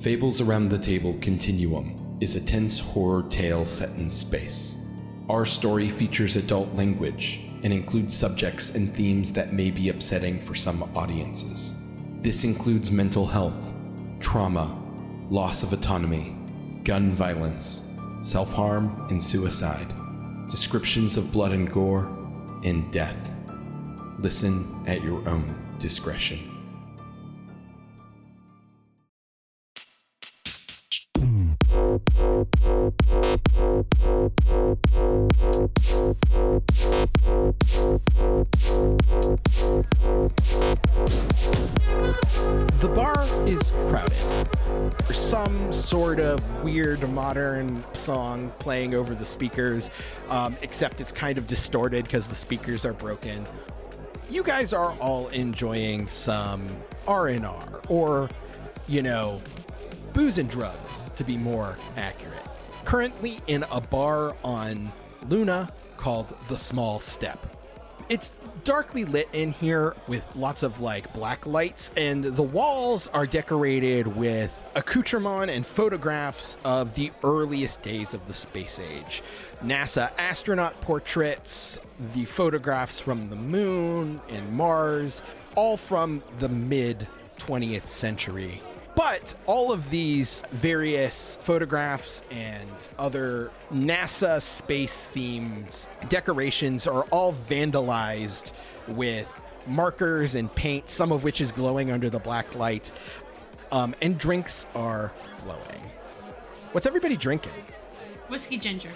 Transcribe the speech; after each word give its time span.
Fables 0.00 0.42
Around 0.42 0.68
the 0.68 0.78
Table 0.78 1.16
Continuum 1.22 2.18
is 2.20 2.36
a 2.36 2.44
tense 2.44 2.78
horror 2.78 3.24
tale 3.30 3.64
set 3.64 3.88
in 3.96 4.10
space. 4.10 4.86
Our 5.30 5.46
story 5.46 5.88
features 5.88 6.36
adult 6.36 6.72
language 6.74 7.40
and 7.62 7.72
includes 7.72 8.14
subjects 8.14 8.74
and 8.74 8.92
themes 8.92 9.32
that 9.32 9.54
may 9.54 9.70
be 9.70 9.88
upsetting 9.88 10.38
for 10.38 10.54
some 10.54 10.82
audiences. 10.94 11.82
This 12.20 12.44
includes 12.44 12.90
mental 12.90 13.26
health, 13.26 13.72
trauma, 14.20 14.78
loss 15.30 15.62
of 15.62 15.72
autonomy, 15.72 16.36
gun 16.84 17.12
violence, 17.12 17.90
self 18.22 18.52
harm, 18.52 19.06
and 19.08 19.20
suicide, 19.20 19.92
descriptions 20.50 21.16
of 21.16 21.32
blood 21.32 21.52
and 21.52 21.72
gore, 21.72 22.04
and 22.64 22.92
death. 22.92 23.30
Listen 24.18 24.84
at 24.86 25.02
your 25.02 25.26
own 25.26 25.76
discretion. 25.78 26.55
Of 46.36 46.62
weird 46.62 47.08
modern 47.10 47.82
song 47.94 48.52
playing 48.58 48.94
over 48.94 49.14
the 49.14 49.24
speakers, 49.24 49.90
um, 50.28 50.56
except 50.62 51.00
it's 51.00 51.12
kind 51.12 51.38
of 51.38 51.46
distorted 51.46 52.04
because 52.04 52.28
the 52.28 52.34
speakers 52.34 52.84
are 52.84 52.92
broken. 52.92 53.46
You 54.28 54.42
guys 54.42 54.72
are 54.72 54.92
all 55.00 55.28
enjoying 55.28 56.08
some 56.08 56.66
R&R 57.08 57.80
or, 57.88 58.28
you 58.86 59.02
know, 59.02 59.40
booze 60.12 60.38
and 60.38 60.48
drugs 60.50 61.10
to 61.16 61.24
be 61.24 61.36
more 61.36 61.76
accurate. 61.96 62.46
Currently 62.84 63.40
in 63.46 63.64
a 63.70 63.80
bar 63.80 64.36
on 64.44 64.92
Luna 65.28 65.70
called 65.96 66.36
The 66.48 66.58
Small 66.58 67.00
Step. 67.00 67.38
It's 68.08 68.32
darkly 68.66 69.04
lit 69.04 69.28
in 69.32 69.52
here 69.52 69.94
with 70.08 70.26
lots 70.34 70.64
of 70.64 70.80
like 70.80 71.12
black 71.14 71.46
lights, 71.46 71.92
and 71.96 72.24
the 72.24 72.42
walls 72.42 73.06
are 73.06 73.24
decorated 73.24 74.08
with 74.08 74.64
accoutrement 74.74 75.48
and 75.48 75.64
photographs 75.64 76.58
of 76.64 76.92
the 76.96 77.12
earliest 77.22 77.80
days 77.82 78.12
of 78.12 78.26
the 78.26 78.34
space 78.34 78.80
age. 78.80 79.22
NASA 79.62 80.10
astronaut 80.18 80.78
portraits, 80.80 81.78
the 82.14 82.24
photographs 82.24 82.98
from 82.98 83.30
the 83.30 83.36
moon 83.36 84.20
and 84.30 84.52
Mars, 84.52 85.22
all 85.54 85.76
from 85.76 86.20
the 86.40 86.48
mid 86.48 87.06
20th 87.38 87.86
century. 87.86 88.60
But 88.96 89.34
all 89.44 89.72
of 89.72 89.90
these 89.90 90.42
various 90.52 91.38
photographs 91.42 92.22
and 92.30 92.88
other 92.98 93.50
NASA 93.70 94.40
space 94.40 95.06
themed 95.14 95.86
decorations 96.08 96.86
are 96.86 97.02
all 97.10 97.34
vandalized 97.34 98.52
with 98.88 99.32
markers 99.66 100.34
and 100.34 100.52
paint, 100.54 100.88
some 100.88 101.12
of 101.12 101.24
which 101.24 101.42
is 101.42 101.52
glowing 101.52 101.90
under 101.90 102.08
the 102.08 102.18
black 102.18 102.54
light. 102.54 102.90
Um, 103.70 103.94
and 104.00 104.16
drinks 104.16 104.66
are 104.74 105.12
flowing. 105.38 105.82
What's 106.72 106.86
everybody 106.86 107.18
drinking? 107.18 107.52
Whiskey 108.28 108.56
ginger. 108.56 108.90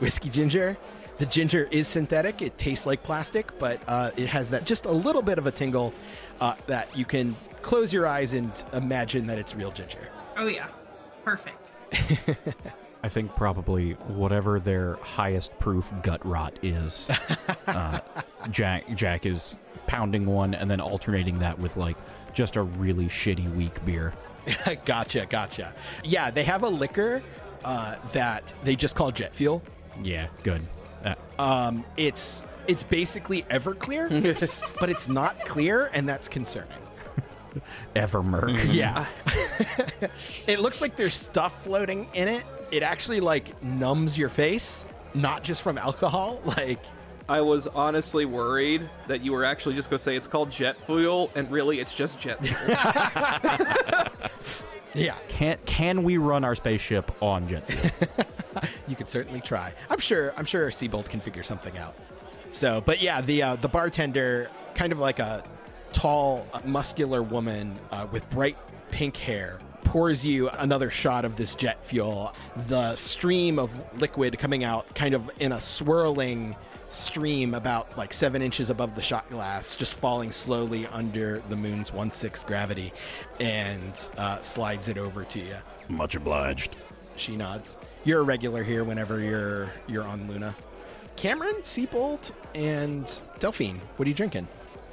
Whiskey 0.00 0.28
ginger. 0.28 0.76
The 1.16 1.26
ginger 1.26 1.66
is 1.70 1.88
synthetic. 1.88 2.42
It 2.42 2.58
tastes 2.58 2.84
like 2.84 3.02
plastic, 3.02 3.58
but 3.58 3.80
uh, 3.88 4.10
it 4.16 4.26
has 4.26 4.50
that 4.50 4.66
just 4.66 4.84
a 4.84 4.92
little 4.92 5.22
bit 5.22 5.38
of 5.38 5.46
a 5.46 5.50
tingle 5.50 5.94
uh, 6.42 6.56
that 6.66 6.94
you 6.94 7.06
can 7.06 7.34
close 7.66 7.92
your 7.92 8.06
eyes 8.06 8.32
and 8.32 8.64
imagine 8.72 9.26
that 9.26 9.38
it's 9.38 9.54
real 9.54 9.72
ginger. 9.72 10.08
Oh 10.36 10.46
yeah, 10.46 10.68
perfect. 11.24 11.70
I 13.02 13.08
think 13.08 13.34
probably 13.34 13.92
whatever 14.06 14.60
their 14.60 14.94
highest 15.02 15.56
proof 15.58 15.92
gut 16.02 16.24
rot 16.24 16.56
is. 16.62 17.10
uh, 17.66 17.98
Jack 18.50 18.94
Jack 18.94 19.26
is 19.26 19.58
pounding 19.88 20.26
one 20.26 20.54
and 20.54 20.70
then 20.70 20.80
alternating 20.80 21.34
that 21.36 21.58
with 21.58 21.76
like 21.76 21.96
just 22.32 22.54
a 22.56 22.62
really 22.62 23.06
shitty 23.06 23.52
weak 23.56 23.84
beer. 23.84 24.14
gotcha, 24.84 25.26
gotcha. 25.28 25.74
Yeah, 26.04 26.30
they 26.30 26.44
have 26.44 26.62
a 26.62 26.68
liquor 26.68 27.20
uh, 27.64 27.96
that 28.12 28.54
they 28.62 28.76
just 28.76 28.94
call 28.94 29.10
jet 29.10 29.34
fuel. 29.34 29.60
Yeah, 30.02 30.28
good. 30.44 30.62
Uh, 31.04 31.14
Um, 31.38 31.84
it's 31.96 32.46
it's 32.68 32.84
basically 32.84 33.42
Everclear, 33.44 34.08
but 34.80 34.88
it's 34.88 35.08
not 35.08 35.38
clear, 35.40 35.90
and 35.92 36.08
that's 36.08 36.28
concerning. 36.28 36.78
Evermerk. 37.94 38.72
Yeah. 38.72 39.06
it 40.46 40.60
looks 40.60 40.80
like 40.80 40.96
there's 40.96 41.14
stuff 41.14 41.64
floating 41.64 42.08
in 42.14 42.28
it. 42.28 42.44
It 42.70 42.82
actually 42.82 43.20
like 43.20 43.62
numbs 43.62 44.18
your 44.18 44.28
face, 44.28 44.88
not 45.14 45.42
just 45.44 45.62
from 45.62 45.78
alcohol. 45.78 46.40
Like, 46.56 46.80
I 47.28 47.40
was 47.40 47.66
honestly 47.66 48.24
worried 48.24 48.88
that 49.08 49.20
you 49.20 49.32
were 49.32 49.44
actually 49.44 49.74
just 49.74 49.90
going 49.90 49.98
to 49.98 50.04
say 50.04 50.14
it's 50.14 50.28
called 50.28 50.50
jet 50.50 50.76
fuel, 50.86 51.30
and 51.34 51.50
really 51.50 51.80
it's 51.80 51.92
just 51.92 52.20
jet 52.20 52.38
fuel. 52.40 52.56
yeah, 54.94 55.16
Can 55.28 55.58
can 55.66 56.04
we 56.04 56.18
run 56.18 56.44
our 56.44 56.54
spaceship 56.54 57.10
on 57.20 57.48
jet 57.48 57.66
fuel? 57.68 57.90
you 58.86 58.94
could 58.94 59.08
certainly 59.08 59.40
try. 59.40 59.72
I'm 59.90 59.98
sure. 59.98 60.32
I'm 60.36 60.44
sure 60.44 60.70
Seibold 60.70 61.08
can 61.08 61.18
figure 61.18 61.42
something 61.42 61.76
out. 61.76 61.96
So, 62.52 62.80
but 62.80 63.02
yeah, 63.02 63.20
the 63.20 63.42
uh, 63.42 63.56
the 63.56 63.68
bartender, 63.68 64.48
kind 64.74 64.92
of 64.92 64.98
like 65.00 65.18
a 65.18 65.42
tall, 65.92 66.46
uh, 66.52 66.60
muscular 66.64 67.22
woman 67.22 67.78
uh, 67.90 68.06
with 68.10 68.28
bright 68.30 68.56
pink 68.90 69.16
hair, 69.16 69.58
pours 69.84 70.24
you 70.24 70.48
another 70.50 70.90
shot 70.90 71.24
of 71.24 71.36
this 71.36 71.54
jet 71.54 71.84
fuel. 71.84 72.34
The 72.68 72.96
stream 72.96 73.58
of 73.58 73.70
liquid 74.00 74.38
coming 74.38 74.64
out, 74.64 74.94
kind 74.94 75.14
of 75.14 75.30
in 75.38 75.52
a 75.52 75.60
swirling 75.60 76.56
stream 76.88 77.54
about 77.54 77.96
like 77.98 78.12
seven 78.12 78.42
inches 78.42 78.70
above 78.70 78.94
the 78.94 79.02
shot 79.02 79.28
glass, 79.30 79.76
just 79.76 79.94
falling 79.94 80.32
slowly 80.32 80.86
under 80.88 81.42
the 81.48 81.56
moon's 81.56 81.92
one 81.92 82.10
sixth 82.10 82.46
gravity, 82.46 82.92
and 83.40 84.08
uh, 84.18 84.40
slides 84.42 84.88
it 84.88 84.98
over 84.98 85.24
to 85.24 85.38
you. 85.38 85.56
Much 85.88 86.14
obliged. 86.14 86.76
She 87.16 87.36
nods. 87.36 87.78
You're 88.04 88.20
a 88.20 88.24
regular 88.24 88.62
here 88.62 88.84
whenever 88.84 89.20
you're 89.20 89.72
you're 89.88 90.04
on 90.04 90.28
Luna. 90.28 90.54
Cameron, 91.16 91.56
Seibold, 91.62 92.30
and 92.54 93.22
Delphine. 93.38 93.80
What 93.96 94.06
are 94.06 94.08
you 94.10 94.14
drinking? 94.14 94.46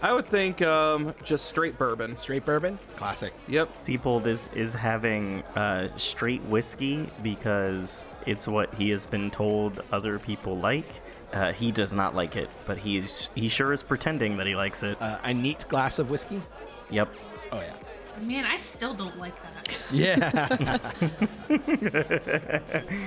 I 0.03 0.11
would 0.11 0.27
think 0.27 0.61
um, 0.61 1.15
just 1.23 1.45
straight 1.45 1.77
bourbon. 1.77 2.17
Straight 2.17 2.43
bourbon? 2.43 2.77
Classic. 2.97 3.33
Yep. 3.47 3.73
Seibold 3.73 4.25
is 4.27 4.51
is 4.53 4.73
having 4.73 5.43
uh, 5.55 5.87
straight 5.95 6.43
whiskey 6.43 7.09
because 7.21 8.09
it's 8.25 8.45
what 8.45 8.73
he 8.73 8.89
has 8.89 9.05
been 9.05 9.31
told 9.31 9.81
other 9.93 10.19
people 10.19 10.57
like. 10.57 11.01
Uh, 11.31 11.53
he 11.53 11.71
does 11.71 11.93
not 11.93 12.13
like 12.13 12.35
it, 12.35 12.49
but 12.65 12.79
he's 12.79 13.29
he 13.33 13.47
sure 13.47 13.71
is 13.71 13.81
pretending 13.81 14.35
that 14.37 14.45
he 14.45 14.55
likes 14.55 14.83
it. 14.83 15.01
Uh, 15.01 15.19
a 15.23 15.33
neat 15.33 15.65
glass 15.69 15.99
of 15.99 16.09
whiskey? 16.09 16.41
yep. 16.89 17.07
Oh, 17.53 17.61
yeah. 17.61 17.73
Man, 18.21 18.43
I 18.45 18.57
still 18.57 18.93
don't 18.93 19.17
like 19.17 19.35
that. 19.41 19.51
Yeah. 19.91 20.31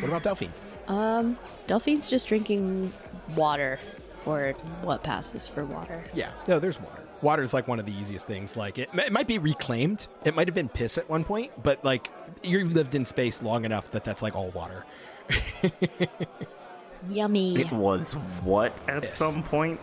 what 0.01 0.09
about 0.09 0.23
Delphine? 0.23 0.53
Um, 0.89 1.37
Delphine's 1.67 2.09
just 2.09 2.29
drinking 2.29 2.93
water, 3.35 3.79
or 4.27 4.53
what 4.83 5.03
passes 5.03 5.49
for 5.49 5.65
water. 5.65 6.05
Yeah. 6.15 6.31
No, 6.49 6.59
there's 6.59 6.81
water. 6.81 7.03
Water 7.23 7.43
is 7.43 7.55
like 7.55 7.67
one 7.67 7.79
of 7.79 7.87
the 7.87 7.95
easiest 7.95 8.27
things. 8.27 8.57
Like 8.57 8.79
it, 8.79 8.91
it 8.95 9.13
might 9.13 9.27
be 9.27 9.39
reclaimed. 9.39 10.07
It 10.25 10.35
might 10.35 10.47
have 10.49 10.55
been 10.55 10.69
piss 10.69 10.99
at 10.99 11.09
one 11.09 11.25
point, 11.25 11.51
but 11.63 11.83
like 11.85 12.11
you've 12.43 12.73
lived 12.73 12.95
in 12.95 13.05
space 13.05 13.43
long 13.43 13.65
enough 13.65 13.91
that 13.93 14.05
that's 14.05 14.21
like 14.23 14.37
all 14.37 14.51
water. 14.51 14.85
Yummy. 17.09 17.61
It 17.61 17.73
was 17.73 18.15
what 18.43 18.77
at 18.89 19.03
Piss. 19.03 19.15
some 19.15 19.43
point? 19.43 19.81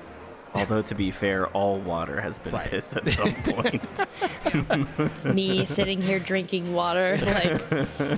Although 0.56 0.84
to 0.84 0.94
be 0.96 1.10
fair, 1.10 1.48
all 1.48 1.80
water 1.80 2.22
has 2.22 2.38
been 2.38 2.54
Right. 2.54 2.70
piss 2.70 2.96
at 2.96 3.08
some 3.10 3.34
point. 3.44 5.26
Me 5.36 5.66
sitting 5.66 6.00
here 6.02 6.20
drinking 6.20 6.74
water, 6.74 7.18
like 7.24 7.62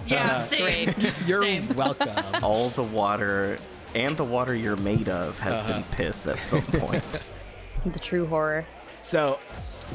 Yeah, 0.07 0.31
uh, 0.33 0.37
same. 0.39 0.91
great. 0.91 1.13
You're 1.25 1.41
Same. 1.41 1.73
welcome. 1.75 2.09
all 2.43 2.69
the 2.69 2.83
water 2.83 3.57
and 3.95 4.15
the 4.17 4.23
water 4.23 4.53
you're 4.53 4.75
made 4.75 5.09
of 5.09 5.39
has 5.39 5.63
been 5.63 5.83
piss 5.91 6.27
at 6.27 6.37
some 6.39 6.61
point. 6.61 7.03
the 7.85 7.99
true 7.99 8.27
horror. 8.27 8.65
So, 9.01 9.39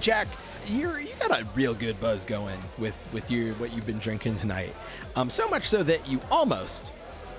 Jack, 0.01 0.27
you're 0.67 0.99
you 1.01 1.13
got 1.21 1.31
a 1.39 1.47
real 1.55 1.75
good 1.75 2.01
buzz 2.01 2.25
going 2.25 2.59
with 2.79 2.97
with 3.13 3.31
your 3.31 3.53
what 3.55 3.73
you've 3.73 3.87
been 3.87 3.99
drinking 3.99 4.39
tonight. 4.39 4.75
Um, 5.17 5.29
so 5.31 5.49
much 5.49 5.69
so 5.69 5.83
that 5.83 6.09
you 6.09 6.19
almost 6.31 6.95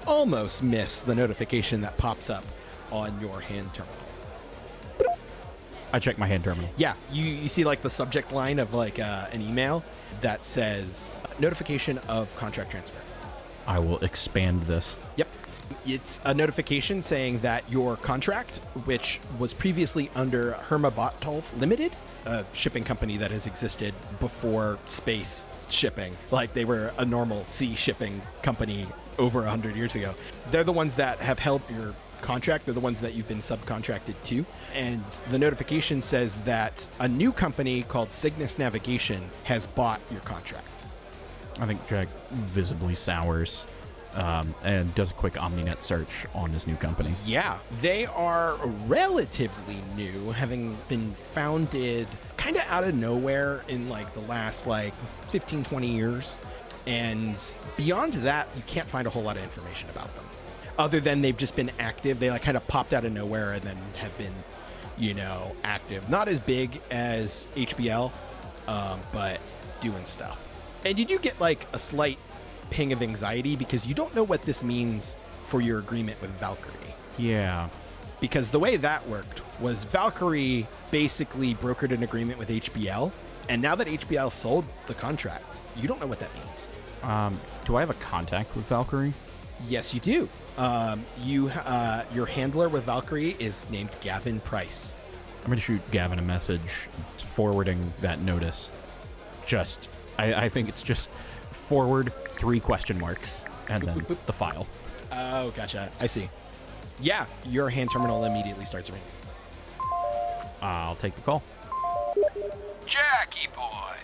almost 0.08 0.64
miss 0.64 1.02
the 1.02 1.16
notification 1.16 1.82
that 1.82 1.98
pops 1.98 2.30
up 2.30 2.46
on 2.92 3.20
your 3.20 3.42
hand 3.42 3.74
terminal. 3.74 3.98
I 5.94 6.00
check 6.00 6.18
my 6.18 6.28
hand 6.28 6.44
terminal. 6.44 6.70
Yeah, 6.78 6.94
you 7.12 7.26
you 7.26 7.50
see 7.50 7.64
like 7.64 7.82
the 7.82 7.90
subject 7.90 8.32
line 8.32 8.60
of 8.60 8.74
like 8.74 9.00
uh, 9.00 9.28
an 9.32 9.42
email 9.42 9.84
that 10.22 10.46
says 10.46 11.16
uh, 11.26 11.30
notification 11.40 11.98
of 12.08 12.34
contract 12.38 12.72
transfer. 12.72 13.00
I 13.68 13.80
will 13.80 14.00
expand 14.00 14.62
this. 14.64 14.98
Yep. 15.18 15.28
It's 15.86 16.20
a 16.24 16.34
notification 16.34 17.02
saying 17.02 17.40
that 17.40 17.70
your 17.72 17.98
contract, 17.98 18.58
which 18.86 19.20
was 19.40 19.54
previously 19.54 20.10
under 20.16 20.54
Herma 20.54 20.92
Bottolf 20.92 21.60
Limited, 21.60 21.96
a 22.26 22.46
shipping 22.54 22.84
company 22.84 23.18
that 23.18 23.32
has 23.32 23.48
existed 23.48 23.94
before 24.20 24.78
space 24.88 25.46
shipping, 25.70 26.16
like 26.32 26.54
they 26.54 26.66
were 26.66 26.94
a 26.98 27.06
normal 27.06 27.44
sea 27.46 27.76
shipping 27.76 28.22
company 28.44 28.86
over 29.18 29.40
100 29.40 29.76
years 29.76 29.96
ago. 29.96 30.14
They're 30.52 30.64
the 30.64 30.72
ones 30.72 30.96
that 30.96 31.20
have 31.20 31.40
held 31.40 31.62
your 31.70 31.94
contract. 32.22 32.66
They're 32.66 32.74
the 32.74 32.80
ones 32.80 33.02
that 33.02 33.14
you've 33.14 33.28
been 33.28 33.40
subcontracted 33.40 34.16
to. 34.26 34.46
And 34.76 35.04
the 35.32 35.40
notification 35.40 36.02
says 36.02 36.38
that 36.46 36.88
a 37.00 37.08
new 37.08 37.32
company 37.32 37.84
called 37.84 38.12
Cygnus 38.12 38.58
Navigation 38.58 39.30
has 39.44 39.68
bought 39.68 40.00
your 40.12 40.22
contract. 40.22 40.68
I 41.60 41.66
think 41.66 41.86
Jack 41.88 42.08
visibly 42.32 42.96
sours 42.96 43.68
um, 44.16 44.54
and 44.64 44.94
does 44.96 45.12
a 45.12 45.14
quick 45.14 45.34
OmniNet 45.34 45.82
search 45.82 46.26
on 46.34 46.52
this 46.52 46.68
new 46.68 46.76
company. 46.76 47.14
Yeah, 47.26 47.58
they 47.82 48.06
are 48.08 48.58
relatively 48.88 49.78
new, 49.96 50.32
having 50.32 50.78
been 50.90 51.12
founded 51.14 52.08
kind 52.38 52.56
of 52.56 52.64
out 52.68 52.84
of 52.84 52.96
nowhere 52.96 53.64
in 53.68 53.88
like 53.88 54.12
the 54.14 54.22
last 54.22 54.68
like 54.68 54.94
15, 55.30 55.64
20 55.64 55.88
years. 55.88 56.36
And 56.88 57.38
beyond 57.78 58.14
that, 58.14 58.48
you 58.56 58.64
can't 58.66 58.88
find 58.88 59.06
a 59.06 59.10
whole 59.10 59.22
lot 59.22 59.38
of 59.38 59.44
information 59.44 59.90
about 59.90 60.14
them. 60.16 60.26
Other 60.78 61.00
than 61.00 61.22
they've 61.22 61.38
just 61.38 61.56
been 61.56 61.72
active. 61.80 62.20
They 62.20 62.32
like 62.32 62.42
kind 62.42 62.58
of 62.58 62.68
popped 62.68 62.94
out 62.94 63.06
of 63.06 63.14
nowhere 63.14 63.54
and 63.54 63.62
then 63.62 63.78
have 63.98 64.18
been, 64.18 64.34
you 64.98 65.14
know, 65.14 65.56
active. 65.64 66.10
Not 66.10 66.28
as 66.28 66.40
big 66.40 66.82
as 66.90 67.48
HBL, 67.56 68.12
um, 68.68 69.00
but 69.14 69.40
doing 69.82 70.06
stuff. 70.06 70.48
And 70.84 70.98
you 70.98 71.06
do 71.06 71.20
get 71.20 71.40
like 71.40 71.68
a 71.74 71.80
slight 71.80 72.18
ping 72.72 72.92
of 72.92 73.04
anxiety 73.04 73.56
because 73.56 73.86
you 73.86 73.94
don't 73.94 74.16
know 74.16 74.24
what 74.24 74.42
this 74.42 74.64
means 74.64 75.16
for 75.46 75.62
your 75.62 75.78
agreement 75.80 76.20
with 76.22 76.32
Valkyrie 76.40 76.74
Yeah. 77.18 77.68
because 78.20 78.50
the 78.50 78.58
way 78.60 78.78
that 78.78 79.08
worked 79.08 79.42
was 79.60 79.84
Valkyrie 79.84 80.66
basically 80.90 81.54
brokered 81.56 81.92
an 81.92 82.02
agreement 82.04 82.40
with 82.40 82.50
HBL, 82.50 83.12
and 83.50 83.62
now 83.62 83.76
that 83.76 83.88
HBL 83.88 84.32
sold 84.32 84.66
the 84.88 84.94
contract, 84.96 85.62
you 85.76 85.88
don't 85.88 86.00
know 86.00 86.08
what 86.08 86.20
that 86.20 86.34
means. 86.44 86.68
Um, 87.04 87.40
do 87.66 87.76
I 87.76 87.82
have 87.82 87.90
a 87.90 87.96
contact 87.96 88.56
with 88.56 88.66
Valkyrie? 88.66 89.14
Yes, 89.68 89.94
you 89.94 90.00
do. 90.00 90.28
Um, 90.58 91.04
you, 91.22 91.50
uh, 91.50 92.04
your 92.14 92.26
handler 92.26 92.70
with 92.70 92.84
Valkyrie 92.86 93.36
is 93.40 93.70
named 93.70 93.90
Gavin 94.02 94.40
Price. 94.40 94.96
I'm 95.42 95.48
going 95.48 95.58
to 95.58 95.62
shoot 95.62 95.82
Gavin 95.92 96.18
a 96.20 96.24
message 96.24 96.88
forwarding 97.18 97.80
that 98.02 98.20
notice. 98.22 98.72
Just, 99.46 99.90
I, 100.18 100.34
I 100.46 100.50
think 100.50 100.70
it's 100.70 100.84
just 100.84 101.10
forward 101.52 102.14
three 102.28 102.60
question 102.60 103.00
marks 103.00 103.46
and 103.70 103.84
then 103.84 104.06
the 104.26 104.34
file. 104.34 104.68
Oh, 105.12 105.52
gotcha. 105.52 105.92
I 106.00 106.08
see. 106.08 106.30
Yeah, 107.02 107.26
your 107.48 107.70
hand 107.70 107.90
terminal 107.92 108.26
immediately 108.26 108.66
starts 108.66 108.90
ringing. 108.90 109.06
I'll 110.62 110.96
take 110.96 111.16
the 111.16 111.22
call. 111.22 111.44
Jackie 112.86 113.48
boy. 113.56 113.96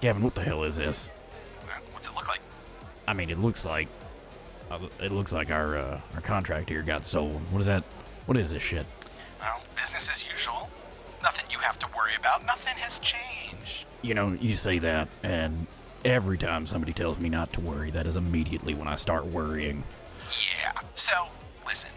Gavin, 0.00 0.22
what 0.22 0.34
the 0.34 0.42
hell 0.42 0.64
is 0.64 0.76
this? 0.76 1.10
Uh, 1.62 1.78
What's 1.92 2.08
it 2.08 2.14
look 2.14 2.26
like? 2.28 2.40
I 3.06 3.12
mean, 3.12 3.30
it 3.30 3.38
looks 3.38 3.64
like 3.64 3.88
uh, 4.70 4.78
it 5.00 5.12
looks 5.12 5.32
like 5.32 5.50
our 5.50 5.76
uh, 5.78 6.00
our 6.14 6.20
contract 6.20 6.68
here 6.68 6.82
got 6.82 7.04
sold. 7.04 7.34
What 7.52 7.60
is 7.60 7.66
that? 7.66 7.84
What 8.26 8.36
is 8.36 8.50
this 8.50 8.62
shit? 8.62 8.86
Well, 9.40 9.60
business 9.76 10.08
as 10.08 10.26
usual. 10.28 10.70
Nothing 11.22 11.46
you 11.50 11.58
have 11.58 11.78
to 11.80 11.86
worry 11.96 12.12
about. 12.18 12.44
Nothing 12.46 12.76
has 12.78 12.98
changed. 13.00 13.86
You 14.02 14.14
know, 14.14 14.32
you 14.40 14.56
say 14.56 14.78
that, 14.78 15.08
and 15.22 15.66
every 16.04 16.38
time 16.38 16.66
somebody 16.66 16.92
tells 16.92 17.18
me 17.18 17.28
not 17.28 17.52
to 17.54 17.60
worry, 17.60 17.90
that 17.90 18.06
is 18.06 18.16
immediately 18.16 18.74
when 18.74 18.88
I 18.88 18.94
start 18.96 19.26
worrying. 19.26 19.82
Yeah. 20.62 20.72
So, 20.94 21.12
listen. 21.66 21.90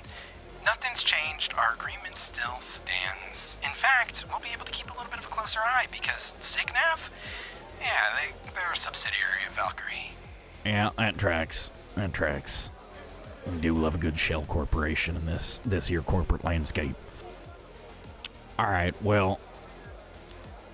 Nothing's 0.65 1.03
changed. 1.03 1.53
Our 1.57 1.73
agreement 1.75 2.17
still 2.17 2.59
stands. 2.59 3.57
In 3.63 3.71
fact, 3.71 4.25
we'll 4.29 4.39
be 4.39 4.49
able 4.53 4.65
to 4.65 4.71
keep 4.71 4.87
a 4.89 4.93
little 4.93 5.09
bit 5.09 5.19
of 5.19 5.25
a 5.25 5.29
closer 5.29 5.59
eye 5.59 5.87
because 5.91 6.35
Signav, 6.39 7.09
yeah, 7.81 7.87
they, 8.15 8.51
they're 8.55 8.71
a 8.71 8.77
subsidiary 8.77 9.45
of 9.47 9.53
Valkyrie. 9.55 10.11
Yeah, 10.65 10.91
that 10.97 11.17
tracks. 11.17 11.69
That 11.95 12.13
tracks. 12.13 12.71
We 13.51 13.59
do 13.59 13.73
love 13.73 13.95
a 13.95 13.97
good 13.97 14.17
shell 14.17 14.43
corporation 14.43 15.17
in 15.17 15.25
this 15.25 15.59
this 15.65 15.87
here 15.87 16.01
corporate 16.01 16.45
landscape. 16.45 16.95
All 18.57 18.67
right, 18.67 18.95
well, 19.03 19.39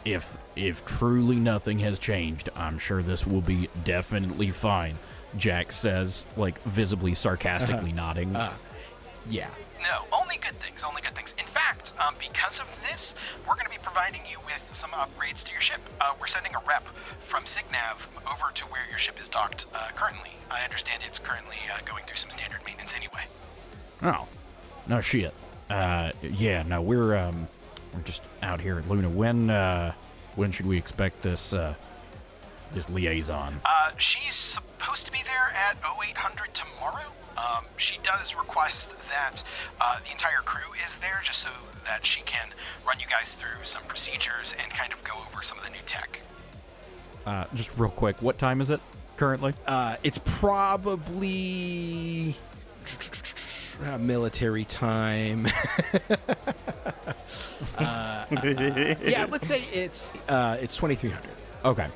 if 0.05 0.37
if 0.55 0.85
truly 0.85 1.35
nothing 1.35 1.79
has 1.79 1.99
changed, 1.99 2.49
I'm 2.55 2.77
sure 2.77 3.01
this 3.01 3.25
will 3.25 3.41
be 3.41 3.69
definitely 3.83 4.49
fine. 4.49 4.95
Jack 5.37 5.71
says, 5.71 6.25
like 6.37 6.59
visibly 6.63 7.13
sarcastically 7.13 7.91
nodding. 7.91 8.35
Yeah. 9.29 9.49
No, 9.81 10.05
only 10.11 10.37
good 10.37 10.55
things, 10.59 10.83
only 10.83 11.01
good 11.01 11.15
things. 11.15 11.33
In 11.37 11.45
fact, 11.45 11.93
um, 12.05 12.15
because 12.19 12.59
of 12.59 12.67
this, 12.89 13.15
we're 13.47 13.55
going 13.55 13.65
to 13.65 13.71
be 13.71 13.77
providing 13.81 14.21
you 14.29 14.37
with 14.45 14.67
some 14.73 14.89
upgrades 14.91 15.43
to 15.45 15.51
your 15.53 15.61
ship. 15.61 15.79
Uh, 16.01 16.11
we're 16.19 16.27
sending 16.27 16.53
a 16.53 16.59
rep 16.67 16.85
from 17.19 17.43
Signav 17.43 18.07
over 18.29 18.51
to 18.53 18.65
where 18.65 18.81
your 18.89 18.97
ship 18.97 19.19
is 19.21 19.29
docked 19.29 19.67
uh, 19.73 19.89
currently. 19.95 20.31
I 20.51 20.63
understand 20.63 21.03
it's 21.05 21.19
currently 21.19 21.57
uh, 21.73 21.79
going 21.85 22.03
through 22.03 22.17
some 22.17 22.29
standard 22.29 22.59
maintenance 22.65 22.93
anyway. 22.95 23.23
Oh, 24.01 24.27
no 24.87 24.99
shit. 24.99 25.33
Uh, 25.69 26.11
yeah, 26.21 26.63
no, 26.63 26.81
we're 26.81 27.15
um, 27.15 27.47
we're 27.93 28.01
just 28.01 28.23
out 28.41 28.61
here 28.61 28.79
at 28.79 28.89
Luna. 28.89 29.09
When 29.09 29.49
uh, 29.49 29.93
when 30.35 30.51
should 30.51 30.65
we 30.65 30.77
expect 30.77 31.21
this 31.21 31.53
uh, 31.53 31.75
this 32.71 32.89
liaison? 32.89 33.59
Uh, 33.65 33.91
she's 33.97 34.35
supposed 34.35 35.05
to 35.05 35.11
be 35.11 35.19
there 35.25 35.53
at 35.55 35.77
0800 35.83 36.53
tomorrow. 36.53 37.11
Um, 37.37 37.65
she 37.77 37.99
does 38.03 38.35
request 38.35 38.95
that 39.09 39.43
uh, 39.79 39.99
the 40.03 40.11
entire 40.11 40.41
crew 40.43 40.73
is 40.85 40.97
there 40.97 41.21
just 41.23 41.39
so 41.39 41.49
that 41.85 42.05
she 42.05 42.21
can 42.21 42.49
run 42.85 42.99
you 42.99 43.07
guys 43.07 43.35
through 43.35 43.63
some 43.63 43.83
procedures 43.83 44.53
and 44.61 44.71
kind 44.71 44.91
of 44.91 45.03
go 45.03 45.13
over 45.27 45.41
some 45.41 45.57
of 45.57 45.63
the 45.63 45.69
new 45.69 45.79
tech. 45.85 46.21
Uh, 47.25 47.45
just 47.53 47.77
real 47.77 47.89
quick, 47.89 48.21
what 48.21 48.37
time 48.37 48.59
is 48.59 48.69
it 48.69 48.81
currently? 49.15 49.53
Uh, 49.67 49.95
it's 50.03 50.17
probably 50.17 52.35
uh, 53.85 53.97
military 53.97 54.65
time. 54.65 55.47
uh, 57.77 58.25
yeah, 58.31 59.25
let's 59.29 59.47
say 59.47 59.63
it's 59.73 60.13
uh, 60.27 60.57
it's 60.61 60.75
2300. 60.75 61.21
Okay. 61.65 61.87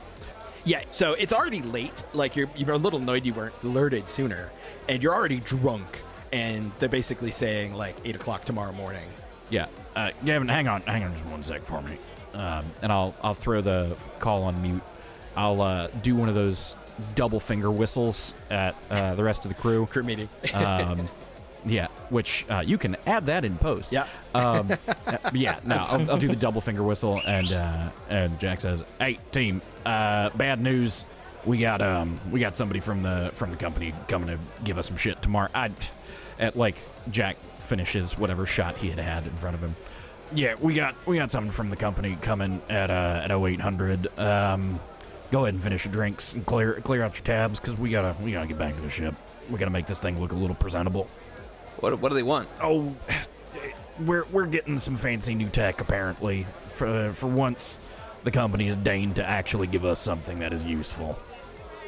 Yeah, 0.65 0.81
so 0.91 1.13
it's 1.13 1.33
already 1.33 1.61
late. 1.61 2.03
Like 2.13 2.35
you're 2.35 2.49
you're 2.55 2.71
a 2.71 2.77
little 2.77 2.99
annoyed 2.99 3.25
you 3.25 3.33
weren't 3.33 3.53
alerted 3.63 4.09
sooner, 4.09 4.49
and 4.87 5.03
you're 5.03 5.13
already 5.13 5.39
drunk. 5.39 5.99
And 6.31 6.71
they're 6.79 6.89
basically 6.89 7.31
saying 7.31 7.73
like 7.75 7.95
eight 8.05 8.15
o'clock 8.15 8.43
tomorrow 8.45 8.71
morning. 8.71 9.05
Yeah, 9.49 9.67
uh, 9.95 10.11
Gavin, 10.25 10.47
hang 10.47 10.67
on, 10.67 10.81
hang 10.81 11.03
on 11.03 11.11
just 11.11 11.25
one 11.27 11.43
sec 11.43 11.61
for 11.61 11.81
me, 11.81 11.97
um, 12.33 12.65
and 12.81 12.91
I'll 12.91 13.13
I'll 13.21 13.35
throw 13.35 13.61
the 13.61 13.95
call 14.19 14.43
on 14.43 14.59
mute. 14.61 14.81
I'll 15.35 15.61
uh, 15.61 15.87
do 16.01 16.15
one 16.15 16.29
of 16.29 16.35
those 16.35 16.75
double 17.15 17.39
finger 17.39 17.71
whistles 17.71 18.35
at 18.49 18.75
uh, 18.89 19.15
the 19.15 19.23
rest 19.23 19.45
of 19.45 19.49
the 19.49 19.55
crew. 19.55 19.85
Crew 19.87 20.03
meeting. 20.03 20.29
Um, 20.53 21.07
yeah, 21.65 21.87
which 22.09 22.45
uh, 22.49 22.63
you 22.65 22.77
can 22.77 22.95
add 23.05 23.25
that 23.27 23.45
in 23.45 23.57
post. 23.57 23.91
Yeah. 23.91 24.07
Um, 24.33 24.71
uh, 25.07 25.17
yeah. 25.33 25.59
No, 25.65 25.77
I'll, 25.77 26.11
I'll 26.11 26.17
do 26.17 26.27
the 26.27 26.35
double 26.35 26.61
finger 26.61 26.83
whistle, 26.83 27.21
and 27.25 27.51
uh, 27.51 27.89
and 28.09 28.39
Jack 28.39 28.61
says, 28.61 28.83
"Hey, 28.99 29.19
team, 29.31 29.61
uh, 29.85 30.29
bad 30.31 30.61
news. 30.61 31.05
We 31.45 31.57
got 31.57 31.81
um 31.81 32.19
we 32.31 32.39
got 32.39 32.55
somebody 32.55 32.79
from 32.79 33.03
the 33.03 33.31
from 33.33 33.51
the 33.51 33.57
company 33.57 33.93
coming 34.07 34.29
to 34.29 34.39
give 34.63 34.77
us 34.77 34.87
some 34.87 34.97
shit 34.97 35.21
tomorrow." 35.21 35.49
I, 35.53 35.71
at 36.39 36.55
like 36.55 36.75
Jack 37.11 37.37
finishes 37.59 38.17
whatever 38.17 38.45
shot 38.45 38.77
he 38.77 38.89
had 38.89 38.99
had 38.99 39.25
in 39.25 39.33
front 39.33 39.55
of 39.55 39.61
him. 39.61 39.75
Yeah, 40.33 40.55
we 40.59 40.73
got 40.73 40.95
we 41.05 41.17
got 41.17 41.31
something 41.31 41.51
from 41.51 41.69
the 41.69 41.75
company 41.75 42.17
coming 42.21 42.61
at 42.69 42.89
uh 42.89 43.21
at 43.23 43.31
0800. 43.31 44.19
Um, 44.19 44.79
go 45.31 45.43
ahead 45.43 45.53
and 45.53 45.63
finish 45.63 45.85
your 45.85 45.91
drinks 45.91 46.35
and 46.35 46.45
clear 46.45 46.73
clear 46.81 47.03
out 47.03 47.15
your 47.15 47.23
tabs 47.23 47.59
because 47.59 47.77
we 47.77 47.89
gotta 47.89 48.15
we 48.21 48.31
gotta 48.31 48.47
get 48.47 48.57
back 48.57 48.75
to 48.75 48.81
the 48.81 48.89
ship. 48.89 49.15
We 49.49 49.57
gotta 49.57 49.71
make 49.71 49.85
this 49.85 49.99
thing 49.99 50.19
look 50.19 50.31
a 50.31 50.35
little 50.35 50.55
presentable. 50.55 51.07
What, 51.83 51.99
what 51.99 52.09
do 52.09 52.15
they 52.15 52.23
want? 52.23 52.47
Oh, 52.61 52.95
we're 54.05 54.23
we're 54.31 54.45
getting 54.45 54.77
some 54.77 54.95
fancy 54.95 55.35
new 55.35 55.49
tech 55.49 55.81
apparently. 55.81 56.45
For 56.69 57.09
for 57.09 57.27
once, 57.27 57.81
the 58.23 58.31
company 58.31 58.67
has 58.67 58.77
deigned 58.77 59.17
to 59.17 59.25
actually 59.25 59.67
give 59.67 59.83
us 59.83 59.99
something 59.99 60.39
that 60.39 60.53
is 60.53 60.63
useful. 60.63 61.19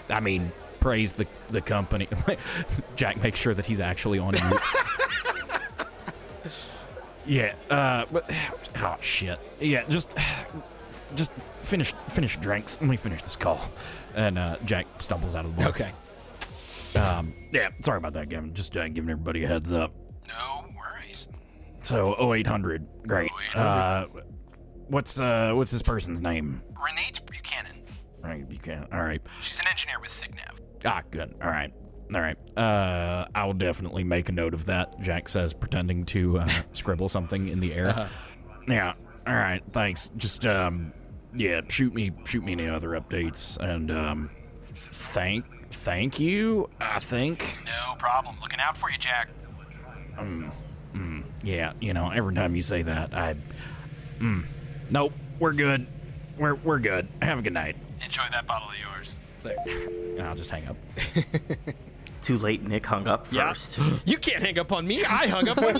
I 0.10 0.20
mean, 0.20 0.52
praise 0.82 1.14
the 1.14 1.26
the 1.48 1.62
company. 1.62 2.10
Jack 2.98 3.24
makes 3.24 3.40
sure 3.40 3.54
that 3.54 3.66
he's 3.66 3.80
actually 3.80 4.20
on 4.20 4.34
mute. 4.34 4.62
yeah, 7.26 7.54
uh, 7.70 8.04
but 8.12 8.30
oh 8.80 8.98
shit. 9.00 9.40
Yeah, 9.62 9.86
just 9.88 10.10
just 11.16 11.32
finish 11.32 11.94
finish 12.10 12.36
drinks. 12.36 12.82
Let 12.82 12.90
me 12.90 12.98
finish 12.98 13.24
this 13.24 13.38
call. 13.38 13.62
And 14.14 14.38
uh, 14.38 14.58
Jack 14.66 14.88
stumbles 15.00 15.36
out 15.36 15.46
of 15.46 15.56
the 15.56 15.62
bar. 15.62 15.70
okay. 15.70 15.92
Um, 16.96 17.34
yeah, 17.52 17.70
sorry 17.82 17.98
about 17.98 18.14
that, 18.14 18.30
Gavin. 18.30 18.54
Just 18.54 18.76
uh, 18.78 18.88
giving 18.88 19.10
everybody 19.10 19.44
a 19.44 19.48
heads 19.48 19.72
up. 19.72 19.94
No 20.28 20.66
worries. 20.76 21.28
So 21.82 22.16
0800, 22.34 22.86
great. 23.08 23.30
0800. 23.56 23.60
Uh, 23.60 24.08
what's 24.88 25.20
uh 25.20 25.52
what's 25.54 25.72
this 25.72 25.82
person's 25.82 26.22
name? 26.22 26.62
Renate 26.74 27.26
Buchanan. 27.26 27.82
Right, 28.24 28.48
Buchanan. 28.48 28.88
All 28.92 29.04
right. 29.04 29.22
She's 29.42 29.60
an 29.60 29.68
engineer 29.68 30.00
with 30.00 30.10
Signav. 30.10 30.60
Ah, 30.84 31.02
good. 31.12 31.36
All 31.44 31.50
right. 31.50 31.72
All 32.14 32.22
right. 32.22 32.38
Uh, 32.58 33.28
I'll 33.36 33.54
definitely 33.54 34.04
make 34.04 34.30
a 34.30 34.32
note 34.32 34.54
of 34.54 34.66
that. 34.66 35.00
Jack 35.02 35.28
says, 35.28 35.54
pretending 35.54 36.06
to 36.06 36.40
uh, 36.40 36.48
scribble 36.74 37.10
something 37.10 37.48
in 37.50 37.60
the 37.60 37.74
air. 37.74 38.10
Yeah. 38.68 38.94
All 39.28 39.36
right. 39.36 39.62
Thanks. 39.72 40.12
Just 40.18 40.46
um, 40.46 40.92
yeah. 41.36 41.62
Shoot 41.68 41.94
me. 41.94 42.12
Shoot 42.26 42.44
me 42.44 42.54
any 42.54 42.68
other 42.68 42.90
updates. 42.90 43.58
And 43.58 43.92
um, 43.92 44.30
thank 44.74 45.46
thank 45.76 46.20
you. 46.20 46.70
I 46.80 47.00
think. 47.00 47.58
No 47.66 47.96
problem. 48.00 48.36
Looking 48.42 48.60
out 48.60 48.76
for 48.78 48.90
you, 48.90 48.98
Jack. 48.98 49.30
Yeah. 51.44 51.74
You 51.80 51.94
know, 51.94 52.10
every 52.10 52.34
time 52.34 52.56
you 52.56 52.62
say 52.62 52.82
that, 52.82 53.14
I. 53.14 53.36
Mm, 54.20 54.46
nope. 54.90 55.14
We're 55.40 55.54
good. 55.54 55.86
We're 56.38 56.56
we're 56.56 56.80
good. 56.80 57.08
Have 57.22 57.40
a 57.40 57.42
good 57.42 57.54
night. 57.54 57.76
Enjoy 58.04 58.24
that 58.32 58.46
bottle 58.48 58.70
of 58.70 58.76
yours. 58.80 59.20
I'll 60.20 60.36
just 60.36 60.50
hang 60.50 60.68
up. 60.68 60.78
Too 62.22 62.40
late, 62.40 62.64
Nick 62.64 62.84
hung 62.88 63.08
up 63.08 63.28
Yeah. 63.32 63.50
first. 63.50 63.80
You 64.06 64.18
can't 64.18 64.42
hang 64.42 64.58
up 64.58 64.72
on 64.72 64.88
me. 64.88 65.04
I 65.06 65.28
hung 65.28 65.48
up 65.48 65.60
on 65.60 65.76
you. 65.76 65.80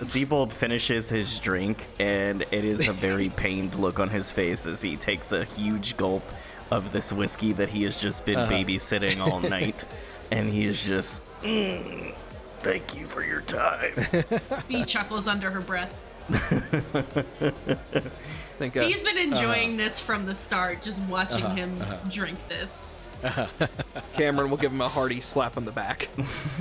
Seibold 0.00 0.52
finishes 0.52 1.10
his 1.10 1.38
drink, 1.38 1.86
and 1.98 2.40
it 2.50 2.64
is 2.64 2.88
a 2.88 2.92
very 2.92 3.28
pained 3.28 3.74
look 3.74 4.00
on 4.00 4.08
his 4.08 4.32
face 4.32 4.66
as 4.66 4.80
he 4.80 4.96
takes 4.96 5.32
a 5.32 5.44
huge 5.44 5.98
gulp 5.98 6.22
of 6.70 6.92
this 6.92 7.12
whiskey 7.12 7.52
that 7.54 7.70
he 7.70 7.84
has 7.84 7.98
just 8.00 8.24
been 8.24 8.38
babysitting 8.38 9.20
all 9.20 9.40
night. 9.58 9.84
And 10.30 10.50
he 10.52 10.64
is 10.64 10.84
just, 10.84 11.22
"Mm, 11.42 12.14
thank 12.60 12.96
you 12.96 13.06
for 13.06 13.24
your 13.24 13.40
time. 13.40 13.94
Bea 14.68 14.84
chuckles 14.84 15.26
under 15.26 15.50
her 15.50 15.60
breath. 15.60 16.06
think 18.58 18.76
uh, 18.76 18.82
He's 18.86 19.02
been 19.02 19.18
enjoying 19.18 19.76
this 19.76 19.98
from 19.98 20.24
the 20.24 20.34
start, 20.34 20.82
just 20.82 21.02
watching 21.02 21.44
him 21.56 21.76
drink 22.10 22.38
this. 22.48 22.86
Cameron 24.14 24.50
will 24.50 24.56
give 24.56 24.70
him 24.70 24.80
a 24.80 24.88
hearty 24.88 25.20
slap 25.20 25.56
on 25.56 25.64
the 25.64 25.72
back. 25.72 26.08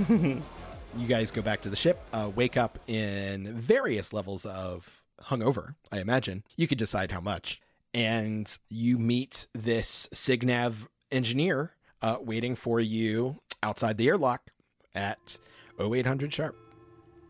you 0.09 1.07
guys 1.07 1.29
go 1.31 1.41
back 1.41 1.61
to 1.61 1.69
the 1.69 1.75
ship, 1.75 1.99
uh, 2.13 2.31
wake 2.33 2.57
up 2.57 2.79
in 2.87 3.53
various 3.53 4.11
levels 4.13 4.45
of 4.45 5.01
hungover, 5.25 5.75
I 5.91 5.99
imagine. 5.99 6.43
You 6.55 6.67
could 6.67 6.77
decide 6.77 7.11
how 7.11 7.19
much. 7.21 7.61
And 7.93 8.55
you 8.69 8.97
meet 8.97 9.47
this 9.53 10.07
Signav 10.13 10.87
engineer 11.11 11.71
uh, 12.01 12.17
waiting 12.21 12.55
for 12.55 12.79
you 12.79 13.41
outside 13.63 13.97
the 13.97 14.07
airlock 14.07 14.51
at 14.93 15.39
0800 15.79 16.33
sharp. 16.33 16.55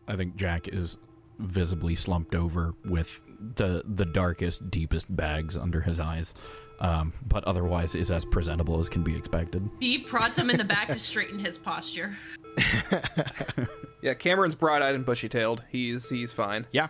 I 0.06 0.16
think 0.16 0.36
Jack 0.36 0.68
is 0.68 0.98
visibly 1.38 1.94
slumped 1.94 2.34
over 2.34 2.74
with 2.84 3.22
the 3.56 3.82
the 3.86 4.04
darkest, 4.04 4.70
deepest 4.70 5.14
bags 5.16 5.56
under 5.56 5.80
his 5.80 5.98
eyes, 5.98 6.34
um, 6.80 7.14
but 7.26 7.42
otherwise 7.44 7.94
is 7.94 8.10
as 8.10 8.24
presentable 8.26 8.78
as 8.78 8.88
can 8.90 9.02
be 9.02 9.16
expected. 9.16 9.66
He 9.80 9.98
prods 9.98 10.38
him 10.38 10.50
in 10.50 10.58
the 10.58 10.64
back 10.64 10.88
to 10.88 10.98
straighten 10.98 11.38
his 11.38 11.56
posture. 11.56 12.16
Yeah, 14.02 14.14
Cameron's 14.14 14.54
bright-eyed 14.54 14.94
and 14.94 15.04
bushy-tailed. 15.04 15.62
He's 15.68 16.08
he's 16.08 16.32
fine. 16.32 16.66
Yeah. 16.72 16.88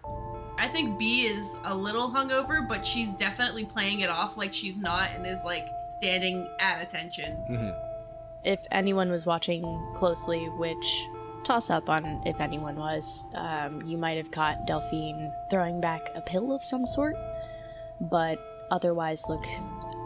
I 0.61 0.69
think 0.69 0.99
Bea 0.99 1.23
is 1.23 1.59
a 1.65 1.75
little 1.75 2.11
hungover, 2.11 2.69
but 2.69 2.85
she's 2.85 3.15
definitely 3.15 3.65
playing 3.65 4.01
it 4.01 4.11
off 4.11 4.37
like 4.37 4.53
she's 4.53 4.77
not 4.77 5.11
and 5.15 5.27
is 5.27 5.43
like 5.43 5.69
standing 5.89 6.47
at 6.59 6.83
attention. 6.83 7.75
If 8.45 8.61
anyone 8.71 9.11
was 9.11 9.25
watching 9.25 9.63
closely, 9.97 10.51
which 10.59 11.07
toss 11.45 11.71
up 11.71 11.89
on 11.89 12.23
if 12.27 12.41
anyone 12.41 12.77
was, 12.77 13.25
um, 13.35 13.81
you 13.87 13.97
might 13.97 14.19
have 14.19 14.31
caught 14.31 14.67
Delphine 14.67 15.33
throwing 15.49 15.81
back 15.81 16.11
a 16.15 16.21
pill 16.21 16.53
of 16.53 16.63
some 16.63 16.87
sort, 16.87 17.17
but 17.99 18.39
otherwise 18.71 19.25
look 19.31 19.47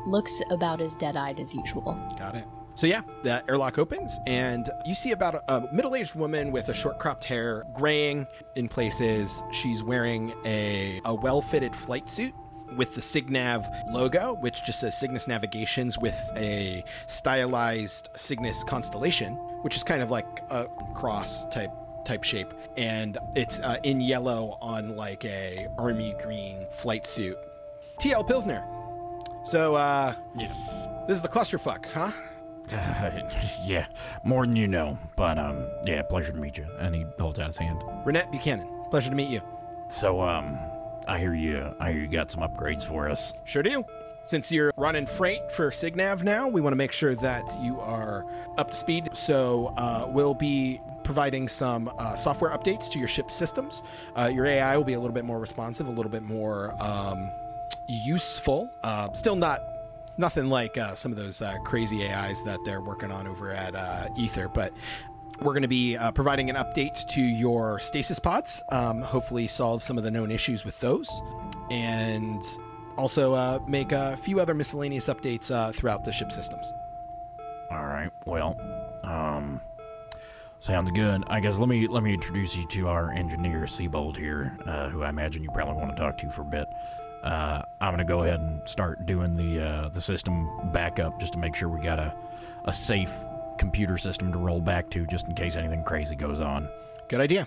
looks 0.06 0.40
about 0.50 0.80
as 0.80 0.94
dead-eyed 0.96 1.40
as 1.40 1.52
usual. 1.52 1.98
Got 2.16 2.36
it. 2.36 2.44
So 2.76 2.86
yeah, 2.86 3.02
the 3.22 3.42
airlock 3.48 3.78
opens, 3.78 4.18
and 4.26 4.68
you 4.84 4.94
see 4.94 5.12
about 5.12 5.36
a, 5.36 5.54
a 5.54 5.72
middle-aged 5.72 6.16
woman 6.16 6.50
with 6.50 6.68
a 6.68 6.74
short 6.74 6.98
cropped 6.98 7.24
hair, 7.24 7.64
graying 7.72 8.26
in 8.56 8.68
places. 8.68 9.44
She's 9.52 9.84
wearing 9.84 10.34
a, 10.44 11.00
a 11.04 11.14
well-fitted 11.14 11.74
flight 11.74 12.10
suit 12.10 12.34
with 12.76 12.94
the 12.96 13.00
Signav 13.00 13.70
logo, 13.92 14.34
which 14.40 14.64
just 14.64 14.80
says 14.80 14.98
Cygnus 14.98 15.28
Navigations 15.28 15.98
with 15.98 16.18
a 16.36 16.84
stylized 17.06 18.08
Cygnus 18.16 18.64
constellation, 18.64 19.34
which 19.62 19.76
is 19.76 19.84
kind 19.84 20.02
of 20.02 20.10
like 20.10 20.26
a 20.50 20.66
cross 20.94 21.46
type 21.46 21.70
type 22.04 22.22
shape, 22.22 22.52
and 22.76 23.16
it's 23.34 23.60
uh, 23.60 23.78
in 23.82 24.00
yellow 24.00 24.58
on 24.60 24.96
like 24.96 25.24
a 25.24 25.68
army 25.78 26.14
green 26.22 26.66
flight 26.72 27.06
suit. 27.06 27.38
TL 27.98 28.26
Pilsner. 28.26 28.62
So 29.44 29.74
uh, 29.74 30.14
yeah, 30.36 30.52
this 31.06 31.16
is 31.16 31.22
the 31.22 31.28
clusterfuck, 31.28 31.86
huh? 31.86 32.10
yeah, 33.64 33.86
more 34.24 34.46
than 34.46 34.56
you 34.56 34.66
know. 34.66 34.98
But 35.16 35.38
um, 35.38 35.66
yeah, 35.84 36.02
pleasure 36.02 36.32
to 36.32 36.38
meet 36.38 36.58
you. 36.58 36.66
And 36.78 36.94
he 36.94 37.06
holds 37.18 37.38
out 37.38 37.48
his 37.48 37.56
hand. 37.56 37.80
Renate 38.04 38.30
Buchanan. 38.30 38.68
Pleasure 38.90 39.10
to 39.10 39.16
meet 39.16 39.28
you. 39.28 39.40
So 39.88 40.20
um, 40.20 40.58
I 41.06 41.18
hear 41.18 41.34
you. 41.34 41.74
I 41.80 41.92
hear 41.92 42.00
you 42.00 42.08
got 42.08 42.30
some 42.30 42.42
upgrades 42.42 42.84
for 42.84 43.08
us. 43.08 43.34
Sure 43.44 43.62
do. 43.62 43.84
Since 44.26 44.50
you're 44.50 44.72
running 44.78 45.04
freight 45.04 45.52
for 45.52 45.70
Signav 45.70 46.22
now, 46.22 46.48
we 46.48 46.62
want 46.62 46.72
to 46.72 46.76
make 46.76 46.92
sure 46.92 47.14
that 47.16 47.60
you 47.60 47.78
are 47.80 48.24
up 48.56 48.70
to 48.70 48.76
speed. 48.76 49.10
So 49.12 49.74
uh, 49.76 50.08
we'll 50.08 50.32
be 50.32 50.80
providing 51.02 51.46
some 51.46 51.92
uh, 51.98 52.16
software 52.16 52.50
updates 52.50 52.90
to 52.92 52.98
your 52.98 53.08
ship 53.08 53.30
systems. 53.30 53.82
Uh, 54.16 54.30
your 54.32 54.46
AI 54.46 54.78
will 54.78 54.84
be 54.84 54.94
a 54.94 54.98
little 54.98 55.12
bit 55.12 55.26
more 55.26 55.38
responsive, 55.38 55.88
a 55.88 55.90
little 55.90 56.10
bit 56.10 56.22
more 56.22 56.74
um, 56.80 57.30
useful. 57.86 58.70
Uh, 58.82 59.12
still 59.12 59.36
not 59.36 59.60
nothing 60.18 60.48
like 60.48 60.76
uh, 60.78 60.94
some 60.94 61.12
of 61.12 61.18
those 61.18 61.42
uh, 61.42 61.56
crazy 61.64 62.08
AIs 62.08 62.42
that 62.44 62.60
they're 62.64 62.80
working 62.80 63.10
on 63.10 63.26
over 63.26 63.50
at 63.50 63.74
uh, 63.74 64.08
Ether, 64.16 64.48
but 64.48 64.72
we're 65.40 65.52
going 65.52 65.62
to 65.62 65.68
be 65.68 65.96
uh, 65.96 66.12
providing 66.12 66.48
an 66.50 66.56
update 66.56 67.06
to 67.08 67.20
your 67.20 67.80
stasis 67.80 68.18
pods. 68.18 68.62
Um, 68.70 69.02
hopefully, 69.02 69.48
solve 69.48 69.82
some 69.82 69.98
of 69.98 70.04
the 70.04 70.10
known 70.10 70.30
issues 70.30 70.64
with 70.64 70.78
those, 70.80 71.08
and 71.70 72.42
also 72.96 73.34
uh, 73.34 73.58
make 73.66 73.92
a 73.92 74.16
few 74.18 74.40
other 74.40 74.54
miscellaneous 74.54 75.08
updates 75.08 75.50
uh, 75.50 75.72
throughout 75.72 76.04
the 76.04 76.12
ship 76.12 76.30
systems. 76.30 76.72
All 77.70 77.86
right. 77.86 78.10
Well, 78.24 78.56
um, 79.02 79.60
sounds 80.60 80.90
good. 80.92 81.24
I 81.26 81.40
guess 81.40 81.58
let 81.58 81.68
me 81.68 81.88
let 81.88 82.02
me 82.02 82.14
introduce 82.14 82.56
you 82.56 82.66
to 82.68 82.88
our 82.88 83.10
engineer 83.10 83.62
Seibold 83.62 84.16
here, 84.16 84.56
uh, 84.66 84.88
who 84.88 85.02
I 85.02 85.08
imagine 85.08 85.42
you 85.42 85.50
probably 85.52 85.74
want 85.74 85.96
to 85.96 86.00
talk 86.00 86.18
to 86.18 86.30
for 86.30 86.42
a 86.42 86.46
bit. 86.46 86.68
Uh, 87.24 87.62
I'm 87.80 87.92
gonna 87.92 88.04
go 88.04 88.22
ahead 88.22 88.38
and 88.40 88.60
start 88.68 89.06
doing 89.06 89.34
the 89.34 89.60
uh, 89.60 89.88
the 89.88 90.00
system 90.00 90.70
backup 90.72 91.18
just 91.18 91.32
to 91.32 91.38
make 91.38 91.54
sure 91.56 91.68
we 91.68 91.80
got 91.80 91.98
a 91.98 92.14
a 92.66 92.72
safe 92.72 93.18
computer 93.58 93.96
system 93.96 94.30
to 94.32 94.38
roll 94.38 94.60
back 94.60 94.90
to, 94.90 95.06
just 95.06 95.26
in 95.26 95.34
case 95.34 95.56
anything 95.56 95.82
crazy 95.84 96.14
goes 96.16 96.40
on. 96.40 96.68
Good 97.08 97.20
idea. 97.20 97.46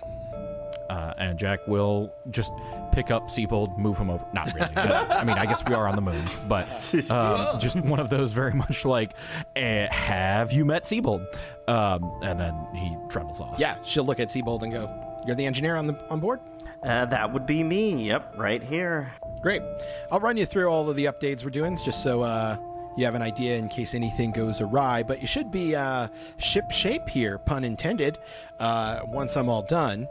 Uh, 0.90 1.12
and 1.18 1.38
Jack 1.38 1.66
will 1.68 2.12
just 2.30 2.52
pick 2.92 3.10
up 3.10 3.28
Seibold, 3.28 3.76
move 3.76 3.98
him 3.98 4.08
over. 4.08 4.24
Not 4.32 4.52
really. 4.54 4.68
but, 4.74 5.10
I 5.10 5.22
mean, 5.22 5.36
I 5.36 5.44
guess 5.44 5.62
we 5.68 5.74
are 5.74 5.86
on 5.86 5.94
the 5.94 6.00
moon, 6.00 6.24
but 6.48 6.66
um, 7.10 7.60
just 7.60 7.78
one 7.80 8.00
of 8.00 8.08
those 8.08 8.32
very 8.32 8.52
much 8.54 8.84
like, 8.84 9.12
eh, 9.54 9.86
"Have 9.92 10.50
you 10.52 10.64
met 10.64 10.84
Seibold?" 10.84 11.26
Um, 11.68 12.18
and 12.22 12.40
then 12.40 12.66
he 12.74 12.96
trundles 13.10 13.40
off. 13.40 13.58
Yeah, 13.58 13.76
she'll 13.84 14.04
look 14.04 14.18
at 14.18 14.28
Seibold 14.28 14.62
and 14.62 14.72
go, 14.72 14.90
"You're 15.26 15.36
the 15.36 15.46
engineer 15.46 15.76
on 15.76 15.86
the 15.86 15.96
on 16.10 16.20
board." 16.20 16.40
Uh, 16.82 17.04
that 17.06 17.32
would 17.32 17.44
be 17.44 17.62
me. 17.62 18.06
Yep, 18.08 18.34
right 18.38 18.62
here. 18.62 19.12
Great. 19.40 19.62
I'll 20.10 20.20
run 20.20 20.36
you 20.36 20.46
through 20.46 20.66
all 20.66 20.88
of 20.90 20.96
the 20.96 21.04
updates 21.04 21.44
we're 21.44 21.50
doing, 21.50 21.76
just 21.76 22.02
so 22.02 22.22
uh, 22.22 22.56
you 22.96 23.04
have 23.04 23.14
an 23.14 23.22
idea 23.22 23.56
in 23.56 23.68
case 23.68 23.94
anything 23.94 24.32
goes 24.32 24.60
awry. 24.60 25.02
But 25.02 25.20
you 25.20 25.28
should 25.28 25.50
be 25.50 25.76
uh, 25.76 26.08
ship 26.38 26.70
shape 26.70 27.08
here, 27.08 27.38
pun 27.38 27.64
intended. 27.64 28.18
Uh, 28.58 29.00
once 29.06 29.36
I'm 29.36 29.48
all 29.48 29.62
done. 29.62 30.08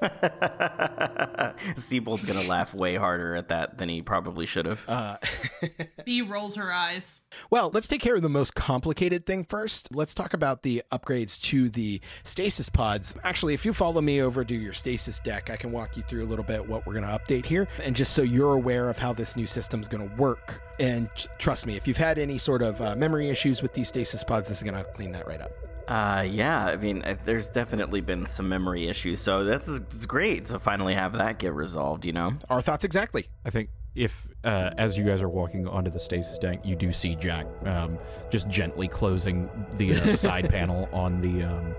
Seibold's 1.76 2.26
gonna 2.26 2.46
laugh 2.48 2.74
way 2.74 2.96
harder 2.96 3.34
at 3.34 3.48
that 3.48 3.78
than 3.78 3.88
he 3.88 4.02
probably 4.02 4.46
should 4.46 4.66
have. 4.66 4.84
Uh, 4.88 5.16
Bea 6.04 6.22
rolls 6.22 6.56
her 6.56 6.72
eyes. 6.72 7.22
Well, 7.50 7.70
let's 7.72 7.88
take 7.88 8.00
care 8.00 8.16
of 8.16 8.22
the 8.22 8.28
most 8.28 8.54
complicated 8.54 9.26
thing 9.26 9.44
first. 9.44 9.88
Let's 9.94 10.14
talk 10.14 10.34
about 10.34 10.62
the 10.62 10.82
upgrades 10.92 11.40
to 11.42 11.68
the 11.68 12.00
stasis 12.24 12.68
pods. 12.68 13.16
Actually, 13.24 13.54
if 13.54 13.64
you 13.64 13.72
follow 13.72 14.00
me 14.00 14.22
over 14.22 14.44
to 14.44 14.54
your 14.54 14.72
stasis 14.72 15.20
deck, 15.20 15.50
I 15.50 15.56
can 15.56 15.72
walk 15.72 15.96
you 15.96 16.02
through 16.02 16.24
a 16.24 16.28
little 16.28 16.44
bit 16.44 16.66
what 16.68 16.86
we're 16.86 16.94
going 16.94 17.06
to 17.06 17.18
update 17.18 17.44
here. 17.44 17.68
And 17.82 17.94
just 17.96 18.12
so 18.12 18.22
you're 18.22 18.54
aware 18.54 18.88
of 18.88 18.98
how 18.98 19.12
this 19.12 19.36
new 19.36 19.46
system's 19.46 19.88
going 19.88 20.08
to 20.08 20.16
work. 20.16 20.62
And 20.78 21.08
t- 21.16 21.28
trust 21.38 21.66
me, 21.66 21.76
if 21.76 21.86
you've 21.86 21.96
had 21.96 22.18
any 22.18 22.38
sort 22.38 22.62
of 22.62 22.80
uh, 22.80 22.96
memory 22.96 23.28
issues 23.28 23.62
with 23.62 23.74
these 23.74 23.88
stasis 23.88 24.24
pods, 24.24 24.48
this 24.48 24.58
is 24.58 24.62
going 24.62 24.74
to 24.74 24.84
clean 24.92 25.12
that 25.12 25.26
right 25.26 25.40
up. 25.40 25.52
Uh, 25.88 26.26
yeah, 26.28 26.64
I 26.64 26.76
mean, 26.76 27.04
there's 27.24 27.48
definitely 27.48 28.00
been 28.00 28.24
some 28.24 28.48
memory 28.48 28.88
issues, 28.88 29.20
so 29.20 29.44
that's 29.44 29.68
it's 29.68 30.06
great 30.06 30.46
to 30.46 30.58
finally 30.58 30.94
have 30.94 31.12
that 31.14 31.38
get 31.38 31.52
resolved. 31.52 32.06
You 32.06 32.12
know. 32.12 32.34
Our 32.48 32.62
thoughts 32.62 32.84
exactly. 32.84 33.26
I 33.44 33.50
think 33.50 33.68
if, 33.94 34.28
uh, 34.42 34.70
as 34.76 34.98
you 34.98 35.04
guys 35.04 35.22
are 35.22 35.28
walking 35.28 35.68
onto 35.68 35.90
the 35.90 36.00
stasis 36.00 36.38
deck, 36.38 36.64
you 36.64 36.74
do 36.74 36.92
see 36.92 37.14
Jack 37.14 37.46
um, 37.64 37.98
just 38.30 38.48
gently 38.48 38.88
closing 38.88 39.48
the, 39.74 39.94
uh, 39.94 40.04
the 40.04 40.16
side 40.16 40.48
panel 40.50 40.88
on 40.92 41.20
the 41.20 41.44
um, 41.44 41.74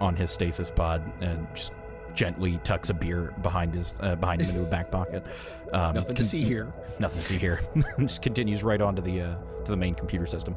on 0.00 0.14
his 0.14 0.30
stasis 0.30 0.70
pod 0.70 1.02
and 1.20 1.46
just 1.54 1.72
gently 2.14 2.58
tucks 2.62 2.88
a 2.88 2.94
beer 2.94 3.34
behind 3.42 3.74
his 3.74 3.98
uh, 4.00 4.16
behind 4.16 4.40
him 4.42 4.50
into 4.50 4.62
a 4.62 4.70
back 4.70 4.90
pocket. 4.90 5.24
Um, 5.72 5.94
Nothing 5.94 6.14
to 6.14 6.22
con- 6.22 6.24
see 6.24 6.42
here. 6.42 6.72
Nothing 6.98 7.20
to 7.20 7.26
see 7.26 7.38
here. 7.38 7.60
just 7.98 8.22
continues 8.22 8.62
right 8.62 8.80
onto 8.80 9.02
the 9.02 9.22
uh, 9.22 9.36
to 9.64 9.70
the 9.70 9.76
main 9.76 9.94
computer 9.94 10.26
system. 10.26 10.54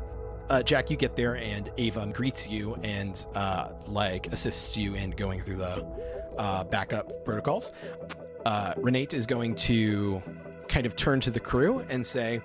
Uh, 0.49 0.63
Jack, 0.63 0.89
you 0.89 0.97
get 0.97 1.15
there 1.15 1.35
and 1.37 1.71
Ava 1.77 2.07
greets 2.13 2.49
you 2.49 2.75
and 2.83 3.25
uh, 3.35 3.69
like 3.87 4.31
assists 4.33 4.75
you 4.75 4.95
in 4.95 5.11
going 5.11 5.39
through 5.39 5.57
the 5.57 5.85
uh, 6.37 6.63
backup 6.63 7.23
protocols. 7.25 7.71
Uh, 8.45 8.73
Renate 8.75 9.13
is 9.13 9.27
going 9.27 9.55
to 9.55 10.21
kind 10.67 10.85
of 10.85 10.95
turn 10.95 11.19
to 11.21 11.31
the 11.31 11.39
crew 11.39 11.85
and 11.89 12.05
say, 12.05 12.41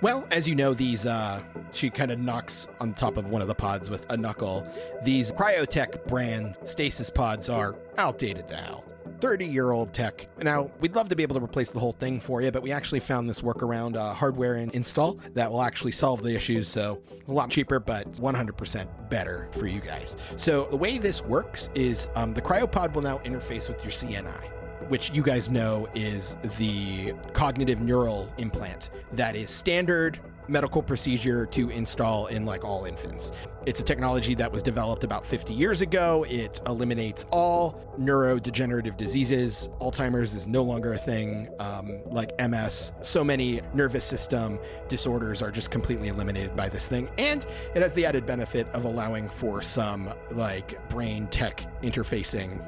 well, 0.00 0.24
as 0.30 0.48
you 0.48 0.54
know, 0.54 0.74
these, 0.74 1.06
uh, 1.06 1.42
she 1.72 1.90
kind 1.90 2.12
of 2.12 2.20
knocks 2.20 2.68
on 2.78 2.94
top 2.94 3.16
of 3.16 3.26
one 3.26 3.42
of 3.42 3.48
the 3.48 3.54
pods 3.54 3.90
with 3.90 4.08
a 4.10 4.16
knuckle. 4.16 4.66
These 5.02 5.32
Cryotech 5.32 6.06
brand 6.06 6.56
stasis 6.64 7.10
pods 7.10 7.48
are 7.48 7.74
outdated 7.96 8.48
now. 8.48 8.84
30 9.20 9.46
year 9.46 9.72
old 9.72 9.92
tech. 9.92 10.28
Now, 10.42 10.70
we'd 10.80 10.94
love 10.94 11.08
to 11.08 11.16
be 11.16 11.22
able 11.22 11.36
to 11.36 11.44
replace 11.44 11.70
the 11.70 11.80
whole 11.80 11.92
thing 11.92 12.20
for 12.20 12.42
you, 12.42 12.50
but 12.50 12.62
we 12.62 12.72
actually 12.72 13.00
found 13.00 13.28
this 13.28 13.42
workaround 13.42 13.96
uh, 13.96 14.14
hardware 14.14 14.54
and 14.54 14.74
install 14.74 15.18
that 15.34 15.50
will 15.50 15.62
actually 15.62 15.92
solve 15.92 16.22
the 16.22 16.34
issues. 16.34 16.68
So, 16.68 17.02
a 17.26 17.32
lot 17.32 17.50
cheaper, 17.50 17.80
but 17.80 18.10
100% 18.12 19.10
better 19.10 19.48
for 19.52 19.66
you 19.66 19.80
guys. 19.80 20.16
So, 20.36 20.66
the 20.70 20.76
way 20.76 20.98
this 20.98 21.22
works 21.22 21.68
is 21.74 22.08
um, 22.14 22.34
the 22.34 22.42
cryopod 22.42 22.94
will 22.94 23.02
now 23.02 23.18
interface 23.18 23.68
with 23.68 23.82
your 23.82 23.92
CNI 23.92 24.50
which 24.88 25.10
you 25.12 25.22
guys 25.22 25.50
know 25.50 25.86
is 25.94 26.36
the 26.56 27.12
cognitive 27.32 27.80
neural 27.80 28.32
implant 28.38 28.90
that 29.12 29.36
is 29.36 29.50
standard 29.50 30.18
medical 30.48 30.82
procedure 30.82 31.46
to 31.46 31.70
install 31.70 32.26
in 32.26 32.44
like 32.44 32.64
all 32.64 32.84
infants. 32.84 33.32
It's 33.66 33.80
a 33.80 33.84
technology 33.84 34.34
that 34.36 34.50
was 34.50 34.62
developed 34.62 35.04
about 35.04 35.26
50 35.26 35.52
years 35.52 35.82
ago. 35.82 36.24
It 36.28 36.60
eliminates 36.66 37.26
all 37.30 37.80
neurodegenerative 37.98 38.96
diseases. 38.96 39.68
Alzheimer's 39.80 40.34
is 40.34 40.46
no 40.46 40.62
longer 40.62 40.94
a 40.94 40.98
thing, 40.98 41.48
um, 41.58 41.98
like 42.06 42.32
MS. 42.38 42.92
So 43.02 43.22
many 43.22 43.60
nervous 43.74 44.04
system 44.04 44.58
disorders 44.88 45.42
are 45.42 45.50
just 45.50 45.70
completely 45.70 46.08
eliminated 46.08 46.56
by 46.56 46.68
this 46.68 46.88
thing. 46.88 47.10
And 47.18 47.44
it 47.74 47.82
has 47.82 47.92
the 47.92 48.06
added 48.06 48.24
benefit 48.24 48.68
of 48.70 48.84
allowing 48.84 49.28
for 49.28 49.60
some 49.60 50.12
like 50.30 50.88
brain 50.88 51.26
tech 51.26 51.66
interfacing 51.82 52.62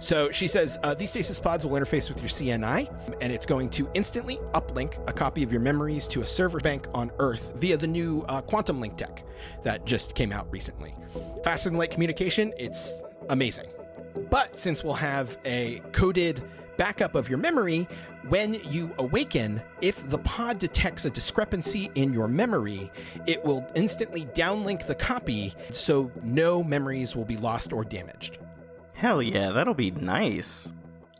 so 0.00 0.30
she 0.30 0.46
says 0.46 0.78
uh, 0.82 0.94
these 0.94 1.10
stasis 1.10 1.40
pods 1.40 1.64
will 1.64 1.78
interface 1.78 2.08
with 2.08 2.20
your 2.20 2.28
CNI, 2.28 2.92
and 3.20 3.32
it's 3.32 3.46
going 3.46 3.70
to 3.70 3.88
instantly 3.94 4.36
uplink 4.54 4.98
a 5.08 5.12
copy 5.12 5.42
of 5.42 5.50
your 5.50 5.60
memories 5.60 6.06
to 6.08 6.22
a 6.22 6.26
server 6.26 6.58
bank 6.58 6.86
on 6.94 7.10
Earth 7.18 7.52
via 7.56 7.76
the 7.76 7.86
new 7.86 8.22
uh, 8.28 8.40
quantum 8.40 8.80
link 8.80 8.96
tech 8.96 9.24
that 9.62 9.84
just 9.84 10.14
came 10.14 10.32
out 10.32 10.50
recently. 10.50 10.94
Faster 11.44 11.70
than 11.70 11.78
light 11.78 11.90
communication, 11.90 12.52
it's 12.58 13.02
amazing. 13.30 13.66
But 14.30 14.58
since 14.58 14.82
we'll 14.82 14.94
have 14.94 15.38
a 15.44 15.80
coded 15.92 16.42
backup 16.76 17.14
of 17.14 17.28
your 17.28 17.38
memory, 17.38 17.88
when 18.28 18.54
you 18.70 18.94
awaken, 18.98 19.60
if 19.80 20.08
the 20.08 20.18
pod 20.18 20.58
detects 20.58 21.04
a 21.04 21.10
discrepancy 21.10 21.90
in 21.94 22.12
your 22.12 22.28
memory, 22.28 22.90
it 23.26 23.44
will 23.44 23.66
instantly 23.74 24.26
downlink 24.26 24.86
the 24.86 24.94
copy 24.94 25.54
so 25.70 26.10
no 26.22 26.62
memories 26.62 27.16
will 27.16 27.24
be 27.24 27.36
lost 27.36 27.72
or 27.72 27.84
damaged. 27.84 28.38
Hell 28.98 29.22
yeah, 29.22 29.52
that'll 29.52 29.74
be 29.74 29.92
nice. 29.92 30.72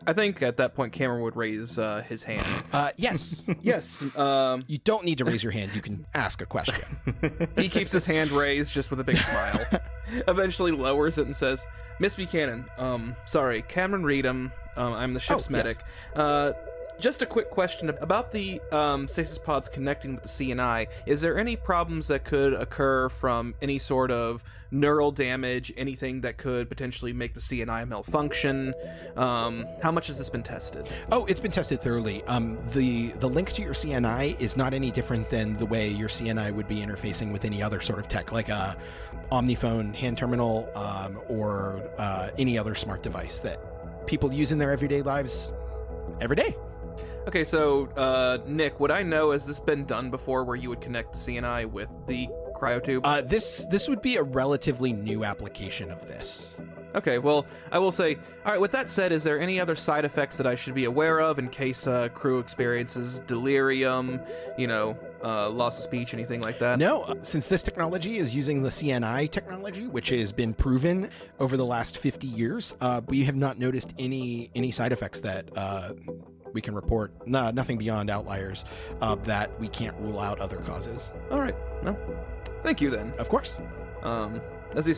I 0.05 0.13
think 0.13 0.43
at 0.43 0.57
that 0.57 0.75
point 0.75 0.93
Cameron 0.93 1.23
would 1.23 1.37
raise 1.37 1.79
uh, 1.79 2.03
his 2.09 2.25
hand. 2.25 2.45
Uh, 2.73 2.91
yes. 2.97 3.47
yes. 3.61 4.03
Um, 4.17 4.65
you 4.67 4.79
don't 4.79 5.05
need 5.05 5.19
to 5.19 5.25
raise 5.25 5.45
your 5.45 5.53
hand. 5.53 5.73
You 5.77 5.81
can 5.81 6.05
ask 6.13 6.43
a 6.43 6.47
question. 6.47 6.85
he 7.57 7.69
keeps 7.69 7.93
his 7.93 8.05
hand 8.05 8.33
raised 8.33 8.73
just 8.73 8.91
with 8.91 8.99
a 8.99 9.05
big 9.05 9.17
smile. 9.17 9.65
Eventually 10.27 10.73
lowers 10.73 11.19
it 11.19 11.27
and 11.27 11.37
says, 11.37 11.69
Miss 12.01 12.17
Buchanan, 12.17 12.65
um, 12.79 13.15
sorry, 13.27 13.63
Cameron 13.63 14.03
Redam, 14.03 14.51
um, 14.77 14.93
I'm 14.95 15.15
the 15.15 15.21
ship's 15.21 15.31
Oh, 15.31 15.37
yes. 15.37 15.51
medic. 15.51 15.79
Uh, 16.17 16.53
just 16.99 17.23
a 17.23 17.27
quick 17.27 17.51
question 17.51 17.91
about 17.91 18.33
the 18.33 18.61
um, 18.73 19.07
stasis 19.09 19.39
pods 19.39 19.69
connecting 19.69 20.15
with 20.15 20.23
the 20.23 20.29
CNI. 20.29 20.89
Is 21.07 21.21
there 21.21 21.39
any 21.39 21.57
problems 21.57 22.09
that 22.09 22.25
could 22.25 22.53
occur 22.53 23.09
from 23.09 23.55
any 23.63 23.79
sort 23.79 24.11
of 24.11 24.43
neural 24.71 25.11
damage, 25.11 25.73
anything 25.77 26.21
that 26.23 26.37
could 26.37 26.69
potentially 26.69 27.13
make 27.13 27.35
the 27.35 27.41
CNI 27.41 27.87
malfunction? 27.89 28.75
Um, 29.17 29.67
how 29.83 29.93
much 29.93 30.09
has 30.09 30.19
this 30.19 30.29
been 30.29 30.43
tested? 30.43 30.89
Oh, 31.11 31.25
it's 31.27 31.41
been 31.41 31.51
tested 31.51 31.81
thoroughly. 31.81 32.23
Um, 32.25 32.59
the 32.73 33.09
the 33.13 33.29
link 33.29 33.53
to 33.53 33.63
your 33.63 33.75
CNI 33.75 34.39
is 34.41 34.57
not 34.57 34.75
any 34.75 34.91
different 34.91 35.31
than 35.31 35.55
the 35.55 35.67
way 35.67 35.89
your 35.89 36.09
CNI 36.09 36.53
would 36.53 36.69
be 36.69 36.77
interfacing 36.77 37.33
with 37.33 37.45
any 37.45 37.63
other 37.63 37.81
sort 37.81 37.99
of 37.99 38.09
tech, 38.09 38.33
like 38.33 38.49
a 38.49 38.77
Omniphone 39.31 39.95
hand 39.95 40.19
terminal 40.19 40.69
um, 40.75 41.21
or 41.29 41.83
uh, 41.99 42.31
any 42.39 42.59
other 42.59 42.75
smart 42.75 43.03
device 43.03 43.41
that 43.41 44.07
people 44.07 44.33
use 44.33 44.53
in 44.53 44.59
their 44.59 44.73
everyday 44.73 45.03
lives 45.03 45.53
every 46.21 46.37
day. 46.37 46.57
Okay, 47.29 47.45
so 47.45 47.89
uh, 47.89 48.39
Nick, 48.47 48.81
would 48.81 48.91
I 48.91 49.03
know 49.03 49.33
has 49.33 49.45
this 49.45 49.61
been 49.61 49.85
done 49.85 50.09
before, 50.09 50.45
where 50.45 50.57
you 50.57 50.71
would 50.71 50.81
connect 50.81 51.13
the 51.13 51.19
CNI 51.19 51.71
with 51.71 51.91
the 52.07 52.27
cryotube? 52.57 53.03
Uh, 53.05 53.21
this 53.21 53.67
this 53.71 53.87
would 53.87 54.01
be 54.01 54.17
a 54.17 54.23
relatively 54.23 54.95
new 54.95 55.25
application 55.25 55.91
of 55.91 56.09
this. 56.09 56.57
Okay, 56.95 57.19
well, 57.19 57.45
I 57.71 57.81
will 57.81 57.93
say, 57.93 58.15
all 58.47 58.53
right, 58.53 58.61
with 58.61 58.73
that 58.73 58.89
said, 58.89 59.13
is 59.13 59.25
there 59.25 59.39
any 59.39 59.61
other 59.61 59.77
side 59.77 60.07
effects 60.07 60.39
that 60.39 60.47
I 60.47 60.55
should 60.55 60.75
be 60.75 60.87
aware 60.87 61.21
of 61.21 61.39
in 61.39 61.51
case 61.51 61.87
uh, 61.87 62.09
crew 62.09 62.39
experiences 62.39 63.21
delirium, 63.27 64.21
you 64.57 64.67
know, 64.67 64.97
uh, 65.23 65.51
loss 65.51 65.77
of 65.77 65.85
speech, 65.85 66.15
anything 66.15 66.41
like 66.41 66.59
that? 66.61 66.79
No, 66.79 67.03
uh, 67.03 67.17
since 67.21 67.47
this 67.47 67.63
technology 67.63 68.17
is 68.17 68.35
using 68.35 68.63
the 68.63 68.71
CNI 68.71 69.31
technology, 69.31 69.87
which 69.87 70.09
has 70.09 70.33
been 70.33 70.55
proven 70.55 71.11
over 71.41 71.59
the 71.59 71.67
last 71.67 71.99
50 71.99 72.27
years, 72.27 72.75
uh, 72.81 73.03
we 73.07 73.23
have 73.25 73.37
not 73.37 73.59
noticed 73.59 73.93
any 73.99 74.51
any 74.55 74.71
side 74.71 74.93
effects 74.93 75.21
that 75.21 75.51
uh, 75.59 75.93
we 76.53 76.61
can 76.61 76.75
report. 76.75 77.13
No, 77.27 77.51
nothing 77.51 77.79
beyond 77.79 78.11
outliers 78.11 78.65
uh, 79.01 79.15
that 79.17 79.59
we 79.61 79.69
can't 79.69 79.97
rule 79.99 80.21
out 80.21 80.41
other 80.41 80.59
causes. 80.59 81.13
All 81.31 81.41
right, 81.41 81.55
well, 81.83 81.99
thank 82.63 82.81
you 82.81 82.91
then. 82.91 83.13
Of 83.19 83.29
course. 83.29 83.61
Um, 84.03 84.41
as 84.75 84.87
he 84.87 84.95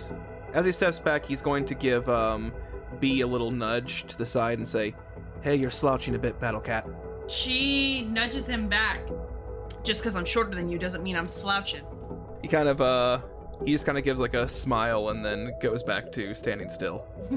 as 0.52 0.66
he 0.66 0.72
steps 0.72 0.98
back, 0.98 1.24
he's 1.24 1.40
going 1.40 1.64
to 1.66 1.74
give 1.74 2.08
um, 2.08 2.52
Bea 2.98 3.20
a 3.22 3.26
little 3.26 3.50
nudge 3.50 4.04
to 4.08 4.18
the 4.18 4.26
side 4.26 4.58
and 4.58 4.66
say, 4.66 4.94
"Hey, 5.42 5.56
you're 5.56 5.70
slouching 5.70 6.14
a 6.14 6.18
bit, 6.18 6.38
Battle 6.40 6.60
Cat." 6.60 6.86
She 7.28 8.02
nudges 8.02 8.46
him 8.46 8.68
back. 8.68 9.00
Just 9.82 10.02
because 10.02 10.16
I'm 10.16 10.24
shorter 10.24 10.50
than 10.50 10.68
you 10.68 10.78
doesn't 10.78 11.02
mean 11.02 11.16
I'm 11.16 11.28
slouching. 11.28 11.82
He 12.42 12.48
kind 12.48 12.68
of 12.68 12.80
uh, 12.80 13.20
he 13.64 13.72
just 13.72 13.86
kind 13.86 13.98
of 13.98 14.04
gives 14.04 14.20
like 14.20 14.34
a 14.34 14.48
smile 14.48 15.10
and 15.10 15.24
then 15.24 15.52
goes 15.60 15.82
back 15.82 16.10
to 16.12 16.34
standing 16.34 16.70
still. 16.70 17.06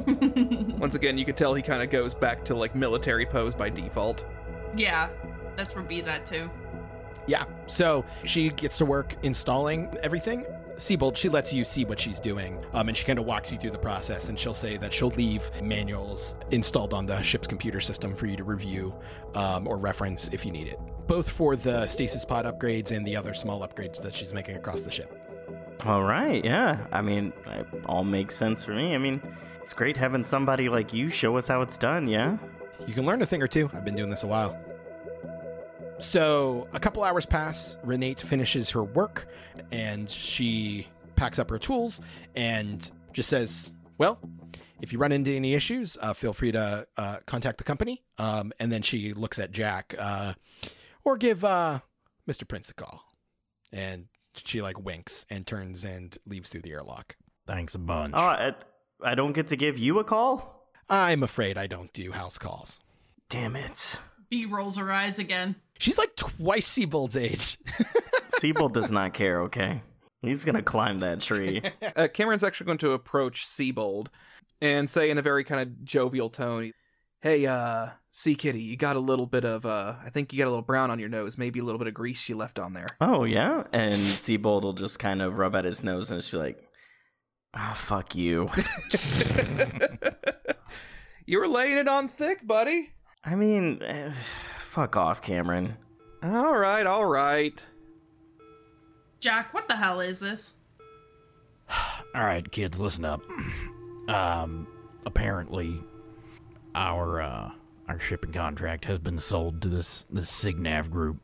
Once 0.77 0.95
again, 0.95 1.17
you 1.17 1.25
could 1.25 1.37
tell 1.37 1.53
he 1.53 1.61
kind 1.61 1.83
of 1.83 1.89
goes 1.89 2.13
back 2.13 2.45
to 2.45 2.55
like 2.55 2.75
military 2.75 3.25
pose 3.25 3.53
by 3.55 3.69
default. 3.69 4.25
Yeah, 4.75 5.09
that's 5.55 5.75
where 5.75 5.83
Bea's 5.83 6.07
at 6.07 6.25
too. 6.25 6.49
Yeah. 7.27 7.45
So 7.67 8.03
she 8.25 8.49
gets 8.49 8.77
to 8.79 8.85
work 8.85 9.15
installing 9.23 9.93
everything. 10.01 10.45
Seibold, 10.75 11.15
she 11.15 11.29
lets 11.29 11.53
you 11.53 11.63
see 11.63 11.85
what 11.85 11.99
she's 11.99 12.19
doing, 12.19 12.59
um, 12.73 12.87
and 12.87 12.97
she 12.97 13.05
kind 13.05 13.19
of 13.19 13.25
walks 13.25 13.51
you 13.51 13.59
through 13.59 13.69
the 13.69 13.77
process. 13.77 14.29
And 14.29 14.39
she'll 14.39 14.55
say 14.55 14.75
that 14.77 14.91
she'll 14.91 15.09
leave 15.09 15.49
manuals 15.61 16.35
installed 16.49 16.95
on 16.95 17.05
the 17.05 17.21
ship's 17.21 17.47
computer 17.47 17.79
system 17.79 18.15
for 18.15 18.25
you 18.25 18.35
to 18.37 18.43
review 18.43 18.93
um, 19.35 19.67
or 19.67 19.77
reference 19.77 20.29
if 20.29 20.45
you 20.45 20.51
need 20.51 20.67
it, 20.67 20.79
both 21.05 21.29
for 21.29 21.55
the 21.55 21.85
stasis 21.87 22.25
pod 22.25 22.45
upgrades 22.45 22.91
and 22.91 23.05
the 23.05 23.15
other 23.15 23.35
small 23.35 23.65
upgrades 23.65 24.01
that 24.01 24.15
she's 24.15 24.33
making 24.33 24.55
across 24.55 24.81
the 24.81 24.91
ship. 24.91 25.22
All 25.85 26.03
right, 26.03 26.43
yeah. 26.43 26.85
I 26.93 27.01
mean, 27.01 27.33
it 27.45 27.67
all 27.87 28.05
makes 28.05 28.35
sense 28.35 28.63
for 28.63 28.73
me. 28.73 28.95
I 28.95 28.97
mean, 28.97 29.21
it's 29.59 29.73
great 29.73 29.97
having 29.97 30.23
somebody 30.23 30.69
like 30.69 30.93
you 30.93 31.09
show 31.09 31.35
us 31.35 31.47
how 31.47 31.61
it's 31.61 31.77
done, 31.77 32.07
yeah? 32.07 32.37
You 32.87 32.93
can 32.93 33.05
learn 33.05 33.21
a 33.21 33.25
thing 33.25 33.41
or 33.41 33.47
two. 33.47 33.69
I've 33.73 33.83
been 33.83 33.95
doing 33.95 34.09
this 34.09 34.23
a 34.23 34.27
while. 34.27 34.57
So, 35.99 36.67
a 36.73 36.79
couple 36.79 37.03
hours 37.03 37.25
pass. 37.25 37.77
Renate 37.85 38.21
finishes 38.21 38.69
her 38.71 38.83
work 38.83 39.27
and 39.71 40.09
she 40.09 40.87
packs 41.15 41.37
up 41.37 41.49
her 41.49 41.59
tools 41.59 41.99
and 42.35 42.89
just 43.11 43.29
says, 43.29 43.73
Well, 43.97 44.19
if 44.81 44.93
you 44.93 44.99
run 44.99 45.11
into 45.11 45.31
any 45.31 45.53
issues, 45.53 45.97
uh, 46.01 46.13
feel 46.13 46.33
free 46.33 46.53
to 46.53 46.87
uh, 46.97 47.17
contact 47.25 47.57
the 47.57 47.63
company. 47.65 48.03
Um, 48.17 48.53
and 48.59 48.71
then 48.71 48.81
she 48.81 49.13
looks 49.13 49.37
at 49.37 49.51
Jack 49.51 49.95
uh, 49.99 50.33
or 51.03 51.17
give 51.17 51.43
uh, 51.43 51.79
Mr. 52.27 52.47
Prince 52.47 52.69
a 52.69 52.73
call. 52.73 53.01
And 53.71 54.07
she 54.35 54.61
like 54.61 54.79
winks 54.79 55.25
and 55.29 55.45
turns 55.45 55.83
and 55.83 56.17
leaves 56.25 56.49
through 56.49 56.61
the 56.61 56.71
airlock. 56.71 57.15
Thanks 57.45 57.75
a 57.75 57.79
bunch. 57.79 58.13
Oh, 58.15 58.21
I, 58.21 58.53
I 59.03 59.15
don't 59.15 59.33
get 59.33 59.47
to 59.47 59.55
give 59.55 59.77
you 59.77 59.99
a 59.99 60.03
call? 60.03 60.69
I'm 60.89 61.23
afraid 61.23 61.57
I 61.57 61.67
don't 61.67 61.91
do 61.93 62.11
house 62.11 62.37
calls. 62.37 62.79
Damn 63.29 63.55
it. 63.55 63.99
Bea 64.29 64.45
rolls 64.45 64.77
her 64.77 64.91
eyes 64.91 65.19
again. 65.19 65.55
She's 65.79 65.97
like 65.97 66.15
twice 66.15 66.67
Seibold's 66.67 67.17
age. 67.17 67.57
Seibold 68.39 68.73
does 68.73 68.91
not 68.91 69.13
care, 69.13 69.41
okay? 69.43 69.81
He's 70.21 70.45
gonna 70.45 70.61
climb 70.61 70.99
that 71.01 71.19
tree. 71.21 71.61
Uh, 71.95 72.07
Cameron's 72.07 72.43
actually 72.43 72.65
going 72.65 72.77
to 72.79 72.93
approach 72.93 73.45
Seibold 73.45 74.07
and 74.61 74.89
say 74.89 75.11
in 75.11 75.17
a 75.19 75.21
very 75.21 75.43
kind 75.43 75.61
of 75.61 75.83
jovial 75.83 76.29
tone, 76.29 76.71
"Hey, 77.23 77.45
uh, 77.45 77.89
Sea 78.11 78.35
Kitty, 78.35 78.61
you 78.61 78.77
got 78.77 78.97
a 78.97 78.99
little 78.99 79.25
bit 79.25 79.45
of 79.45 79.65
uh, 79.65 79.95
I 80.05 80.09
think 80.09 80.31
you 80.33 80.37
got 80.37 80.45
a 80.45 80.51
little 80.51 80.61
brown 80.61 80.91
on 80.91 80.99
your 80.99 81.09
nose, 81.09 81.37
maybe 81.37 81.59
a 81.59 81.63
little 81.63 81.79
bit 81.79 81.87
of 81.87 81.93
grease 81.93 82.27
you 82.27 82.35
left 82.35 82.59
on 82.59 82.73
there." 82.73 82.87
oh, 83.01 83.23
yeah? 83.23 83.63
And 83.71 84.01
Seibold 84.01 84.63
will 84.63 84.73
just 84.73 84.99
kind 84.99 85.21
of 85.21 85.37
rub 85.37 85.55
at 85.55 85.65
his 85.65 85.83
nose 85.83 86.11
and 86.11 86.19
just 86.19 86.31
be 86.31 86.37
like, 86.37 86.59
oh, 87.55 87.73
fuck 87.75 88.15
you. 88.15 88.49
you 91.25 91.39
were 91.39 91.47
laying 91.47 91.77
it 91.77 91.87
on 91.87 92.07
thick, 92.07 92.45
buddy. 92.45 92.91
I 93.23 93.35
mean, 93.35 93.81
eh, 93.81 94.11
fuck 94.59 94.97
off, 94.97 95.21
Cameron. 95.21 95.77
All 96.21 96.57
right, 96.57 96.85
all 96.85 97.05
right. 97.05 97.63
Jack, 99.19 99.53
what 99.53 99.69
the 99.69 99.77
hell 99.77 100.01
is 100.01 100.19
this? 100.19 100.55
All 102.15 102.23
right, 102.23 102.49
kids, 102.51 102.79
listen 102.79 103.05
up. 103.05 103.21
Um, 104.09 104.67
apparently, 105.05 105.81
our 106.75 107.21
uh, 107.21 107.51
our 107.87 107.99
shipping 107.99 108.31
contract 108.31 108.85
has 108.85 108.99
been 108.99 109.17
sold 109.17 109.61
to 109.61 109.69
this 109.69 110.07
this 110.11 110.31
Signav 110.31 110.89
group. 110.89 111.17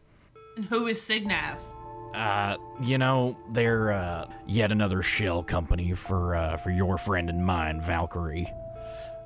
And 0.56 0.66
who 0.66 0.88
is 0.88 1.00
Signav? 1.00 1.60
Uh, 2.14 2.58
you 2.82 2.98
know, 2.98 3.38
they're 3.52 3.92
uh, 3.92 4.26
yet 4.48 4.72
another 4.72 5.04
shell 5.04 5.44
company 5.44 5.94
for 5.94 6.36
uh, 6.36 6.58
for 6.58 6.72
your 6.72 6.98
friend 6.98 7.30
and 7.30 7.46
mine, 7.46 7.82
Valkyrie. 7.82 8.52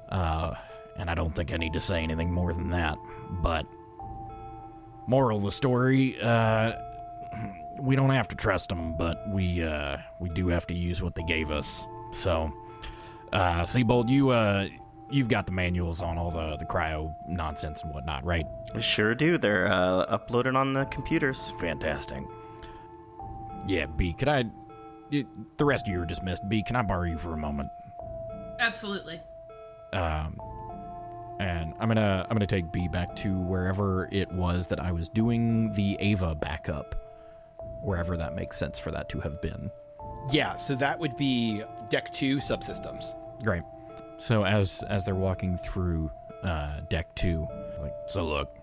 Uh, 0.09 0.53
and 0.97 1.09
I 1.09 1.15
don't 1.15 1.35
think 1.35 1.53
I 1.53 1.57
need 1.57 1.73
to 1.73 1.79
say 1.79 2.03
anything 2.03 2.31
more 2.31 2.53
than 2.53 2.69
that. 2.71 2.97
But 3.41 3.65
moral 5.07 5.37
of 5.37 5.43
the 5.43 5.51
story, 5.51 6.21
uh, 6.21 6.73
we 7.79 7.95
don't 7.95 8.11
have 8.11 8.27
to 8.29 8.35
trust 8.35 8.69
them, 8.69 8.95
but 8.97 9.27
we 9.29 9.63
uh, 9.63 9.97
we 10.19 10.29
do 10.29 10.47
have 10.49 10.67
to 10.67 10.73
use 10.73 11.01
what 11.01 11.15
they 11.15 11.23
gave 11.23 11.51
us. 11.51 11.87
So, 12.11 12.53
uh, 13.31 13.61
Seibold, 13.61 14.09
you 14.09 14.29
uh, 14.29 14.67
you've 15.09 15.27
got 15.27 15.45
the 15.45 15.51
manuals 15.51 16.01
on 16.01 16.17
all 16.17 16.31
the 16.31 16.57
the 16.57 16.65
cryo 16.65 17.13
nonsense 17.27 17.83
and 17.83 17.93
whatnot, 17.93 18.23
right? 18.25 18.45
Sure 18.79 19.13
do. 19.13 19.37
They're 19.37 19.67
uh, 19.71 20.17
uploaded 20.17 20.55
on 20.55 20.73
the 20.73 20.85
computers. 20.85 21.51
Fantastic. 21.59 22.23
Yeah, 23.67 23.85
Bea, 23.85 24.13
could 24.13 24.27
I? 24.27 24.45
y- 25.11 25.25
The 25.57 25.65
rest 25.65 25.87
of 25.87 25.93
you 25.93 26.01
are 26.01 26.05
dismissed. 26.05 26.47
Bea, 26.49 26.63
can 26.63 26.75
I 26.75 26.81
borrow 26.81 27.03
you 27.03 27.17
for 27.17 27.33
a 27.33 27.37
moment? 27.37 27.69
Absolutely. 28.59 29.21
Um, 29.93 30.39
and 31.39 31.73
I'm 31.79 31.87
gonna 31.87 32.25
I'm 32.29 32.35
gonna 32.35 32.47
take 32.47 32.71
Bea 32.71 32.87
back 32.87 33.15
to 33.17 33.33
wherever 33.39 34.07
it 34.11 34.31
was 34.31 34.67
that 34.67 34.79
I 34.79 34.91
was 34.91 35.09
doing 35.09 35.71
the 35.73 35.97
Ava 35.99 36.35
backup, 36.35 36.95
wherever 37.81 38.17
that 38.17 38.35
makes 38.35 38.57
sense 38.57 38.79
for 38.79 38.91
that 38.91 39.09
to 39.09 39.19
have 39.19 39.41
been. 39.41 39.69
Yeah, 40.31 40.55
so 40.55 40.73
that 40.75 40.99
would 40.99 41.17
be 41.17 41.61
deck 41.89 42.11
two 42.13 42.37
subsystems. 42.37 43.13
Great. 43.43 43.63
So 44.23 44.45
as 44.45 44.85
as 44.87 45.03
they're 45.03 45.15
walking 45.15 45.57
through 45.57 46.09
uh, 46.43 46.79
deck 46.87 47.13
two, 47.13 47.45
like, 47.81 47.93
so 48.07 48.25
look, 48.25 48.55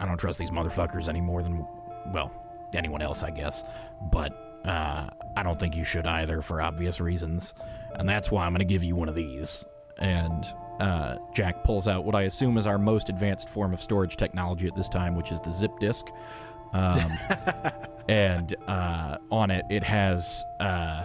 I 0.00 0.06
don't 0.06 0.16
trust 0.16 0.38
these 0.38 0.50
motherfuckers 0.50 1.10
any 1.10 1.20
more 1.20 1.42
than, 1.42 1.66
well, 2.10 2.32
anyone 2.74 3.02
else, 3.02 3.22
I 3.22 3.30
guess. 3.30 3.64
But 4.10 4.32
uh, 4.64 5.10
I 5.36 5.42
don't 5.42 5.60
think 5.60 5.76
you 5.76 5.84
should 5.84 6.06
either 6.06 6.40
for 6.40 6.62
obvious 6.62 7.02
reasons, 7.02 7.54
and 7.96 8.08
that's 8.08 8.30
why 8.30 8.46
I'm 8.46 8.52
gonna 8.54 8.64
give 8.64 8.82
you 8.82 8.96
one 8.96 9.10
of 9.10 9.14
these. 9.14 9.66
And 9.98 10.46
uh, 10.80 11.16
Jack 11.34 11.64
pulls 11.64 11.86
out 11.86 12.06
what 12.06 12.14
I 12.14 12.22
assume 12.22 12.56
is 12.56 12.66
our 12.66 12.78
most 12.78 13.10
advanced 13.10 13.50
form 13.50 13.74
of 13.74 13.82
storage 13.82 14.16
technology 14.16 14.66
at 14.66 14.74
this 14.74 14.88
time, 14.88 15.16
which 15.16 15.32
is 15.32 15.40
the 15.42 15.50
zip 15.50 15.78
disk. 15.80 16.06
Um, 16.72 17.12
and 18.08 18.54
uh, 18.66 19.18
on 19.30 19.50
it, 19.50 19.66
it 19.68 19.84
has 19.84 20.46
uh, 20.60 21.04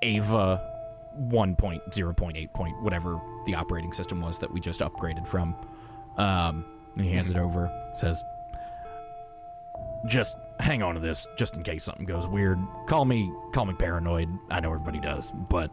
Ava 0.00 0.77
1.0.8 1.18 2.52
point 2.52 2.82
whatever 2.82 3.20
the 3.46 3.54
operating 3.54 3.92
system 3.92 4.20
was 4.20 4.38
that 4.38 4.52
we 4.52 4.60
just 4.60 4.80
upgraded 4.80 5.26
from. 5.26 5.54
Um, 6.16 6.64
and 6.96 7.04
he 7.04 7.12
hands 7.12 7.30
it 7.30 7.36
over, 7.36 7.70
says, 7.94 8.24
"Just 10.06 10.36
hang 10.58 10.82
on 10.82 10.94
to 10.94 11.00
this, 11.00 11.28
just 11.36 11.54
in 11.54 11.62
case 11.62 11.84
something 11.84 12.06
goes 12.06 12.26
weird. 12.26 12.58
Call 12.86 13.04
me, 13.04 13.32
call 13.52 13.66
me 13.66 13.74
paranoid. 13.74 14.28
I 14.50 14.60
know 14.60 14.72
everybody 14.72 14.98
does, 14.98 15.30
but 15.32 15.70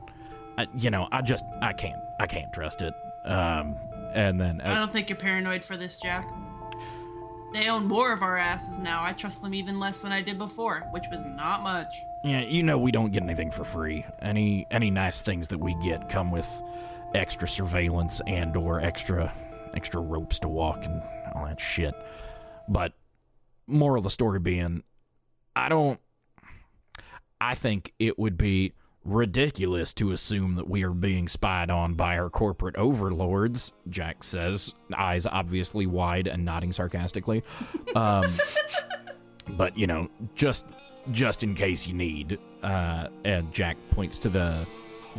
I, 0.57 0.67
you 0.77 0.91
know, 0.91 1.07
I 1.11 1.21
just, 1.21 1.43
I 1.61 1.73
can't, 1.73 1.99
I 2.19 2.27
can't 2.27 2.51
trust 2.53 2.81
it." 2.81 2.93
Um, 3.25 3.75
and 4.13 4.39
then 4.39 4.61
I 4.61 4.73
uh, 4.73 4.79
don't 4.79 4.93
think 4.93 5.09
you're 5.09 5.17
paranoid 5.17 5.63
for 5.63 5.77
this, 5.77 5.99
Jack. 5.99 6.29
They 7.55 7.69
own 7.69 7.85
more 7.85 8.11
of 8.11 8.21
our 8.21 8.37
asses 8.37 8.79
now. 8.79 9.01
I 9.01 9.13
trust 9.13 9.41
them 9.41 9.53
even 9.53 9.79
less 9.79 10.01
than 10.01 10.11
I 10.11 10.21
did 10.21 10.37
before, 10.37 10.81
which 10.91 11.05
was 11.09 11.25
not 11.25 11.63
much. 11.63 11.87
Yeah, 12.25 12.41
you 12.41 12.63
know 12.63 12.77
we 12.77 12.91
don't 12.91 13.13
get 13.13 13.23
anything 13.23 13.49
for 13.49 13.63
free. 13.63 14.05
Any 14.21 14.67
any 14.71 14.91
nice 14.91 15.21
things 15.21 15.47
that 15.47 15.57
we 15.57 15.73
get 15.75 16.09
come 16.09 16.31
with 16.31 16.49
extra 17.13 17.47
surveillance 17.47 18.19
and 18.27 18.57
or 18.57 18.81
extra 18.81 19.33
extra 19.73 20.01
ropes 20.01 20.37
to 20.39 20.49
walk 20.49 20.83
and 20.83 21.01
all 21.33 21.45
that 21.45 21.61
shit. 21.61 21.95
But 22.67 22.91
moral 23.67 23.99
of 23.99 24.03
the 24.03 24.09
story 24.09 24.41
being 24.41 24.83
I 25.55 25.69
don't 25.69 26.01
I 27.39 27.55
think 27.55 27.93
it 27.99 28.19
would 28.19 28.37
be 28.37 28.73
ridiculous 29.05 29.93
to 29.93 30.11
assume 30.11 30.55
that 30.55 30.67
we 30.67 30.83
are 30.83 30.93
being 30.93 31.27
spied 31.27 31.69
on 31.69 31.93
by 31.93 32.17
our 32.17 32.29
corporate 32.29 32.75
overlords, 32.75 33.73
Jack 33.89 34.23
says, 34.23 34.73
eyes 34.97 35.25
obviously 35.25 35.85
wide 35.85 36.27
and 36.27 36.43
nodding 36.43 36.71
sarcastically. 36.71 37.43
Um 37.95 38.25
but 39.49 39.77
you 39.77 39.87
know, 39.87 40.09
just 40.35 40.65
just 41.11 41.43
in 41.43 41.55
case 41.55 41.87
you 41.87 41.93
need. 41.93 42.39
Uh, 42.63 43.07
and 43.23 43.51
Jack 43.53 43.77
points 43.91 44.17
to 44.19 44.29
the 44.29 44.65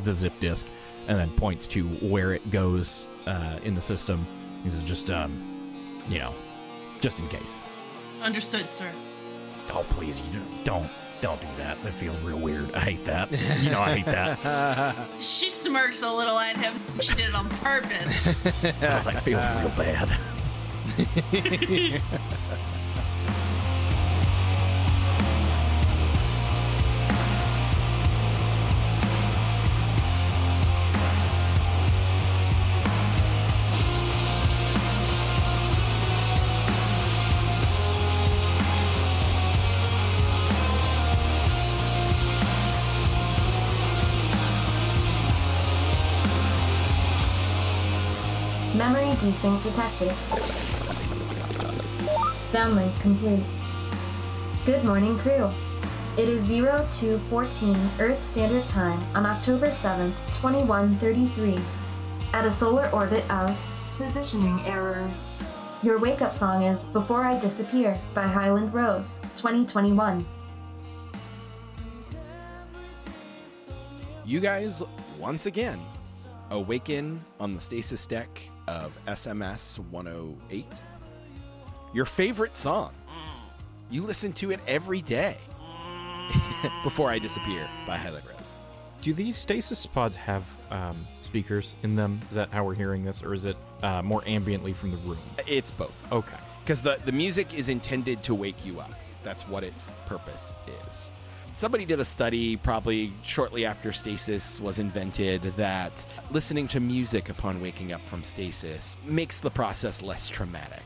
the 0.05 0.13
zip 0.13 0.33
disk, 0.41 0.67
and 1.09 1.19
then 1.19 1.31
points 1.31 1.67
to 1.69 1.87
where 1.87 2.33
it 2.33 2.51
goes 2.51 3.07
uh, 3.27 3.59
in 3.63 3.75
the 3.75 3.81
system. 3.81 4.27
He 4.63 4.71
says, 4.71 4.83
"Just 4.83 5.11
um, 5.11 6.03
you 6.09 6.19
know, 6.19 6.35
just 7.01 7.21
in 7.21 7.29
case." 7.29 7.61
Understood, 8.23 8.71
sir. 8.71 8.91
Oh, 9.73 9.85
please, 9.91 10.21
you 10.33 10.41
don't 10.65 10.91
don't 11.21 11.41
do 11.41 11.47
that. 11.57 11.83
That 11.83 11.93
feels 11.93 12.19
real 12.21 12.39
weird. 12.39 12.75
I 12.75 12.81
hate 12.81 13.05
that. 13.07 13.31
You 13.61 13.71
know, 13.71 13.81
I 13.81 13.97
hate 13.99 14.07
that. 14.07 14.97
She 15.21 15.51
smirks 15.51 16.03
a 16.03 16.13
little 16.13 16.39
at 16.39 16.57
him. 16.57 16.75
She 17.01 17.15
did 17.15 17.29
it 17.31 17.35
on 17.35 17.49
purpose. 17.49 18.27
Oh, 18.83 19.03
that 19.05 19.23
feels 19.23 19.43
real 19.61 19.71
bad. 19.77 20.09
Desync 49.47 49.63
detected. 49.63 50.09
Downlink 52.51 53.01
complete. 53.01 53.45
Good 54.65 54.85
morning, 54.85 55.17
crew. 55.19 55.49
It 56.19 56.29
is 56.29 56.43
0214 56.49 57.77
Earth 58.01 58.31
Standard 58.33 58.65
Time 58.65 59.01
on 59.15 59.25
October 59.25 59.69
7th, 59.69 60.15
2133, 60.41 61.61
at 62.33 62.45
a 62.45 62.51
solar 62.51 62.91
orbit 62.91 63.29
of 63.31 63.57
positioning 63.97 64.59
error. 64.67 65.09
Your 65.83 66.01
wake 66.01 66.23
up 66.23 66.35
song 66.35 66.65
is 66.65 66.87
Before 66.87 67.23
I 67.23 67.39
Disappear 67.39 67.97
by 68.15 68.27
Highland 68.27 68.75
Rose, 68.75 69.17
2021. 69.37 70.27
You 74.25 74.41
guys, 74.41 74.83
once 75.21 75.47
again, 75.47 75.79
awaken 76.51 77.25
on 77.39 77.55
the 77.55 77.61
stasis 77.61 78.07
deck 78.07 78.51
of 78.69 78.99
SMS 79.07 79.79
108. 79.91 80.67
Your 81.93 82.05
favorite 82.05 82.57
song. 82.57 82.93
You 83.91 84.03
listen 84.03 84.33
to 84.35 84.51
it 84.51 84.61
every 84.67 85.03
day. 85.03 85.37
Before 86.83 87.11
I 87.11 87.19
Disappear 87.19 87.69
by 87.87 87.97
Highland 87.97 88.25
Rose. 88.27 88.57
Do 89.03 89.15
these 89.15 89.37
stasis 89.37 89.87
pods 89.87 90.17
have 90.17 90.45
um, 90.71 90.97
speakers 91.23 91.77
in 91.83 91.95
them? 91.95 92.21
Is 92.29 92.35
that 92.35 92.51
how 92.51 92.65
we're 92.65 92.75
hearing 92.75 93.05
this, 93.05 93.23
or 93.23 93.33
is 93.33 93.45
it 93.45 93.57
uh, 93.83 94.03
more 94.03 94.23
ambiently 94.23 94.75
from 94.75 94.91
the 94.91 94.97
room? 94.99 95.19
It's 95.47 95.71
both. 95.71 95.95
Okay. 96.13 96.37
Because 96.65 96.83
the, 96.83 96.99
the 97.05 97.13
music 97.13 97.55
is 97.55 97.69
intended 97.69 98.23
to 98.25 98.35
wake 98.35 98.67
you 98.67 98.81
up. 98.81 98.91
That's 99.23 99.47
what 99.49 99.63
its 99.63 99.93
purpose 100.07 100.55
is. 100.89 101.13
Somebody 101.57 101.87
did 101.87 102.01
a 102.01 102.05
study 102.05 102.59
probably 102.59 103.11
shortly 103.25 103.65
after 103.65 103.91
stasis 103.91 104.61
was 104.61 104.79
invented 104.79 105.41
that 105.57 106.05
listening 106.31 106.69
to 106.69 106.81
music 106.81 107.31
upon 107.31 107.63
waking 107.63 107.93
up 107.93 108.03
from 108.07 108.23
stasis 108.23 108.99
makes 109.07 109.41
the 109.41 109.49
process 109.51 110.03
less 110.03 110.29
traumatic. 110.29 110.83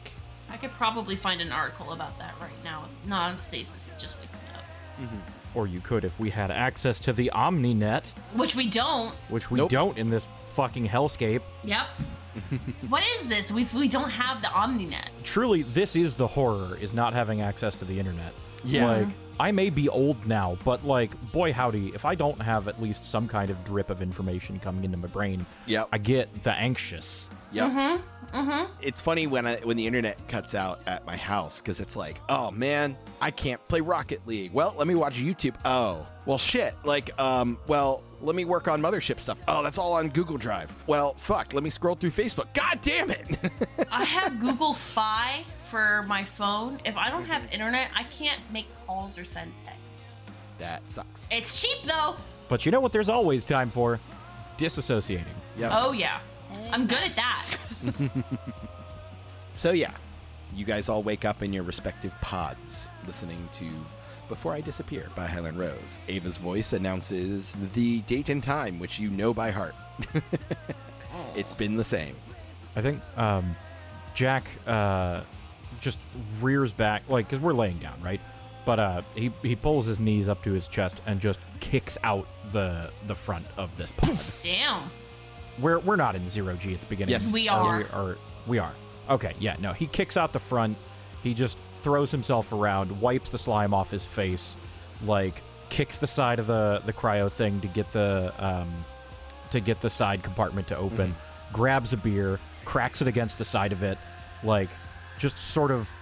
I 0.48 0.56
could 0.56 0.70
probably 0.72 1.16
find 1.16 1.40
an 1.40 1.50
article 1.50 1.92
about 1.92 2.16
that 2.20 2.34
right 2.40 2.52
now. 2.62 2.84
Not 3.08 3.32
on 3.32 3.38
stasis, 3.38 3.88
just 3.98 4.16
waking 4.20 4.36
up. 4.54 4.62
Mm-hmm. 5.02 5.58
Or 5.58 5.66
you 5.66 5.80
could 5.80 6.04
if 6.04 6.20
we 6.20 6.30
had 6.30 6.52
access 6.52 7.00
to 7.00 7.12
the 7.12 7.32
OmniNet, 7.34 8.04
Which 8.34 8.54
we 8.54 8.68
don't. 8.70 9.12
which 9.28 9.50
we 9.50 9.58
Nope. 9.58 9.70
don't 9.70 9.98
in 9.98 10.08
this 10.08 10.28
fucking 10.52 10.86
hellscape. 10.88 11.42
Yep. 11.64 11.86
what 12.88 13.02
is 13.18 13.28
this? 13.28 13.50
We, 13.50 13.66
we 13.74 13.88
don't 13.88 14.10
have 14.10 14.40
the 14.40 14.46
OmniNet. 14.48 15.08
Truly, 15.24 15.62
this 15.64 15.96
is 15.96 16.14
the 16.14 16.28
horror: 16.28 16.78
is 16.80 16.94
not 16.94 17.12
having 17.12 17.40
access 17.40 17.74
to 17.76 17.84
the 17.84 17.98
internet. 17.98 18.32
Yeah. 18.62 18.86
Like, 18.86 19.08
I 19.40 19.52
may 19.52 19.70
be 19.70 19.88
old 19.88 20.26
now, 20.26 20.58
but 20.66 20.84
like, 20.84 21.10
boy 21.32 21.50
howdy, 21.50 21.88
if 21.94 22.04
I 22.04 22.14
don't 22.14 22.40
have 22.42 22.68
at 22.68 22.80
least 22.82 23.06
some 23.06 23.26
kind 23.26 23.48
of 23.48 23.64
drip 23.64 23.88
of 23.88 24.02
information 24.02 24.58
coming 24.60 24.84
into 24.84 24.98
my 24.98 25.08
brain, 25.08 25.46
Yep. 25.64 25.88
I 25.92 25.96
get 25.96 26.42
the 26.42 26.52
anxious. 26.52 27.30
Yep. 27.52 27.70
Mm-hmm. 27.70 28.36
Mm-hmm. 28.36 28.72
It's 28.82 29.00
funny 29.00 29.26
when 29.26 29.46
I, 29.46 29.56
when 29.60 29.78
the 29.78 29.86
internet 29.86 30.28
cuts 30.28 30.54
out 30.54 30.80
at 30.86 31.06
my 31.06 31.16
house 31.16 31.62
because 31.62 31.80
it's 31.80 31.96
like, 31.96 32.20
oh 32.28 32.50
man, 32.50 32.98
I 33.22 33.30
can't 33.30 33.66
play 33.66 33.80
Rocket 33.80 34.20
League. 34.26 34.52
Well, 34.52 34.74
let 34.76 34.86
me 34.86 34.94
watch 34.94 35.16
YouTube. 35.16 35.54
Oh, 35.64 36.06
well, 36.26 36.36
shit. 36.36 36.74
Like, 36.84 37.18
um, 37.18 37.56
well, 37.66 38.02
let 38.22 38.36
me 38.36 38.44
work 38.44 38.68
on 38.68 38.80
mothership 38.82 39.18
stuff. 39.20 39.38
Oh, 39.48 39.62
that's 39.62 39.78
all 39.78 39.92
on 39.94 40.08
Google 40.08 40.36
Drive. 40.36 40.74
Well, 40.86 41.14
fuck. 41.14 41.52
Let 41.54 41.62
me 41.62 41.70
scroll 41.70 41.94
through 41.94 42.10
Facebook. 42.10 42.52
God 42.54 42.78
damn 42.82 43.10
it. 43.10 43.26
I 43.90 44.04
have 44.04 44.38
Google 44.40 44.74
Fi 44.74 45.42
for 45.64 46.04
my 46.08 46.24
phone. 46.24 46.80
If 46.84 46.96
I 46.96 47.10
don't 47.10 47.24
have 47.24 47.42
internet, 47.52 47.90
I 47.96 48.02
can't 48.04 48.40
make 48.52 48.66
calls 48.86 49.16
or 49.18 49.24
send 49.24 49.52
texts. 49.64 50.30
that 50.58 50.82
sucks. 50.90 51.26
It's 51.30 51.60
cheap 51.62 51.82
though. 51.84 52.16
But 52.48 52.66
you 52.66 52.72
know 52.72 52.80
what? 52.80 52.92
There's 52.92 53.08
always 53.08 53.44
time 53.44 53.70
for 53.70 53.98
disassociating. 54.58 55.24
Yep. 55.58 55.70
Oh 55.74 55.92
yeah. 55.92 56.18
I'm 56.72 56.86
good 56.86 56.98
at 57.02 57.16
that. 57.16 57.46
So 59.54 59.72
yeah, 59.72 59.92
you 60.54 60.64
guys 60.64 60.88
all 60.88 61.02
wake 61.02 61.24
up 61.24 61.42
in 61.42 61.52
your 61.52 61.62
respective 61.64 62.18
pods, 62.22 62.88
listening 63.06 63.46
to 63.54 63.66
"Before 64.30 64.54
I 64.54 64.62
Disappear" 64.62 65.08
by 65.14 65.26
Highland 65.26 65.58
Rose. 65.58 65.98
Ava's 66.08 66.38
voice 66.38 66.72
announces 66.72 67.54
the 67.74 68.00
date 68.00 68.30
and 68.30 68.42
time, 68.42 68.78
which 68.78 68.98
you 68.98 69.10
know 69.10 69.34
by 69.34 69.50
heart. 69.50 69.74
it's 71.36 71.52
been 71.54 71.76
the 71.76 71.84
same. 71.84 72.16
I 72.76 72.80
think 72.80 73.00
um, 73.18 73.54
Jack 74.14 74.44
uh, 74.66 75.22
just 75.80 75.98
rears 76.40 76.72
back, 76.72 77.02
like, 77.08 77.26
because 77.26 77.40
we're 77.40 77.52
laying 77.52 77.78
down, 77.78 78.00
right? 78.02 78.20
But 78.64 78.78
uh, 78.78 79.02
he 79.14 79.32
he 79.42 79.56
pulls 79.56 79.86
his 79.86 79.98
knees 79.98 80.28
up 80.28 80.42
to 80.44 80.52
his 80.52 80.68
chest 80.68 81.00
and 81.06 81.20
just 81.20 81.40
kicks 81.60 81.98
out 82.04 82.26
the 82.52 82.90
the 83.06 83.14
front 83.14 83.46
of 83.56 83.74
this 83.76 83.90
pod. 83.90 84.18
Damn. 84.42 84.82
we're 85.60 85.78
we're 85.80 85.96
not 85.96 86.14
in 86.14 86.28
zero 86.28 86.54
G 86.56 86.74
at 86.74 86.80
the 86.80 86.86
beginning. 86.86 87.12
Yes. 87.12 87.32
We 87.32 87.48
Uh, 87.48 87.56
are. 87.56 87.76
We 87.78 87.84
are. 87.92 88.16
We 88.46 88.58
are. 88.58 88.72
Okay. 89.08 89.32
Yeah. 89.40 89.56
No. 89.60 89.72
He 89.72 89.86
kicks 89.86 90.16
out 90.16 90.32
the 90.32 90.38
front. 90.38 90.76
He 91.22 91.34
just 91.34 91.58
throws 91.80 92.10
himself 92.10 92.52
around, 92.52 93.00
wipes 93.00 93.30
the 93.30 93.38
slime 93.38 93.74
off 93.74 93.90
his 93.90 94.04
face, 94.04 94.56
like 95.04 95.34
kicks 95.68 95.98
the 95.98 96.06
side 96.06 96.38
of 96.38 96.46
the 96.46 96.82
the 96.84 96.92
cryo 96.92 97.30
thing 97.30 97.60
to 97.60 97.68
get 97.68 97.90
the 97.92 98.32
um 98.38 98.68
to 99.50 99.60
get 99.60 99.80
the 99.80 99.90
side 99.90 100.22
compartment 100.22 100.68
to 100.68 100.76
open. 100.76 101.14
Grabs 101.52 101.92
a 101.92 101.96
beer, 101.96 102.38
cracks 102.64 103.02
it 103.02 103.08
against 103.08 103.38
the 103.38 103.44
side 103.44 103.72
of 103.72 103.82
it, 103.82 103.98
like 104.44 104.68
just 105.18 105.38
sort 105.38 105.70
of 105.70 105.92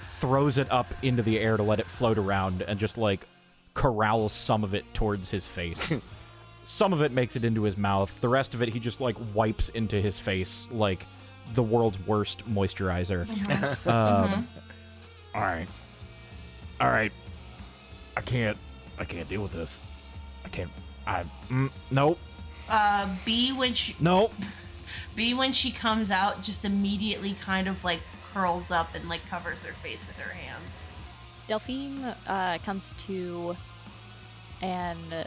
throws 0.00 0.58
it 0.58 0.70
up 0.70 0.86
into 1.02 1.22
the 1.22 1.38
air 1.38 1.56
to 1.56 1.62
let 1.62 1.78
it 1.78 1.86
float 1.86 2.18
around 2.18 2.62
and 2.62 2.78
just 2.78 2.98
like 2.98 3.26
corrals 3.74 4.32
some 4.32 4.64
of 4.64 4.74
it 4.74 4.84
towards 4.94 5.30
his 5.30 5.46
face. 5.46 5.98
some 6.64 6.92
of 6.92 7.00
it 7.02 7.12
makes 7.12 7.36
it 7.36 7.44
into 7.44 7.62
his 7.62 7.78
mouth. 7.78 8.20
The 8.20 8.28
rest 8.28 8.52
of 8.54 8.62
it 8.62 8.68
he 8.68 8.80
just 8.80 9.00
like 9.00 9.16
wipes 9.34 9.68
into 9.70 10.00
his 10.00 10.18
face 10.18 10.68
like 10.70 11.04
the 11.54 11.62
world's 11.62 11.98
worst 12.06 12.48
moisturizer. 12.52 13.26
um, 13.86 14.46
all 15.38 15.44
right. 15.44 15.68
All 16.80 16.90
right. 16.90 17.12
I 18.16 18.20
can't 18.22 18.56
I 18.98 19.04
can't 19.04 19.28
deal 19.28 19.42
with 19.42 19.52
this. 19.52 19.80
I 20.44 20.48
can't 20.48 20.70
I 21.06 21.24
mm, 21.48 21.70
nope. 21.92 22.18
Uh, 22.68 23.08
Bea 23.24 23.52
when 23.52 23.72
she 23.72 23.94
Nope. 24.00 24.34
Bea 25.14 25.34
when 25.34 25.52
she 25.52 25.70
comes 25.70 26.10
out 26.10 26.42
just 26.42 26.64
immediately 26.64 27.34
kind 27.40 27.68
of 27.68 27.84
like 27.84 28.00
curls 28.34 28.72
up 28.72 28.96
and 28.96 29.08
like 29.08 29.24
covers 29.28 29.62
her 29.62 29.72
face 29.74 30.04
with 30.08 30.18
her 30.18 30.32
hands. 30.32 30.96
Delphine 31.46 32.04
uh, 32.26 32.58
comes 32.64 32.94
to, 33.06 33.56
and 34.60 35.26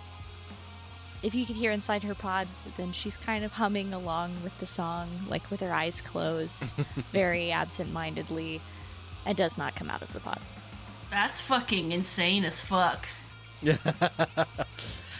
if 1.23 1.33
you 1.33 1.45
could 1.45 1.55
hear 1.55 1.71
inside 1.71 2.03
her 2.03 2.13
pod, 2.13 2.47
then 2.77 2.91
she's 2.91 3.17
kind 3.17 3.43
of 3.43 3.53
humming 3.53 3.91
along 3.91 4.35
with 4.43 4.57
the 4.59 4.67
song, 4.67 5.07
like 5.27 5.49
with 5.49 5.61
her 5.61 5.71
eyes 5.73 5.99
closed, 6.01 6.69
very 7.11 7.51
absent 7.51 7.91
mindedly, 7.91 8.61
and 9.25 9.37
does 9.37 9.57
not 9.57 9.75
come 9.75 9.89
out 9.89 10.01
of 10.01 10.11
the 10.13 10.19
pod. 10.19 10.39
That's 11.09 11.41
fucking 11.41 11.91
insane 11.91 12.45
as 12.45 12.59
fuck. 12.61 13.07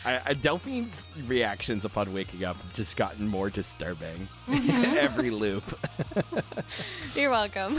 I, 0.03 0.19
I, 0.25 0.33
Delphine's 0.33 1.05
reactions 1.27 1.85
upon 1.85 2.11
waking 2.11 2.43
up 2.43 2.55
have 2.55 2.73
just 2.73 2.95
gotten 2.95 3.27
more 3.27 3.51
disturbing 3.51 4.27
mm-hmm. 4.47 4.97
every 4.97 5.29
loop. 5.29 5.63
You're 7.15 7.29
welcome. 7.29 7.77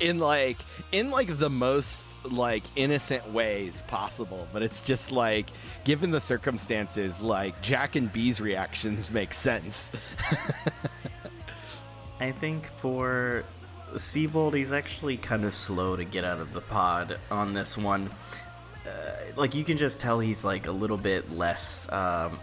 in 0.00 0.18
like 0.18 0.58
in 0.92 1.10
like 1.10 1.38
the 1.38 1.48
most 1.48 2.04
like 2.24 2.62
innocent 2.76 3.26
ways 3.32 3.82
possible 3.88 4.46
but 4.52 4.62
it's 4.62 4.80
just 4.80 5.10
like 5.10 5.46
given 5.84 6.10
the 6.10 6.20
circumstances 6.20 7.20
like 7.20 7.60
jack 7.62 7.96
and 7.96 8.12
b's 8.12 8.40
reactions 8.40 9.10
make 9.10 9.32
sense 9.32 9.90
I 12.20 12.32
think 12.32 12.66
for 12.66 13.44
Seibold, 13.94 14.54
he's 14.54 14.72
actually 14.72 15.16
kind 15.16 15.44
of 15.44 15.52
slow 15.54 15.96
to 15.96 16.04
get 16.04 16.24
out 16.24 16.40
of 16.40 16.52
the 16.52 16.60
pod 16.60 17.18
on 17.30 17.54
this 17.54 17.76
one. 17.76 18.10
Uh, 18.86 19.12
like 19.36 19.54
you 19.54 19.64
can 19.64 19.76
just 19.76 20.00
tell 20.00 20.20
he's 20.20 20.44
like 20.44 20.66
a 20.66 20.72
little 20.72 20.96
bit 20.96 21.30
less, 21.32 21.90
um, 21.92 22.38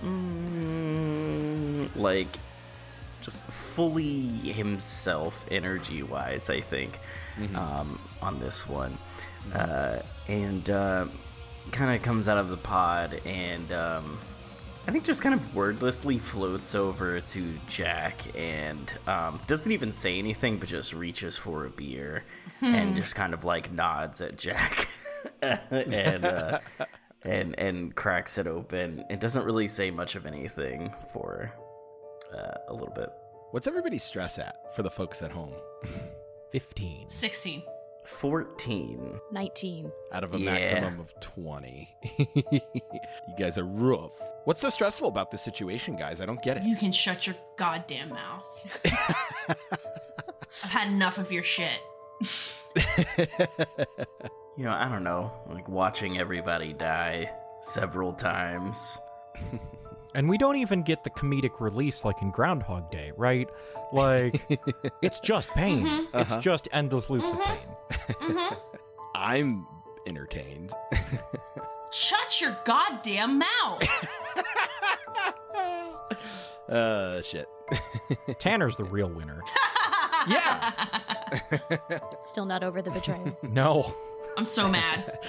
mm, 1.90 1.96
like 1.96 2.28
just 3.22 3.44
fully 3.44 4.28
himself 4.28 5.46
energy 5.50 6.04
wise. 6.04 6.50
I 6.50 6.62
think 6.62 7.00
um, 7.56 8.00
on 8.22 8.40
this 8.40 8.68
one, 8.68 8.98
uh, 9.54 10.00
and 10.28 10.70
uh, 10.70 11.06
kind 11.72 11.96
of 11.96 12.02
comes 12.04 12.28
out 12.28 12.38
of 12.38 12.50
the 12.50 12.58
pod 12.58 13.20
and. 13.26 13.72
Um, 13.72 14.20
I 14.88 14.92
think 14.92 15.04
just 15.04 15.24
kind 15.24 15.34
of 15.34 15.56
wordlessly 15.56 16.20
floats 16.20 16.76
over 16.76 17.20
to 17.20 17.54
Jack 17.68 18.16
and 18.38 18.94
um, 19.08 19.40
doesn't 19.48 19.72
even 19.72 19.92
say 19.92 20.20
anything, 20.20 20.58
but 20.58 20.70
just 20.70 20.94
reaches 20.94 21.38
for 21.38 21.66
a 21.66 21.70
beer 21.72 22.24
hmm. 22.60 22.66
and 22.76 22.96
just 22.96 23.16
kind 23.16 23.34
of 23.34 23.44
like 23.44 23.72
nods 23.72 24.22
at 24.22 24.38
Jack 24.38 24.88
and 25.42 26.26
uh, 26.26 26.60
and 27.24 27.58
and 27.58 27.96
cracks 27.96 28.38
it 28.38 28.46
open. 28.46 29.04
It 29.10 29.20
doesn't 29.20 29.44
really 29.44 29.68
say 29.68 29.90
much 29.90 30.16
of 30.16 30.28
anything 30.28 30.94
for 31.12 31.52
uh, 32.32 32.58
a 32.68 32.74
little 32.74 32.94
bit. 32.94 33.10
What's 33.52 33.66
everybody 33.66 33.98
stress 33.98 34.38
at 34.38 34.76
for 34.76 34.84
the 34.84 34.92
folks 34.92 35.24
at 35.24 35.32
home? 35.32 35.54
Fifteen. 36.52 37.10
Sixteen. 37.10 37.64
14. 38.06 39.20
19. 39.32 39.92
Out 40.12 40.24
of 40.24 40.36
a 40.36 40.40
yeah. 40.40 40.52
maximum 40.52 41.00
of 41.00 41.14
20. 41.22 41.90
you 42.18 42.62
guys 43.38 43.58
are 43.58 43.66
rough. 43.66 44.14
What's 44.46 44.62
so 44.62 44.70
stressful 44.70 45.08
about 45.08 45.32
this 45.32 45.42
situation, 45.42 45.96
guys? 45.96 46.22
I 46.22 46.26
don't 46.26 46.42
get 46.42 46.58
it. 46.58 46.64
You 46.64 46.76
can 46.76 46.92
shut 46.92 47.26
your 47.26 47.36
goddamn 47.58 48.10
mouth. 48.10 48.82
I've 50.64 50.70
had 50.70 50.88
enough 50.88 51.18
of 51.18 51.32
your 51.32 51.44
shit. 51.44 51.82
you 54.58 54.64
know, 54.64 54.72
I 54.72 54.88
don't 54.88 55.04
know. 55.04 55.32
Like 55.50 55.68
watching 55.68 56.18
everybody 56.20 56.74
die 56.74 57.32
several 57.62 58.14
times. 58.14 59.00
And 60.16 60.30
we 60.30 60.38
don't 60.38 60.56
even 60.56 60.82
get 60.82 61.04
the 61.04 61.10
comedic 61.10 61.60
release 61.60 62.06
like 62.06 62.22
in 62.22 62.32
Groundhog 62.32 62.90
Day, 62.90 63.12
right? 63.18 63.50
Like, 63.92 64.42
it's 65.02 65.20
just 65.20 65.50
pain. 65.50 65.86
Mm-hmm. 65.86 66.18
It's 66.18 66.32
uh-huh. 66.32 66.42
just 66.42 66.68
endless 66.72 67.10
loops 67.10 67.26
of 67.26 67.38
mm-hmm. 67.38 67.54
pain. 67.54 68.30
Mm-hmm. 68.30 68.56
i'm 69.16 69.66
entertained 70.08 70.74
Shut 71.92 72.42
your 72.42 72.58
goddamn 72.66 73.40
mouth. 73.40 73.84
uh 76.68 77.22
shit 77.22 77.48
Tanner's 78.40 78.76
the 78.76 78.84
real 78.84 79.08
winner. 79.08 79.42
yeah 80.28 80.72
Still 82.24 82.46
not 82.46 82.64
over 82.64 82.82
the 82.82 82.92
betrayal. 82.92 83.38
No. 83.44 83.96
I'm 84.38 84.46
so 84.46 84.68
mad. 84.68 85.20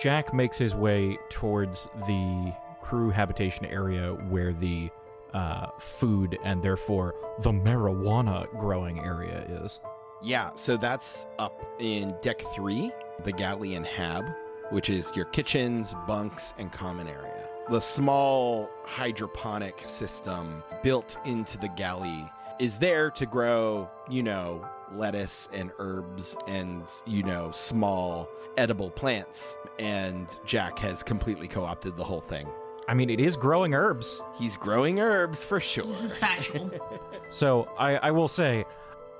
Jack 0.00 0.34
makes 0.34 0.58
his 0.58 0.74
way 0.74 1.18
towards 1.30 1.88
the 2.06 2.52
crew 2.86 3.10
habitation 3.10 3.66
area 3.66 4.12
where 4.28 4.52
the 4.52 4.88
uh, 5.34 5.66
food 5.78 6.38
and 6.44 6.62
therefore 6.62 7.16
the 7.40 7.50
marijuana 7.50 8.48
growing 8.58 9.00
area 9.00 9.44
is. 9.48 9.80
Yeah, 10.22 10.50
so 10.54 10.76
that's 10.76 11.26
up 11.40 11.60
in 11.80 12.14
deck 12.22 12.42
three, 12.54 12.92
the 13.24 13.32
galley 13.32 13.74
and 13.74 13.84
hab, 13.84 14.24
which 14.70 14.88
is 14.88 15.12
your 15.16 15.24
kitchens, 15.26 15.96
bunks, 16.06 16.54
and 16.58 16.72
common 16.72 17.08
area. 17.08 17.48
The 17.70 17.80
small 17.80 18.70
hydroponic 18.84 19.82
system 19.84 20.62
built 20.84 21.16
into 21.24 21.58
the 21.58 21.68
galley 21.76 22.30
is 22.60 22.78
there 22.78 23.10
to 23.10 23.26
grow, 23.26 23.90
you 24.08 24.22
know, 24.22 24.64
lettuce 24.92 25.48
and 25.52 25.72
herbs 25.80 26.36
and, 26.46 26.84
you 27.04 27.24
know, 27.24 27.50
small 27.50 28.28
edible 28.56 28.90
plants. 28.90 29.58
And 29.80 30.28
Jack 30.46 30.78
has 30.78 31.02
completely 31.02 31.48
co 31.48 31.64
opted 31.64 31.96
the 31.96 32.04
whole 32.04 32.20
thing. 32.20 32.46
I 32.88 32.94
mean, 32.94 33.10
it 33.10 33.20
is 33.20 33.36
growing 33.36 33.74
herbs. 33.74 34.22
He's 34.38 34.56
growing 34.56 35.00
herbs 35.00 35.42
for 35.42 35.60
sure. 35.60 35.84
This 35.84 36.02
is 36.02 36.18
factual. 36.18 36.70
So 37.28 37.68
I, 37.76 37.96
I 37.96 38.10
will 38.12 38.28
say, 38.28 38.64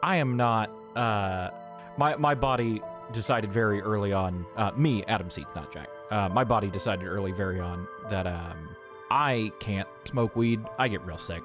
I 0.00 0.16
am 0.16 0.37
not. 0.37 0.70
Uh, 0.94 1.50
my 1.98 2.14
my 2.16 2.37
body 2.37 2.81
decided 3.12 3.52
very 3.52 3.81
early 3.83 4.12
on. 4.12 4.46
Uh, 4.55 4.70
me, 4.76 5.05
Adam 5.09 5.29
Seats, 5.29 5.50
not 5.57 5.72
Jack. 5.72 5.88
Uh, 6.11 6.29
my 6.29 6.44
body 6.44 6.70
decided 6.70 7.05
early, 7.05 7.33
very 7.33 7.59
on 7.59 7.88
that 8.09 8.29
um, 8.29 8.76
I 9.11 9.50
can't 9.59 9.88
smoke 10.05 10.37
weed. 10.37 10.61
I 10.79 10.87
get 10.87 11.05
real 11.05 11.18
sick. 11.18 11.42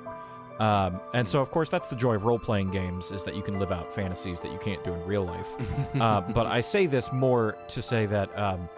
Um, 0.60 1.01
and 1.15 1.27
so, 1.27 1.41
of 1.41 1.49
course, 1.49 1.69
that's 1.69 1.89
the 1.89 1.95
joy 1.95 2.13
of 2.13 2.25
role 2.25 2.38
playing 2.38 2.69
games 2.69 3.12
is 3.12 3.23
that 3.23 3.36
you 3.36 3.41
can 3.41 3.57
live 3.57 3.71
out 3.71 3.93
fantasies 3.95 4.39
that 4.41 4.51
you 4.51 4.60
can't 4.60 4.84
do 4.84 4.93
in 4.93 5.03
real 5.05 5.25
life. 5.25 5.47
uh, 5.99 6.21
but 6.21 6.45
I 6.45 6.62
say 6.62 6.86
this 6.86 7.12
more 7.12 7.57
to 7.69 7.81
say 7.81 8.05
that 8.05 8.38
um, 8.38 8.69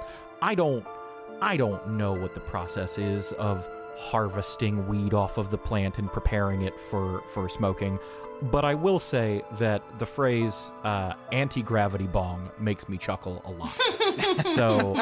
I 0.42 0.56
don't, 0.56 0.86
I 1.42 1.58
don't 1.58 1.98
know 1.98 2.14
what 2.14 2.34
the 2.34 2.40
process 2.40 2.98
is 2.98 3.34
of 3.34 3.68
harvesting 3.96 4.88
weed 4.88 5.14
off 5.14 5.38
of 5.38 5.52
the 5.52 5.58
plant 5.58 5.98
and 6.00 6.12
preparing 6.12 6.64
it 6.64 6.80
for 6.80 7.22
for 7.28 7.50
smoking. 7.50 8.00
But 8.42 8.66
I 8.66 8.74
will 8.74 9.00
say 9.00 9.42
that 9.60 9.82
the 10.00 10.06
phrase 10.06 10.72
uh, 10.84 11.14
"anti 11.32 11.62
gravity 11.62 12.08
bong" 12.08 12.50
makes 12.60 12.90
me 12.90 12.98
chuckle 12.98 13.42
a 13.46 13.52
lot. 13.52 14.46
so, 14.46 14.96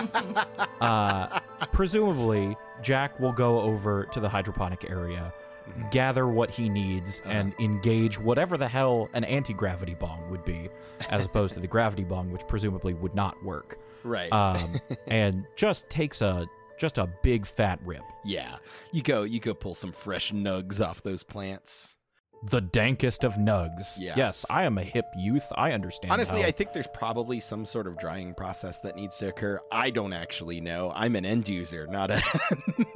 uh, 0.82 1.40
presumably, 1.72 2.56
Jack 2.84 3.20
will 3.20 3.32
go 3.32 3.62
over 3.62 4.06
to 4.06 4.20
the 4.20 4.30
hydroponic 4.30 4.90
area, 4.90 5.34
gather 5.90 6.28
what 6.28 6.52
he 6.52 6.70
needs, 6.70 7.22
and 7.26 7.56
engage 7.60 8.20
whatever 8.20 8.58
the 8.58 8.68
hell 8.68 9.10
an 9.14 9.24
anti 9.24 9.54
gravity 9.54 9.96
bong 9.96 10.30
would 10.30 10.46
be, 10.46 10.70
as 11.10 11.26
opposed 11.26 11.56
to 11.56 11.60
the 11.60 11.68
gravity 11.68 12.04
bong, 12.04 12.32
which 12.32 12.46
presumably 12.48 12.94
would 12.94 13.16
not 13.16 13.42
work. 13.44 13.80
Right. 14.04 14.32
Um, 14.32 14.80
and 15.08 15.46
just 15.56 15.90
takes 15.90 16.22
a 16.22 16.48
just 16.78 16.98
a 16.98 17.08
big 17.22 17.46
fat 17.46 17.80
rip. 17.86 18.04
yeah. 18.26 18.58
You 18.92 19.02
go 19.02 19.24
you 19.24 19.40
go 19.40 19.54
pull 19.54 19.76
some 19.76 19.92
fresh 19.92 20.32
nugs 20.32 20.86
off 20.86 21.04
those 21.04 21.24
plants. 21.24 21.96
The 22.44 22.62
dankest 22.62 23.24
of 23.24 23.36
nugs. 23.36 24.00
Yeah. 24.02 24.16
Yes, 24.18 24.46
I 24.50 24.64
am 24.64 24.80
a 24.80 24.84
hip 24.84 25.06
youth. 25.16 25.46
I 25.56 25.74
understand. 25.74 26.12
Honestly, 26.12 26.42
how- 26.42 26.48
I 26.48 26.52
think 26.52 26.74
there's 26.74 26.88
probably 26.88 27.40
some 27.40 27.66
sort 27.68 27.86
of 27.86 28.00
drying 28.00 28.34
process 28.34 28.80
that 28.80 28.96
needs 28.96 29.18
to 29.20 29.28
occur. 29.30 29.60
I 29.72 29.92
don't 29.92 30.12
actually 30.14 30.60
know. 30.60 30.92
I'm 30.96 31.16
an 31.16 31.24
end 31.26 31.48
user, 31.48 31.86
not 31.86 32.10
a 32.10 32.22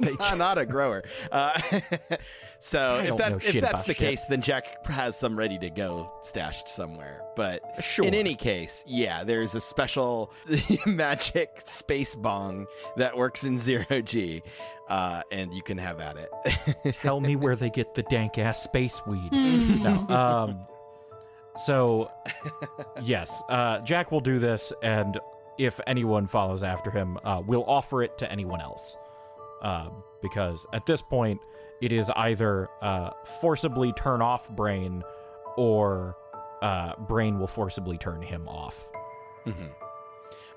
not, 0.36 0.58
a 0.58 0.66
grower. 0.66 1.04
Uh, 1.30 1.58
so 2.60 3.00
if 3.04 3.16
that 3.18 3.32
if 3.44 3.60
that's 3.60 3.84
the 3.84 3.94
shit. 3.94 3.98
case, 3.98 4.24
then 4.26 4.42
Jack 4.42 4.84
has 4.86 5.16
some 5.16 5.38
ready 5.38 5.58
to 5.58 5.70
go 5.70 6.12
stashed 6.22 6.68
somewhere. 6.68 7.22
But 7.36 7.62
Sure. 7.84 8.04
in 8.06 8.14
any 8.14 8.34
case, 8.34 8.82
yeah, 8.86 9.22
there's 9.22 9.54
a 9.54 9.60
special 9.60 10.32
magic 10.86 11.62
space 11.66 12.14
bong 12.16 12.66
that 12.96 13.16
works 13.16 13.44
in 13.44 13.58
zero 13.60 14.00
G, 14.02 14.42
uh, 14.88 15.22
and 15.30 15.52
you 15.52 15.62
can 15.62 15.78
have 15.78 16.00
at 16.00 16.16
it. 16.16 16.94
Tell 17.02 17.20
me 17.20 17.36
where 17.36 17.56
they 17.56 17.70
get 17.70 17.94
the 17.94 18.02
dank 18.04 18.38
ass 18.38 18.62
space 18.62 19.00
weed. 19.06 19.30
no. 19.32 20.06
Um. 20.08 20.58
So, 21.64 22.10
yes, 23.02 23.42
uh, 23.48 23.78
Jack 23.80 24.12
will 24.12 24.20
do 24.20 24.38
this, 24.38 24.74
and 24.82 25.18
if 25.58 25.80
anyone 25.86 26.26
follows 26.26 26.62
after 26.62 26.90
him, 26.90 27.18
uh, 27.24 27.40
we'll 27.46 27.64
offer 27.64 28.02
it 28.02 28.18
to 28.18 28.30
anyone 28.30 28.60
else. 28.60 28.96
Um, 29.62 30.02
because 30.20 30.66
at 30.74 30.84
this 30.84 31.00
point, 31.00 31.40
it 31.80 31.92
is 31.92 32.10
either 32.10 32.68
uh, 32.82 33.10
forcibly 33.40 33.92
turn 33.94 34.20
off 34.20 34.50
Brain, 34.50 35.02
or 35.56 36.16
uh, 36.60 36.94
Brain 37.08 37.38
will 37.38 37.46
forcibly 37.46 37.96
turn 37.96 38.20
him 38.20 38.46
off. 38.48 38.90
Mhm. 39.46 39.70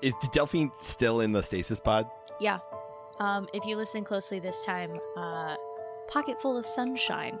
Is 0.02 0.12
Delphine 0.32 0.70
still 0.82 1.20
in 1.20 1.32
the 1.32 1.42
stasis 1.42 1.80
pod? 1.80 2.10
Yeah. 2.40 2.58
Um, 3.20 3.48
if 3.52 3.64
you 3.66 3.76
listen 3.76 4.02
closely 4.02 4.40
this 4.40 4.64
time, 4.64 4.98
uh, 5.16 5.56
pocket 6.08 6.40
full 6.40 6.56
of 6.56 6.64
sunshine, 6.64 7.38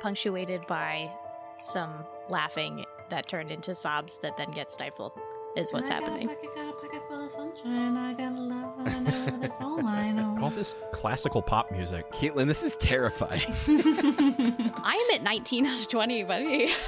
punctuated 0.00 0.66
by 0.66 1.10
some 1.58 1.92
laughing 2.30 2.84
that 3.10 3.28
turned 3.28 3.52
into 3.52 3.74
sobs 3.74 4.18
that 4.22 4.36
then 4.38 4.50
get 4.52 4.72
stifled, 4.72 5.12
is 5.56 5.72
what's 5.74 5.90
happening. 5.90 6.30
I 6.30 6.34
got 6.34 6.68
a 6.68 6.72
pocket 6.72 7.02
full 7.06 7.26
of 7.26 7.30
sunshine. 7.30 7.96
I 7.98 8.14
got 8.14 8.38
love. 8.38 8.72
I 8.78 8.98
know 9.00 9.26
that's 9.40 9.60
all 9.60 9.86
I 9.86 10.10
know. 10.12 10.38
All 10.40 10.48
this 10.50 10.78
classical 10.90 11.42
pop 11.42 11.70
music. 11.70 12.10
Kaitlyn, 12.12 12.46
this 12.46 12.62
is 12.62 12.76
terrifying. 12.76 13.42
I 14.82 15.06
am 15.10 15.16
at 15.16 15.22
19 15.22 15.66
out 15.66 15.80
of 15.80 15.88
20, 15.88 16.24
buddy. 16.24 16.72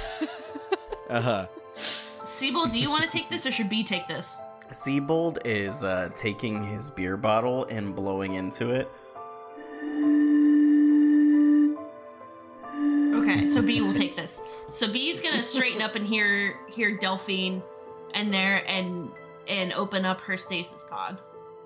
Uh 1.09 1.21
huh. 1.21 1.47
Seibold, 2.23 2.71
do 2.71 2.79
you 2.79 2.89
want 2.89 3.03
to 3.03 3.09
take 3.09 3.29
this 3.29 3.45
or 3.45 3.51
should 3.51 3.69
Bea 3.69 3.83
take 3.83 4.07
this? 4.07 4.39
Seibold 4.71 5.39
is 5.45 5.83
uh, 5.83 6.09
taking 6.15 6.63
his 6.63 6.89
beer 6.89 7.17
bottle 7.17 7.65
and 7.65 7.95
blowing 7.95 8.33
into 8.33 8.71
it. 8.71 8.89
Okay, 13.15 13.47
so 13.49 13.61
Bea 13.61 13.81
will 13.81 13.93
take 13.93 14.15
this. 14.15 14.41
So 14.71 14.91
Bea's 14.91 15.19
gonna 15.19 15.43
straighten 15.43 15.81
up 15.81 15.95
and 15.95 16.05
hear 16.05 16.59
hear 16.67 16.97
Delphine 16.97 17.61
and 18.13 18.33
there 18.33 18.63
and 18.67 19.11
and 19.47 19.71
open 19.73 20.05
up 20.05 20.21
her 20.21 20.37
stasis 20.37 20.83
pod. 20.89 21.19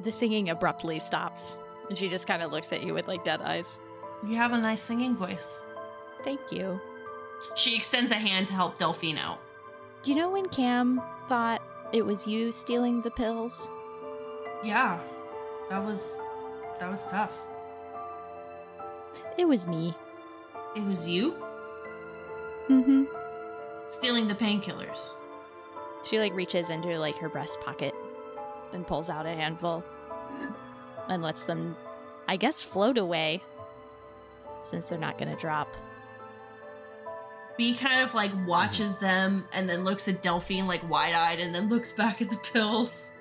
the 0.04 0.12
singing 0.12 0.50
abruptly 0.50 1.00
stops, 1.00 1.58
and 1.90 1.98
she 1.98 2.10
just 2.10 2.28
kind 2.28 2.42
of 2.42 2.52
looks 2.52 2.72
at 2.72 2.84
you 2.84 2.94
with 2.94 3.08
like 3.08 3.24
dead 3.24 3.42
eyes. 3.42 3.80
You 4.26 4.36
have 4.36 4.52
a 4.52 4.58
nice 4.58 4.82
singing 4.82 5.16
voice. 5.16 5.62
Thank 6.24 6.52
you. 6.52 6.80
She 7.56 7.76
extends 7.76 8.12
a 8.12 8.16
hand 8.16 8.48
to 8.48 8.54
help 8.54 8.78
Delphine 8.78 9.18
out. 9.18 9.40
Do 10.04 10.12
you 10.12 10.18
know 10.18 10.30
when 10.30 10.50
Cam 10.50 11.02
thought 11.30 11.62
it 11.94 12.06
was 12.06 12.28
you 12.28 12.52
stealing 12.52 13.02
the 13.02 13.12
pills? 13.12 13.70
Yeah, 14.64 15.00
that 15.70 15.84
was 15.84 16.18
that 16.80 16.90
was 16.90 17.06
tough. 17.06 17.32
It 19.38 19.46
was 19.48 19.68
me. 19.68 19.94
It 20.76 20.84
was 20.84 21.08
you 21.08 21.36
Mm-hmm. 22.70 23.06
stealing 23.92 24.28
the 24.28 24.36
painkillers. 24.36 25.14
She 26.10 26.20
like 26.20 26.34
reaches 26.34 26.70
into 26.70 27.00
like 27.00 27.16
her 27.18 27.30
breast 27.30 27.60
pocket 27.62 27.94
and 28.74 28.86
pulls 28.86 29.10
out 29.10 29.26
a 29.26 29.30
handful 29.34 29.84
and 31.08 31.24
lets 31.24 31.46
them, 31.46 31.78
I 32.28 32.36
guess, 32.36 32.62
float 32.62 32.98
away 32.98 33.42
since 34.62 34.90
they're 34.90 34.98
not 34.98 35.18
gonna 35.18 35.38
drop. 35.38 35.70
Bea 37.58 37.74
kind 37.76 38.02
of 38.02 38.14
like 38.14 38.32
watches 38.46 39.00
them 39.00 39.48
and 39.52 39.70
then 39.70 39.84
looks 39.84 40.08
at 40.08 40.22
Delphine 40.22 40.68
like 40.68 40.88
wide 40.90 41.14
eyed 41.14 41.40
and 41.40 41.54
then 41.56 41.70
looks 41.70 41.92
back 41.94 42.22
at 42.22 42.30
the 42.30 42.38
pills. 42.38 43.12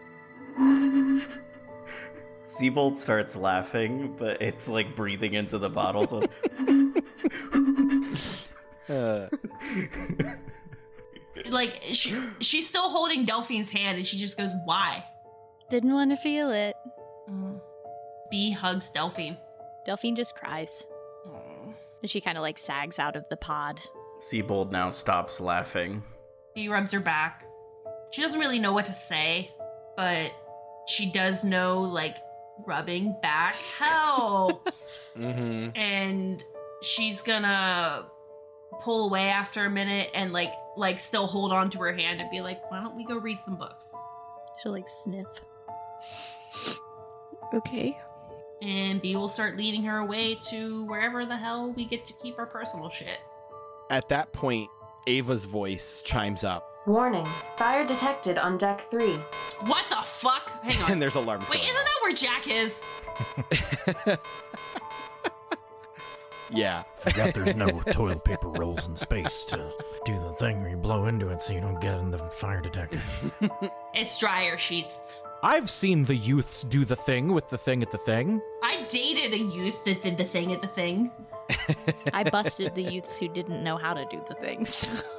Seibold 2.44 2.96
starts 2.96 3.34
laughing, 3.34 4.14
but 4.18 4.40
it's 4.42 4.68
like 4.68 4.94
breathing 4.94 5.34
into 5.34 5.58
the 5.58 5.70
bottle. 5.70 6.06
So 6.06 6.22
Uh, 8.88 9.28
Like 11.50 11.82
she, 11.92 12.14
she's 12.40 12.66
still 12.68 12.88
holding 12.88 13.24
Delphine's 13.24 13.68
hand 13.68 13.98
and 13.98 14.06
she 14.06 14.16
just 14.16 14.38
goes, 14.38 14.52
"Why?" 14.64 15.04
Didn't 15.70 15.92
want 15.92 16.10
to 16.10 16.16
feel 16.16 16.50
it. 16.50 16.74
Mm. 17.30 17.60
Bea 18.30 18.52
hugs 18.52 18.90
Delphine. 18.90 19.36
Delphine 19.84 20.16
just 20.16 20.34
cries. 20.34 20.86
And 22.02 22.10
she 22.10 22.20
kind 22.20 22.38
of 22.38 22.42
like 22.42 22.58
sags 22.58 22.98
out 22.98 23.16
of 23.16 23.28
the 23.28 23.36
pod. 23.36 23.80
Seibold 24.18 24.70
now 24.72 24.88
stops 24.90 25.40
laughing. 25.40 26.02
He 26.54 26.68
rubs 26.68 26.92
her 26.92 27.00
back. 27.00 27.44
She 28.12 28.22
doesn't 28.22 28.40
really 28.40 28.58
know 28.58 28.72
what 28.72 28.86
to 28.86 28.92
say, 28.92 29.50
but 29.96 30.32
she 30.88 31.10
does 31.10 31.44
know 31.44 31.80
like 31.82 32.16
rubbing 32.66 33.14
back 33.20 33.54
helps. 33.78 34.98
hmm 35.14 35.68
and 35.74 36.42
she's 36.82 37.20
gonna 37.20 38.06
pull 38.80 39.08
away 39.08 39.28
after 39.28 39.64
a 39.64 39.70
minute 39.70 40.10
and 40.14 40.32
like 40.32 40.52
like 40.76 40.98
still 40.98 41.26
hold 41.26 41.52
on 41.52 41.70
to 41.70 41.78
her 41.80 41.92
hand 41.92 42.20
and 42.20 42.30
be 42.30 42.40
like, 42.40 42.70
"Why 42.70 42.80
don't 42.82 42.96
we 42.96 43.04
go 43.04 43.16
read 43.18 43.40
some 43.40 43.56
books?" 43.56 43.92
She'll 44.62 44.72
like 44.72 44.86
sniff. 45.04 45.26
Okay. 47.54 47.96
And 48.62 49.02
Bea 49.02 49.16
will 49.16 49.28
start 49.28 49.56
leading 49.56 49.82
her 49.84 49.98
away 49.98 50.36
to 50.48 50.84
wherever 50.86 51.26
the 51.26 51.36
hell 51.36 51.72
we 51.72 51.84
get 51.84 52.04
to 52.06 52.12
keep 52.14 52.38
our 52.38 52.46
personal 52.46 52.88
shit. 52.88 53.18
At 53.90 54.08
that 54.08 54.32
point, 54.32 54.68
Ava's 55.06 55.44
voice 55.44 56.02
chimes 56.04 56.42
up, 56.44 56.68
Warning. 56.86 57.26
Fire 57.56 57.84
detected 57.84 58.38
on 58.38 58.58
deck 58.58 58.88
3. 58.90 59.14
What 59.66 59.86
the 59.88 59.96
fuck? 59.96 60.62
Hang 60.62 60.80
on. 60.84 60.92
and 60.92 61.02
there's 61.02 61.16
alarms 61.16 61.48
Wait, 61.48 61.62
going 61.62 61.70
isn't 61.70 61.84
that 61.84 61.98
where 62.02 62.12
Jack 62.12 62.48
is? 62.48 64.18
Yeah. 66.50 66.84
Forgot 66.98 67.34
there's 67.34 67.56
no 67.56 67.66
toilet 67.90 68.24
paper 68.24 68.48
rolls 68.48 68.86
in 68.86 68.96
space 68.96 69.44
to 69.46 69.56
do 70.04 70.18
the 70.20 70.32
thing 70.34 70.60
where 70.60 70.70
you 70.70 70.76
blow 70.76 71.06
into 71.06 71.28
it 71.30 71.42
so 71.42 71.52
you 71.52 71.60
don't 71.60 71.80
get 71.80 71.98
in 71.98 72.10
the 72.10 72.18
fire 72.18 72.60
detector. 72.60 73.00
It's 73.94 74.18
dryer 74.18 74.56
sheets. 74.56 75.20
I've 75.42 75.70
seen 75.70 76.04
the 76.04 76.14
youths 76.14 76.62
do 76.62 76.84
the 76.84 76.96
thing 76.96 77.32
with 77.32 77.50
the 77.50 77.58
thing 77.58 77.82
at 77.82 77.90
the 77.90 77.98
thing. 77.98 78.40
I 78.62 78.84
dated 78.88 79.34
a 79.34 79.38
youth 79.38 79.84
that 79.84 80.02
did 80.02 80.18
the 80.18 80.24
thing 80.24 80.52
at 80.52 80.62
the 80.62 80.68
thing. 80.68 81.10
I 82.12 82.24
busted 82.24 82.74
the 82.74 82.82
youths 82.82 83.18
who 83.18 83.28
didn't 83.28 83.62
know 83.62 83.76
how 83.76 83.94
to 83.94 84.04
do 84.06 84.22
the 84.28 84.34
things. 84.34 84.88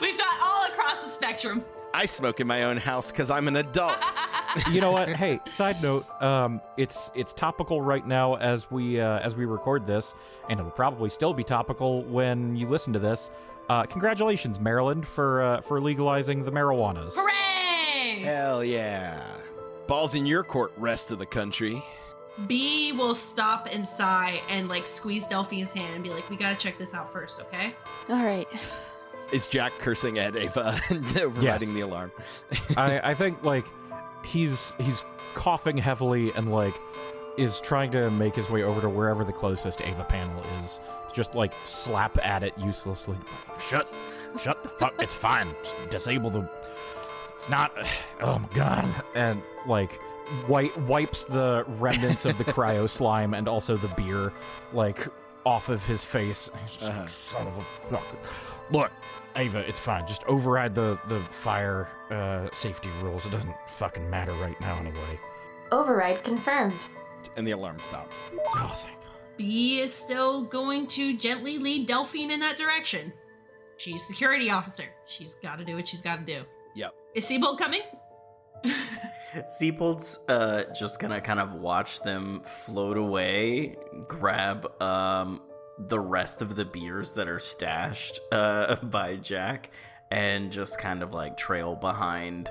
We've 0.00 0.18
got 0.18 0.34
all 0.42 0.66
across 0.66 1.02
the 1.02 1.08
spectrum. 1.08 1.64
I 1.94 2.06
smoke 2.06 2.40
in 2.40 2.46
my 2.46 2.64
own 2.64 2.76
house 2.76 3.10
because 3.10 3.30
I'm 3.30 3.48
an 3.48 3.56
adult. 3.56 3.96
you 4.70 4.80
know 4.80 4.92
what? 4.92 5.08
Hey, 5.08 5.40
side 5.46 5.82
note, 5.82 6.04
um, 6.22 6.60
it's 6.76 7.10
it's 7.14 7.32
topical 7.32 7.80
right 7.80 8.06
now 8.06 8.34
as 8.36 8.70
we 8.70 9.00
uh, 9.00 9.18
as 9.20 9.36
we 9.36 9.44
record 9.46 9.86
this, 9.86 10.14
and 10.48 10.60
it'll 10.60 10.72
probably 10.72 11.10
still 11.10 11.32
be 11.32 11.44
topical 11.44 12.02
when 12.04 12.56
you 12.56 12.68
listen 12.68 12.92
to 12.92 12.98
this. 12.98 13.30
Uh, 13.68 13.84
congratulations, 13.84 14.60
Maryland, 14.60 15.06
for 15.06 15.42
uh, 15.42 15.60
for 15.60 15.80
legalizing 15.80 16.44
the 16.44 16.52
marijuanas. 16.52 17.14
Hooray! 17.16 18.22
Hell 18.22 18.64
yeah. 18.64 19.22
Balls 19.86 20.14
in 20.14 20.26
your 20.26 20.44
court, 20.44 20.72
rest 20.76 21.10
of 21.10 21.18
the 21.18 21.26
country. 21.26 21.82
Bea 22.46 22.92
will 22.92 23.14
stop 23.14 23.68
and 23.70 23.86
sigh 23.86 24.40
and 24.48 24.68
like 24.68 24.86
squeeze 24.86 25.26
Delphine's 25.26 25.72
hand 25.72 25.94
and 25.94 26.04
be 26.04 26.10
like, 26.10 26.28
"We 26.30 26.36
gotta 26.36 26.56
check 26.56 26.78
this 26.78 26.94
out 26.94 27.12
first, 27.12 27.40
okay?" 27.40 27.74
All 28.08 28.24
right. 28.24 28.48
Is 29.32 29.46
Jack 29.46 29.72
cursing 29.78 30.18
at 30.18 30.36
Ava 30.36 30.80
and 30.88 31.04
providing 31.14 31.74
the 31.74 31.80
alarm? 31.80 32.12
I, 32.76 33.10
I 33.10 33.14
think 33.14 33.42
like 33.44 33.66
he's 34.24 34.74
he's 34.78 35.02
coughing 35.34 35.76
heavily 35.76 36.32
and 36.32 36.50
like 36.50 36.74
is 37.36 37.60
trying 37.60 37.90
to 37.92 38.10
make 38.10 38.34
his 38.34 38.50
way 38.50 38.62
over 38.62 38.80
to 38.80 38.88
wherever 38.88 39.24
the 39.24 39.32
closest 39.32 39.80
Ava 39.80 40.04
panel 40.04 40.42
is. 40.62 40.80
Just 41.12 41.34
like 41.34 41.52
slap 41.64 42.18
at 42.24 42.42
it 42.42 42.52
uselessly. 42.58 43.16
Shut, 43.68 43.88
shut 44.42 44.62
the 44.62 44.68
fuck. 44.68 44.94
It's 45.00 45.14
fine. 45.14 45.48
Just 45.62 45.90
disable 45.90 46.30
the. 46.30 46.48
It's 47.34 47.48
not. 47.48 47.72
Oh 48.20 48.40
my 48.40 48.48
god. 48.52 48.92
And 49.14 49.40
like 49.66 50.00
wi- 50.42 50.70
wipes 50.86 51.24
the 51.24 51.64
remnants 51.66 52.24
of 52.24 52.38
the 52.38 52.44
cryo 52.44 52.88
slime 52.98 53.34
and 53.34 53.48
also 53.48 53.76
the 53.76 53.88
beer 53.88 54.32
like 54.72 55.06
off 55.44 55.68
of 55.68 55.84
his 55.84 56.04
face. 56.04 56.50
He's 56.62 56.76
just 56.76 56.88
like, 56.88 57.08
Son 57.10 57.46
of 57.46 57.56
a 57.56 57.60
fuck. 57.90 58.18
Look, 58.70 58.92
Ava, 59.36 59.60
it's 59.60 59.80
fine. 59.80 60.06
Just 60.06 60.24
override 60.24 60.74
the 60.74 60.98
the 61.08 61.20
fire 61.20 61.88
uh, 62.10 62.48
safety 62.52 62.90
rules. 63.02 63.24
It 63.26 63.32
doesn't 63.32 63.54
fucking 63.66 64.08
matter 64.08 64.32
right 64.34 64.60
now 64.60 64.76
anyway. 64.78 65.18
Override 65.72 66.22
confirmed. 66.24 66.74
And 67.36 67.46
the 67.46 67.52
alarm 67.52 67.78
stops. 67.78 68.24
Oh, 68.54 68.76
thank 68.78 68.94
God. 69.02 69.12
Bea 69.36 69.80
is 69.80 69.94
still 69.94 70.42
going 70.42 70.86
to 70.88 71.16
gently 71.16 71.58
lead 71.58 71.86
Delphine 71.86 72.30
in 72.30 72.40
that 72.40 72.58
direction. 72.58 73.12
She's 73.76 74.04
security 74.04 74.50
officer. 74.50 74.86
She's 75.06 75.34
got 75.34 75.58
to 75.58 75.64
do 75.64 75.76
what 75.76 75.86
she's 75.86 76.02
got 76.02 76.18
to 76.18 76.24
do. 76.24 76.42
Yep. 76.74 76.94
Is 77.14 77.24
Seibold 77.24 77.58
coming? 77.58 77.82
Seibold's 79.46 80.18
uh, 80.28 80.64
just 80.78 81.00
gonna 81.00 81.20
kind 81.20 81.40
of 81.40 81.54
watch 81.54 82.00
them 82.00 82.42
float 82.42 82.96
away, 82.96 83.76
grab 84.06 84.80
um, 84.80 85.40
the 85.78 86.00
rest 86.00 86.42
of 86.42 86.56
the 86.56 86.64
beers 86.64 87.14
that 87.14 87.28
are 87.28 87.38
stashed 87.38 88.20
uh, 88.32 88.76
by 88.82 89.16
Jack, 89.16 89.70
and 90.10 90.50
just 90.50 90.78
kind 90.78 91.02
of 91.02 91.12
like 91.12 91.36
trail 91.36 91.74
behind. 91.74 92.50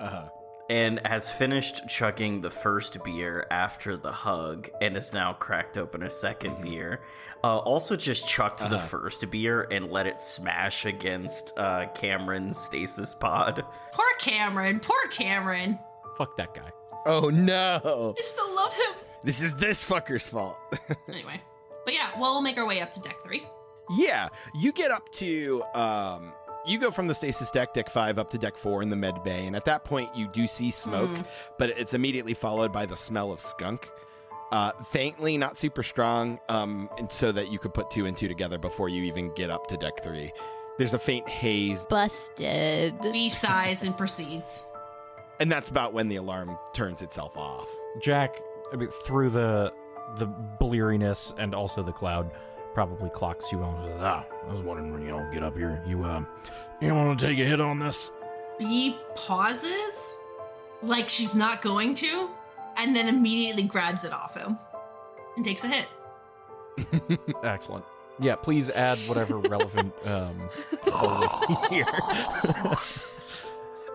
Uh 0.00 0.08
huh. 0.08 0.28
And 0.70 1.00
has 1.04 1.30
finished 1.30 1.86
chugging 1.88 2.40
the 2.40 2.50
first 2.50 3.02
beer 3.04 3.46
after 3.50 3.96
the 3.96 4.12
hug, 4.12 4.70
and 4.80 4.94
has 4.94 5.12
now 5.12 5.32
cracked 5.34 5.76
open 5.76 6.02
a 6.02 6.06
2nd 6.06 6.62
beer. 6.62 7.00
Uh, 7.44 7.58
also, 7.58 7.94
just 7.96 8.26
chucked 8.26 8.60
the 8.60 8.76
Uh-huh. 8.76 8.86
first 8.86 9.28
beer 9.30 9.66
and 9.70 9.90
let 9.90 10.06
it 10.06 10.22
smash 10.22 10.86
against 10.86 11.52
uh, 11.58 11.86
Cameron's 11.94 12.56
stasis 12.56 13.14
pod. 13.14 13.64
Poor 13.92 14.06
Cameron. 14.18 14.80
Poor 14.80 15.08
Cameron. 15.10 15.78
Fuck 16.16 16.36
that 16.36 16.54
guy. 16.54 16.70
Oh 17.04 17.28
no! 17.30 18.14
I 18.16 18.20
still 18.22 18.54
love 18.54 18.72
him. 18.72 18.94
This 19.24 19.40
is 19.40 19.52
this 19.54 19.84
fucker's 19.84 20.28
fault. 20.28 20.56
Anyway. 21.08 21.42
But 21.84 21.94
yeah, 21.94 22.10
well, 22.18 22.32
we'll 22.34 22.42
make 22.42 22.56
our 22.58 22.66
way 22.66 22.80
up 22.80 22.92
to 22.92 23.00
deck 23.00 23.16
three. 23.24 23.42
yeah, 23.96 24.28
you 24.54 24.70
get 24.72 24.90
up 24.92 25.10
to 25.14 25.62
um 25.74 26.32
you 26.66 26.78
go 26.78 26.90
from 26.90 27.06
the 27.08 27.14
stasis 27.14 27.50
deck, 27.50 27.74
deck 27.74 27.90
five, 27.90 28.18
up 28.18 28.30
to 28.30 28.38
deck 28.38 28.56
four 28.56 28.82
in 28.82 28.90
the 28.90 28.96
med 28.96 29.22
bay, 29.24 29.46
and 29.46 29.54
at 29.56 29.64
that 29.66 29.84
point 29.84 30.14
you 30.14 30.28
do 30.28 30.46
see 30.46 30.70
smoke, 30.70 31.10
Mm. 31.10 31.24
but 31.58 31.70
it's 31.70 31.94
immediately 31.94 32.34
followed 32.34 32.72
by 32.72 32.86
the 32.86 32.96
smell 32.96 33.32
of 33.32 33.40
skunk. 33.40 33.90
Uh, 34.52 34.72
faintly, 34.90 35.38
not 35.38 35.56
super 35.56 35.82
strong, 35.82 36.38
um, 36.50 36.88
and 36.98 37.10
so 37.10 37.32
that 37.32 37.50
you 37.50 37.58
could 37.58 37.72
put 37.72 37.90
two 37.90 38.04
and 38.06 38.16
two 38.16 38.28
together 38.28 38.58
before 38.58 38.88
you 38.90 39.02
even 39.04 39.32
get 39.34 39.48
up 39.48 39.66
to 39.66 39.76
deck 39.78 40.02
three. 40.04 40.30
There's 40.78 40.92
a 40.94 40.98
faint 40.98 41.26
haze, 41.28 41.86
Busted. 41.86 43.00
Bea 43.00 43.28
sighs 43.30 43.82
and 43.82 43.96
proceeds. 43.96 44.64
and 45.40 45.50
that's 45.50 45.70
about 45.70 45.92
when 45.94 46.08
the 46.08 46.16
alarm 46.16 46.58
turns 46.74 47.00
itself 47.02 47.36
off. 47.36 47.66
Jack, 48.00 48.36
I 48.72 48.76
mean, 48.76 48.88
through 49.06 49.30
the 49.30 49.72
the 50.18 50.26
bleariness 50.26 51.32
and 51.38 51.54
also 51.54 51.82
the 51.82 51.92
cloud, 51.92 52.30
probably 52.74 53.10
clocks 53.10 53.52
you 53.52 53.62
on. 53.62 53.74
and 53.84 53.92
Says, 53.92 54.00
ah, 54.02 54.24
I 54.48 54.52
was 54.52 54.62
wondering 54.62 54.92
when 54.92 55.02
y'all 55.06 55.30
get 55.32 55.42
up 55.42 55.56
here. 55.56 55.82
You 55.86 56.04
uh, 56.04 56.24
you 56.80 56.94
want 56.94 57.18
to 57.18 57.26
take 57.26 57.38
a 57.38 57.44
hit 57.44 57.60
on 57.60 57.78
this? 57.78 58.10
Bea 58.58 58.96
pauses, 59.14 60.16
like 60.82 61.08
she's 61.08 61.34
not 61.34 61.62
going 61.62 61.94
to, 61.94 62.30
and 62.76 62.94
then 62.94 63.08
immediately 63.08 63.62
grabs 63.64 64.04
it 64.04 64.12
off 64.12 64.36
him 64.36 64.58
and 65.36 65.44
takes 65.44 65.64
a 65.64 65.68
hit. 65.68 65.88
Excellent. 67.44 67.84
Yeah, 68.18 68.36
please 68.36 68.70
add 68.70 68.98
whatever 69.00 69.38
relevant 69.38 69.92
um 70.04 70.48
here. 71.70 71.84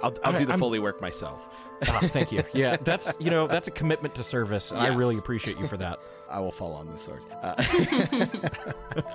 I'll, 0.04 0.14
I'll 0.24 0.30
Okay, 0.30 0.38
do 0.38 0.46
the 0.46 0.52
I'm- 0.54 0.60
Foley 0.60 0.80
work 0.80 1.02
myself. 1.02 1.48
Ah, 1.88 2.00
thank 2.06 2.32
you. 2.32 2.44
Yeah, 2.54 2.78
that's 2.78 3.16
you 3.20 3.30
know 3.30 3.46
that's 3.48 3.68
a 3.68 3.72
commitment 3.72 4.16
to 4.16 4.24
service. 4.24 4.72
and 4.72 4.80
I 4.80 4.88
really 4.88 5.18
appreciate 5.18 5.58
you 5.60 5.68
for 5.68 5.78
that. 5.78 6.00
I 6.30 6.40
will 6.40 6.52
fall 6.52 6.74
on 6.74 6.92
the 6.92 6.98
sword. 6.98 7.22
Uh, 7.42 7.56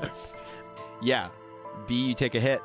yeah, 1.02 1.28
Bea, 1.86 1.94
you 2.08 2.14
take 2.14 2.34
a 2.34 2.40
hit, 2.40 2.62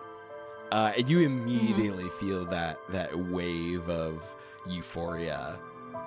uh, 0.71 0.93
and 0.97 1.09
you 1.09 1.19
immediately 1.19 2.09
feel 2.19 2.45
that 2.45 2.79
that 2.89 3.17
wave 3.17 3.89
of 3.89 4.21
euphoria 4.65 5.57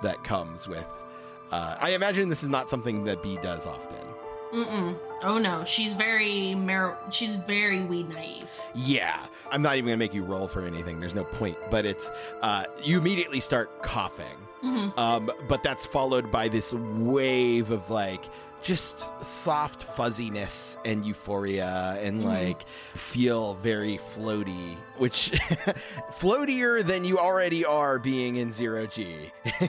that 0.03 0.23
comes 0.23 0.67
with. 0.67 0.85
Uh, 1.51 1.75
I 1.79 1.91
imagine 1.91 2.29
this 2.29 2.43
is 2.43 2.49
not 2.49 2.69
something 2.69 3.03
that 3.03 3.21
Bea 3.21 3.37
does 3.37 3.65
often. 3.65 4.07
Mm-mm. 4.53 4.97
Oh 5.23 5.37
no, 5.37 5.63
she's 5.63 5.93
very 5.93 6.55
mar- 6.55 6.97
she's 7.09 7.35
very 7.37 7.83
weed 7.83 8.09
naive. 8.09 8.49
Yeah, 8.75 9.25
I'm 9.49 9.61
not 9.61 9.77
even 9.77 9.85
gonna 9.87 9.97
make 9.97 10.13
you 10.13 10.23
roll 10.23 10.47
for 10.47 10.61
anything. 10.65 10.99
There's 10.99 11.15
no 11.15 11.23
point. 11.23 11.57
But 11.69 11.85
it's 11.85 12.11
uh, 12.41 12.65
you 12.83 12.97
immediately 12.97 13.39
start 13.39 13.81
coughing. 13.81 14.25
Mhm. 14.63 14.97
Um, 14.97 15.31
but 15.47 15.63
that's 15.63 15.85
followed 15.85 16.29
by 16.31 16.47
this 16.47 16.73
wave 16.73 17.71
of 17.71 17.89
like 17.89 18.23
just 18.61 19.09
soft 19.25 19.83
fuzziness 19.95 20.77
and 20.85 21.03
euphoria 21.03 21.97
and 21.99 22.21
Mhm. 22.21 22.25
like 22.25 22.65
feel 22.95 23.55
very 23.55 23.97
floaty, 23.97 24.75
which 24.97 25.31
floatier 26.19 26.85
than 26.85 27.03
you 27.03 27.17
already 27.17 27.65
are 27.65 27.97
being 27.97 28.35
in 28.35 28.51
zero 28.51 28.85
G. 28.85 29.31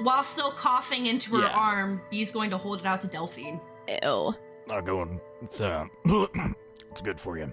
While 0.00 0.22
still 0.24 0.50
coughing 0.52 1.06
into 1.06 1.36
her 1.36 1.42
Yeah. 1.46 1.56
arm, 1.56 2.00
Bea's 2.10 2.30
going 2.30 2.50
to 2.50 2.58
hold 2.58 2.80
it 2.80 2.86
out 2.86 3.00
to 3.02 3.08
Delphine. 3.08 3.60
Ew. 4.02 4.34
I'll 4.70 4.82
go 4.82 5.20
it's 5.42 5.60
uh 5.60 5.86
it's 6.90 7.00
good 7.02 7.20
for 7.20 7.38
you. 7.38 7.52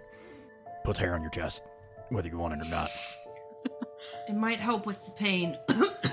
Puts 0.83 0.99
hair 0.99 1.13
on 1.15 1.21
your 1.21 1.31
chest, 1.31 1.63
whether 2.09 2.27
you 2.27 2.37
want 2.37 2.53
it 2.59 2.65
or 2.65 2.69
not. 2.69 2.89
It 4.27 4.35
might 4.35 4.59
help 4.59 4.85
with 4.85 5.03
the 5.05 5.11
pain. 5.11 5.57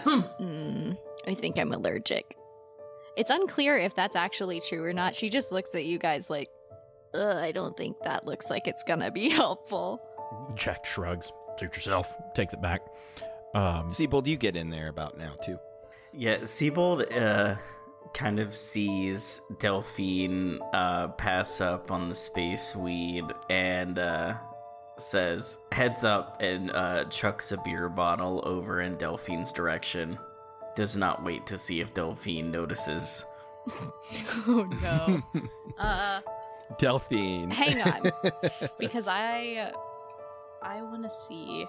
Mm, 0.05 0.99
I 1.29 1.35
think 1.35 1.59
I'm 1.59 1.73
allergic. 1.73 2.37
It's 3.17 3.31
unclear 3.31 3.79
if 3.79 3.95
that's 3.95 4.17
actually 4.17 4.61
true 4.61 4.85
or 4.85 4.93
not. 4.93 5.15
She 5.15 5.31
just 5.31 5.53
looks 5.53 5.75
at 5.75 5.85
you 5.85 5.99
guys 5.99 6.29
like, 6.29 6.49
Ugh, 7.15 7.37
I 7.37 7.53
don't 7.53 7.77
think 7.77 7.97
that 8.05 8.27
looks 8.27 8.51
like 8.51 8.67
it's 8.67 8.83
gonna 8.83 9.11
be 9.11 9.29
helpful. 9.43 10.01
Jack 10.57 10.85
shrugs. 10.85 11.31
Suit 11.59 11.77
yourself. 11.77 12.17
Takes 12.35 12.53
it 12.55 12.61
back. 12.61 12.83
Um, 13.55 13.89
Seibold, 13.91 14.27
you 14.27 14.37
get 14.37 14.57
in 14.57 14.71
there 14.71 14.89
about 14.89 15.17
now 15.19 15.35
too. 15.45 15.59
Yeah, 16.13 16.39
Seibold 16.39 17.15
uh, 17.17 17.57
kind 18.13 18.39
of 18.41 18.55
sees 18.55 19.41
Delphine 19.61 20.59
uh, 20.73 21.09
pass 21.09 21.61
up 21.61 21.91
on 21.91 22.09
the 22.09 22.15
space 22.15 22.75
weed 22.75 23.25
and 23.51 23.99
uh, 23.99 24.35
says, 24.99 25.59
heads 25.73 26.05
up, 26.05 26.41
and 26.41 26.71
uh, 26.71 27.05
chucks 27.05 27.53
a 27.53 27.57
beer 27.59 27.89
bottle 27.89 28.43
over 28.45 28.81
in 28.81 28.97
Delphine's 28.97 29.53
direction. 29.53 30.19
Does 30.77 30.97
not 30.97 31.25
wait 31.25 31.47
to 31.47 31.59
see 31.59 31.81
if 31.81 31.93
Delphine 31.95 32.51
notices. 32.51 33.27
oh 34.47 34.69
no. 34.83 35.23
uh, 35.79 36.21
Delphine. 36.79 37.51
hang 37.51 37.81
on, 37.83 38.11
because 38.79 39.07
I, 39.09 39.73
I 40.63 40.83
want 40.83 41.03
to 41.05 41.11
see 41.11 41.67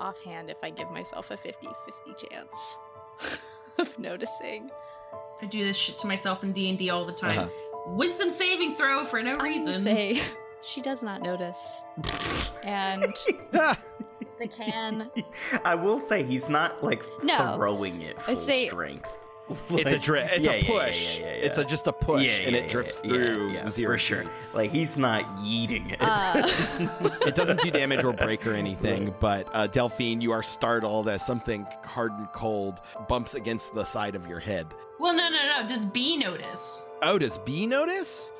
offhand 0.00 0.50
if 0.50 0.58
I 0.62 0.70
give 0.70 0.90
myself 0.90 1.30
a 1.30 1.36
50-50 1.36 2.30
chance 2.30 2.78
of 3.78 3.98
noticing. 3.98 4.70
I 5.40 5.46
do 5.46 5.64
this 5.64 5.76
shit 5.76 5.98
to 6.00 6.06
myself 6.06 6.42
in 6.42 6.52
D 6.52 6.68
and 6.68 6.78
D 6.78 6.90
all 6.90 7.04
the 7.04 7.12
time. 7.12 7.38
Uh-huh. 7.38 7.48
Wisdom 7.94 8.30
saving 8.30 8.74
throw 8.74 9.04
for 9.04 9.22
no 9.22 9.36
I'm 9.38 9.42
reason. 9.42 9.82
say 9.82 10.20
she 10.62 10.80
does 10.82 11.02
not 11.02 11.22
notice, 11.22 11.82
and 12.64 13.02
the 13.52 14.46
can. 14.48 15.10
I 15.64 15.74
will 15.74 15.98
say 15.98 16.22
he's 16.22 16.48
not 16.48 16.82
like 16.82 17.02
No. 17.22 17.54
throwing 17.56 18.02
it 18.02 18.20
full 18.22 18.36
I'd 18.36 18.42
say- 18.42 18.68
strength. 18.68 19.10
It's 19.70 19.92
a 19.92 19.94
Like- 19.94 20.02
drip. 20.02 20.28
It's 20.30 20.44
Yeah, 20.44 20.52
a 20.52 20.56
yeah, 20.58 20.60
yeah, 20.74 20.84
push. 20.86 21.18
yeah, 21.20 21.24
yeah, 21.24 21.32
It's 21.32 21.56
a 21.56 21.64
just 21.64 21.86
a 21.86 21.92
push, 21.94 22.22
Yeah, 22.22 22.46
and 22.48 22.54
it 22.54 22.68
drifts 22.68 23.00
yeah, 23.02 23.10
through 23.10 23.50
yeah, 23.52 23.64
the 23.64 23.70
zero 23.70 23.94
for 23.94 23.98
sure. 23.98 24.24
Like 24.52 24.70
he's 24.70 24.98
not 24.98 25.24
yeeting 25.38 25.90
it. 25.90 25.98
Uh, 26.02 26.46
It 27.26 27.34
doesn't 27.34 27.62
do 27.62 27.70
damage 27.80 28.04
or 28.04 28.12
break 28.12 28.46
or 28.46 28.52
anything, 28.52 29.14
but 29.20 29.48
uh, 29.54 29.66
Delphine, 29.66 30.20
you 30.20 30.32
are 30.32 30.42
startled 30.42 31.08
as 31.08 31.24
something 31.24 31.66
hard 31.82 32.12
and 32.12 32.30
cold 32.34 32.82
bumps 33.08 33.32
against 33.34 33.72
the 33.72 33.86
side 33.86 34.14
of 34.14 34.26
your 34.26 34.38
head. 34.38 34.66
Well, 34.98 35.14
no, 35.14 35.30
no, 35.30 35.62
no. 35.62 35.66
Does 35.66 35.86
Bea 35.86 36.18
notice? 36.18 36.86
Oh, 37.00 37.18
does 37.18 37.38
Bea 37.38 37.66
notice? 37.66 38.32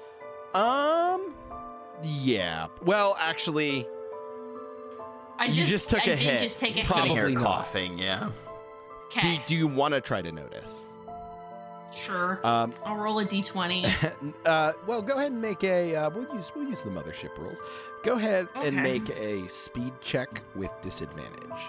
Um, 0.52 1.34
yeah. 2.02 2.68
Well, 2.82 3.16
actually, 3.18 3.86
I 5.38 5.46
You 5.46 5.52
just, 5.52 5.70
just 5.70 5.88
took 5.88 6.00
I 6.00 6.12
a 6.12 6.16
did 6.16 6.18
hit. 6.22 6.40
just 6.40 6.60
take 6.60 6.76
a 6.76 6.84
Probably 6.84 7.10
Sitting 7.10 7.16
hit. 7.16 7.28
here 7.30 7.38
not. 7.38 7.44
coughing, 7.44 7.98
yeah. 7.98 8.30
do, 9.10 9.18
Okay. 9.18 9.42
do 9.46 9.54
you 9.56 9.66
want 9.66 9.94
to 9.94 10.00
try 10.00 10.20
to 10.22 10.30
notice? 10.32 10.86
Sure. 11.94 12.38
Um, 12.44 12.72
I'll 12.84 12.96
roll 12.96 13.18
a 13.20 13.24
d20. 13.24 14.32
uh, 14.46 14.72
well, 14.86 15.00
go 15.00 15.14
ahead 15.14 15.32
and 15.32 15.40
make 15.40 15.64
a. 15.64 15.96
Uh, 15.96 16.10
we'll 16.10 16.32
use 16.34 16.52
we'll 16.54 16.68
use 16.68 16.82
the 16.82 16.90
mothership 16.90 17.36
rules. 17.38 17.62
Go 18.04 18.12
ahead 18.14 18.46
and 18.56 18.78
Okay. 18.78 18.82
make 18.82 19.08
a 19.16 19.48
speed 19.48 19.92
check 20.02 20.42
with 20.54 20.70
disadvantage. 20.82 21.62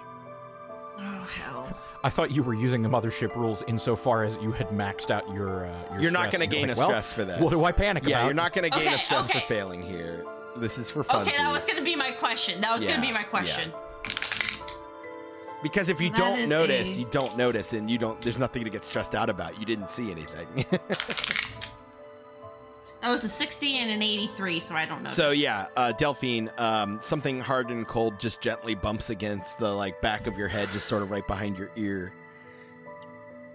Oh 1.02 1.28
hell. 1.34 1.78
I 2.04 2.10
thought 2.10 2.32
you 2.32 2.44
were 2.44 2.54
using 2.54 2.82
the 2.82 2.90
mothership 2.90 3.36
rules 3.36 3.64
insofar 3.68 4.24
as 4.24 4.38
you 4.38 4.52
had 4.52 4.70
maxed 4.70 5.12
out 5.12 5.28
your. 5.34 5.66
Uh, 5.66 5.94
your 5.94 6.02
You're 6.02 6.12
not 6.12 6.32
going 6.32 6.48
to 6.48 6.54
gain 6.56 6.68
like, 6.68 6.78
a 6.78 6.80
well, 6.80 6.90
stress 6.90 7.14
for 7.14 7.26
this. 7.26 7.40
What 7.42 7.52
do 7.52 7.64
I 7.64 7.72
panic 7.72 8.04
Yeah, 8.06 8.18
about? 8.18 8.26
you're 8.26 8.34
not 8.34 8.54
going 8.54 8.70
to 8.70 8.78
gain 8.78 8.88
Okay, 8.88 8.96
a 8.96 9.00
stress 9.00 9.30
okay. 9.30 9.40
for 9.42 9.46
failing 9.48 9.82
here. 9.82 10.26
This 10.58 10.78
is 10.78 10.90
for 10.90 11.04
fun. 11.04 11.22
Okay, 11.22 11.38
that 11.38 11.52
was 11.52 11.64
gonna 11.64 11.84
be 11.84 11.96
my 11.96 12.12
question. 12.12 12.60
That 12.60 12.74
was 12.74 12.84
Yeah, 12.84 12.92
gonna 12.92 13.02
be 13.02 13.14
my 13.14 13.22
yeah. 13.22 13.26
question. 13.28 13.74
Because 15.62 15.90
if 15.90 16.00
you 16.02 16.10
don't 16.10 16.50
notice, 16.50 16.98
a 16.98 17.00
you 17.02 17.06
don't 17.12 17.38
notice, 17.38 17.74
and 17.74 17.90
you 17.90 17.98
don't. 17.98 18.20
There's 18.22 18.38
nothing 18.38 18.64
to 18.64 18.70
get 18.70 18.84
stressed 18.86 19.14
out 19.14 19.30
about. 19.30 19.60
You 19.60 19.66
didn't 19.66 19.90
see 19.90 20.12
anything. 20.12 20.48
That 23.02 23.10
was 23.10 23.24
a 23.24 23.30
60 23.30 23.78
and 23.78 23.92
an 23.92 24.02
83, 24.02 24.60
so 24.60 24.76
I 24.76 24.86
don't 24.86 25.04
know. 25.04 25.10
so 25.10 25.30
yeah, 25.32 25.68
uh, 25.78 25.94
Delphine, 25.94 26.50
um, 26.58 27.00
something 27.02 27.40
hard 27.40 27.70
and 27.70 27.88
cold 27.88 28.20
just 28.20 28.42
gently 28.42 28.76
bumps 28.76 29.10
against 29.10 29.58
the 29.60 29.72
like 29.74 30.02
back 30.02 30.28
of 30.28 30.38
your 30.38 30.50
head, 30.50 30.68
just 30.74 30.88
sort 30.88 31.02
of 31.02 31.10
right 31.10 31.26
behind 31.26 31.58
your 31.58 31.72
ear, 31.78 32.12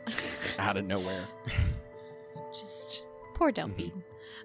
out 0.59 0.77
of 0.77 0.87
nowhere. 0.87 1.27
Just 2.53 3.05
poor 3.35 3.51
Delphine. 3.53 4.03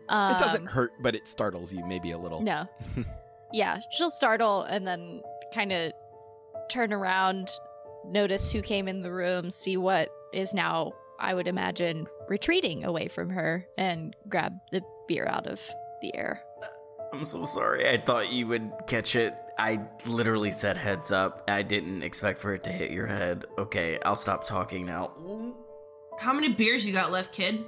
it 0.10 0.40
doesn't 0.40 0.62
Um, 0.64 0.68
hurt, 0.68 0.94
but 1.00 1.16
it 1.16 1.28
startles 1.30 1.72
you 1.72 1.86
maybe 1.86 2.12
a 2.12 2.18
little. 2.18 2.42
No. 2.42 2.68
yeah, 3.54 3.80
she'll 3.92 4.10
startle 4.12 4.64
and 4.64 4.86
then 4.86 5.22
kind 5.54 5.72
of 5.72 5.94
turn 6.70 6.92
around, 6.92 7.50
notice 8.06 8.52
who 8.52 8.62
came 8.62 8.88
in 8.88 9.02
the 9.02 9.12
room, 9.12 9.50
see 9.52 9.78
what 9.78 10.10
is 10.34 10.54
now, 10.54 10.92
I 11.20 11.34
would 11.34 11.48
imagine, 11.48 12.08
retreating 12.28 12.84
away 12.84 13.08
from 13.08 13.30
her, 13.30 13.66
and 13.78 14.16
grab 14.28 14.54
the 14.72 14.82
beer 15.08 15.26
out 15.28 15.48
of 15.48 15.62
the 16.02 16.16
air. 16.16 16.42
I'm 17.12 17.26
so 17.26 17.46
sorry. 17.46 17.90
I 17.90 17.98
thought 17.98 18.32
you 18.32 18.48
would 18.48 18.72
catch 18.88 19.16
it. 19.16 19.36
I 19.58 19.82
literally 20.06 20.52
said 20.52 20.78
heads 20.78 21.12
up. 21.12 21.44
I 21.50 21.64
didn't 21.64 22.04
expect 22.04 22.40
for 22.40 22.54
it 22.54 22.64
to 22.64 22.72
hit 22.72 22.92
your 22.92 23.08
head. 23.08 23.46
Okay, 23.58 24.00
I'll 24.06 24.16
stop 24.16 24.46
talking 24.46 24.86
now. 24.86 25.12
How 26.20 26.34
many 26.34 26.50
beers 26.50 26.86
you 26.86 26.94
got 26.94 27.12
left, 27.12 27.34
kid? 27.34 27.60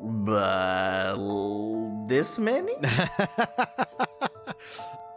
But 0.00 1.16
this 2.06 2.38
many? 2.38 2.72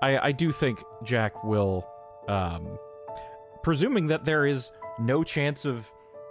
I, 0.02 0.18
I 0.28 0.32
do 0.34 0.52
think 0.52 0.80
Jack 1.04 1.44
will, 1.44 1.88
um, 2.28 2.78
presuming 3.64 4.08
that 4.08 4.26
there 4.26 4.46
is 4.46 4.72
no 5.00 5.24
chance 5.24 5.66
of 5.66 5.88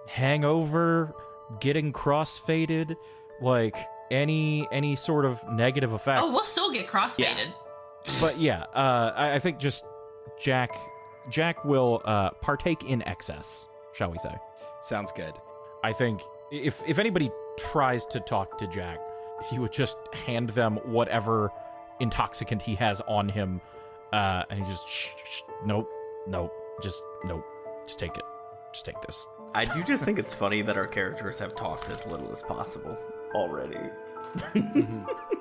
hangover, 0.07 1.14
getting 1.61 1.92
crossfaded, 1.92 2.96
like 3.40 3.76
any 4.11 4.66
any 4.72 4.94
sort 4.96 5.24
of 5.24 5.42
negative 5.50 5.92
effects. 5.92 6.20
Oh, 6.22 6.28
we'll 6.28 6.40
still 6.40 6.70
get 6.70 6.86
crossfaded. 6.86 7.53
but 8.20 8.38
yeah, 8.38 8.64
uh, 8.74 9.12
I, 9.14 9.34
I 9.34 9.38
think 9.38 9.59
just 9.59 9.84
Jack 10.40 10.70
Jack 11.28 11.64
will 11.64 12.03
uh, 12.05 12.30
partake 12.30 12.84
in 12.84 13.03
excess, 13.07 13.68
shall 13.92 14.11
we 14.11 14.18
say? 14.18 14.34
Sounds 14.80 15.12
good. 15.12 15.34
I 15.84 15.92
think 15.92 16.20
if 16.50 16.82
if 16.86 16.98
anybody 16.98 17.30
tries 17.59 18.05
to 18.07 18.20
talk 18.20 18.59
to 18.59 18.66
Jack, 18.66 18.98
he 19.50 19.59
would 19.59 19.72
just 19.72 19.96
hand 20.12 20.50
them 20.50 20.76
whatever 20.84 21.50
intoxicant 22.00 22.62
he 22.62 22.74
has 22.76 23.00
on 23.07 23.28
him, 23.28 23.61
uh, 24.12 24.44
and 24.50 24.59
he 24.59 24.64
just 24.64 24.88
shh, 24.88 25.11
shh, 25.24 25.40
nope, 25.64 25.88
nope, 26.26 26.53
just 26.82 27.03
nope, 27.24 27.44
just 27.86 27.98
take 27.98 28.16
it, 28.16 28.24
just 28.72 28.84
take 28.84 29.00
this. 29.03 29.26
I 29.55 29.64
do 29.66 29.82
just 29.82 30.05
think 30.05 30.18
it's 30.18 30.32
funny 30.34 30.62
that 30.62 30.76
our 30.76 30.86
characters 30.86 31.38
have 31.38 31.55
talked 31.55 31.90
as 31.90 32.07
little 32.07 32.30
as 32.32 32.42
possible 32.42 32.98
already. 33.34 33.76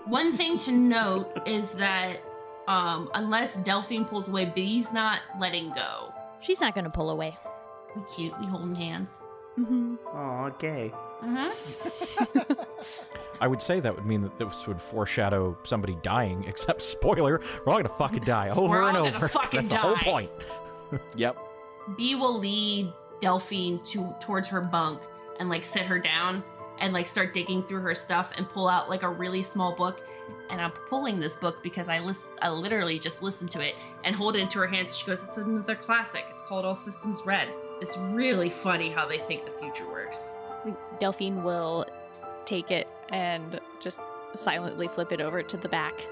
One 0.06 0.34
thing 0.34 0.58
to 0.60 0.72
note 0.72 1.32
is 1.46 1.74
that 1.76 2.18
um, 2.68 3.10
unless 3.14 3.58
Delphine 3.58 4.06
pulls 4.06 4.28
away, 4.28 4.46
Bea's 4.46 4.92
not 4.92 5.22
letting 5.40 5.72
go. 5.74 6.14
She's 6.42 6.60
not 6.60 6.74
going 6.74 6.84
to 6.86 6.90
pull 6.90 7.10
away. 7.10 7.38
We 7.96 8.02
cute, 8.16 8.40
we 8.40 8.48
holding 8.48 8.76
hands. 8.76 9.12
Mm-hmm. 9.58 9.96
Aw, 10.08 10.50
gay. 10.52 10.92
Uh-huh. 11.22 12.46
I 13.42 13.48
would 13.48 13.62
say 13.62 13.80
that 13.80 13.96
would 13.96 14.06
mean 14.06 14.22
that 14.22 14.38
this 14.38 14.66
would 14.68 14.82
foreshadow 14.82 15.58
somebody 15.64 15.98
dying. 16.02 16.44
Except 16.46 16.82
spoiler, 16.82 17.42
we're 17.66 17.74
all 17.74 17.78
gonna 17.78 17.90
fucking 17.90 18.24
die 18.24 18.50
over 18.50 18.62
We're 18.70 18.88
and 18.88 18.98
all 18.98 19.04
gonna 19.06 19.16
over. 19.18 19.28
fucking 19.28 19.60
That's 19.60 19.72
the 19.72 19.78
whole 19.78 19.98
point. 19.98 20.32
Yep. 21.16 21.38
Bea 21.98 22.16
will 22.16 22.40
lead 22.40 22.92
Delphine 23.22 23.80
to 23.84 24.14
towards 24.20 24.50
her 24.50 24.60
bunk 24.60 25.02
and 25.40 25.50
like 25.50 25.64
sit 25.64 25.84
her 25.84 26.00
down 26.00 26.44
and 26.80 26.94
like 26.94 27.08
start 27.08 27.34
digging 27.34 27.64
through 27.64 27.82
her 27.82 27.96
stuff 27.96 28.34
and 28.38 28.50
pull 28.50 28.68
out 28.68 28.90
like 28.90 29.04
a 29.04 29.10
really 29.10 29.44
small 29.44 29.74
book. 29.74 30.04
And 30.50 30.60
I'm 30.60 30.72
pulling 30.72 31.20
this 31.20 31.36
book 31.36 31.64
because 31.64 31.88
I 31.88 32.00
list 32.00 32.24
I 32.42 32.50
literally 32.50 33.00
just 33.00 33.24
listened 33.24 33.52
to 33.52 33.62
it 33.62 33.76
and 34.04 34.16
hold 34.16 34.36
it 34.36 34.40
into 34.40 34.60
her 34.60 34.68
hands. 34.68 34.98
She 34.98 35.06
goes, 35.06 35.24
"It's 35.24 35.38
another 35.38 35.76
classic. 35.76 36.26
It's 36.30 36.42
called 36.42 36.66
All 36.66 36.76
Systems 36.76 37.26
Red." 37.26 37.48
It's 37.80 37.98
really 37.98 38.50
funny 38.50 38.90
how 38.90 39.08
they 39.08 39.20
think 39.20 39.46
the 39.46 39.52
future 39.52 39.88
works. 39.88 40.38
Delphine 41.00 41.44
will 41.44 41.86
take 42.46 42.70
it 42.70 42.88
and 43.10 43.60
just 43.80 44.02
silently 44.36 44.88
flip 44.88 45.12
it 45.12 45.22
over 45.22 45.42
to 45.42 45.58
the 45.58 45.70
back 45.70 46.06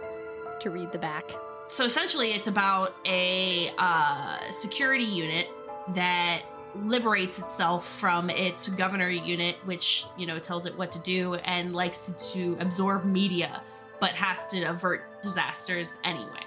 to 0.62 0.70
read 0.70 0.91
the 0.91 0.97
back. 0.97 1.32
So 1.68 1.86
essentially, 1.86 2.30
it's 2.30 2.47
about 2.47 2.95
a 3.05 3.70
uh, 3.78 4.51
security 4.51 5.03
unit 5.03 5.49
that 5.89 6.41
liberates 6.76 7.40
itself 7.40 7.88
from 7.88 8.30
its 8.30 8.70
governor 8.70 9.10
unit, 9.10 9.58
which 9.66 10.06
you 10.18 10.26
know 10.26 10.40
tells 10.40 10.66
it 10.66 10.78
what 10.78 10.92
to 10.92 11.00
do 11.00 11.36
and 11.46 11.74
likes 11.74 12.34
to 12.34 12.58
absorb 12.60 13.06
media, 13.06 13.62
but 14.00 14.12
has 14.12 14.48
to 14.48 14.64
avert 14.64 15.22
disasters 15.22 15.98
anyway. 16.04 16.44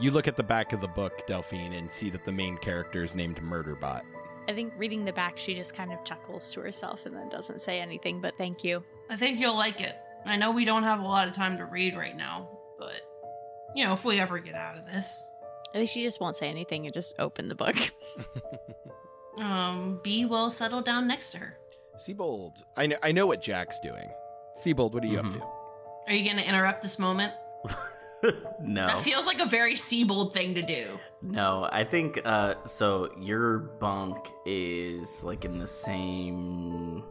You 0.00 0.10
look 0.10 0.28
at 0.28 0.36
the 0.36 0.42
back 0.42 0.72
of 0.72 0.80
the 0.80 0.88
book, 0.88 1.26
Delphine, 1.26 1.74
and 1.74 1.92
see 1.92 2.10
that 2.10 2.24
the 2.24 2.32
main 2.32 2.56
character 2.58 3.02
is 3.02 3.14
named 3.14 3.40
Murderbot. 3.42 4.02
I 4.48 4.52
think 4.52 4.72
reading 4.76 5.04
the 5.04 5.12
back, 5.12 5.36
she 5.36 5.54
just 5.54 5.74
kind 5.74 5.92
of 5.92 6.02
chuckles 6.04 6.50
to 6.52 6.60
herself 6.60 7.04
and 7.04 7.14
then 7.14 7.28
doesn't 7.28 7.60
say 7.60 7.80
anything 7.80 8.20
but 8.20 8.36
thank 8.38 8.64
you. 8.64 8.82
I 9.08 9.16
think 9.16 9.38
you'll 9.38 9.56
like 9.56 9.80
it. 9.80 9.94
I 10.24 10.36
know 10.36 10.50
we 10.50 10.64
don't 10.64 10.82
have 10.82 11.00
a 11.00 11.06
lot 11.06 11.28
of 11.28 11.34
time 11.34 11.58
to 11.58 11.64
read 11.64 11.96
right 11.96 12.16
now, 12.16 12.48
but 12.78 13.00
you 13.74 13.84
know, 13.84 13.92
if 13.92 14.04
we 14.04 14.18
ever 14.18 14.38
get 14.38 14.54
out 14.54 14.76
of 14.76 14.86
this, 14.86 15.06
I 15.74 15.78
think 15.78 15.90
she 15.90 16.02
just 16.02 16.20
won't 16.20 16.36
say 16.36 16.48
anything 16.48 16.84
and 16.86 16.92
just 16.92 17.14
open 17.18 17.48
the 17.48 17.54
book. 17.54 17.76
um, 19.38 20.00
Bea 20.02 20.24
will 20.26 20.50
settle 20.50 20.80
down 20.82 21.06
next 21.06 21.30
to 21.32 21.38
her. 21.38 21.56
Seibold, 21.96 22.62
I 22.76 22.86
know, 22.86 22.96
I 23.02 23.12
know 23.12 23.26
what 23.26 23.42
Jack's 23.42 23.78
doing. 23.80 24.10
Seibold, 24.56 24.92
what 24.92 25.04
are 25.04 25.06
you 25.06 25.18
Mhm. 25.18 25.26
up 25.26 25.40
to? 25.40 25.46
Are 26.08 26.14
you 26.14 26.24
going 26.24 26.36
to 26.42 26.48
interrupt 26.48 26.82
this 26.82 26.98
moment? 26.98 27.32
no. 28.62 28.86
That 28.86 29.00
feels 29.00 29.26
like 29.26 29.40
a 29.40 29.46
very 29.46 29.74
Seibold 29.74 30.32
thing 30.32 30.54
to 30.54 30.62
do. 30.62 30.98
No, 31.22 31.68
I 31.70 31.84
think 31.84 32.18
uh 32.24 32.54
so 32.64 33.10
your 33.20 33.58
bunk 33.58 34.16
is 34.46 35.22
like 35.22 35.44
in 35.44 35.58
the 35.58 35.66
same 35.66 37.04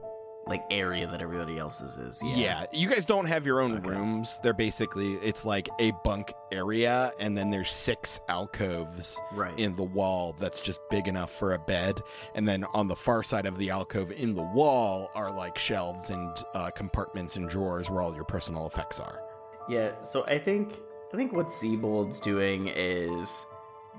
like 0.50 0.64
area 0.72 1.08
that 1.08 1.22
everybody 1.22 1.58
else's 1.58 1.97
is. 1.97 2.22
Yeah. 2.26 2.36
Yeah. 2.36 2.66
you 2.74 2.89
guys 2.89 3.06
don't 3.06 3.26
have 3.28 3.45
your 3.45 3.62
own 3.62 3.78
Okay. 3.78 3.89
rooms. 3.89 4.39
They're 4.43 4.54
basically 4.54 5.14
it's 5.24 5.45
like 5.45 5.70
a 5.80 5.91
bunk 6.04 6.34
area, 6.52 7.14
and 7.20 7.38
then 7.38 7.50
there's 7.52 7.72
six 7.72 8.20
alcoves 8.28 9.22
Right. 9.32 9.58
in 9.60 9.76
the 9.76 9.84
wall 9.84 10.36
that's 10.39 10.60
just 10.60 10.80
big 10.89 11.08
enough 11.08 11.32
for 11.32 11.54
a 11.54 11.60
bed, 11.60 12.02
and 12.36 12.47
then 12.47 12.66
on 12.74 12.88
the 12.88 12.95
far 12.95 13.24
side 13.24 13.45
of 13.45 13.58
the 13.58 13.70
alcove 13.70 14.12
in 14.12 14.34
the 14.36 14.41
wall 14.41 15.10
are 15.16 15.32
like 15.32 15.58
shelves 15.58 16.10
and 16.10 16.36
uh, 16.56 16.70
compartments 16.72 17.36
and 17.38 17.47
drawers 17.50 17.89
where 17.89 18.02
all 18.02 18.14
your 18.16 18.24
personal 18.26 18.66
effects 18.68 19.00
are. 19.00 19.22
Yeah, 19.70 19.91
so 20.04 20.26
I 20.26 20.39
think 20.39 20.74
I 21.14 21.18
think 21.18 21.32
what 21.34 21.52
Seibold's 21.52 22.20
doing 22.20 22.68
is 22.76 23.45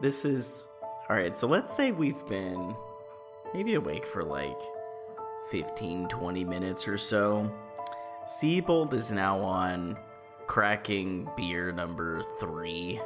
this 0.01 0.25
is 0.25 0.69
all 1.09 1.17
right. 1.17 1.37
So 1.37 1.47
let's 1.47 1.73
say 1.75 1.93
we've 1.93 2.25
been 2.27 2.75
maybe 3.55 3.75
awake 3.75 4.07
for 4.07 4.23
like 4.25 4.59
15 5.51 6.09
20 6.09 6.45
minutes 6.45 6.87
or 6.89 6.99
so. 6.99 7.51
Seibold 8.27 8.95
is 8.95 9.11
now 9.11 9.41
on 9.41 9.99
cracking 10.47 11.29
beer 11.37 11.73
number 11.73 12.23
3. 12.41 13.01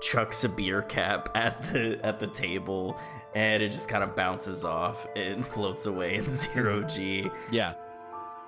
Chucks 0.00 0.42
a 0.44 0.48
beer 0.48 0.82
cap 0.82 1.28
at 1.36 1.62
the 1.72 1.98
at 2.04 2.18
the 2.18 2.26
table 2.26 2.98
and 3.34 3.62
it 3.62 3.70
just 3.70 3.88
kind 3.88 4.02
of 4.02 4.16
bounces 4.16 4.64
off 4.64 5.06
and 5.14 5.46
floats 5.54 5.86
away 5.86 6.16
in 6.16 6.28
0 6.30 6.82
G 6.88 7.30
Yeah, 7.52 7.74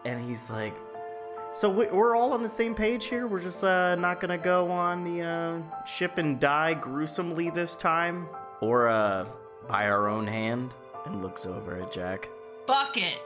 and 0.05 0.21
he's 0.29 0.51
like 0.51 0.75
so 1.53 1.71
we- 1.71 1.87
we're 1.87 2.17
all 2.17 2.33
on 2.33 2.43
the 2.43 2.49
same 2.49 2.75
page 2.75 3.05
here 3.05 3.29
we're 3.29 3.41
just 3.41 3.63
uh, 3.63 3.95
not 3.95 4.21
gonna 4.21 4.37
go 4.37 4.69
on 4.73 5.05
the 5.05 5.23
uh, 5.23 5.85
ship 5.87 6.19
and 6.19 6.41
die 6.41 6.75
gruesomely 6.75 7.51
this 7.51 7.77
time 7.77 8.29
or 8.61 8.89
uh, 8.89 9.25
by 9.69 9.87
our 9.89 10.09
own 10.09 10.27
hand 10.27 10.75
and 11.07 11.23
looks 11.23 11.47
over 11.47 11.81
at 11.81 11.93
jack 11.93 12.29
Fuck 12.67 12.97
it. 12.97 13.23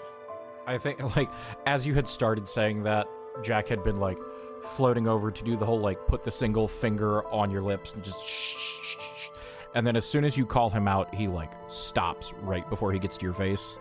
I 0.66 0.78
think 0.78 1.16
like 1.16 1.30
as 1.66 1.86
you 1.86 1.94
had 1.94 2.08
started 2.08 2.48
saying 2.48 2.82
that, 2.84 3.08
Jack 3.42 3.68
had 3.68 3.82
been 3.82 3.98
like 3.98 4.18
floating 4.62 5.06
over 5.06 5.30
to 5.30 5.44
do 5.44 5.56
the 5.56 5.64
whole 5.64 5.80
like 5.80 6.06
put 6.06 6.22
the 6.22 6.30
single 6.30 6.68
finger 6.68 7.26
on 7.28 7.50
your 7.50 7.62
lips 7.62 7.94
and 7.94 8.02
just 8.02 8.20
shh, 8.24 8.56
shh, 8.56 8.82
shh, 8.82 8.96
shh. 8.98 9.28
and 9.74 9.86
then 9.86 9.96
as 9.96 10.04
soon 10.04 10.24
as 10.24 10.36
you 10.36 10.44
call 10.44 10.68
him 10.68 10.88
out, 10.88 11.14
he 11.14 11.28
like 11.28 11.52
stops 11.68 12.32
right 12.42 12.68
before 12.68 12.92
he 12.92 12.98
gets 12.98 13.16
to 13.18 13.24
your 13.24 13.34
face. 13.34 13.78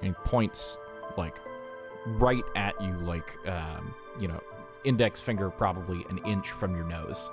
And 0.00 0.08
he 0.08 0.12
points 0.24 0.78
like 1.16 1.36
right 2.06 2.44
at 2.54 2.80
you, 2.80 2.92
like 3.00 3.36
um, 3.46 3.94
you 4.20 4.28
know, 4.28 4.40
index 4.84 5.20
finger 5.20 5.50
probably 5.50 6.04
an 6.08 6.18
inch 6.24 6.50
from 6.50 6.74
your 6.74 6.84
nose. 6.84 7.30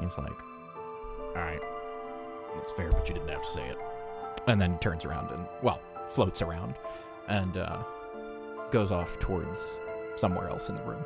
He's 0.00 0.18
like, 0.18 0.38
"All 1.20 1.34
right, 1.36 1.62
that's 2.54 2.70
fair, 2.72 2.90
but 2.90 3.08
you 3.08 3.14
didn't 3.14 3.30
have 3.30 3.42
to 3.42 3.48
say 3.48 3.68
it." 3.68 3.78
And 4.46 4.60
then 4.60 4.78
turns 4.78 5.04
around 5.04 5.30
and 5.30 5.46
well, 5.62 5.80
floats 6.08 6.42
around, 6.42 6.74
and 7.28 7.56
uh, 7.56 7.78
goes 8.70 8.90
off 8.92 9.18
towards 9.18 9.80
somewhere 10.16 10.48
else 10.48 10.68
in 10.68 10.74
the 10.76 10.82
room. 10.82 11.04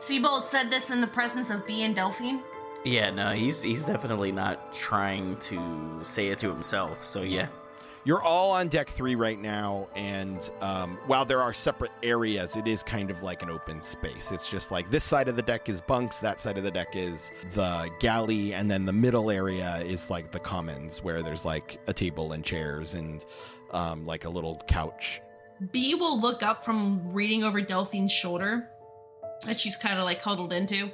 Seibold 0.00 0.44
said 0.44 0.70
this 0.70 0.90
in 0.90 1.00
the 1.00 1.06
presence 1.06 1.50
of 1.50 1.66
Bea 1.66 1.82
and 1.84 1.94
Delphine. 1.94 2.40
Yeah, 2.84 3.10
no, 3.10 3.32
he's 3.32 3.62
he's 3.62 3.84
definitely 3.86 4.30
not 4.30 4.72
trying 4.72 5.36
to 5.38 6.00
say 6.02 6.28
it 6.28 6.38
to 6.40 6.48
himself. 6.48 7.04
So 7.04 7.22
yeah, 7.22 7.48
You're 8.04 8.22
all 8.22 8.52
on 8.52 8.68
deck 8.68 8.88
three 8.88 9.16
right 9.16 9.40
now, 9.40 9.88
and 9.96 10.48
um, 10.60 10.96
while 11.08 11.24
there 11.24 11.42
are 11.42 11.52
separate 11.52 11.90
areas, 12.04 12.54
it 12.54 12.68
is 12.68 12.84
kind 12.84 13.10
of 13.10 13.24
like 13.24 13.42
an 13.42 13.50
open 13.50 13.82
space. 13.82 14.30
It's 14.30 14.48
just 14.48 14.70
like 14.70 14.90
this 14.90 15.02
side 15.02 15.26
of 15.26 15.34
the 15.34 15.42
deck 15.42 15.68
is 15.68 15.80
bunks, 15.80 16.20
that 16.20 16.40
side 16.40 16.56
of 16.56 16.62
the 16.62 16.70
deck 16.70 16.94
is 16.94 17.32
the 17.54 17.90
galley, 17.98 18.54
and 18.54 18.70
then 18.70 18.84
the 18.84 18.92
middle 18.92 19.28
area 19.28 19.78
is 19.78 20.08
like 20.08 20.30
the 20.30 20.38
commons 20.38 21.02
where 21.02 21.20
there's 21.20 21.44
like 21.44 21.80
a 21.88 21.92
table 21.92 22.30
and 22.30 22.44
chairs 22.44 22.94
and 22.94 23.24
um, 23.70 24.06
like 24.06 24.24
a 24.24 24.28
little 24.30 24.60
couch. 24.68 25.20
Bea 25.72 25.94
will 25.94 26.20
look 26.20 26.42
up 26.42 26.64
from 26.64 27.12
reading 27.12 27.42
over 27.44 27.60
Delphine's 27.60 28.12
shoulder 28.12 28.68
that 29.46 29.58
she's 29.58 29.76
kind 29.76 29.98
of 29.98 30.04
like 30.04 30.20
huddled 30.22 30.52
into. 30.52 30.90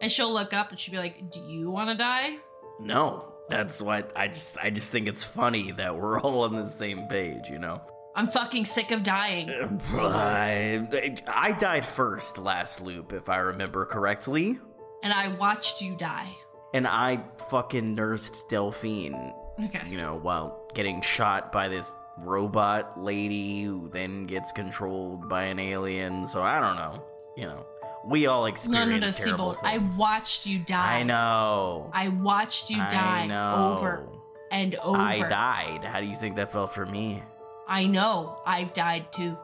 And 0.00 0.10
she'll 0.10 0.32
look 0.32 0.54
up 0.54 0.70
and 0.70 0.78
she'll 0.78 0.92
be 0.92 0.98
like, 0.98 1.30
Do 1.30 1.40
you 1.40 1.70
want 1.70 1.90
to 1.90 1.96
die? 1.96 2.36
no, 2.80 3.32
that's 3.48 3.80
what 3.80 4.10
I 4.16 4.28
just 4.28 4.56
I 4.58 4.70
just 4.70 4.90
think 4.92 5.06
it's 5.06 5.22
funny 5.24 5.70
that 5.72 5.96
we're 5.96 6.20
all 6.20 6.42
on 6.44 6.54
the 6.56 6.66
same 6.66 7.06
page. 7.08 7.48
You 7.50 7.58
know, 7.58 7.80
I'm 8.14 8.26
fucking 8.28 8.64
sick 8.64 8.90
of 8.90 9.02
dying. 9.02 9.50
I, 9.94 10.86
I 11.28 11.52
died 11.52 11.84
first 11.86 12.38
last 12.38 12.80
loop, 12.80 13.12
if 13.12 13.28
I 13.28 13.36
remember 13.38 13.84
correctly, 13.84 14.58
And 15.02 15.12
I 15.12 15.28
watched 15.28 15.80
you 15.82 15.94
die. 15.96 16.34
and 16.74 16.86
I 16.86 17.22
fucking 17.50 17.94
nursed 17.94 18.48
Delphine 18.48 19.32
Okay. 19.64 19.82
you 19.88 19.96
know, 19.98 20.16
while 20.18 20.68
getting 20.74 21.00
shot 21.02 21.52
by 21.52 21.68
this 21.68 21.94
robot 22.18 23.02
lady 23.02 23.62
who 23.64 23.88
then 23.92 24.24
gets 24.24 24.52
controlled 24.52 25.28
by 25.28 25.44
an 25.44 25.58
alien. 25.58 26.26
So 26.26 26.42
I 26.42 26.60
don't 26.60 26.76
know. 26.76 27.02
You 27.36 27.46
know, 27.46 27.66
we 28.06 28.26
all 28.26 28.42
No, 28.42 28.46
experience 28.46 28.90
no, 28.90 29.06
no, 29.06 29.12
terrible 29.12 29.54
Seibold. 29.54 29.64
I 29.64 29.78
watched 29.98 30.46
you 30.46 30.58
die. 30.60 31.00
I 31.00 31.02
know. 31.02 31.90
I 31.92 32.08
watched 32.08 32.70
you 32.70 32.80
I 32.80 32.88
die 32.88 33.26
know. 33.26 33.74
over 33.76 34.08
and 34.50 34.74
over. 34.76 34.96
I 34.98 35.18
died. 35.28 35.84
How 35.84 36.00
do 36.00 36.06
you 36.06 36.16
think 36.16 36.36
that 36.36 36.52
felt 36.52 36.72
for 36.72 36.86
me? 36.86 37.22
I 37.68 37.84
know 37.84 38.38
I've 38.46 38.72
died 38.72 39.12
too, 39.12 39.36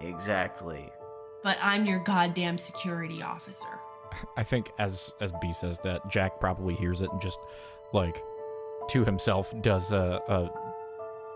Exactly. 0.00 0.90
but 1.44 1.56
I'm 1.62 1.86
your 1.86 2.00
goddamn 2.00 2.58
security 2.58 3.22
officer. 3.22 3.68
I 4.36 4.42
think 4.42 4.72
as 4.78 5.12
as 5.20 5.32
Bea 5.40 5.52
says 5.52 5.78
that, 5.80 6.08
Jack 6.10 6.40
probably 6.40 6.74
hears 6.74 7.02
it 7.02 7.10
and 7.12 7.20
just 7.20 7.38
like 7.92 8.20
to 8.90 9.04
himself 9.04 9.54
does 9.60 9.92
a, 9.92 10.20
a 10.28 10.50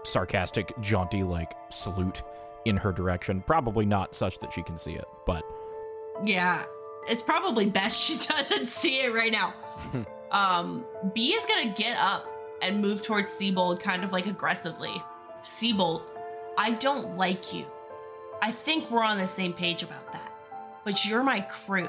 sarcastic, 0.04 0.72
jaunty 0.80 1.22
like 1.22 1.52
salute 1.70 2.22
in 2.64 2.76
her 2.76 2.92
direction. 2.92 3.42
Probably 3.46 3.84
not 3.84 4.14
such 4.14 4.38
that 4.38 4.52
she 4.52 4.62
can 4.62 4.78
see 4.78 4.94
it, 4.94 5.06
but 5.26 5.44
Yeah, 6.24 6.64
it's 7.08 7.22
probably 7.22 7.66
best 7.66 8.00
she 8.04 8.18
doesn't 8.26 8.66
see 8.66 9.00
it 9.00 9.14
right 9.14 9.32
now. 9.32 9.54
um, 10.30 10.84
Bea 11.14 11.34
is 11.34 11.46
gonna 11.46 11.72
get 11.72 11.98
up 11.98 12.26
and 12.62 12.80
move 12.80 13.02
towards 13.02 13.28
Seibold 13.28 13.80
kind 13.80 14.04
of 14.04 14.12
like 14.12 14.26
aggressively. 14.26 15.02
Seibold, 15.44 16.12
I 16.56 16.72
don't 16.72 17.16
like 17.16 17.52
you. 17.52 17.66
I 18.40 18.50
think 18.50 18.90
we're 18.90 19.04
on 19.04 19.18
the 19.18 19.26
same 19.26 19.52
page 19.52 19.82
about 19.82 20.12
that. 20.12 20.32
But 20.84 21.04
you're 21.04 21.22
my 21.22 21.40
crew. 21.40 21.88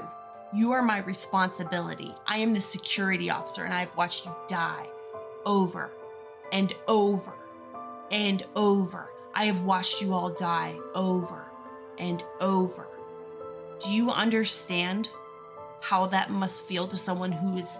You 0.53 0.71
are 0.71 0.83
my 0.83 0.99
responsibility. 0.99 2.13
I 2.27 2.37
am 2.37 2.53
the 2.53 2.61
security 2.61 3.29
officer 3.29 3.63
and 3.63 3.73
I've 3.73 3.95
watched 3.95 4.25
you 4.25 4.35
die 4.47 4.87
over 5.45 5.91
and 6.51 6.73
over 6.87 7.33
and 8.13 8.43
over. 8.55 9.09
I 9.33 9.45
have 9.45 9.61
watched 9.61 9.99
you 9.99 10.13
all 10.13 10.29
die 10.29 10.77
over 10.93 11.47
and 11.97 12.23
over. 12.39 12.87
Do 13.83 13.91
you 13.91 14.11
understand 14.11 15.09
how 15.81 16.05
that 16.05 16.29
must 16.29 16.67
feel 16.67 16.87
to 16.87 16.95
someone 16.95 17.31
who 17.31 17.57
is 17.57 17.79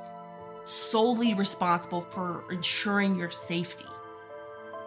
solely 0.65 1.35
responsible 1.35 2.01
for 2.01 2.43
ensuring 2.51 3.15
your 3.15 3.29
safety? 3.29 3.85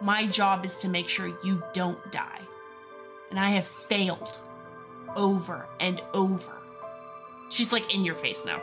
My 0.01 0.27
job 0.27 0.65
is 0.65 0.81
to 0.81 0.89
make 0.89 1.07
sure 1.07 1.31
you 1.43 1.63
don't 1.73 2.11
die. 2.11 2.41
And 3.29 3.39
I 3.39 3.51
have 3.51 3.65
failed 3.65 4.37
over 5.15 5.65
and 5.79 6.01
over. 6.13 6.51
She's 7.49 7.71
like 7.71 7.95
in 7.95 8.03
your 8.03 8.15
face 8.15 8.43
now. 8.45 8.61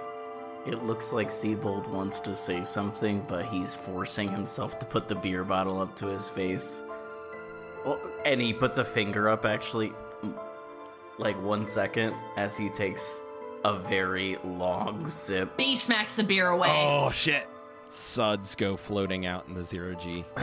It 0.66 0.82
looks 0.84 1.12
like 1.12 1.28
Seibold 1.28 1.86
wants 1.88 2.20
to 2.20 2.34
say 2.34 2.62
something, 2.62 3.24
but 3.28 3.44
he's 3.44 3.76
forcing 3.76 4.30
himself 4.30 4.78
to 4.78 4.86
put 4.86 5.08
the 5.08 5.14
beer 5.14 5.44
bottle 5.44 5.78
up 5.80 5.94
to 5.96 6.06
his 6.06 6.28
face. 6.28 6.84
Well, 7.84 8.00
and 8.24 8.40
he 8.40 8.54
puts 8.54 8.78
a 8.78 8.84
finger 8.84 9.28
up, 9.28 9.44
actually, 9.44 9.92
like 11.18 11.40
one 11.42 11.66
second, 11.66 12.14
as 12.38 12.56
he 12.56 12.70
takes 12.70 13.20
a 13.62 13.78
very 13.78 14.38
long 14.42 15.06
sip. 15.06 15.60
He 15.60 15.76
smacks 15.76 16.16
the 16.16 16.24
beer 16.24 16.48
away. 16.48 16.70
Oh 16.70 17.10
shit! 17.10 17.46
Suds 17.90 18.54
go 18.54 18.78
floating 18.78 19.26
out 19.26 19.46
in 19.46 19.54
the 19.54 19.64
zero 19.64 19.94
G. 19.94 20.24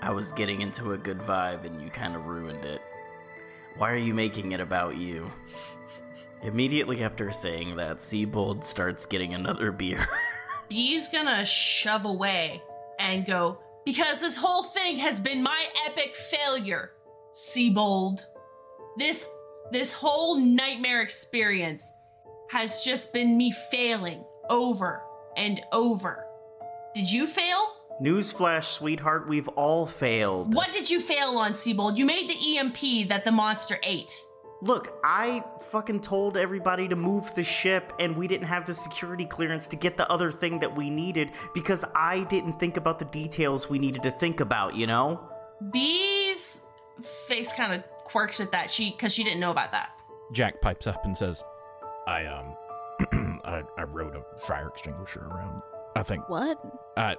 I 0.00 0.10
was 0.12 0.32
getting 0.32 0.60
into 0.60 0.92
a 0.92 0.98
good 0.98 1.18
vibe, 1.20 1.64
and 1.64 1.80
you 1.82 1.88
kind 1.88 2.14
of 2.14 2.26
ruined 2.26 2.66
it. 2.66 2.82
Why 3.78 3.90
are 3.90 3.96
you 3.96 4.12
making 4.12 4.52
it 4.52 4.60
about 4.60 4.96
you? 4.96 5.30
Immediately 6.42 7.02
after 7.02 7.30
saying 7.30 7.76
that, 7.76 7.98
Seibold 7.98 8.64
starts 8.64 9.06
getting 9.06 9.34
another 9.34 9.72
beer. 9.72 10.08
He's 10.68 11.08
gonna 11.08 11.44
shove 11.44 12.04
away 12.04 12.62
and 12.98 13.26
go, 13.26 13.58
because 13.84 14.20
this 14.20 14.36
whole 14.36 14.62
thing 14.62 14.98
has 14.98 15.20
been 15.20 15.42
my 15.42 15.66
epic 15.86 16.14
failure, 16.14 16.92
Seibold. 17.34 18.24
This 18.96 19.26
this 19.72 19.92
whole 19.92 20.38
nightmare 20.38 21.02
experience 21.02 21.92
has 22.50 22.82
just 22.82 23.12
been 23.12 23.36
me 23.36 23.50
failing 23.70 24.24
over 24.48 25.02
and 25.36 25.60
over. 25.72 26.24
Did 26.94 27.10
you 27.10 27.26
fail? 27.26 27.74
Newsflash, 28.00 28.64
sweetheart, 28.64 29.28
we've 29.28 29.48
all 29.48 29.86
failed. 29.86 30.54
What 30.54 30.72
did 30.72 30.88
you 30.88 31.00
fail 31.00 31.36
on, 31.38 31.52
Seibold? 31.52 31.98
You 31.98 32.04
made 32.06 32.30
the 32.30 32.58
EMP 32.58 33.08
that 33.08 33.24
the 33.24 33.32
monster 33.32 33.78
ate. 33.82 34.12
Look, 34.60 34.98
I 35.04 35.44
fucking 35.70 36.00
told 36.00 36.36
everybody 36.36 36.88
to 36.88 36.96
move 36.96 37.32
the 37.34 37.44
ship, 37.44 37.92
and 38.00 38.16
we 38.16 38.26
didn't 38.26 38.46
have 38.48 38.66
the 38.66 38.74
security 38.74 39.24
clearance 39.24 39.68
to 39.68 39.76
get 39.76 39.96
the 39.96 40.10
other 40.10 40.32
thing 40.32 40.58
that 40.58 40.74
we 40.74 40.90
needed 40.90 41.30
because 41.54 41.84
I 41.94 42.24
didn't 42.24 42.54
think 42.54 42.76
about 42.76 42.98
the 42.98 43.04
details 43.04 43.70
we 43.70 43.78
needed 43.78 44.02
to 44.02 44.10
think 44.10 44.40
about, 44.40 44.74
you 44.74 44.88
know? 44.88 45.20
Bea's 45.70 46.62
face 47.02 47.52
kind 47.52 47.72
of 47.72 47.84
quirks 48.04 48.40
at 48.40 48.50
that. 48.52 48.70
She 48.70 48.90
because 48.90 49.14
she 49.14 49.22
didn't 49.22 49.40
know 49.40 49.50
about 49.50 49.72
that. 49.72 49.90
Jack 50.32 50.60
pipes 50.60 50.86
up 50.86 51.04
and 51.04 51.16
says, 51.16 51.44
"I 52.06 52.26
um, 52.26 52.56
I, 53.44 53.62
I 53.76 53.82
rode 53.84 54.16
a 54.16 54.38
fire 54.38 54.68
extinguisher 54.68 55.26
around. 55.26 55.62
I 55.96 56.02
think 56.02 56.28
What? 56.28 56.58
I 56.96 57.16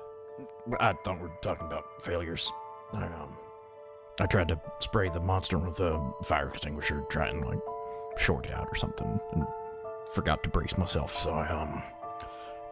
I 0.79 0.93
thought 1.03 1.17
we 1.21 1.27
were 1.27 1.37
talking 1.41 1.67
about 1.67 2.01
failures. 2.01 2.51
I 2.93 3.03
um, 3.03 3.37
I 4.19 4.25
tried 4.25 4.49
to 4.49 4.59
spray 4.79 5.09
the 5.09 5.19
monster 5.19 5.57
with 5.57 5.79
a 5.79 6.01
fire 6.23 6.49
extinguisher, 6.49 7.01
try 7.09 7.27
and 7.27 7.45
like 7.45 7.59
short 8.17 8.45
it 8.45 8.53
out 8.53 8.67
or 8.69 8.75
something, 8.75 9.19
and 9.33 9.45
forgot 10.13 10.43
to 10.43 10.49
brace 10.49 10.77
myself, 10.77 11.15
so 11.15 11.31
I 11.31 11.47
um 11.49 11.81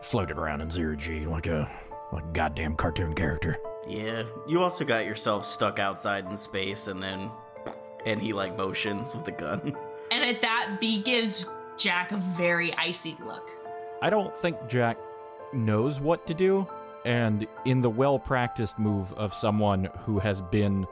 floated 0.01 0.37
around 0.37 0.61
in 0.61 0.69
zero 0.69 0.95
G 0.95 1.25
like 1.25 1.47
a 1.47 1.69
like 2.11 2.23
a 2.23 2.33
goddamn 2.33 2.75
cartoon 2.75 3.13
character. 3.13 3.57
Yeah, 3.87 4.23
you 4.47 4.61
also 4.61 4.83
got 4.83 5.05
yourself 5.05 5.45
stuck 5.45 5.79
outside 5.79 6.25
in 6.29 6.37
space, 6.37 6.87
and 6.87 7.01
then. 7.01 7.31
And 8.05 8.21
he, 8.21 8.31
like, 8.31 8.55
motions 8.55 9.13
with 9.13 9.25
the 9.25 9.31
gun. 9.31 9.75
And 10.09 10.23
at 10.23 10.39
that, 10.39 10.77
Bea 10.79 11.01
gives 11.01 11.47
Jack 11.77 12.13
a 12.13 12.15
very 12.15 12.73
icy 12.75 13.17
look. 13.25 13.51
I 14.01 14.09
don't 14.09 14.33
think 14.37 14.55
Jack 14.69 14.97
knows 15.51 15.99
what 15.99 16.25
to 16.27 16.33
do, 16.33 16.65
and 17.03 17.45
in 17.65 17.81
the 17.81 17.89
well 17.89 18.17
practiced 18.17 18.79
move 18.79 19.11
of 19.13 19.33
someone 19.33 19.89
who 20.05 20.19
has 20.19 20.39
been 20.39 20.87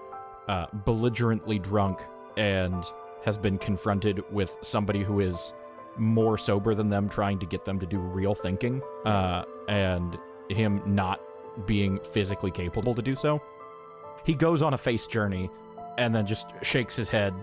uh, 0.48 0.68
belligerently 0.86 1.60
drunk 1.60 2.00
and 2.38 2.84
has 3.24 3.38
been 3.38 3.58
confronted 3.58 4.24
with 4.32 4.58
somebody 4.62 5.04
who 5.04 5.20
is 5.20 5.54
more 5.98 6.38
sober 6.38 6.76
than 6.76 6.89
them, 6.89 7.10
trying 7.10 7.39
to 7.39 7.46
get 7.46 7.66
them 7.66 7.80
to 7.80 7.86
do 7.86 7.98
real 8.00 8.36
thinking, 8.36 8.82
uh, 9.06 9.43
and 9.68 10.18
him 10.50 10.82
not 10.86 11.22
being 11.66 12.00
physically 12.12 12.52
capable 12.52 12.93
to 12.93 13.02
do 13.02 13.16
so, 13.16 13.41
he 14.26 14.36
goes 14.36 14.62
on 14.62 14.74
a 14.74 14.78
face 14.78 15.08
journey 15.08 15.50
and 15.98 16.14
then 16.14 16.26
just 16.26 16.48
shakes 16.62 16.96
his 16.96 17.10
head 17.10 17.34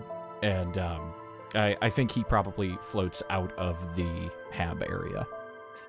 and 0.43 0.77
um, 0.77 1.13
I, 1.55 1.75
I 1.81 1.89
think 1.89 2.11
he 2.11 2.23
probably 2.23 2.77
floats 2.81 3.23
out 3.29 3.51
of 3.53 3.77
the 3.95 4.29
hab 4.51 4.83
area. 4.83 5.25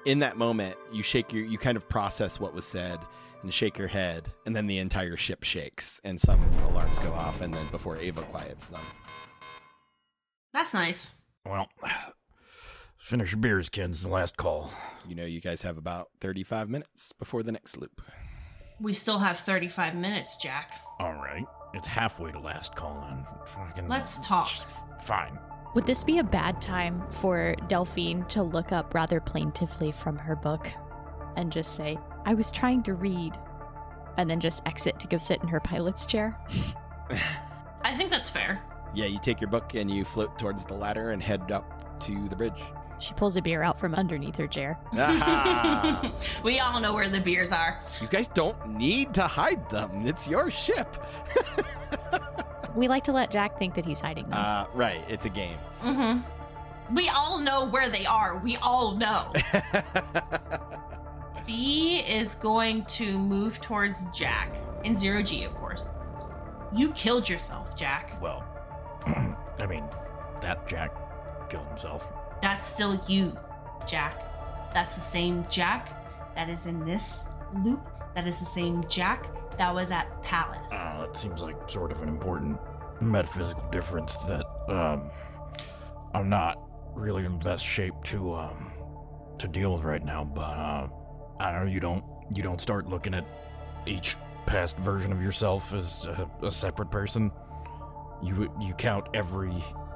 in 0.04 0.18
that 0.20 0.36
moment, 0.36 0.76
you 0.92 1.02
shake 1.02 1.32
your, 1.32 1.44
you 1.44 1.58
kind 1.58 1.76
of 1.76 1.88
process 1.88 2.38
what 2.38 2.54
was 2.54 2.64
said, 2.64 3.00
and 3.44 3.52
shake 3.54 3.78
your 3.78 3.88
head, 3.88 4.32
and 4.46 4.56
then 4.56 4.66
the 4.66 4.78
entire 4.78 5.16
ship 5.16 5.44
shakes, 5.44 6.00
and 6.02 6.18
some 6.18 6.40
alarms 6.70 6.98
go 6.98 7.12
off, 7.12 7.42
and 7.42 7.52
then 7.52 7.66
before 7.70 7.98
Ava 7.98 8.22
quiets 8.22 8.68
them. 8.68 8.80
That's 10.52 10.72
nice. 10.72 11.10
Well, 11.44 11.68
finish 12.98 13.32
your 13.32 13.40
beers, 13.40 13.68
kids. 13.68 14.02
The 14.02 14.08
last 14.08 14.38
call. 14.38 14.72
You 15.06 15.14
know, 15.14 15.26
you 15.26 15.42
guys 15.42 15.62
have 15.62 15.76
about 15.76 16.08
35 16.20 16.70
minutes 16.70 17.12
before 17.12 17.42
the 17.42 17.52
next 17.52 17.76
loop. 17.76 18.00
We 18.80 18.94
still 18.94 19.18
have 19.18 19.38
35 19.38 19.94
minutes, 19.94 20.36
Jack. 20.36 20.72
All 20.98 21.12
right. 21.12 21.44
It's 21.74 21.86
halfway 21.86 22.32
to 22.32 22.40
last 22.40 22.74
call, 22.74 23.06
and 23.10 23.26
fucking. 23.48 23.88
Let's 23.88 24.26
talk. 24.26 24.50
Fine. 25.02 25.38
Would 25.74 25.86
this 25.86 26.02
be 26.02 26.18
a 26.18 26.24
bad 26.24 26.62
time 26.62 27.02
for 27.10 27.54
Delphine 27.68 28.24
to 28.28 28.42
look 28.42 28.72
up 28.72 28.94
rather 28.94 29.20
plaintively 29.20 29.92
from 29.92 30.16
her 30.16 30.36
book 30.36 30.66
and 31.36 31.52
just 31.52 31.74
say, 31.74 31.98
I 32.24 32.34
was 32.34 32.50
trying 32.50 32.82
to 32.84 32.94
read, 32.94 33.36
and 34.16 34.28
then 34.28 34.40
just 34.40 34.62
exit 34.66 34.98
to 35.00 35.06
go 35.06 35.18
sit 35.18 35.42
in 35.42 35.48
her 35.48 35.60
pilot's 35.60 36.06
chair? 36.06 36.38
I 37.82 37.94
think 37.94 38.10
that's 38.10 38.30
fair. 38.30 38.62
Yeah, 38.94 39.06
you 39.06 39.18
take 39.18 39.40
your 39.40 39.50
book 39.50 39.74
and 39.74 39.90
you 39.90 40.04
float 40.04 40.38
towards 40.38 40.64
the 40.64 40.74
ladder 40.74 41.10
and 41.10 41.22
head 41.22 41.50
up 41.50 42.00
to 42.00 42.28
the 42.28 42.36
bridge. 42.36 42.60
She 43.00 43.12
pulls 43.14 43.36
a 43.36 43.42
beer 43.42 43.62
out 43.62 43.78
from 43.78 43.94
underneath 43.94 44.36
her 44.36 44.46
chair. 44.46 44.78
Ah, 44.96 46.14
we 46.44 46.60
all 46.60 46.80
know 46.80 46.94
where 46.94 47.08
the 47.08 47.20
beers 47.20 47.52
are. 47.52 47.80
you 48.00 48.06
guys 48.08 48.28
don't 48.28 48.68
need 48.68 49.12
to 49.14 49.22
hide 49.24 49.68
them. 49.68 50.06
It's 50.06 50.26
your 50.28 50.50
ship. 50.50 50.96
We 52.74 52.88
like 52.88 53.04
to 53.04 53.12
let 53.12 53.30
Jack 53.30 53.58
think 53.58 53.74
that 53.74 53.84
he's 53.86 54.00
hiding 54.00 54.28
them. 54.30 54.38
Uh, 54.40 54.66
right, 54.74 55.00
it's 55.08 55.26
a 55.26 55.28
game. 55.28 55.56
Mm-hmm. 55.82 56.94
We 56.94 57.08
all 57.08 57.40
know 57.40 57.68
where 57.68 57.88
they 57.88 58.04
are. 58.06 58.38
We 58.38 58.56
all 58.58 58.96
know. 58.96 59.32
Bea 61.46 62.00
is 62.00 62.34
going 62.34 62.84
to 62.84 63.18
move 63.18 63.60
towards 63.60 64.06
Jack 64.06 64.56
in 64.84 64.96
zero 64.96 65.22
G, 65.22 65.44
of 65.44 65.54
course. 65.54 65.88
You 66.74 66.90
killed 66.92 67.28
yourself, 67.28 67.76
Jack. 67.76 68.20
Well, 68.20 68.44
I 69.06 69.66
mean, 69.66 69.84
that 70.40 70.66
Jack 70.66 70.90
killed 71.50 71.66
himself. 71.68 72.10
That's 72.42 72.66
still 72.66 73.00
you, 73.06 73.38
Jack. 73.86 74.20
That's 74.72 74.94
the 74.94 75.00
same 75.00 75.46
Jack 75.48 76.34
that 76.34 76.48
is 76.48 76.66
in 76.66 76.84
this 76.84 77.28
loop. 77.62 77.88
That 78.14 78.26
is 78.26 78.38
the 78.38 78.44
same 78.44 78.84
Jack 78.88 79.28
that 79.58 79.74
was 79.74 79.90
at 79.90 80.22
Palace. 80.22 80.72
Uh, 80.72 81.06
that 81.06 81.16
seems 81.16 81.42
like 81.42 81.68
sort 81.68 81.92
of 81.92 82.02
an 82.02 82.08
important 82.08 82.58
metaphysical 83.00 83.68
difference 83.70 84.16
that 84.16 84.46
um, 84.68 85.10
I'm 86.14 86.28
not 86.28 86.58
really 86.94 87.24
in 87.24 87.38
the 87.38 87.44
best 87.44 87.64
shape 87.64 87.94
to 88.04 88.34
um, 88.34 88.72
to 89.38 89.48
deal 89.48 89.74
with 89.74 89.84
right 89.84 90.04
now. 90.04 90.24
But 90.24 90.40
uh, 90.40 90.88
I 91.38 91.52
don't 91.52 91.66
know. 91.66 91.70
You 91.70 91.80
don't 91.80 92.04
you 92.34 92.42
don't 92.42 92.60
start 92.60 92.88
looking 92.88 93.14
at 93.14 93.24
each 93.86 94.16
past 94.46 94.76
version 94.78 95.12
of 95.12 95.22
yourself 95.22 95.72
as 95.74 96.06
a, 96.06 96.28
a 96.46 96.50
separate 96.50 96.90
person. 96.90 97.30
You 98.22 98.50
you 98.60 98.74
count 98.74 99.06
every 99.14 99.52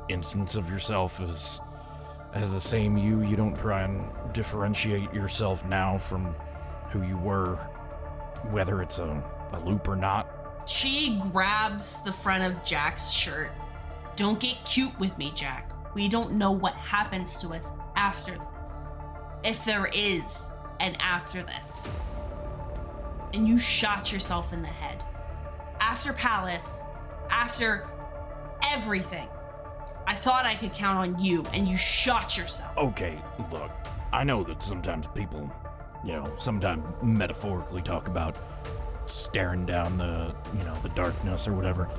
instance 0.08 0.54
of 0.54 0.70
yourself 0.70 1.20
as 1.20 1.60
as 2.34 2.50
the 2.50 2.60
same 2.60 2.96
you. 2.96 3.22
You 3.22 3.36
don't 3.36 3.56
try 3.56 3.82
and 3.82 4.10
differentiate 4.32 5.12
yourself 5.14 5.64
now 5.64 5.98
from 5.98 6.34
who 6.90 7.02
you 7.02 7.16
were, 7.18 7.56
whether 8.50 8.82
it's 8.82 8.98
a, 8.98 9.22
a 9.52 9.60
loop 9.60 9.88
or 9.88 9.96
not. 9.96 10.28
She 10.66 11.18
grabs 11.32 12.02
the 12.02 12.12
front 12.12 12.44
of 12.44 12.62
Jack's 12.64 13.10
shirt. 13.10 13.50
Don't 14.16 14.38
get 14.38 14.56
cute 14.64 14.98
with 14.98 15.16
me, 15.16 15.32
Jack. 15.34 15.72
We 15.94 16.08
don't 16.08 16.32
know 16.32 16.52
what 16.52 16.74
happens 16.74 17.40
to 17.40 17.50
us 17.50 17.72
after 17.96 18.36
this. 18.56 18.88
If 19.44 19.64
there 19.64 19.86
is 19.86 20.47
an 20.80 20.96
after 21.00 21.42
this. 21.42 21.86
And 23.34 23.46
you 23.46 23.58
shot 23.58 24.12
yourself 24.12 24.52
in 24.52 24.62
the 24.62 24.68
head. 24.68 25.02
After 25.80 26.12
Palace, 26.12 26.82
after 27.30 27.88
everything, 28.64 29.28
I 30.06 30.14
thought 30.14 30.46
I 30.46 30.54
could 30.54 30.72
count 30.72 30.98
on 30.98 31.22
you, 31.22 31.44
and 31.52 31.68
you 31.68 31.76
shot 31.76 32.36
yourself. 32.38 32.76
Okay, 32.78 33.20
look, 33.52 33.70
I 34.12 34.24
know 34.24 34.42
that 34.44 34.62
sometimes 34.62 35.06
people, 35.14 35.52
you 36.02 36.12
know, 36.12 36.32
sometimes 36.38 36.84
metaphorically 37.02 37.82
talk 37.82 38.08
about 38.08 38.36
staring 39.04 39.66
down 39.66 39.98
the, 39.98 40.34
you 40.56 40.64
know, 40.64 40.74
the 40.82 40.88
darkness 40.90 41.46
or 41.46 41.52
whatever. 41.52 41.90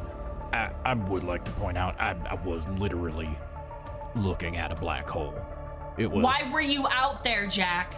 I, 0.51 0.71
I 0.83 0.93
would 0.95 1.23
like 1.23 1.45
to 1.45 1.51
point 1.51 1.77
out 1.77 1.99
I, 1.99 2.15
I 2.29 2.33
was 2.33 2.67
literally 2.79 3.29
looking 4.15 4.57
at 4.57 4.71
a 4.71 4.75
black 4.75 5.07
hole. 5.07 5.35
It 5.97 6.09
was 6.09 6.23
Why 6.23 6.49
were 6.51 6.61
you 6.61 6.87
out 6.91 7.23
there, 7.23 7.45
Jack? 7.45 7.93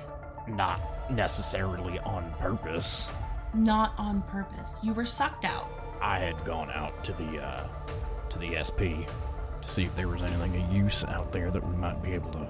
Not 0.47 1.11
necessarily 1.11 1.99
on 1.99 2.31
purpose. 2.39 3.07
Not 3.53 3.93
on 3.97 4.21
purpose. 4.23 4.79
You 4.81 4.93
were 4.93 5.05
sucked 5.05 5.45
out. 5.45 5.69
I 6.01 6.19
had 6.19 6.43
gone 6.45 6.71
out 6.71 7.03
to 7.03 7.13
the 7.13 7.39
uh, 7.43 7.67
to 8.29 8.39
the 8.39 8.57
SP 8.63 9.05
to 9.61 9.69
see 9.69 9.83
if 9.83 9.95
there 9.95 10.07
was 10.07 10.21
anything 10.23 10.61
of 10.61 10.73
use 10.73 11.03
out 11.03 11.31
there 11.31 11.51
that 11.51 11.65
we 11.65 11.75
might 11.75 12.01
be 12.01 12.13
able 12.13 12.31
to, 12.31 12.47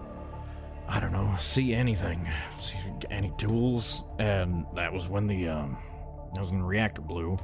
I 0.88 1.00
don't 1.00 1.12
know, 1.12 1.36
see 1.40 1.74
anything, 1.74 2.30
see 2.60 2.78
any 3.10 3.34
tools, 3.38 4.04
and 4.20 4.66
that 4.76 4.94
was 4.94 5.08
when 5.08 5.28
the 5.28 5.50
um, 5.50 5.78
that 6.34 6.42
was 6.42 6.52
when 6.52 6.62
the 6.62 6.68
reactor 6.68 7.02
blew. 7.02 7.38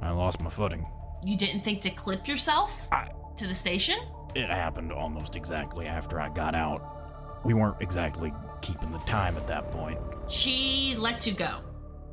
I 0.00 0.10
lost 0.10 0.40
my 0.40 0.50
footing. 0.50 0.86
You 1.24 1.36
didn't 1.36 1.60
think 1.60 1.82
to 1.82 1.90
clip 1.90 2.26
yourself 2.26 2.88
I, 2.90 3.10
to 3.36 3.46
the 3.46 3.54
station? 3.54 3.98
it 4.34 4.48
happened 4.48 4.92
almost 4.92 5.36
exactly 5.36 5.86
after 5.86 6.20
I 6.20 6.28
got 6.30 6.54
out. 6.54 7.42
We 7.44 7.54
weren't 7.54 7.76
exactly 7.80 8.32
keeping 8.62 8.90
the 8.92 8.98
time 9.00 9.36
at 9.36 9.46
that 9.48 9.70
point. 9.72 9.98
She 10.28 10.94
lets 10.98 11.26
you 11.26 11.34
go. 11.34 11.58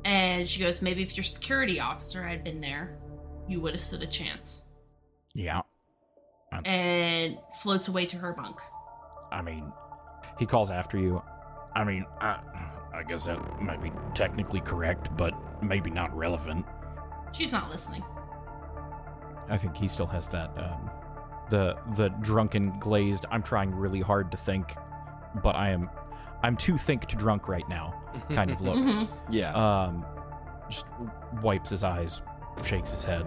And 0.04 0.48
she 0.48 0.60
goes, 0.60 0.82
maybe 0.82 1.02
if 1.02 1.16
your 1.16 1.24
security 1.24 1.78
officer 1.80 2.22
had 2.22 2.42
been 2.42 2.60
there, 2.60 2.98
you 3.48 3.60
would 3.60 3.74
have 3.74 3.82
stood 3.82 4.02
a 4.02 4.06
chance. 4.06 4.62
Yeah, 5.34 5.62
And 6.64 7.38
floats 7.62 7.88
away 7.88 8.06
to 8.06 8.16
her 8.16 8.32
bunk. 8.32 8.60
I 9.30 9.42
mean, 9.42 9.72
he 10.38 10.46
calls 10.46 10.70
after 10.70 10.98
you. 10.98 11.22
I 11.74 11.84
mean, 11.84 12.04
I, 12.20 12.40
I 12.92 13.02
guess 13.04 13.26
that 13.26 13.60
might 13.60 13.82
be 13.82 13.92
technically 14.14 14.60
correct, 14.60 15.16
but 15.16 15.34
maybe 15.62 15.90
not 15.90 16.16
relevant. 16.16 16.66
She's 17.32 17.52
not 17.52 17.70
listening. 17.70 18.02
I 19.48 19.56
think 19.56 19.76
he 19.76 19.86
still 19.88 20.06
has 20.06 20.28
that 20.28 20.50
um, 20.58 20.90
the 21.50 21.76
the 21.96 22.08
drunken 22.20 22.78
glazed. 22.78 23.26
I'm 23.30 23.42
trying 23.42 23.72
really 23.74 24.00
hard 24.00 24.30
to 24.32 24.36
think, 24.36 24.74
but 25.42 25.54
I 25.54 25.70
am 25.70 25.90
I'm 26.42 26.56
too 26.56 26.78
think 26.78 27.06
to 27.06 27.16
drunk 27.16 27.48
right 27.48 27.68
now. 27.68 27.94
Kind 28.30 28.50
of 28.50 28.60
look. 28.60 28.76
Mhm. 28.78 29.08
Yeah. 29.30 29.52
Um, 29.54 30.04
just 30.68 30.86
wipes 31.42 31.70
his 31.70 31.82
eyes, 31.84 32.22
shakes 32.64 32.92
his 32.92 33.04
head, 33.04 33.26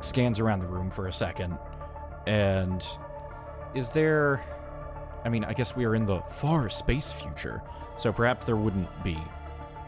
scans 0.00 0.40
around 0.40 0.60
the 0.60 0.66
room 0.66 0.90
for 0.90 1.06
a 1.08 1.12
second, 1.12 1.56
and 2.26 2.84
is 3.74 3.88
there? 3.90 4.42
I 5.24 5.28
mean, 5.28 5.44
I 5.44 5.52
guess 5.54 5.74
we 5.74 5.84
are 5.86 5.94
in 5.94 6.04
the 6.06 6.20
far 6.28 6.68
space 6.70 7.10
future, 7.12 7.62
so 7.96 8.12
perhaps 8.12 8.44
there 8.46 8.56
wouldn't 8.56 8.88
be 9.02 9.16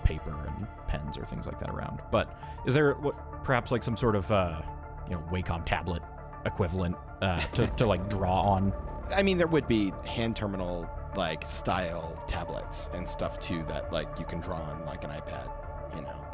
paper 0.04 0.34
and 0.46 0.66
pens 0.88 1.18
or 1.18 1.24
things 1.26 1.46
like 1.46 1.58
that 1.60 1.68
around. 1.70 2.00
But 2.10 2.34
is 2.64 2.72
there 2.74 2.94
what 2.94 3.14
perhaps 3.44 3.70
like 3.72 3.82
some 3.82 3.96
sort 3.96 4.16
of 4.16 4.30
uh, 4.30 4.62
you 5.08 5.14
know 5.16 5.22
Wacom 5.32 5.64
tablet 5.64 6.02
equivalent 6.46 6.96
uh, 7.22 7.38
to 7.54 7.66
to 7.66 7.86
like 7.86 8.08
draw 8.08 8.40
on? 8.42 8.72
I 9.14 9.22
mean, 9.22 9.36
there 9.36 9.46
would 9.48 9.68
be 9.68 9.92
hand 10.06 10.36
terminal 10.36 10.88
like 11.16 11.48
style 11.48 12.22
tablets 12.26 12.90
and 12.92 13.08
stuff 13.08 13.38
too 13.38 13.62
that 13.64 13.92
like 13.92 14.08
you 14.18 14.24
can 14.24 14.40
draw 14.40 14.58
on 14.58 14.84
like 14.84 15.04
an 15.04 15.10
iPad. 15.10 15.50
You 15.94 16.02
know. 16.02 16.24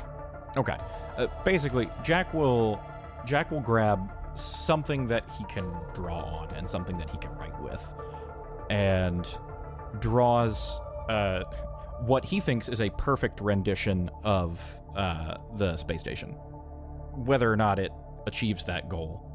Okay. 0.57 0.77
Uh, 1.17 1.27
basically, 1.45 1.89
Jack 2.03 2.33
will 2.35 2.81
Jack 3.25 3.51
will 3.51 3.61
grab 3.61 4.13
something 4.35 5.07
that 5.09 5.25
he 5.39 5.45
can 5.45 5.71
draw 5.95 6.23
on 6.23 6.55
and 6.55 6.69
something 6.69 6.97
that 6.99 7.11
he 7.11 7.19
can 7.19 7.35
write 7.37 7.59
with, 7.61 7.95
and 8.71 9.27
draws 10.01 10.81
uh, 11.09 11.45
what 12.01 12.25
he 12.25 12.41
thinks 12.41 12.69
is 12.69 12.81
a 12.81 12.91
perfect 12.91 13.41
rendition 13.41 14.11
of 14.25 14.81
uh, 14.97 15.37
the 15.57 15.77
space 15.77 16.01
station. 16.01 16.31
Whether 17.15 17.53
or 17.53 17.57
not 17.57 17.79
it 17.79 17.93
achieves 18.27 18.65
that 18.65 18.89
goal 18.89 19.29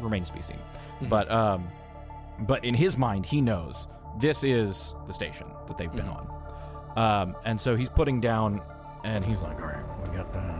remains 0.00 0.28
to 0.28 0.34
be 0.34 0.42
seen. 0.42 0.58
But 1.02 1.30
um, 1.30 1.68
but 2.40 2.64
in 2.64 2.74
his 2.74 2.96
mind, 2.96 3.26
he 3.26 3.40
knows 3.40 3.88
this 4.18 4.42
is 4.44 4.94
the 5.06 5.12
station 5.12 5.46
that 5.66 5.78
they've 5.78 5.92
been 5.92 6.08
on. 6.08 6.28
Um, 6.96 7.36
and 7.44 7.60
so 7.60 7.76
he's 7.76 7.88
putting 7.88 8.20
down, 8.20 8.60
and 9.04 9.24
he's 9.24 9.42
like, 9.42 9.60
"All 9.60 9.68
right, 9.68 9.84
we 10.02 10.16
got 10.16 10.32
the, 10.32 10.54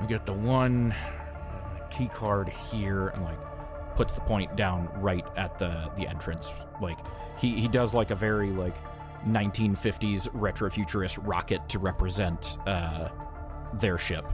we 0.00 0.06
got 0.06 0.24
the 0.24 0.32
one 0.32 0.94
key 1.90 2.08
card 2.08 2.48
here," 2.48 3.08
and 3.08 3.24
like 3.24 3.38
puts 3.94 4.12
the 4.14 4.20
point 4.20 4.56
down 4.56 4.88
right 4.96 5.26
at 5.36 5.58
the 5.58 5.90
the 5.96 6.06
entrance. 6.08 6.52
Like 6.80 6.98
he 7.38 7.60
he 7.60 7.68
does 7.68 7.94
like 7.94 8.10
a 8.10 8.14
very 8.14 8.50
like 8.50 8.76
1950s 9.26 10.30
retrofuturist 10.30 11.18
rocket 11.22 11.68
to 11.68 11.78
represent 11.78 12.56
uh, 12.66 13.08
their 13.74 13.98
ship, 13.98 14.24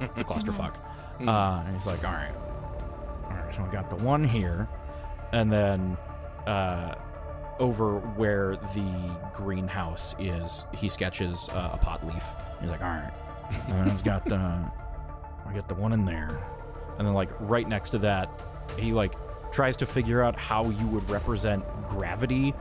the 0.00 0.24
clusterfuck. 0.24 0.74
uh, 1.26 1.62
and 1.66 1.74
he's 1.74 1.86
like, 1.86 2.04
"All 2.04 2.12
right, 2.12 2.34
all 3.24 3.30
right, 3.30 3.54
so 3.54 3.62
we 3.62 3.70
got 3.70 3.88
the 3.88 3.96
one 3.96 4.24
here, 4.24 4.68
and 5.32 5.50
then." 5.50 5.96
Uh, 6.46 6.96
over 7.58 7.98
where 7.98 8.56
the 8.74 9.16
greenhouse 9.32 10.14
is, 10.18 10.64
he 10.74 10.88
sketches 10.88 11.48
uh, 11.50 11.70
a 11.74 11.78
pot 11.78 12.06
leaf. 12.06 12.34
He's 12.60 12.70
like, 12.70 12.82
all 12.82 12.88
right, 12.88 13.12
Uh, 13.68 13.90
it's 13.92 14.02
got 14.02 14.24
the, 14.24 14.36
I 15.46 15.52
got 15.54 15.68
the 15.68 15.74
one 15.74 15.92
in 15.92 16.04
there, 16.04 16.38
and 16.98 17.06
then 17.06 17.14
like 17.14 17.30
right 17.40 17.68
next 17.68 17.90
to 17.90 17.98
that, 17.98 18.28
he 18.78 18.92
like 18.92 19.14
tries 19.52 19.76
to 19.76 19.86
figure 19.86 20.22
out 20.22 20.34
how 20.36 20.70
you 20.70 20.86
would 20.88 21.08
represent 21.10 21.64
gravity 21.88 22.54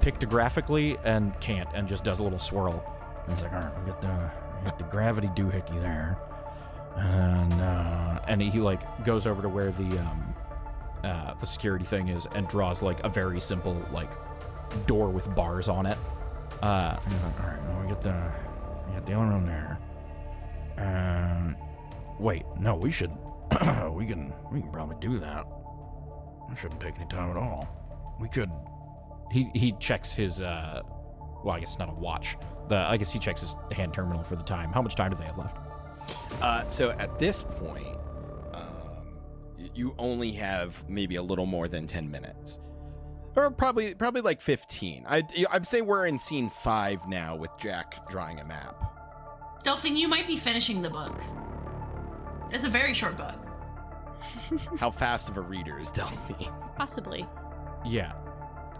pictographically 0.00 0.98
and 1.04 1.38
can't, 1.40 1.68
and 1.74 1.86
just 1.88 2.04
does 2.04 2.18
a 2.18 2.22
little 2.22 2.38
swirl. 2.38 2.84
And 3.24 3.32
it's 3.32 3.42
like, 3.42 3.52
all 3.52 3.60
right, 3.60 3.84
we 3.84 3.90
got 3.90 4.00
the, 4.00 4.30
we 4.58 4.64
got 4.66 4.78
the 4.78 4.84
gravity 4.84 5.28
doohickey 5.28 5.80
there, 5.80 6.18
and 6.96 7.52
uh, 7.54 8.20
and 8.28 8.42
he 8.42 8.58
like 8.60 9.04
goes 9.04 9.26
over 9.26 9.42
to 9.42 9.48
where 9.48 9.70
the 9.70 9.98
um, 9.98 10.33
uh, 11.04 11.34
the 11.34 11.46
security 11.46 11.84
thing 11.84 12.08
is 12.08 12.26
and 12.34 12.48
draws 12.48 12.82
like 12.82 13.02
a 13.04 13.08
very 13.08 13.40
simple 13.40 13.80
like 13.92 14.10
door 14.86 15.10
with 15.10 15.32
bars 15.34 15.68
on 15.68 15.86
it. 15.86 15.98
Uh, 16.62 16.96
like, 17.04 17.40
all 17.40 17.46
right, 17.46 17.62
well, 17.68 17.82
we 17.82 17.88
got 17.88 18.02
the, 18.02 18.32
we 18.88 18.94
got 18.94 19.06
the 19.06 19.12
other 19.12 19.26
one 19.26 19.44
there. 19.46 19.78
Um, 20.78 21.56
wait, 22.18 22.44
no, 22.58 22.74
we 22.74 22.90
should, 22.90 23.10
we 23.92 24.06
can, 24.06 24.32
we 24.50 24.60
can 24.60 24.70
probably 24.72 24.96
do 25.00 25.18
that. 25.18 25.46
That 26.48 26.58
shouldn't 26.58 26.80
take 26.80 26.96
any 26.96 27.06
time 27.06 27.30
at 27.30 27.36
all. 27.36 27.68
We 28.20 28.28
could. 28.28 28.50
He 29.30 29.50
he 29.54 29.72
checks 29.80 30.12
his 30.12 30.40
uh, 30.40 30.82
well, 31.42 31.54
I 31.56 31.60
guess 31.60 31.78
not 31.78 31.88
a 31.88 31.92
watch. 31.92 32.36
The 32.68 32.76
I 32.76 32.96
guess 32.96 33.10
he 33.12 33.18
checks 33.18 33.40
his 33.40 33.56
hand 33.72 33.92
terminal 33.92 34.22
for 34.22 34.36
the 34.36 34.42
time. 34.42 34.72
How 34.72 34.82
much 34.82 34.94
time 34.94 35.10
do 35.10 35.16
they 35.16 35.24
have 35.24 35.38
left? 35.38 35.58
Uh, 36.40 36.68
so 36.68 36.90
at 36.90 37.18
this 37.18 37.42
point, 37.42 37.84
y- 37.84 37.96
you 39.74 39.94
only 39.98 40.32
have 40.32 40.82
maybe 40.88 41.16
a 41.16 41.22
little 41.22 41.46
more 41.46 41.68
than 41.68 41.86
10 41.86 42.10
minutes. 42.10 42.60
Or 43.36 43.50
probably 43.50 43.94
probably 43.94 44.20
like 44.20 44.40
15. 44.40 45.04
I'd, 45.08 45.26
I'd 45.50 45.66
say 45.66 45.80
we're 45.80 46.06
in 46.06 46.18
scene 46.18 46.50
five 46.62 47.06
now 47.08 47.34
with 47.34 47.50
Jack 47.58 48.08
drawing 48.08 48.38
a 48.38 48.44
map. 48.44 48.76
Delphine, 49.64 49.96
you 49.96 50.06
might 50.06 50.26
be 50.26 50.36
finishing 50.36 50.82
the 50.82 50.90
book. 50.90 51.20
It's 52.52 52.64
a 52.64 52.68
very 52.68 52.94
short 52.94 53.16
book. 53.16 53.34
How 54.78 54.90
fast 54.90 55.28
of 55.28 55.36
a 55.36 55.40
reader 55.40 55.78
is 55.80 55.90
Delphine? 55.90 56.52
Possibly. 56.76 57.26
Yeah, 57.84 58.12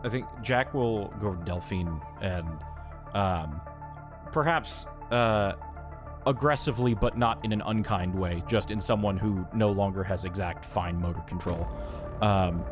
I 0.04 0.08
think 0.08 0.26
Jack 0.42 0.74
will 0.74 1.08
go 1.20 1.34
to 1.34 1.44
Delphine 1.44 2.00
and 2.20 2.46
um, 3.14 3.60
perhaps 4.30 4.86
uh, 5.10 5.54
aggressively, 6.26 6.94
but 6.94 7.16
not 7.16 7.44
in 7.44 7.52
an 7.52 7.62
unkind 7.62 8.14
way, 8.14 8.42
just 8.46 8.70
in 8.70 8.80
someone 8.80 9.16
who 9.16 9.46
no 9.54 9.70
longer 9.70 10.02
has 10.02 10.24
exact 10.24 10.64
fine 10.64 11.00
motor 11.00 11.20
control. 11.22 11.68
Um, 12.20 12.64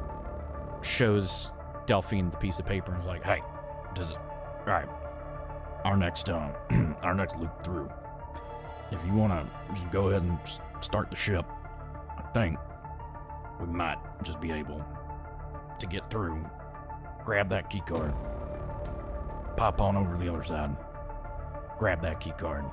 shows 0.82 1.52
Delphine 1.86 2.30
the 2.30 2.36
piece 2.36 2.58
of 2.58 2.66
paper 2.66 2.92
and 2.92 3.02
is 3.02 3.06
like, 3.06 3.22
"Hey, 3.24 3.42
does 3.94 4.10
it? 4.10 4.16
All 4.16 4.66
right, 4.66 4.88
our 5.84 5.96
next 5.96 6.30
uh, 6.30 6.50
our 7.02 7.14
next 7.14 7.36
loop 7.36 7.62
through. 7.62 7.90
If 8.90 9.04
you 9.06 9.12
want 9.14 9.32
to 9.32 9.74
just 9.74 9.90
go 9.90 10.08
ahead 10.10 10.22
and 10.22 10.38
start 10.80 11.10
the 11.10 11.16
ship, 11.16 11.46
I 12.16 12.22
think 12.34 12.58
we 13.60 13.66
might 13.66 13.98
just 14.22 14.40
be 14.40 14.52
able 14.52 14.84
to 15.78 15.86
get 15.86 16.10
through 16.10 16.44
grab 17.22 17.48
that 17.48 17.70
key 17.70 17.80
card, 17.86 18.12
pop 19.56 19.80
on 19.80 19.96
over 19.96 20.12
to 20.12 20.18
the 20.18 20.28
other 20.28 20.44
side, 20.44 20.74
grab 21.78 22.02
that 22.02 22.20
key 22.20 22.32
card, 22.32 22.64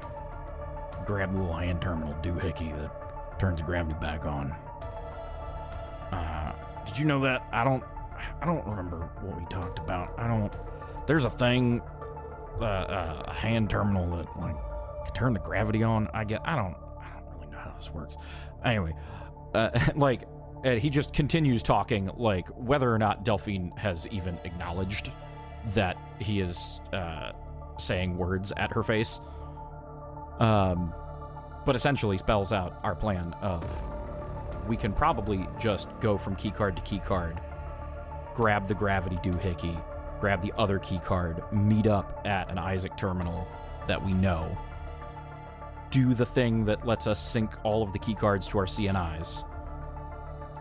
grab 1.06 1.34
the 1.34 1.40
little 1.40 1.56
hand 1.56 1.82
terminal 1.82 2.14
doohickey 2.22 2.76
that 2.80 3.40
turns 3.40 3.62
gravity 3.62 3.98
back 4.00 4.26
on. 4.26 4.52
Uh, 6.12 6.54
did 6.86 6.98
you 6.98 7.06
know 7.06 7.20
that? 7.22 7.44
I 7.52 7.64
don't, 7.64 7.84
I 8.42 8.46
don't 8.46 8.66
remember 8.66 9.10
what 9.22 9.40
we 9.40 9.46
talked 9.48 9.80
about. 9.80 10.14
I 10.18 10.28
don't. 10.28 10.54
There's 11.08 11.26
a 11.26 11.30
thing, 11.30 11.82
uh, 12.60 12.64
uh, 12.64 13.24
a 13.28 13.34
hand 13.34 13.70
terminal 13.70 14.10
that 14.18 14.28
like 14.40 14.56
can 15.06 15.14
turn 15.14 15.34
the 15.34 15.40
gravity 15.40 15.84
on. 15.84 16.10
I 16.14 16.24
get. 16.24 16.42
I 16.44 16.56
don't. 16.56 16.76
I 17.00 17.20
don't 17.20 17.36
really 17.36 17.52
know 17.52 17.60
how 17.60 17.74
this 17.78 17.92
works. 17.92 18.16
Anyway, 18.64 18.96
uh, 19.54 19.70
like 19.96 20.28
and 20.64 20.80
he 20.80 20.90
just 20.90 21.14
continues 21.14 21.64
talking, 21.64 22.10
like 22.18 22.48
whether 22.50 22.94
or 22.94 22.98
not 22.98 23.24
Delphine 23.24 23.72
has 23.78 24.08
even 24.10 24.38
acknowledged 24.44 25.12
that 25.74 25.98
he 26.20 26.40
is 26.40 26.82
uh, 26.94 27.32
saying 27.78 28.18
words 28.18 28.52
at 28.58 28.72
her 28.72 28.84
face. 28.84 29.22
Um, 30.40 30.94
but 31.66 31.76
essentially 31.76 32.18
spells 32.18 32.52
out 32.54 32.80
our 32.84 32.96
plan 32.96 33.36
of 33.42 33.88
we 34.68 34.78
can 34.78 34.94
probably 34.94 35.48
just 35.60 35.90
go 36.00 36.18
from 36.18 36.36
keycard 36.36 36.76
to 36.76 36.82
keycard, 36.82 37.42
grab 38.36 38.68
the 38.68 38.74
gravity 38.74 39.18
doohickey, 39.18 39.82
grab 40.20 40.42
the 40.42 40.54
other 40.58 40.80
keycard, 40.80 41.52
meet 41.52 41.88
up 41.88 42.22
at 42.26 42.50
an 42.50 42.58
Isaac 42.58 42.96
terminal 42.96 43.48
that 43.88 44.04
we 44.04 44.14
know, 44.14 44.56
do 45.92 46.14
the 46.14 46.26
thing 46.26 46.66
that 46.66 46.86
lets 46.86 47.08
us 47.08 47.20
sync 47.20 47.52
all 47.64 47.82
of 47.82 47.94
the 47.94 48.00
keycards 48.00 48.48
to 48.50 48.60
our 48.60 48.66
CNIs, 48.66 49.44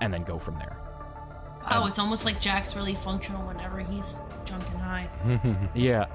and 0.00 0.12
then 0.12 0.24
go 0.24 0.38
from 0.38 0.54
there. 0.58 0.78
Oh, 1.70 1.86
it's 1.86 1.98
almost 1.98 2.24
like 2.24 2.40
Jack's 2.40 2.74
really 2.74 2.94
functional 2.94 3.46
whenever 3.46 3.80
he's 3.80 4.20
drunk 4.46 4.64
and 4.70 4.78
high. 4.78 5.68
yeah. 5.74 6.06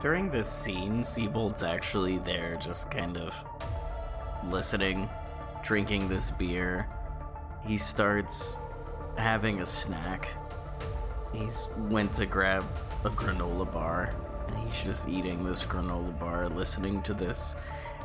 During 0.00 0.30
this 0.30 0.48
scene, 0.48 1.02
Seibold's 1.02 1.64
actually 1.64 2.18
there 2.18 2.56
just 2.60 2.88
kind 2.88 3.16
of 3.16 3.34
listening, 4.48 5.08
drinking 5.62 6.08
this 6.08 6.30
beer. 6.30 6.86
He 7.66 7.76
starts 7.76 8.58
having 9.16 9.60
a 9.60 9.66
snack. 9.66 10.28
He's 11.32 11.68
went 11.76 12.12
to 12.14 12.26
grab 12.26 12.64
a 13.04 13.10
granola 13.10 13.70
bar 13.70 14.14
and 14.46 14.56
he's 14.58 14.84
just 14.84 15.08
eating 15.08 15.44
this 15.44 15.66
granola 15.66 16.16
bar, 16.20 16.48
listening 16.48 17.02
to 17.02 17.12
this. 17.12 17.56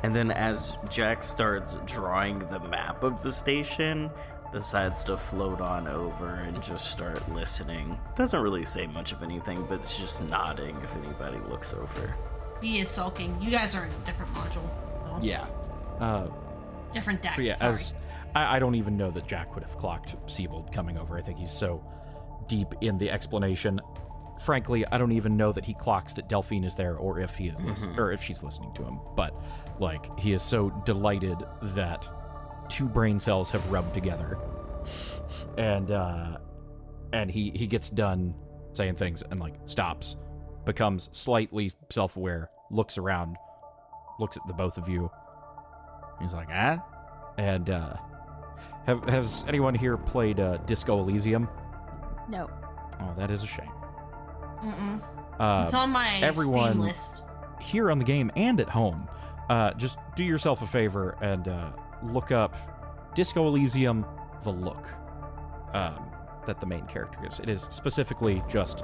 And 0.02 0.16
then 0.16 0.32
as 0.32 0.78
Jack 0.90 1.22
starts 1.22 1.78
drawing 1.86 2.40
the 2.40 2.60
map 2.60 3.04
of 3.04 3.22
the 3.22 3.32
station, 3.32 4.10
decides 4.54 5.04
to 5.06 5.18
float 5.18 5.60
on 5.60 5.88
over 5.88 6.36
and 6.36 6.62
just 6.64 6.92
start 6.92 7.28
listening. 7.34 7.98
Doesn't 8.16 8.40
really 8.42 8.64
say 8.66 8.88
much 8.88 9.12
of 9.12 9.24
anything, 9.24 9.66
but 9.68 9.80
it's 9.80 9.98
just 9.98 10.24
nodding 10.30 10.78
if 10.84 10.96
anybody 10.96 11.38
looks 11.50 11.74
over. 11.74 12.14
He 12.62 12.80
is 12.80 12.90
sulking. 12.90 13.36
You 13.42 13.52
guys 13.52 13.76
are 13.76 13.84
in 13.86 13.92
a 13.92 14.06
different 14.06 14.34
module. 14.34 14.70
So. 15.06 15.20
Yeah. 15.22 15.46
Uh, 16.00 16.28
Different 16.94 17.22
deck. 17.22 17.38
Yeah, 17.40 17.56
sorry. 17.56 17.74
as 17.74 17.94
I, 18.36 18.58
I 18.58 18.60
don't 18.60 18.76
even 18.76 18.96
know 18.96 19.10
that 19.12 19.28
Jack 19.28 19.56
would 19.56 19.64
have 19.64 19.76
clocked 19.78 20.16
Seibold 20.28 20.72
coming 20.72 20.98
over. 20.98 21.18
I 21.18 21.22
think 21.22 21.40
he's 21.40 21.52
so 21.52 21.84
deep 22.48 22.68
in 22.82 22.98
the 22.98 23.10
explanation. 23.10 23.82
Frankly, 24.40 24.86
I 24.92 24.98
don't 24.98 25.12
even 25.12 25.36
know 25.38 25.52
that 25.52 25.66
he 25.66 25.74
clocks 25.74 26.14
that 26.14 26.28
Delphine 26.30 26.64
is 26.64 26.76
there, 26.76 26.96
or 26.98 27.20
if 27.20 27.36
he 27.36 27.48
is, 27.48 27.62
lis- 27.64 27.88
or 27.98 28.12
if 28.12 28.22
she's 28.22 28.44
listening 28.44 28.74
to 28.74 28.84
him. 28.84 29.00
But 29.16 29.34
like, 29.80 30.18
he 30.20 30.34
is 30.34 30.44
so 30.44 30.70
delighted 30.86 31.38
that 31.62 32.08
two 32.70 32.86
brain 32.86 33.20
cells 33.20 33.50
have 33.52 33.70
rubbed 33.72 33.94
together, 33.94 34.38
and 35.58 35.92
uh, 35.92 36.38
and 37.12 37.30
he 37.32 37.52
he 37.56 37.68
gets 37.68 37.90
done 37.90 38.34
saying 38.74 38.96
things 38.96 39.22
and 39.30 39.40
like 39.40 39.54
stops, 39.66 40.18
becomes 40.66 41.10
slightly 41.12 41.72
self-aware, 41.92 42.50
looks 42.72 42.98
around, 42.98 43.38
looks 44.20 44.36
at 44.38 44.46
the 44.48 44.54
both 44.54 44.78
of 44.78 44.90
you. 44.90 45.10
He's 46.22 46.34
like, 46.34 46.50
ah, 46.52 46.84
and 47.38 47.70
uh, 47.70 47.96
have 48.86 49.04
has 49.10 49.44
anyone 49.48 49.76
here 49.76 49.98
played 49.98 50.40
uh, 50.40 50.58
Disco 50.66 51.00
Elysium? 51.00 51.48
No. 52.30 52.50
Oh, 53.00 53.14
that 53.18 53.30
is 53.32 53.44
a 53.44 53.48
shame. 53.48 53.72
Mm-mm. 54.64 55.02
Uh, 55.40 55.64
it's 55.66 55.74
on 55.74 55.90
my 55.92 56.20
everyone- 56.22 56.72
Steam 56.72 56.80
list. 56.82 57.24
here 57.60 57.92
on 57.92 57.98
the 58.00 58.06
game 58.06 58.32
and 58.36 58.60
at 58.60 58.70
home, 58.70 59.08
uh, 59.50 59.74
just 59.74 59.98
do 60.16 60.24
yourself 60.24 60.62
a 60.62 60.68
favor 60.68 61.18
and 61.22 61.48
uh, 61.48 61.72
look 62.12 62.32
up 62.32 62.56
Disco 63.16 63.48
Elysium: 63.48 64.06
The 64.44 64.52
Look 64.52 64.88
um, 65.74 66.06
that 66.46 66.60
the 66.60 66.66
main 66.66 66.86
character 66.86 67.20
gives. 67.22 67.40
It 67.40 67.50
is 67.50 67.68
specifically 67.72 68.44
just 68.50 68.84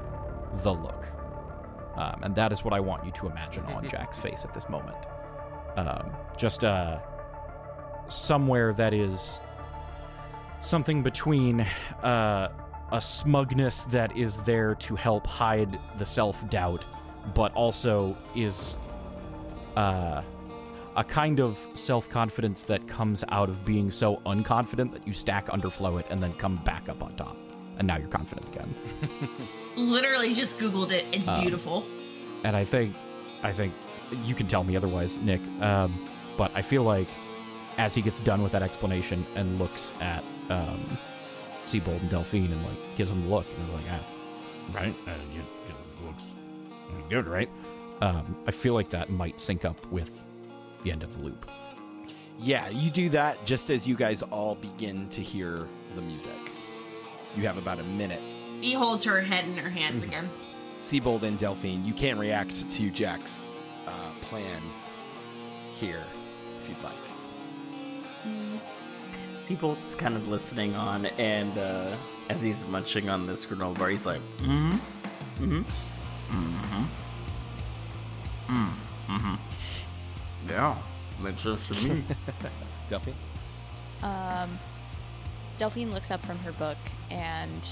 the 0.63 0.74
look, 0.74 1.07
um, 1.95 2.24
and 2.24 2.36
that 2.36 2.51
is 2.51 2.63
what 2.63 2.74
I 2.74 2.80
want 2.80 3.05
you 3.05 3.11
to 3.11 3.28
imagine 3.28 3.65
on 3.65 3.88
Jack's 3.89 4.17
face 4.17 4.43
at 4.45 4.53
this 4.53 4.70
moment. 4.70 4.97
Um, 5.78 6.11
just 6.38 6.63
uh, 6.63 6.99
somewhere 8.07 8.74
that 8.74 8.93
is 8.93 9.39
something 10.61 11.03
between 11.03 11.61
uh, 12.03 12.49
a 12.91 13.01
smugness 13.01 13.84
that 13.84 14.15
is 14.17 14.38
there 14.38 14.76
to 14.76 14.95
help 14.95 15.26
hide 15.28 15.80
the 15.97 16.05
self 16.05 16.47
doubt, 16.49 16.86
but 17.34 17.53
also 17.53 18.17
is 18.36 18.78
uh, 19.76 20.22
a 21.00 21.04
kind 21.04 21.39
of 21.39 21.58
self 21.76 22.10
confidence 22.10 22.64
that 22.64 22.86
comes 22.89 23.24
out 23.30 23.47
of 23.50 23.64
being 23.64 23.89
so 23.89 24.18
unconfident 24.26 24.91
that 24.91 25.08
you 25.08 25.14
stack 25.14 25.47
underflow 25.47 25.97
it 25.97 26.06
and 26.10 26.22
then 26.22 26.34
come 26.34 26.58
back 26.66 26.89
up 26.89 27.02
on 27.02 27.16
top. 27.16 27.38
And 27.78 27.88
now 27.88 27.97
you're 27.97 28.10
confident 28.10 28.45
again. 28.54 28.76
Literally 29.78 30.34
just 30.34 30.60
Googled 30.60 30.91
it. 30.91 31.06
It's 31.14 31.28
Um, 31.30 31.39
beautiful. 31.39 31.86
And 32.43 32.54
I 32.54 32.66
think, 32.66 32.93
I 33.43 33.54
think 33.54 33.74
you 34.26 34.36
can 34.36 34.47
tell 34.47 34.66
me 34.66 34.76
otherwise, 34.76 35.16
Nick. 35.16 35.39
Um, 35.62 36.06
but 36.38 36.52
I 36.54 36.62
feel 36.62 36.84
like 36.84 37.08
as 37.78 37.95
he 37.95 38.02
gets 38.02 38.20
done 38.20 38.43
with 38.43 38.52
that 38.52 38.62
explanation 38.62 39.26
and 39.36 39.58
looks 39.58 39.93
at 40.02 40.22
um, 40.50 40.97
Seibold 41.66 42.02
and 42.02 42.10
Delphine 42.10 42.52
and 42.52 42.62
like 42.64 42.97
gives 42.97 43.10
them 43.10 43.22
the 43.22 43.30
look, 43.34 43.45
and 43.58 43.70
they're 43.70 43.76
like, 43.78 43.86
ah, 43.91 44.74
right, 44.74 44.95
uh, 45.08 45.12
you, 45.34 45.39
it 45.70 46.06
looks 46.06 46.36
good, 47.10 47.26
right? 47.26 47.50
Um, 48.02 48.36
I 48.47 48.52
feel 48.52 48.74
like 48.74 48.89
that 48.89 49.10
might 49.10 49.39
sync 49.39 49.64
up 49.64 49.86
with 49.91 50.12
the 50.84 50.91
end 50.91 51.03
of 51.03 51.15
the 51.17 51.23
loop. 51.23 51.49
Yeah, 52.39 52.69
you 52.69 52.89
do 52.89 53.09
that 53.09 53.43
just 53.45 53.69
as 53.69 53.88
you 53.88 53.95
guys 53.95 54.21
all 54.23 54.55
begin 54.55 55.09
to 55.09 55.21
hear 55.21 55.67
the 55.95 56.01
music. 56.01 56.32
You 57.36 57.43
have 57.43 57.57
about 57.57 57.80
a 57.80 57.84
minute. 57.84 58.21
He 58.61 58.73
holds 58.73 59.03
her 59.05 59.21
head 59.21 59.45
in 59.45 59.57
her 59.57 59.69
hands 59.69 60.03
again. 60.03 60.30
Seibold 60.80 61.23
and 61.23 61.38
Delphine, 61.38 61.86
you 61.86 61.93
can 61.93 62.17
react 62.17 62.69
to 62.69 62.89
Jack's 62.89 63.51
uh, 63.86 64.11
plan 64.21 64.61
here 65.77 66.03
if 66.61 66.69
you'd 66.69 66.82
like. 66.84 66.93
Seibold's 69.38 69.95
kind 69.95 70.15
of 70.15 70.27
listening 70.27 70.75
on, 70.75 71.05
and 71.05 71.57
uh, 71.57 71.95
as 72.30 72.41
he's 72.41 72.65
munching 72.67 73.09
on 73.09 73.25
this 73.25 73.45
granola 73.45 73.77
bar, 73.77 73.89
he's 73.89 74.05
like, 74.05 74.21
mm-hmm, 74.38 74.71
mm-hmm, 75.43 75.61
mm-hmm, 76.32 76.84
mm, 78.53 78.69
mm-hmm. 79.07 79.36
Yeah, 80.48 80.76
makes 81.22 81.44
sense 81.44 81.68
to 81.68 81.74
me. 81.76 82.04
Delphine? 82.90 83.16
Um, 84.02 84.58
Delphine 85.58 85.92
looks 85.92 86.12
up 86.12 86.26
from 86.26 86.40
her 86.40 86.52
book 86.54 86.78
and 87.12 87.70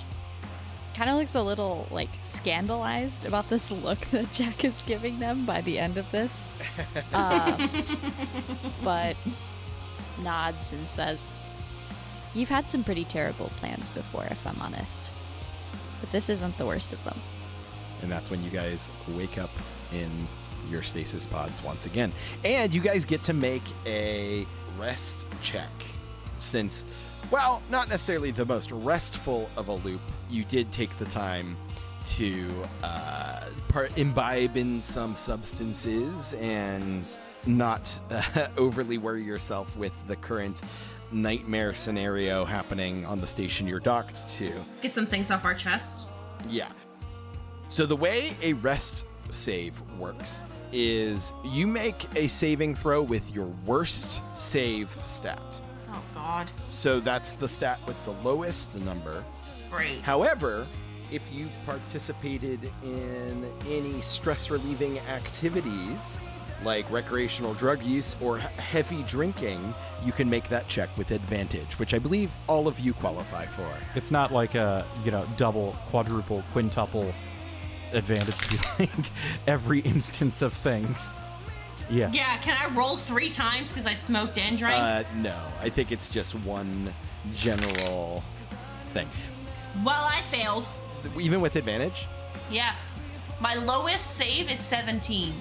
kind 0.93 1.09
of 1.09 1.15
looks 1.15 1.35
a 1.35 1.41
little 1.41 1.87
like 1.91 2.09
scandalized 2.23 3.25
about 3.25 3.49
this 3.49 3.69
look 3.71 3.99
that 4.11 4.31
Jack 4.33 4.65
is 4.65 4.83
giving 4.85 5.19
them 5.19 5.45
by 5.45 5.61
the 5.61 5.79
end 5.79 5.97
of 5.97 6.09
this. 6.11 6.49
Um, 7.13 7.69
but 8.83 9.15
nods 10.23 10.73
and 10.73 10.87
says, 10.87 11.31
You've 12.35 12.49
had 12.49 12.69
some 12.69 12.83
pretty 12.83 13.03
terrible 13.05 13.47
plans 13.57 13.89
before, 13.89 14.25
if 14.25 14.45
I'm 14.45 14.59
honest. 14.61 15.09
But 15.99 16.11
this 16.11 16.29
isn't 16.29 16.57
the 16.57 16.65
worst 16.65 16.93
of 16.93 17.03
them. 17.03 17.17
And 18.01 18.11
that's 18.11 18.29
when 18.29 18.43
you 18.43 18.51
guys 18.51 18.89
wake 19.09 19.37
up 19.37 19.49
in 19.91 20.09
your 20.69 20.83
stasis 20.83 21.25
pods 21.25 21.63
once 21.63 21.85
again. 21.85 22.11
And 22.43 22.73
you 22.73 22.81
guys 22.81 23.05
get 23.05 23.23
to 23.25 23.33
make 23.33 23.63
a 23.85 24.45
rest 24.79 25.25
check. 25.41 25.69
Since, 26.39 26.85
well, 27.31 27.61
not 27.69 27.89
necessarily 27.89 28.31
the 28.31 28.45
most 28.45 28.71
restful 28.71 29.49
of 29.57 29.67
a 29.67 29.73
loop, 29.73 30.01
you 30.29 30.43
did 30.43 30.71
take 30.71 30.95
the 30.97 31.05
time 31.05 31.57
to 32.05 32.49
uh, 32.83 33.41
part, 33.67 33.97
imbibe 33.97 34.55
in 34.55 34.81
some 34.81 35.15
substances 35.15 36.33
and 36.35 37.17
not 37.45 37.99
uh, 38.09 38.47
overly 38.57 38.97
worry 38.97 39.23
yourself 39.23 39.75
with 39.75 39.91
the 40.07 40.15
current 40.15 40.61
nightmare 41.11 41.73
scenario 41.73 42.45
happening 42.45 43.05
on 43.05 43.19
the 43.19 43.27
station 43.27 43.67
you're 43.67 43.79
docked 43.79 44.27
to. 44.29 44.51
Get 44.81 44.93
some 44.93 45.05
things 45.05 45.31
off 45.31 45.45
our 45.45 45.53
chests. 45.53 46.09
Yeah. 46.49 46.69
So 47.69 47.85
the 47.85 47.95
way 47.95 48.35
a 48.41 48.53
rest 48.53 49.05
save 49.33 49.79
works 49.99 50.43
is 50.71 51.33
you 51.45 51.67
make 51.67 52.07
a 52.15 52.27
saving 52.27 52.75
throw 52.75 53.01
with 53.01 53.33
your 53.33 53.47
worst 53.65 54.21
save 54.35 54.95
stat. 55.03 55.61
Oh 55.91 56.03
God. 56.13 56.49
So 56.69 56.99
that's 56.99 57.33
the 57.33 57.47
stat 57.47 57.79
with 57.87 58.03
the 58.05 58.11
lowest 58.27 58.73
number. 58.75 59.23
Great. 59.71 60.01
However, 60.01 60.67
if 61.11 61.21
you 61.31 61.47
participated 61.65 62.69
in 62.83 63.45
any 63.69 64.01
stress 64.01 64.49
relieving 64.49 64.99
activities 64.99 66.19
like 66.63 66.89
recreational 66.91 67.53
drug 67.53 67.81
use 67.83 68.15
or 68.19 68.39
heavy 68.39 69.03
drinking, 69.03 69.73
you 70.03 70.11
can 70.11 70.29
make 70.29 70.49
that 70.49 70.67
check 70.67 70.89
with 70.97 71.11
advantage, 71.11 71.79
which 71.79 71.93
I 71.93 71.99
believe 71.99 72.31
all 72.47 72.67
of 72.67 72.79
you 72.79 72.93
qualify 72.93 73.45
for. 73.45 73.69
It's 73.95 74.11
not 74.11 74.31
like 74.31 74.55
a 74.55 74.85
you 75.05 75.11
know 75.11 75.25
double, 75.37 75.75
quadruple, 75.89 76.43
quintuple 76.51 77.13
advantage 77.93 78.37
to 78.49 78.83
like 78.83 78.89
every 79.47 79.79
instance 79.81 80.41
of 80.41 80.53
things. 80.53 81.13
Yeah. 81.89 82.09
Yeah, 82.11 82.37
can 82.37 82.57
I 82.59 82.73
roll 82.75 82.97
three 82.97 83.29
times 83.29 83.71
because 83.71 83.85
I 83.85 83.93
smoked 83.93 84.37
and 84.37 84.57
drank? 84.57 85.07
Uh, 85.07 85.09
no, 85.21 85.35
I 85.61 85.69
think 85.69 85.91
it's 85.91 86.09
just 86.09 86.35
one 86.35 86.91
general 87.35 88.23
thing. 88.93 89.07
well, 89.85 90.05
I 90.11 90.21
failed. 90.23 90.67
Even 91.19 91.39
with 91.41 91.55
advantage? 91.55 92.05
Yes. 92.51 92.75
My 93.39 93.53
lowest 93.55 94.15
save 94.17 94.51
is 94.51 94.59
17. 94.59 95.31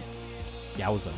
Yowza. 0.77 1.11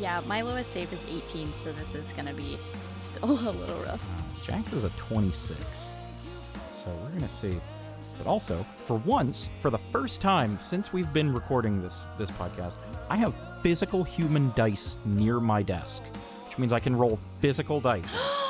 Yeah, 0.00 0.20
my 0.26 0.42
lowest 0.42 0.72
save 0.72 0.92
is 0.92 1.06
18, 1.08 1.52
so 1.54 1.72
this 1.72 1.94
is 1.94 2.12
gonna 2.12 2.34
be 2.34 2.58
still 3.00 3.30
a 3.30 3.50
little 3.50 3.82
rough. 3.84 4.02
Jax 4.44 4.72
is 4.72 4.84
a 4.84 4.90
26. 4.90 5.92
So 6.72 6.86
we're 7.02 7.08
going 7.10 7.20
to 7.20 7.28
see. 7.28 7.60
But 8.22 8.28
also, 8.28 8.66
for 8.84 8.96
once, 8.98 9.48
for 9.60 9.70
the 9.70 9.78
first 9.90 10.20
time 10.20 10.58
since 10.60 10.92
we've 10.92 11.10
been 11.10 11.32
recording 11.32 11.80
this 11.80 12.06
this 12.18 12.30
podcast, 12.30 12.76
I 13.08 13.16
have 13.16 13.32
physical 13.62 14.04
human 14.04 14.52
dice 14.54 14.98
near 15.06 15.40
my 15.40 15.62
desk, 15.62 16.02
which 16.46 16.58
means 16.58 16.70
I 16.74 16.80
can 16.80 16.94
roll 16.94 17.18
physical 17.40 17.80
dice. 17.80 18.14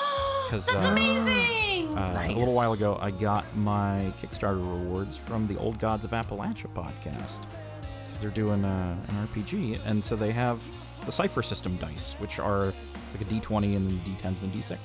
Because 0.51 0.67
That's 0.67 0.85
uh, 0.85 0.91
amazing. 0.91 1.97
uh, 1.97 2.27
a 2.29 2.35
little 2.35 2.57
while 2.57 2.73
ago, 2.73 2.99
I 3.01 3.13
got 3.13 3.45
my 3.59 4.13
Kickstarter 4.21 4.57
rewards 4.59 5.17
from 5.17 5.47
the 5.47 5.57
Old 5.59 5.79
Gods 5.79 6.05
of 6.05 6.11
Appalachia 6.11 6.67
podcast. 6.75 7.39
'Cause 7.39 8.21
They're 8.21 8.31
doing 8.31 8.65
uh, 8.65 8.97
an 9.07 9.29
RPG, 9.29 9.79
and 9.87 10.03
so 10.03 10.17
they 10.17 10.33
have 10.33 10.59
the 11.07 11.13
Cipher 11.13 11.41
System 11.41 11.77
dice, 11.77 12.15
which 12.19 12.41
are 12.41 12.65
like 13.13 13.21
a 13.21 13.25
D20 13.27 13.77
and 13.77 13.89
then 13.89 14.01
D10s 14.05 14.43
and 14.43 14.53
D6, 14.53 14.77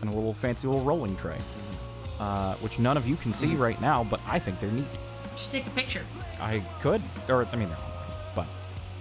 and 0.00 0.10
a 0.10 0.12
little 0.12 0.34
fancy 0.34 0.66
little 0.66 0.82
rolling 0.82 1.14
tray, 1.16 1.38
uh, 2.24 2.54
which 2.56 2.78
none 2.78 2.96
of 2.96 3.06
you 3.06 3.16
can 3.16 3.34
see 3.34 3.54
right 3.54 3.78
now, 3.82 4.02
but 4.02 4.18
I 4.26 4.38
think 4.38 4.58
they're 4.58 4.70
neat. 4.70 4.86
Just 5.36 5.52
take 5.52 5.66
a 5.66 5.70
picture. 5.70 6.02
I 6.40 6.62
could, 6.80 7.02
or 7.28 7.46
I 7.52 7.56
mean, 7.56 7.68
they're 7.68 7.78
online, 7.78 8.16
but 8.34 8.46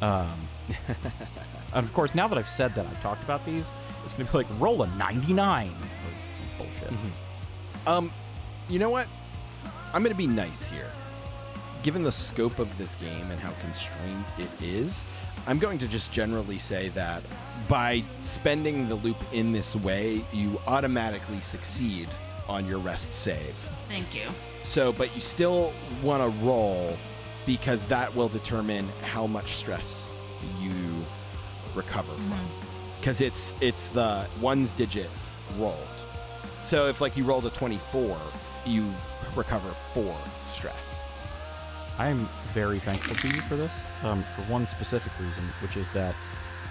um, 0.05 0.39
and 1.73 1.85
of 1.85 1.93
course, 1.93 2.13
now 2.13 2.27
that 2.27 2.37
I've 2.37 2.49
said 2.49 2.75
that, 2.75 2.85
I've 2.85 3.01
talked 3.01 3.23
about 3.23 3.45
these. 3.45 3.71
It's 4.03 4.13
gonna 4.13 4.29
be 4.29 4.37
like 4.37 4.47
roll 4.59 4.83
a 4.83 4.87
99 4.97 5.67
or 5.67 5.71
some 5.71 6.57
bullshit. 6.57 6.93
Um, 7.87 8.11
you 8.69 8.79
know 8.79 8.89
what? 8.89 9.07
I'm 9.93 10.01
going 10.03 10.11
to 10.11 10.17
be 10.17 10.27
nice 10.27 10.63
here. 10.63 10.89
Given 11.83 12.03
the 12.03 12.11
scope 12.11 12.59
of 12.59 12.77
this 12.77 12.95
game 12.95 13.29
and 13.29 13.39
how 13.39 13.51
constrained 13.61 14.25
it 14.37 14.49
is, 14.65 15.05
I'm 15.45 15.59
going 15.59 15.77
to 15.79 15.87
just 15.87 16.11
generally 16.13 16.57
say 16.57 16.89
that 16.89 17.23
by 17.67 18.03
spending 18.23 18.87
the 18.87 18.95
loop 18.95 19.17
in 19.33 19.51
this 19.51 19.75
way, 19.75 20.21
you 20.31 20.59
automatically 20.65 21.41
succeed 21.41 22.07
on 22.47 22.65
your 22.65 22.79
rest 22.79 23.13
save. 23.13 23.55
Thank 23.87 24.13
you. 24.15 24.29
So, 24.63 24.91
but 24.91 25.13
you 25.15 25.21
still 25.21 25.73
want 26.01 26.23
to 26.23 26.45
roll 26.45 26.97
because 27.45 27.83
that 27.85 28.13
will 28.15 28.29
determine 28.29 28.87
how 29.03 29.27
much 29.27 29.55
stress 29.55 30.11
you 30.61 30.71
recover 31.75 32.13
from. 32.13 32.39
Because 32.99 33.21
it's 33.21 33.53
it's 33.59 33.89
the 33.89 34.25
ones 34.41 34.71
digit 34.73 35.09
rolled. 35.57 35.77
So 36.63 36.87
if 36.87 37.01
like 37.01 37.17
you 37.17 37.25
rolled 37.25 37.45
a 37.45 37.49
24, 37.49 38.17
you 38.65 38.85
recover 39.35 39.69
four 39.93 40.15
stress. 40.51 41.01
I'm 41.99 42.27
very 42.53 42.79
thankful 42.79 43.15
to 43.15 43.27
you 43.27 43.41
for 43.41 43.55
this, 43.55 43.71
um, 44.03 44.23
for 44.35 44.41
one 44.43 44.65
specific 44.65 45.11
reason, 45.19 45.43
which 45.61 45.77
is 45.77 45.87
that 45.89 46.15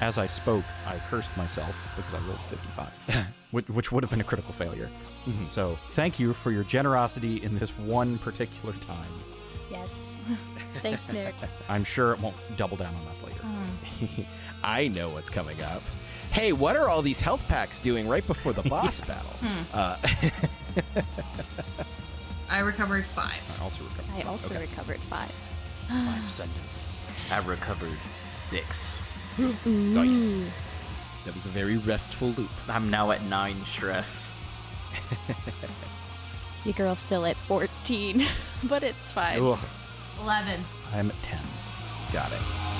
as 0.03 0.19
I 0.19 0.27
spoke, 0.27 0.65
I 0.85 0.99
cursed 1.09 1.35
myself 1.37 1.77
because 1.95 2.13
I 2.13 2.27
rolled 2.27 2.41
55, 2.41 3.27
which, 3.53 3.69
which 3.69 3.93
would 3.93 4.03
have 4.03 4.11
been 4.11 4.21
a 4.21 4.25
critical 4.25 4.53
failure. 4.53 4.89
So 5.47 5.77
thank 5.93 6.19
you 6.19 6.33
for 6.33 6.51
your 6.51 6.65
generosity 6.65 7.41
in 7.45 7.57
this 7.57 7.71
one 7.79 8.19
particular 8.19 8.75
time. 8.75 9.11
Yes. 9.71 10.17
Thanks, 10.83 11.11
Nick. 11.13 11.37
I'm 11.69 11.85
sure 11.85 12.13
it 12.13 12.21
won't 12.21 12.35
double 12.57 12.77
down 12.77 12.93
on 12.93 13.07
us 13.07 13.23
later. 13.23 14.27
I 14.65 14.89
know 14.89 15.11
what's 15.11 15.31
coming 15.31 15.63
up. 15.63 15.83
Hey, 16.33 16.53
what 16.53 16.75
are 16.75 16.89
all 16.89 17.03
these 17.03 17.21
health 17.21 17.47
packs 17.47 17.79
doing 17.79 18.09
right 18.09 18.27
before 18.27 18.53
the 18.53 18.69
boss 18.69 19.01
battle? 19.03 19.31
Uh, 19.73 19.97
I 22.51 22.59
recovered 22.59 23.07
five. 23.07 23.59
I 23.61 23.65
also 23.65 23.85
recovered 23.85 24.27
I 24.27 24.29
also 24.29 24.59
recovered 24.59 24.99
five. 24.99 25.31
five 25.89 26.31
sentence. 26.31 26.99
I 27.31 27.39
recovered 27.47 27.99
six. 28.29 28.97
Nice. 29.39 30.61
That 31.25 31.35
was 31.35 31.47
a 31.47 31.51
very 31.51 31.77
restful 31.79 32.29
loop. 32.29 32.51
I'm 32.69 32.91
now 32.91 33.11
at 33.11 33.23
nine 33.25 33.57
stress. 33.65 34.33
Your 36.65 36.75
girl's 36.75 37.01
still 37.01 37.27
at 37.27 37.37
14, 37.37 38.27
but 38.69 38.83
it's 38.83 39.11
fine. 39.11 39.39
Ugh, 39.41 39.59
11. 40.21 40.61
I'm 40.95 41.11
at 41.11 41.23
10. 41.23 41.39
Got 42.13 42.33
it. 42.33 42.72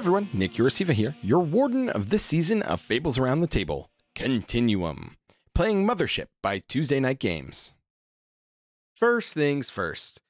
Everyone, 0.00 0.30
Nick 0.32 0.52
Uroseva 0.52 0.94
here, 0.94 1.14
your 1.20 1.40
warden 1.40 1.90
of 1.90 2.08
this 2.08 2.22
season 2.22 2.62
of 2.62 2.80
Fables 2.80 3.18
Around 3.18 3.42
the 3.42 3.46
Table, 3.46 3.90
Continuum, 4.14 5.18
playing 5.54 5.86
Mothership 5.86 6.28
by 6.42 6.60
Tuesday 6.60 7.00
Knight 7.00 7.18
Games. 7.18 7.74
First 8.96 9.34
things 9.34 9.68
first, 9.68 10.22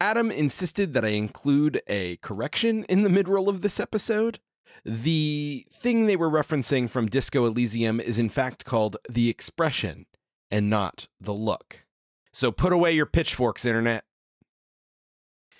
Adam 0.00 0.30
insisted 0.30 0.94
that 0.94 1.04
I 1.04 1.08
include 1.08 1.82
a 1.86 2.16
correction 2.22 2.84
in 2.84 3.02
the 3.02 3.10
midroll 3.10 3.48
of 3.48 3.60
this 3.60 3.78
episode. 3.78 4.40
The 4.82 5.66
thing 5.74 6.06
they 6.06 6.16
were 6.16 6.30
referencing 6.30 6.88
from 6.88 7.04
Disco 7.04 7.44
Elysium 7.44 8.00
is 8.00 8.18
in 8.18 8.30
fact 8.30 8.64
called 8.64 8.96
the 9.10 9.28
expression 9.28 10.06
and 10.50 10.70
not 10.70 11.06
the 11.20 11.34
look. 11.34 11.84
So 12.32 12.50
put 12.50 12.72
away 12.72 12.94
your 12.94 13.04
pitchforks, 13.04 13.66
Internet. 13.66 14.04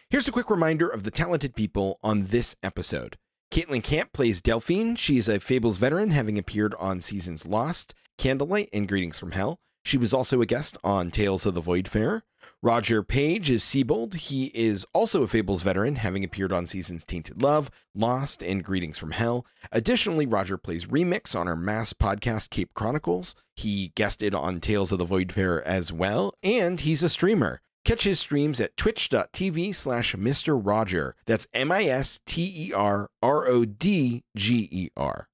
Here's 0.08 0.26
a 0.26 0.32
quick 0.32 0.48
reminder 0.48 0.88
of 0.88 1.04
the 1.04 1.10
talented 1.10 1.54
people 1.54 1.98
on 2.02 2.28
this 2.28 2.56
episode. 2.62 3.18
Kaitlyn 3.50 3.82
Camp 3.82 4.12
plays 4.12 4.42
Delphine. 4.42 4.94
She 4.94 5.16
is 5.16 5.26
a 5.26 5.40
Fables 5.40 5.78
veteran, 5.78 6.10
having 6.10 6.38
appeared 6.38 6.74
on 6.78 7.00
seasons 7.00 7.46
Lost, 7.46 7.94
Candlelight, 8.18 8.68
and 8.74 8.86
Greetings 8.86 9.18
from 9.18 9.32
Hell. 9.32 9.58
She 9.84 9.96
was 9.96 10.12
also 10.12 10.42
a 10.42 10.46
guest 10.46 10.76
on 10.84 11.10
Tales 11.10 11.46
of 11.46 11.54
the 11.54 11.62
Voidfarer. 11.62 12.22
Rodger 12.62 13.02
Page 13.02 13.50
is 13.50 13.62
Seibold. 13.62 14.14
He 14.14 14.46
is 14.54 14.84
also 14.92 15.22
a 15.22 15.26
Fables 15.26 15.62
veteran, 15.62 15.96
having 15.96 16.24
appeared 16.24 16.52
on 16.52 16.66
seasons 16.66 17.06
Tainted 17.06 17.40
Love, 17.40 17.70
Lost, 17.94 18.42
and 18.42 18.62
Greetings 18.62 18.98
from 18.98 19.12
Hell. 19.12 19.46
Additionally, 19.72 20.26
Rodger 20.26 20.58
plays 20.58 20.84
Remix 20.84 21.34
on 21.34 21.48
our 21.48 21.56
Masks 21.56 21.94
podcast 21.94 22.50
Cape 22.50 22.74
Chronicles. 22.74 23.34
He 23.56 23.92
guested 23.94 24.34
on 24.34 24.60
Tales 24.60 24.92
of 24.92 24.98
the 24.98 25.06
Voidfarer 25.06 25.62
as 25.62 25.90
well, 25.90 26.34
and 26.42 26.80
he's 26.80 27.02
a 27.02 27.08
streamer. 27.08 27.62
Catch 27.88 28.04
his 28.04 28.20
streams 28.20 28.60
at 28.60 28.76
twitch.tv 28.76 29.74
slash 29.74 30.14
MisterRodger. 30.14 31.12
That's 31.24 31.46
M 31.54 31.72
I 31.72 31.84
S 31.84 32.20
T 32.26 32.68
E 32.68 32.70
R 32.74 33.08
R 33.22 33.48
O 33.48 33.64
D 33.64 34.24
G 34.36 34.68
E 34.70 34.88
R. 34.94 35.26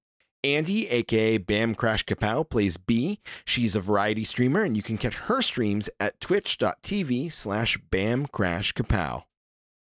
Andi, 0.44 0.86
aka 0.88 1.38
Bam 1.38 1.74
Crash 1.74 2.05
Kapow, 2.05 2.48
plays 2.48 2.76
Bea. 2.76 3.18
She's 3.44 3.74
a 3.74 3.80
variety 3.80 4.22
streamer, 4.22 4.62
and 4.62 4.76
you 4.76 4.84
can 4.84 4.98
catch 4.98 5.16
her 5.16 5.42
streams 5.42 5.90
at 5.98 6.20
twitch.tv 6.20 7.32
slash 7.32 7.76
Bam 7.90 8.26
Crash 8.26 8.72
Kapow. 8.72 9.24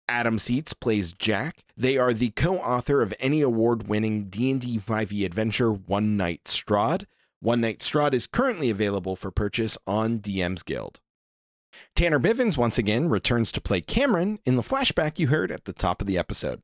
Adam 0.09 0.39
Seats 0.39 0.73
plays 0.73 1.13
Jack. 1.13 1.65
They 1.77 1.99
are 1.99 2.15
the 2.15 2.31
co-author 2.31 3.03
of 3.03 3.13
ENnie 3.21 3.43
award-winning 3.43 4.31
D&D 4.31 4.79
5e 4.79 5.27
adventure 5.27 5.71
One 5.71 6.17
Night 6.17 6.45
Strahd. 6.45 7.05
One 7.41 7.61
Night 7.61 7.81
Strahd 7.81 8.15
is 8.15 8.27
currently 8.27 8.71
available 8.71 9.17
for 9.17 9.31
purchase 9.31 9.77
on 9.87 10.21
DM's 10.21 10.63
Guild. 10.63 11.01
Tanner 11.95 12.19
Bivens 12.19 12.57
once 12.57 12.79
again 12.79 13.09
returns 13.09 13.53
to 13.53 13.61
play 13.61 13.81
Cameron 13.81 14.39
in 14.45 14.57
the 14.57 14.63
flashback 14.63 15.19
you 15.19 15.29
heard 15.29 15.51
at 15.51 15.65
the 15.65 15.73
top 15.73 16.01
of 16.01 16.07
the 16.07 16.19
episode. 16.19 16.63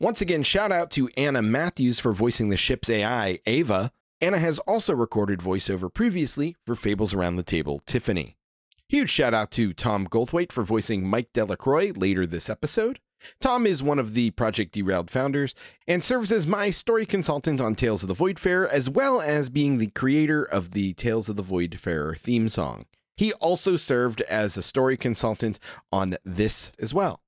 Once 0.00 0.20
again, 0.20 0.42
shout 0.42 0.70
out 0.70 0.90
to 0.92 1.08
Anna 1.16 1.42
Matthews 1.42 1.98
for 1.98 2.12
voicing 2.12 2.48
the 2.48 2.56
ship's 2.56 2.88
AI, 2.88 3.40
Ava. 3.46 3.90
Anna 4.20 4.38
has 4.38 4.58
also 4.60 4.94
recorded 4.94 5.40
voiceover 5.40 5.92
previously 5.92 6.56
for 6.64 6.74
Fables 6.74 7.14
Around 7.14 7.36
the 7.36 7.42
Table, 7.42 7.82
Tiffany. 7.86 8.36
Huge 8.88 9.10
shout 9.10 9.34
out 9.34 9.50
to 9.52 9.72
Tom 9.72 10.06
Goldthwait 10.06 10.50
for 10.50 10.64
voicing 10.64 11.06
Mike 11.06 11.32
Delacroix 11.32 11.92
later 11.94 12.26
this 12.26 12.48
episode. 12.48 13.00
Tom 13.40 13.66
is 13.66 13.82
one 13.82 13.98
of 13.98 14.14
the 14.14 14.30
Project 14.30 14.72
Derailed 14.72 15.10
founders 15.10 15.54
and 15.86 16.02
serves 16.02 16.32
as 16.32 16.46
my 16.46 16.70
story 16.70 17.04
consultant 17.04 17.60
on 17.60 17.74
Tales 17.74 18.02
of 18.02 18.08
the 18.08 18.14
Voidfarer, 18.14 18.68
as 18.68 18.88
well 18.88 19.20
as 19.20 19.50
being 19.50 19.78
the 19.78 19.88
creator 19.88 20.42
of 20.44 20.70
the 20.70 20.92
Tales 20.94 21.28
of 21.28 21.36
the 21.36 21.42
Voidfarer 21.42 22.16
theme 22.16 22.48
song. 22.48 22.86
He 23.18 23.32
also 23.34 23.76
served 23.76 24.20
as 24.22 24.56
a 24.56 24.62
story 24.62 24.96
consultant 24.96 25.58
on 25.92 26.16
this 26.24 26.70
as 26.78 26.94
well. 26.94 27.20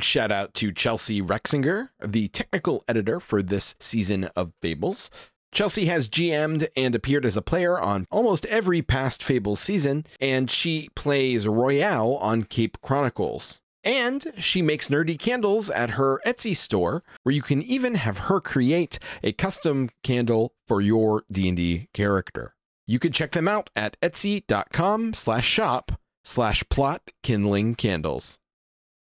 Shout 0.00 0.32
out 0.32 0.54
to 0.54 0.72
Chelsea 0.72 1.22
Reixinger, 1.22 1.90
the 2.04 2.26
technical 2.28 2.82
editor 2.88 3.20
for 3.20 3.40
this 3.40 3.76
season 3.78 4.24
of 4.34 4.52
Fables. 4.60 5.10
Chelsea 5.52 5.86
has 5.86 6.08
GM'd 6.08 6.68
and 6.76 6.96
appeared 6.96 7.24
as 7.24 7.36
a 7.36 7.42
player 7.42 7.78
on 7.78 8.08
almost 8.10 8.44
every 8.46 8.82
past 8.82 9.22
Fables 9.22 9.60
season, 9.60 10.04
and 10.20 10.50
she 10.50 10.88
plays 10.96 11.46
Royale 11.46 12.16
on 12.16 12.42
Cape 12.42 12.78
Chronicles. 12.82 13.60
And 13.84 14.26
she 14.36 14.62
makes 14.62 14.88
nerdy 14.88 15.16
candles 15.16 15.70
at 15.70 15.90
her 15.90 16.20
Etsy 16.26 16.56
store, 16.56 17.04
where 17.22 17.34
you 17.34 17.42
can 17.42 17.62
even 17.62 17.94
have 17.94 18.18
her 18.18 18.40
create 18.40 18.98
a 19.22 19.30
custom 19.30 19.90
candle 20.02 20.54
for 20.66 20.80
your 20.80 21.22
D&D 21.30 21.88
character. 21.92 22.56
You 22.86 22.98
can 22.98 23.12
check 23.12 23.32
them 23.32 23.48
out 23.48 23.70
at 23.74 23.98
etsy.com 24.00 25.14
slash 25.14 25.46
shop 25.46 25.92
slash 26.22 26.62
plot 26.68 27.10
kindling 27.22 27.74
candles. 27.74 28.38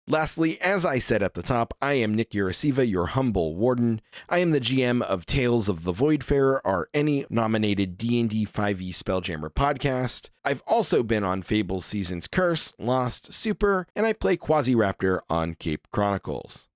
Lastly, 0.09 0.57
as 0.61 0.86
I 0.86 0.99
said 0.99 1.21
at 1.21 1.34
the 1.34 1.43
top, 1.43 1.73
I 1.82 1.95
am 1.95 2.15
Nick 2.15 2.32
Uroseva, 2.32 2.89
your 2.89 3.07
humble 3.07 3.55
warden. 3.55 3.99
I 4.30 4.39
am 4.39 4.51
the 4.51 4.61
GM 4.61 5.01
of 5.01 5.25
Tales 5.25 5.67
of 5.67 5.84
the 5.84 5.91
Voidfarer, 5.91 6.61
our 6.63 6.88
ENnie 6.93 7.25
nominated 7.30 7.97
D&D 7.97 8.45
5e 8.45 8.95
Spelljammer 8.95 9.49
podcast. 9.49 10.30
I've 10.45 10.63
also 10.65 11.03
been 11.03 11.25
on 11.25 11.41
Fable 11.41 11.82
Seasons 11.82 12.28
Curse, 12.28 12.73
Lost, 12.80 13.34
Super, 13.34 13.86
and 13.97 14.05
I 14.05 14.13
play 14.13 14.38
Quasi-Raptor 14.38 15.19
on 15.30 15.55
Cape 15.55 15.89
Chronicles. 15.91 16.69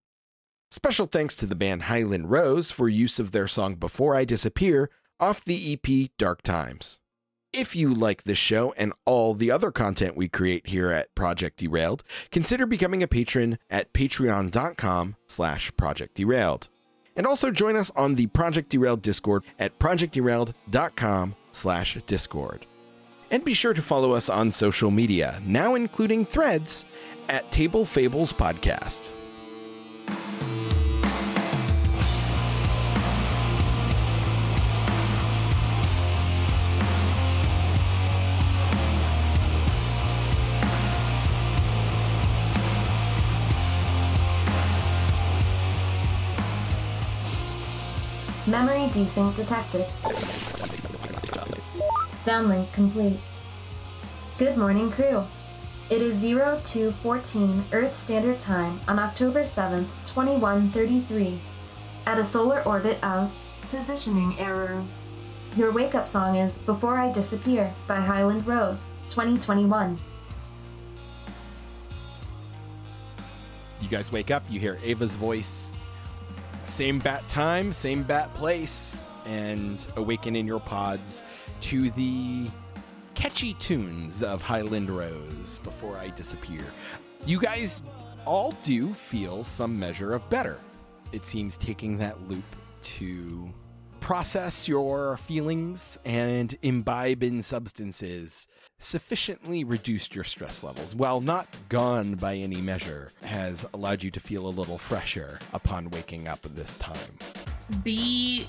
Special 0.70 1.06
thanks 1.06 1.38
to 1.38 1.46
the 1.46 1.56
band 1.56 1.84
Highland 1.84 2.32
Rose 2.32 2.70
for 2.70 2.90
use 2.90 3.18
of 3.18 3.32
their 3.32 3.48
song 3.48 3.76
Before 3.76 4.14
I 4.14 4.26
Disappear 4.26 4.90
off 5.22 5.46
the 5.46 5.74
EP 5.74 6.10
Dark 6.18 6.42
Times. 6.42 7.00
If 7.54 7.76
you 7.76 7.94
like 7.94 8.24
this 8.24 8.38
show 8.38 8.74
and 8.78 8.94
all 9.06 9.34
the 9.34 9.52
other 9.52 9.72
content 9.72 10.16
we 10.16 10.28
create 10.28 10.68
here 10.68 10.90
at 10.90 11.14
Project 11.16 11.60
Derailed, 11.60 12.04
consider 12.32 12.66
becoming 12.66 13.04
a 13.04 13.08
patron 13.08 13.60
at 13.70 13.94
patreon.com 13.94 15.16
slash 15.28 15.72
project 15.78 16.16
derailed. 16.16 16.70
And 17.16 17.28
also 17.28 17.52
join 17.52 17.76
us 17.76 17.92
on 17.92 18.16
the 18.16 18.28
Project 18.28 18.70
Derailed 18.70 19.02
Discord 19.02 19.44
at 19.60 19.78
projectderailed.com 19.80 21.36
slash 21.52 21.98
discord. 22.08 22.66
And 23.30 23.44
be 23.44 23.54
sure 23.54 23.74
to 23.74 23.82
follow 23.82 24.14
us 24.14 24.30
on 24.30 24.52
social 24.52 24.92
media, 24.92 25.42
now 25.46 25.76
including 25.76 26.26
threads, 26.26 26.86
at 27.30 27.52
Table 27.52 27.86
Fables 27.86 28.34
Podcast. 28.34 29.12
Memory 48.52 48.90
desync 48.90 49.34
detected. 49.38 49.86
Downlink 52.26 52.70
complete. 52.74 53.18
Good 54.38 54.58
morning, 54.58 54.92
crew. 54.92 55.24
It 55.90 56.02
is 56.02 56.20
0214 56.20 57.64
Earth 57.72 57.98
Standard 58.04 58.42
Time 58.42 58.82
on 58.90 59.00
October 59.00 59.44
7th, 59.44 59.88
2133, 60.06 61.40
at 62.06 62.20
a 62.20 62.26
solar 62.26 62.62
orbit 62.64 63.02
of 63.02 63.34
positioning 63.70 64.38
error. 64.38 64.84
Your 65.56 65.72
wake 65.72 65.96
up 65.96 66.10
song 66.10 66.36
is 66.36 66.58
Before 66.58 66.98
I 66.98 67.10
Disappear 67.10 67.74
by 67.88 68.02
Highland 68.02 68.46
Rose, 68.46 68.90
2021. 69.12 69.98
You 73.80 73.88
guys 73.88 74.12
wake 74.12 74.30
up, 74.30 74.44
you 74.50 74.60
hear 74.60 74.78
Ava's 74.84 75.16
voice. 75.16 75.74
Same 76.64 77.00
bat 77.00 77.28
time, 77.28 77.74
same 77.74 78.04
bat 78.04 78.34
place, 78.36 79.04
and 79.26 79.86
awaken 79.96 80.36
in 80.36 80.46
your 80.46 80.60
pods 80.60 81.24
to 81.62 81.90
the 81.92 82.50
catchy 83.16 83.54
tunes 83.56 84.24
of 84.24 84.42
Highland 84.42 84.90
Rose 84.90 85.60
before 85.64 85.98
I 85.98 86.10
disappear. 86.10 86.64
You 87.26 87.40
guys 87.40 87.84
all 88.26 88.54
do 88.64 88.94
feel 88.94 89.44
some 89.44 89.78
measure 89.78 90.14
of 90.14 90.28
better. 90.30 90.60
It 91.12 91.26
seems 91.26 91.58
taking 91.58 91.98
that 91.98 92.30
loop 92.30 92.44
to 92.84 93.52
process 94.00 94.68
your 94.68 95.18
feelings 95.18 96.00
and 96.06 96.58
imbibe 96.62 97.24
in 97.24 97.42
substances 97.42 98.48
sufficiently 98.82 99.64
reduced 99.64 100.14
your 100.14 100.24
stress 100.24 100.64
levels. 100.64 100.94
While 100.94 101.22
not 101.22 101.48
gone 101.70 102.16
by 102.16 102.36
any 102.36 102.62
measure, 102.62 103.12
has 103.24 103.66
allowed 103.74 104.04
you 104.04 104.12
to 104.12 104.20
feel 104.20 104.48
a 104.48 104.50
little 104.50 104.78
fresher 104.78 105.40
upon 105.54 105.90
waking 105.92 106.28
up 106.28 106.42
this 106.56 106.78
time. 106.78 106.98
Bea 107.84 108.48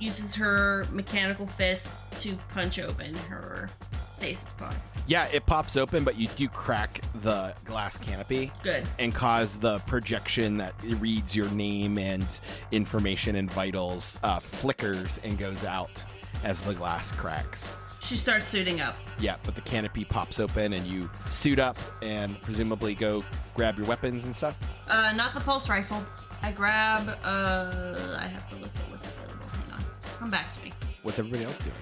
uses 0.00 0.34
her 0.34 0.86
mechanical 0.90 1.46
fist 1.46 2.00
to 2.18 2.34
punch 2.52 2.78
open 2.78 3.14
her 3.14 3.68
stasis 4.10 4.52
pod. 4.54 4.74
Yeah, 5.06 5.26
it 5.26 5.44
pops 5.44 5.76
open, 5.76 6.02
but 6.02 6.16
you 6.18 6.28
do 6.28 6.48
crack 6.48 7.02
the 7.20 7.54
glass 7.64 7.98
canopy 7.98 8.50
Good. 8.62 8.86
and 8.98 9.14
cause 9.14 9.58
the 9.58 9.80
projection 9.80 10.56
that 10.58 10.74
reads 10.82 11.36
your 11.36 11.48
name 11.50 11.98
and 11.98 12.26
information 12.72 13.36
and 13.36 13.50
vitals 13.50 14.18
uh, 14.22 14.38
flickers 14.40 15.20
and 15.24 15.38
goes 15.38 15.64
out 15.64 16.04
as 16.42 16.62
the 16.62 16.74
glass 16.74 17.12
cracks. 17.12 17.70
She 18.04 18.16
starts 18.18 18.44
suiting 18.44 18.82
up. 18.82 18.96
Yeah, 19.18 19.36
but 19.44 19.54
the 19.54 19.62
canopy 19.62 20.04
pops 20.04 20.38
open 20.38 20.74
and 20.74 20.86
you 20.86 21.08
suit 21.26 21.58
up 21.58 21.78
and 22.02 22.38
presumably 22.42 22.94
go 22.94 23.24
grab 23.54 23.78
your 23.78 23.86
weapons 23.86 24.26
and 24.26 24.36
stuff. 24.36 24.62
Uh, 24.86 25.12
not 25.12 25.32
the 25.32 25.40
pulse 25.40 25.70
rifle. 25.70 26.04
I 26.42 26.52
grab. 26.52 27.08
Uh, 27.24 28.16
I 28.18 28.26
have 28.26 28.46
to 28.50 28.56
look 28.56 28.68
at 28.76 28.90
what's 28.90 29.06
available. 29.06 29.46
Hang 29.48 29.72
on. 29.72 29.84
Come 30.18 30.30
back 30.30 30.54
to 30.58 30.64
me. 30.64 30.72
What's 31.02 31.18
everybody 31.18 31.44
else 31.44 31.58
doing? 31.58 31.72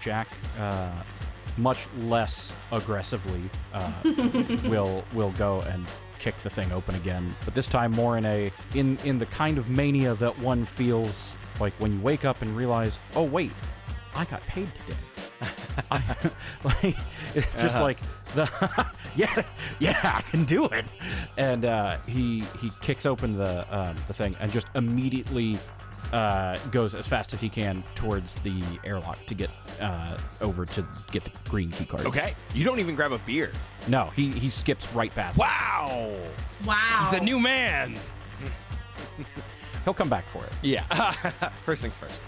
Jack, 0.00 0.28
uh, 0.60 0.92
much 1.56 1.88
less 1.98 2.54
aggressively, 2.70 3.50
uh, 3.74 3.92
will 4.68 5.02
will 5.12 5.32
go 5.32 5.62
and 5.62 5.84
kick 6.20 6.40
the 6.44 6.50
thing 6.50 6.70
open 6.70 6.94
again. 6.94 7.34
But 7.44 7.54
this 7.54 7.66
time, 7.66 7.90
more 7.90 8.16
in 8.16 8.24
a 8.26 8.52
in 8.74 8.96
in 9.04 9.18
the 9.18 9.26
kind 9.26 9.58
of 9.58 9.68
mania 9.68 10.14
that 10.14 10.38
one 10.38 10.64
feels 10.64 11.36
like 11.58 11.72
when 11.80 11.94
you 11.94 12.00
wake 12.00 12.24
up 12.24 12.42
and 12.42 12.56
realize, 12.56 13.00
oh 13.16 13.24
wait, 13.24 13.50
I 14.14 14.24
got 14.24 14.40
paid 14.42 14.70
today. 14.86 14.98
I, 15.90 16.02
like 16.64 16.96
it's 17.34 17.52
just 17.54 17.76
Uh-huh. 17.76 17.82
like 17.84 17.98
the 18.34 18.48
yeah 19.16 19.42
yeah 19.78 20.00
I 20.16 20.22
can 20.22 20.44
do 20.44 20.66
it, 20.66 20.84
and 21.36 21.64
uh, 21.64 21.98
he 22.06 22.44
he 22.60 22.70
kicks 22.80 23.06
open 23.06 23.36
the 23.38 23.64
um, 23.76 23.96
the 24.08 24.14
thing 24.14 24.34
and 24.40 24.50
just 24.50 24.66
immediately 24.74 25.58
uh, 26.12 26.58
goes 26.70 26.94
as 26.94 27.06
fast 27.06 27.32
as 27.34 27.40
he 27.40 27.48
can 27.48 27.82
towards 27.94 28.34
the 28.36 28.62
airlock 28.84 29.24
to 29.26 29.34
get 29.34 29.50
uh, 29.80 30.16
over 30.40 30.66
to 30.66 30.84
get 31.12 31.22
the 31.24 31.30
green 31.48 31.70
key 31.70 31.84
card. 31.84 32.06
Okay. 32.06 32.34
You 32.54 32.64
don't 32.64 32.78
even 32.80 32.94
grab 32.96 33.12
a 33.12 33.18
beer. 33.18 33.52
No, 33.86 34.06
he 34.16 34.30
he 34.30 34.48
skips 34.48 34.92
right 34.92 35.14
past. 35.14 35.36
it. 35.36 35.40
Wow. 35.40 36.14
Wow. 36.66 36.96
He's 37.00 37.12
a 37.20 37.22
new 37.22 37.38
man. 37.38 37.96
He'll 39.84 39.94
come 39.94 40.08
back 40.10 40.28
for 40.28 40.44
it. 40.44 40.52
Yeah. 40.62 40.82
first 41.64 41.82
things 41.82 41.96
first. 41.96 42.22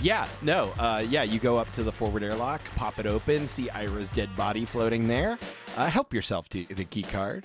Yeah, 0.00 0.26
no. 0.40 0.72
Uh, 0.78 1.04
yeah, 1.08 1.22
you 1.22 1.38
go 1.38 1.56
up 1.56 1.70
to 1.72 1.82
the 1.82 1.92
forward 1.92 2.22
airlock, 2.22 2.60
pop 2.76 2.98
it 2.98 3.06
open, 3.06 3.46
see 3.46 3.70
Ira's 3.70 4.10
dead 4.10 4.34
body 4.36 4.64
floating 4.64 5.06
there. 5.06 5.38
Uh, 5.76 5.86
help 5.88 6.12
yourself 6.12 6.48
to 6.50 6.64
the 6.66 6.84
key 6.84 7.02
card. 7.02 7.44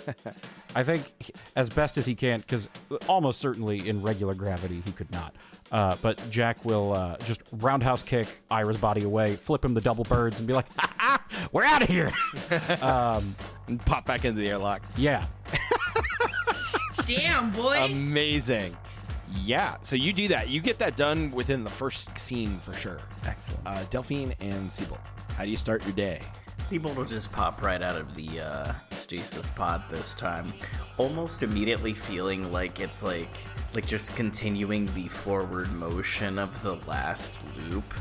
I 0.74 0.82
think 0.82 1.30
as 1.54 1.70
best 1.70 1.96
as 1.96 2.04
he 2.04 2.14
can, 2.14 2.40
because 2.40 2.68
almost 3.08 3.40
certainly 3.40 3.88
in 3.88 4.02
regular 4.02 4.34
gravity 4.34 4.82
he 4.84 4.92
could 4.92 5.10
not. 5.10 5.34
Uh, 5.72 5.96
but 6.02 6.20
Jack 6.30 6.64
will 6.64 6.92
uh, 6.92 7.16
just 7.18 7.42
roundhouse 7.52 8.02
kick 8.02 8.28
Ira's 8.50 8.76
body 8.76 9.04
away, 9.04 9.36
flip 9.36 9.64
him 9.64 9.74
the 9.74 9.80
double 9.80 10.04
birds, 10.04 10.38
and 10.38 10.46
be 10.46 10.54
like, 10.54 10.66
ha, 10.76 10.92
ha, 10.98 11.48
"We're 11.50 11.64
out 11.64 11.82
of 11.82 11.88
here." 11.88 12.12
um, 12.82 13.34
and 13.66 13.84
pop 13.84 14.06
back 14.06 14.24
into 14.24 14.40
the 14.40 14.48
airlock. 14.48 14.82
yeah, 14.96 15.26
Damn, 17.06 17.52
boy. 17.52 17.78
Amazing. 17.84 18.76
Yeah, 19.42 19.76
so 19.82 19.96
you 19.96 20.12
do 20.12 20.28
that. 20.28 20.48
You 20.48 20.60
get 20.60 20.78
that 20.78 20.96
done 20.96 21.30
within 21.30 21.64
the 21.64 21.70
first 21.70 22.16
scene 22.18 22.58
for 22.60 22.72
sure. 22.72 22.98
excellent. 23.24 23.60
Uh, 23.66 23.84
Delphine 23.90 24.34
and 24.40 24.70
Seibold, 24.70 24.98
how 25.36 25.44
do 25.44 25.50
you 25.50 25.56
start 25.56 25.84
your 25.84 25.94
day? 25.94 26.22
Seibold 26.60 26.96
will 26.96 27.04
just 27.04 27.30
pop 27.32 27.62
right 27.62 27.82
out 27.82 27.96
of 27.96 28.14
the 28.14 28.40
uh, 28.40 28.72
stasis 28.92 29.50
pod 29.50 29.82
this 29.90 30.14
time, 30.14 30.52
almost 30.96 31.42
immediately 31.42 31.92
feeling 31.92 32.50
like 32.50 32.80
it's 32.80 33.02
like 33.02 33.28
like 33.74 33.86
just 33.86 34.16
continuing 34.16 34.92
the 34.94 35.06
forward 35.08 35.70
motion 35.72 36.38
of 36.38 36.62
the 36.62 36.76
last 36.88 37.36
loop, 37.68 37.94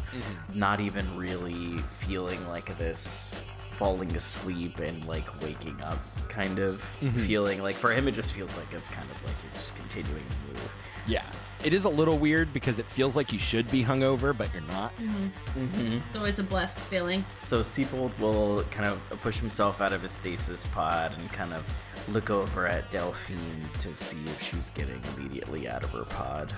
not 0.54 0.80
even 0.80 1.06
really 1.18 1.80
feeling 2.00 2.48
like 2.48 2.76
this 2.78 3.38
falling 3.76 4.16
asleep 4.16 4.80
and 4.80 5.06
like 5.06 5.42
waking 5.42 5.82
up 5.82 6.00
kind 6.30 6.60
of 6.60 6.82
feeling. 7.26 7.62
Like 7.62 7.76
for 7.76 7.92
him, 7.92 8.08
it 8.08 8.12
just 8.12 8.34
feels 8.34 8.56
like 8.58 8.72
it's 8.74 8.90
kind 8.90 9.10
of 9.10 9.24
like 9.24 9.36
you're 9.44 9.54
just 9.54 9.76
continuing 9.76 10.24
to 10.24 10.54
move. 10.54 10.72
Yeah, 11.08 11.26
it 11.64 11.74
is 11.74 11.86
a 11.86 11.90
little 11.90 12.18
weird 12.18 12.52
because 12.52 12.80
it 12.80 12.86
feels 12.88 13.16
like 13.16 13.32
you 13.32 13.38
should 13.38 13.70
be 13.70 13.84
hungover, 13.84 14.36
but 14.36 14.52
you're 14.54 14.64
not. 14.64 14.96
Mm-hmm. 14.98 16.00
It's 16.10 16.18
always 16.18 16.40
a 16.40 16.44
blessed 16.44 16.88
feeling. 16.88 17.24
So 17.42 17.62
Seibold 17.62 18.18
will 18.18 18.64
kind 18.72 18.88
of 18.90 19.20
push 19.22 19.40
himself 19.40 19.82
out 19.82 19.94
of 19.94 20.02
his 20.02 20.14
stasis 20.14 20.66
pod 20.68 21.14
and 21.18 21.32
kind 21.32 21.54
of 21.54 21.68
look 22.08 22.30
over 22.30 22.68
at 22.68 22.90
Delphine 22.92 23.70
to 23.80 23.96
see 23.96 24.24
if 24.26 24.42
she's 24.42 24.70
getting 24.72 25.02
immediately 25.16 25.68
out 25.68 25.84
of 25.84 25.92
her 25.92 26.06
pod. 26.06 26.54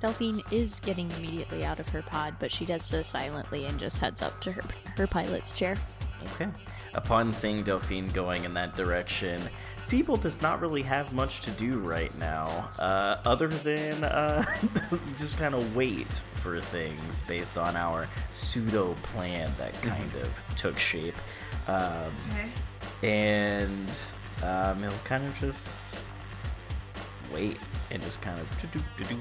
Delphine 0.00 0.42
is 0.50 0.80
getting 0.80 1.10
immediately 1.12 1.64
out 1.64 1.78
of 1.78 1.88
her 1.88 2.02
pod, 2.02 2.36
but 2.40 2.50
she 2.50 2.64
does 2.64 2.82
so 2.82 3.02
silently 3.02 3.66
and 3.66 3.78
just 3.78 3.98
heads 3.98 4.22
up 4.22 4.40
to 4.40 4.52
her 4.52 4.62
her 4.96 5.06
pilot's 5.06 5.52
chair. 5.52 5.76
Okay. 6.34 6.48
Upon 6.94 7.32
seeing 7.32 7.62
Delphine 7.62 8.08
going 8.08 8.44
in 8.44 8.54
that 8.54 8.74
direction, 8.74 9.40
Seibold 9.78 10.22
does 10.22 10.42
not 10.42 10.60
really 10.60 10.82
have 10.82 11.12
much 11.12 11.40
to 11.42 11.50
do 11.52 11.78
right 11.78 12.16
now, 12.18 12.68
uh, 12.78 13.16
other 13.24 13.46
than 13.48 14.02
uh, 14.02 14.44
just 15.16 15.38
kind 15.38 15.54
of 15.54 15.76
wait 15.76 16.22
for 16.34 16.60
things 16.60 17.22
based 17.22 17.56
on 17.58 17.76
our 17.76 18.08
pseudo 18.32 18.94
plan 19.04 19.52
that 19.58 19.72
kind 19.82 20.14
of 20.16 20.42
took 20.56 20.78
shape. 20.78 21.14
Um, 21.68 22.12
Okay. 22.32 22.50
and 23.02 23.88
um, 24.42 24.82
he'll 24.82 24.90
kind 25.04 25.24
of 25.26 25.34
just 25.38 25.96
wait 27.32 27.56
and 27.92 28.02
just 28.02 28.20
kind 28.20 28.40
of 28.40 28.48
do 28.72 28.80
do 28.98 29.04
do 29.04 29.20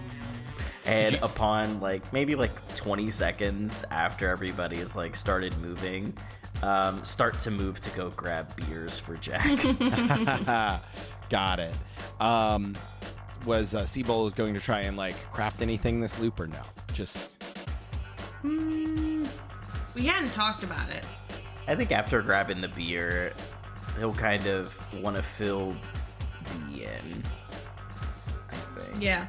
and 0.86 1.16
upon 1.22 1.80
like 1.80 2.12
maybe 2.12 2.34
like 2.36 2.76
20 2.76 3.12
seconds 3.12 3.86
after 3.92 4.28
everybody 4.30 4.78
has 4.78 4.96
like 4.96 5.16
started 5.16 5.56
moving 5.60 6.18
um, 6.64 7.04
start 7.04 7.40
to 7.40 7.52
move 7.52 7.80
to 7.82 7.90
go 7.92 8.10
grab 8.12 8.54
beers 8.56 9.00
for 9.00 9.16
jack 9.16 9.46
Got 11.30 11.60
it. 11.60 11.76
Um, 12.20 12.76
was 13.46 13.74
uh, 13.76 13.84
Seibold 13.84 14.36
going 14.36 14.54
to 14.56 14.60
try 14.60 14.82
and 14.82 14.98
like 14.98 15.16
craft 15.32 15.62
anything 15.62 16.02
this 16.02 16.18
loop 16.20 16.40
or 16.40 16.48
no? 16.48 16.62
Just 16.94 17.42
We 18.44 20.06
hadn't 20.06 20.32
talked 20.32 20.64
about 20.64 20.90
it. 20.90 21.04
i 21.68 21.76
think 21.76 21.92
after 21.92 22.22
grabbing 22.22 22.62
the 22.62 22.68
beer 22.70 23.34
he'll 23.98 24.14
kind 24.14 24.48
of 24.48 24.76
want 25.04 25.16
to 25.18 25.22
fill 25.24 25.74
the 26.74 26.84
in 26.84 27.24
i 28.52 28.56
think 28.56 29.02
Yeah. 29.02 29.28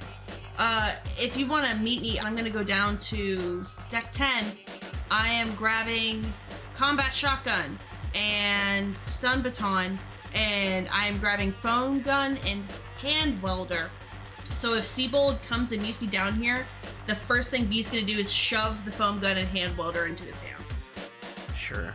Uh, 0.59 0.93
if 1.19 1.37
you 1.39 1.47
want 1.47 1.65
to 1.67 1.75
meet 1.77 2.03
me, 2.03 2.19
I'm 2.21 2.37
gonna 2.37 2.51
go 2.51 2.63
down 2.63 2.99
to 2.99 3.65
deck 3.91 4.11
10. 4.13 4.53
I 5.11 5.29
am 5.29 5.55
grabbing 5.55 6.31
combat 6.81 7.13
shotgun 7.13 7.79
and 8.15 8.97
stun 9.05 9.43
baton, 9.43 9.99
and 10.33 10.89
I 10.89 11.05
am 11.05 11.19
grabbing 11.19 11.53
foam 11.53 12.01
gun 12.01 12.39
and 12.47 12.65
hand 13.03 13.43
welder. 13.43 13.91
So 14.53 14.73
if 14.73 14.85
Seibold 14.85 15.43
comes 15.43 15.73
and 15.73 15.83
meets 15.83 16.01
me 16.01 16.07
down 16.07 16.41
here, 16.41 16.65
the 17.07 17.15
first 17.15 17.51
thing 17.51 17.67
Bea's 17.67 17.91
gonna 17.91 18.01
do 18.01 18.19
is 18.19 18.33
shove 18.33 18.83
the 18.87 18.91
foam 18.91 19.19
gun 19.21 19.37
and 19.37 19.47
hand 19.47 19.77
welder 19.77 20.07
into 20.07 20.25
his 20.25 20.41
hands. 20.41 20.73
Sure. 21.55 21.95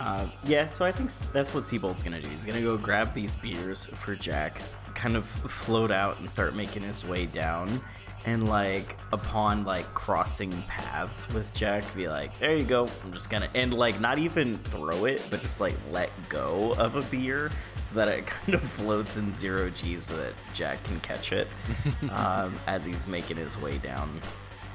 Uh, 0.00 0.26
yeah, 0.44 0.66
so 0.66 0.84
I 0.84 0.92
think 0.92 1.10
that's 1.32 1.54
what 1.54 1.64
Seibold's 1.64 2.02
gonna 2.02 2.20
do. 2.20 2.28
He's 2.28 2.44
gonna 2.44 2.60
go 2.60 2.76
grab 2.76 3.14
these 3.14 3.36
beers 3.36 3.86
for 3.86 4.14
Jack, 4.14 4.60
kind 4.94 5.16
of 5.16 5.24
float 5.26 5.90
out 5.90 6.20
and 6.20 6.30
start 6.30 6.54
making 6.54 6.82
his 6.82 7.06
way 7.06 7.24
down. 7.24 7.80
And 8.26 8.48
like 8.48 8.96
upon 9.12 9.64
like 9.64 9.92
crossing 9.94 10.52
paths 10.64 11.26
with 11.32 11.54
Jack, 11.54 11.82
be 11.94 12.06
like, 12.06 12.38
there 12.38 12.54
you 12.54 12.64
go. 12.64 12.88
I'm 13.02 13.12
just 13.14 13.30
gonna 13.30 13.48
and 13.54 13.72
like 13.72 13.98
not 13.98 14.18
even 14.18 14.58
throw 14.58 15.06
it, 15.06 15.22
but 15.30 15.40
just 15.40 15.58
like 15.58 15.74
let 15.90 16.10
go 16.28 16.74
of 16.76 16.96
a 16.96 17.02
beer 17.02 17.50
so 17.80 17.94
that 17.94 18.08
it 18.08 18.26
kind 18.26 18.54
of 18.54 18.62
floats 18.62 19.16
in 19.16 19.32
zero 19.32 19.70
G 19.70 19.98
so 19.98 20.16
that 20.18 20.34
Jack 20.52 20.84
can 20.84 21.00
catch 21.00 21.32
it 21.32 21.48
um, 22.10 22.58
as 22.66 22.84
he's 22.84 23.08
making 23.08 23.38
his 23.38 23.56
way 23.58 23.78
down. 23.78 24.20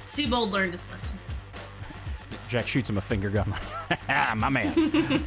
Seibold 0.08 0.52
learned 0.52 0.72
his 0.74 0.88
lesson. 0.90 1.20
Jack 2.48 2.68
shoots 2.68 2.90
him 2.90 2.98
a 2.98 3.02
finger 3.02 3.30
gun, 3.30 3.54
"Ah, 4.10 4.34
my 4.36 4.50
man, 4.50 4.68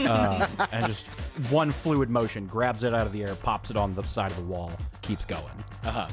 um, 0.09 0.47
and 0.73 0.87
just 0.87 1.07
one 1.51 1.71
fluid 1.73 2.11
motion 2.11 2.47
grabs 2.47 2.85
it 2.85 2.95
out 2.95 3.07
of 3.07 3.13
the 3.13 3.23
air, 3.25 3.35
pops 3.37 3.71
it 3.71 3.77
on 3.77 3.95
the 3.95 4.03
side 4.05 4.31
of 4.31 4.37
the 4.37 4.43
wall, 4.45 4.71
keeps 5.03 5.25
going. 5.25 5.45
uh 5.85 6.09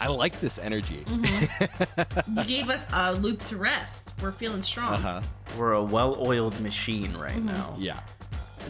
I 0.00 0.08
like 0.08 0.40
this 0.40 0.58
energy. 0.58 1.04
You 2.28 2.44
gave 2.44 2.70
us 2.70 2.86
a 2.92 3.12
loop 3.12 3.40
to 3.46 3.56
rest. 3.56 4.14
We're 4.22 4.32
feeling 4.32 4.62
strong. 4.62 4.94
Uh 4.94 4.96
huh. 4.96 5.22
We're 5.58 5.72
a 5.72 5.82
well-oiled 5.82 6.58
machine 6.60 7.16
right 7.16 7.42
now. 7.42 7.76
Yeah. 7.78 8.00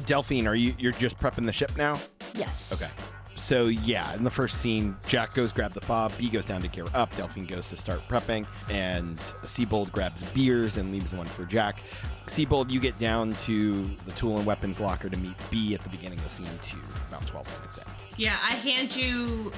Delphine, 0.07 0.47
are 0.47 0.55
you 0.55 0.74
you're 0.78 0.93
just 0.93 1.19
prepping 1.19 1.47
the 1.47 1.52
ship 1.52 1.77
now? 1.77 2.01
Yes. 2.35 2.73
Okay. 2.73 3.05
So 3.36 3.66
yeah, 3.66 4.15
in 4.15 4.24
the 4.24 4.31
first 4.31 4.61
scene, 4.61 4.97
Jack 5.07 5.35
goes 5.35 5.52
grab 5.52 5.73
the 5.73 5.81
fob, 5.81 6.16
Bea 6.19 6.28
goes 6.28 6.44
down 6.44 6.62
to 6.62 6.69
gear 6.69 6.86
up, 6.94 7.15
Delphine 7.16 7.47
goes 7.47 7.69
to 7.69 7.77
start 7.77 8.01
prepping, 8.09 8.47
and 8.69 9.19
Seibold 9.44 9.90
grabs 9.93 10.24
beers 10.24 10.77
and 10.77 10.93
leaves 10.93 11.15
one 11.15 11.27
for 11.27 11.44
Jack. 11.44 11.82
Seibold, 12.27 12.70
you 12.70 12.81
get 12.81 12.98
down 12.98 13.35
to 13.35 13.85
the 14.05 14.12
tool 14.12 14.36
and 14.36 14.47
weapons 14.47 14.78
locker 14.78 15.09
to 15.09 15.16
meet 15.16 15.35
Bea 15.51 15.74
at 15.74 15.82
the 15.82 15.89
beginning 15.89 16.19
of 16.19 16.24
the 16.24 16.31
scene 16.31 16.47
two, 16.62 16.77
about 17.09 17.27
12 17.27 17.47
minutes 17.59 17.77
in. 17.78 17.85
Yeah, 18.16 18.39
I 18.43 18.55
hand 18.57 18.94
you 18.94 19.52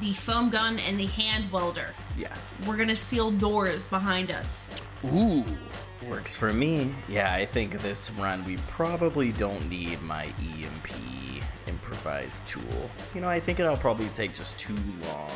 the 0.00 0.12
foam 0.12 0.50
gun 0.50 0.78
and 0.78 0.98
the 0.98 1.06
hand 1.06 1.50
welder. 1.50 1.94
Yeah. 2.16 2.34
We're 2.66 2.76
gonna 2.76 2.96
seal 2.96 3.30
doors 3.30 3.86
behind 3.86 4.30
us. 4.30 4.68
Ooh. 5.06 5.44
Works 6.08 6.36
for 6.36 6.52
me. 6.52 6.94
Yeah, 7.08 7.32
I 7.32 7.44
think 7.44 7.80
this 7.82 8.12
run 8.12 8.44
we 8.44 8.56
probably 8.68 9.32
don't 9.32 9.68
need 9.68 10.00
my 10.00 10.26
EMP 10.26 11.42
improvised 11.66 12.46
tool. 12.46 12.90
You 13.14 13.20
know, 13.20 13.28
I 13.28 13.40
think 13.40 13.58
it'll 13.60 13.76
probably 13.76 14.08
take 14.08 14.34
just 14.34 14.58
too 14.58 14.76
long. 15.06 15.30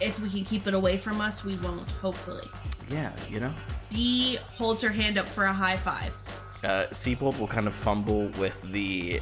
If 0.00 0.20
we 0.20 0.30
can 0.30 0.44
keep 0.44 0.66
it 0.68 0.74
away 0.74 0.96
from 0.96 1.20
us, 1.20 1.44
we 1.44 1.56
won't, 1.58 1.90
hopefully. 1.92 2.48
Yeah, 2.88 3.10
you 3.28 3.40
know? 3.40 3.52
Bea 3.90 4.36
holds 4.36 4.82
her 4.82 4.90
hand 4.90 5.18
up 5.18 5.28
for 5.28 5.44
a 5.44 5.52
high 5.52 5.76
five. 5.76 6.14
Uh, 6.64 6.86
Seibold 6.90 7.38
will 7.38 7.46
kind 7.46 7.66
of 7.68 7.74
fumble 7.74 8.26
with 8.38 8.60
the 8.72 9.20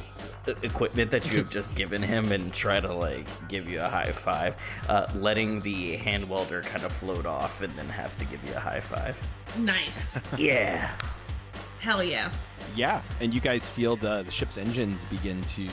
equipment 0.63 1.11
that 1.11 1.31
you 1.31 1.37
have 1.37 1.49
just 1.51 1.75
given 1.75 2.01
him 2.01 2.31
and 2.31 2.51
try 2.51 2.79
to 2.79 2.91
like 2.91 3.27
give 3.47 3.69
you 3.69 3.79
a 3.79 3.87
high 3.87 4.11
five, 4.11 4.55
uh, 4.89 5.05
letting 5.15 5.61
the 5.61 5.97
hand 5.97 6.27
welder 6.27 6.61
kind 6.63 6.83
of 6.83 6.91
float 6.91 7.25
off 7.27 7.61
and 7.61 7.75
then 7.77 7.87
have 7.89 8.17
to 8.17 8.25
give 8.25 8.43
you 8.43 8.53
a 8.55 8.59
high 8.59 8.81
five. 8.81 9.15
Nice. 9.57 10.17
Yeah. 10.37 10.91
Hell 11.79 12.03
yeah. 12.03 12.31
Yeah, 12.75 13.01
and 13.21 13.33
you 13.33 13.39
guys 13.39 13.69
feel 13.69 13.95
the 13.95 14.23
the 14.23 14.31
ship's 14.31 14.57
engines 14.57 15.05
begin 15.05 15.43
to 15.43 15.69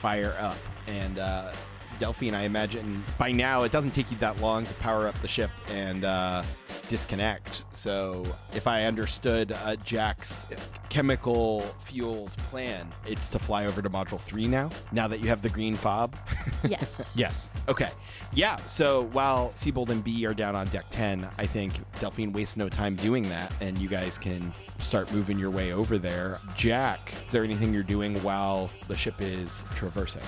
fire 0.00 0.34
up, 0.40 0.56
and 0.88 1.18
uh, 1.18 1.52
Delphine, 1.98 2.34
I 2.34 2.42
imagine 2.42 3.04
by 3.18 3.32
now 3.32 3.62
it 3.62 3.72
doesn't 3.72 3.92
take 3.92 4.10
you 4.10 4.16
that 4.18 4.40
long 4.40 4.66
to 4.66 4.74
power 4.74 5.06
up 5.06 5.20
the 5.22 5.28
ship 5.28 5.50
and 5.68 6.04
uh, 6.04 6.42
disconnect. 6.88 7.64
So, 7.72 8.24
if 8.54 8.66
I 8.66 8.84
understood 8.84 9.52
uh, 9.52 9.76
Jack's 9.76 10.46
chemical 10.90 11.62
fueled 11.84 12.36
plan, 12.50 12.88
it's 13.06 13.28
to 13.30 13.38
fly 13.38 13.66
over 13.66 13.82
to 13.82 13.90
Module 13.90 14.20
Three 14.20 14.46
now. 14.46 14.70
Now 14.92 15.08
that 15.08 15.20
you 15.20 15.28
have 15.28 15.42
the 15.42 15.50
green 15.50 15.74
fob. 15.76 16.16
Yes. 16.66 17.14
Yes. 17.14 17.48
Okay. 17.68 17.90
Yeah. 18.32 18.56
So 18.64 19.02
while 19.12 19.52
Seibold 19.54 19.90
and 19.90 20.02
Bea 20.02 20.24
are 20.24 20.32
down 20.32 20.56
on 20.56 20.66
deck 20.68 20.86
10, 20.92 21.28
I 21.36 21.44
think 21.46 21.74
Delphine 22.00 22.32
wastes 22.32 22.56
no 22.56 22.70
time 22.70 22.96
doing 22.96 23.28
that, 23.28 23.52
and 23.60 23.76
you 23.76 23.86
guys 23.86 24.16
can 24.16 24.50
start 24.80 25.12
moving 25.12 25.38
your 25.38 25.50
way 25.50 25.74
over 25.74 25.98
there. 25.98 26.40
Jack, 26.54 27.12
is 27.26 27.32
there 27.32 27.44
anything 27.44 27.74
you're 27.74 27.82
doing 27.82 28.22
while 28.22 28.70
the 28.88 28.96
ship 28.96 29.16
is 29.20 29.62
traversing? 29.74 30.22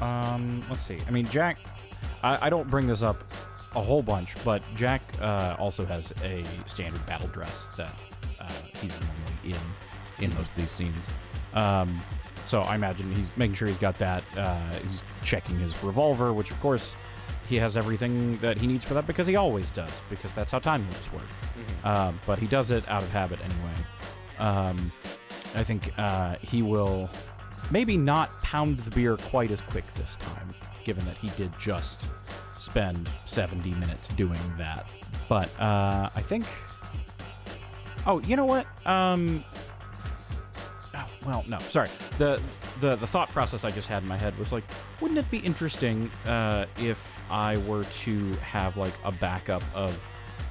Um, 0.00 0.64
let's 0.70 0.84
see. 0.84 0.98
I 1.06 1.10
mean, 1.10 1.26
Jack. 1.28 1.58
I, 2.22 2.46
I 2.46 2.50
don't 2.50 2.68
bring 2.68 2.86
this 2.86 3.02
up 3.02 3.24
a 3.74 3.80
whole 3.80 4.02
bunch, 4.02 4.34
but 4.44 4.62
Jack 4.76 5.02
uh, 5.20 5.56
also 5.58 5.84
has 5.84 6.12
a 6.24 6.44
standard 6.66 7.04
battle 7.06 7.28
dress 7.28 7.68
that 7.76 7.94
uh, 8.40 8.48
he's 8.80 8.92
normally 8.92 9.56
in 10.18 10.24
in 10.24 10.34
most 10.34 10.50
of 10.50 10.56
these 10.56 10.70
scenes. 10.70 11.08
Um, 11.54 12.00
so 12.46 12.62
I 12.62 12.74
imagine 12.74 13.14
he's 13.14 13.30
making 13.36 13.54
sure 13.54 13.68
he's 13.68 13.78
got 13.78 13.96
that. 13.98 14.24
Uh, 14.36 14.58
he's 14.82 15.02
checking 15.22 15.58
his 15.58 15.82
revolver, 15.82 16.32
which 16.32 16.50
of 16.50 16.60
course 16.60 16.96
he 17.48 17.56
has 17.56 17.76
everything 17.76 18.38
that 18.38 18.58
he 18.58 18.66
needs 18.66 18.84
for 18.84 18.94
that 18.94 19.06
because 19.06 19.26
he 19.26 19.36
always 19.36 19.70
does, 19.70 20.02
because 20.10 20.32
that's 20.32 20.52
how 20.52 20.58
time 20.58 20.86
loops 20.90 21.12
work. 21.12 21.22
Um, 21.84 22.20
but 22.26 22.38
he 22.38 22.46
does 22.46 22.70
it 22.70 22.86
out 22.88 23.02
of 23.02 23.10
habit 23.10 23.38
anyway. 23.40 23.74
Um, 24.38 24.92
I 25.54 25.64
think 25.64 25.92
uh, 25.98 26.36
he 26.42 26.62
will 26.62 27.10
maybe 27.70 27.96
not 27.96 28.30
pound 28.42 28.78
the 28.78 28.90
beer 28.90 29.16
quite 29.16 29.50
as 29.50 29.60
quick 29.60 29.84
this 29.94 30.16
time, 30.16 30.54
given 30.84 31.04
that 31.04 31.16
he 31.16 31.28
did 31.30 31.50
just 31.58 32.08
spend 32.58 33.08
70 33.24 33.74
minutes 33.74 34.08
doing 34.08 34.40
that. 34.58 34.86
But 35.28 35.48
uh, 35.60 36.10
I 36.14 36.22
think. 36.22 36.46
Oh, 38.06 38.20
you 38.20 38.36
know 38.36 38.46
what? 38.46 38.66
Um. 38.86 39.44
Oh, 40.94 41.06
well, 41.24 41.44
no, 41.48 41.58
sorry. 41.68 41.88
The, 42.18 42.40
the 42.80 42.96
the 42.96 43.06
thought 43.06 43.28
process 43.28 43.64
I 43.64 43.70
just 43.70 43.86
had 43.86 44.02
in 44.02 44.08
my 44.08 44.16
head 44.16 44.36
was 44.38 44.52
like, 44.52 44.64
wouldn't 45.00 45.18
it 45.18 45.30
be 45.30 45.38
interesting 45.38 46.10
uh, 46.26 46.66
if 46.78 47.16
I 47.30 47.58
were 47.58 47.84
to 47.84 48.32
have 48.36 48.76
like 48.76 48.94
a 49.04 49.12
backup 49.12 49.62
of 49.74 49.96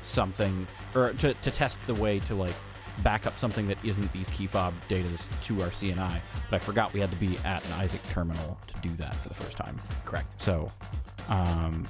something, 0.02 0.66
or 0.96 1.14
to, 1.14 1.34
to 1.34 1.52
test 1.52 1.86
the 1.86 1.94
way 1.94 2.20
to 2.20 2.36
like 2.36 2.56
back 3.04 3.26
up 3.26 3.40
something 3.40 3.68
that 3.68 3.78
isn't 3.84 4.12
these 4.14 4.28
key 4.30 4.48
fob 4.48 4.74
datas 4.88 5.28
to 5.44 5.62
our 5.62 5.70
CNI? 5.70 6.20
But 6.50 6.58
I 6.58 6.60
forgot 6.60 6.94
we 6.94 7.00
had 7.00 7.12
to 7.12 7.18
be 7.18 7.38
at 7.46 7.64
an 7.66 7.72
Isaac 7.74 8.02
terminal 8.10 8.60
to 8.68 8.88
do 8.88 8.94
that 8.96 9.16
for 9.18 9.30
the 9.30 9.36
first 9.36 9.58
time. 9.58 9.80
Correct. 10.06 10.42
So, 10.42 10.72
um, 11.28 11.88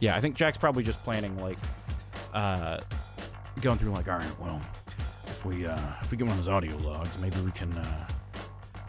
yeah, 0.00 0.16
I 0.16 0.20
think 0.20 0.36
Jack's 0.36 0.58
probably 0.58 0.82
just 0.82 1.02
planning 1.02 1.38
like 1.38 1.58
uh, 2.34 2.80
going 3.60 3.78
through 3.78 3.90
like, 3.90 4.08
all 4.08 4.18
right, 4.18 4.40
well, 4.40 4.60
if 5.26 5.44
we 5.44 5.66
uh, 5.66 5.92
if 6.02 6.10
we 6.10 6.16
get 6.16 6.26
one 6.26 6.38
of 6.38 6.44
those 6.44 6.52
audio 6.52 6.76
logs, 6.78 7.18
maybe 7.18 7.40
we 7.40 7.50
can 7.52 7.72
uh, 7.72 8.08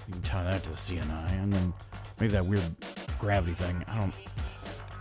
we 0.07 0.13
can 0.13 0.21
tie 0.21 0.43
that 0.43 0.63
to 0.63 0.69
the 0.69 0.75
CNI, 0.75 1.31
and 1.43 1.53
then 1.53 1.73
maybe 2.19 2.33
that 2.33 2.45
weird 2.45 2.75
gravity 3.19 3.53
thing. 3.53 3.83
I 3.87 3.97
don't. 3.97 4.13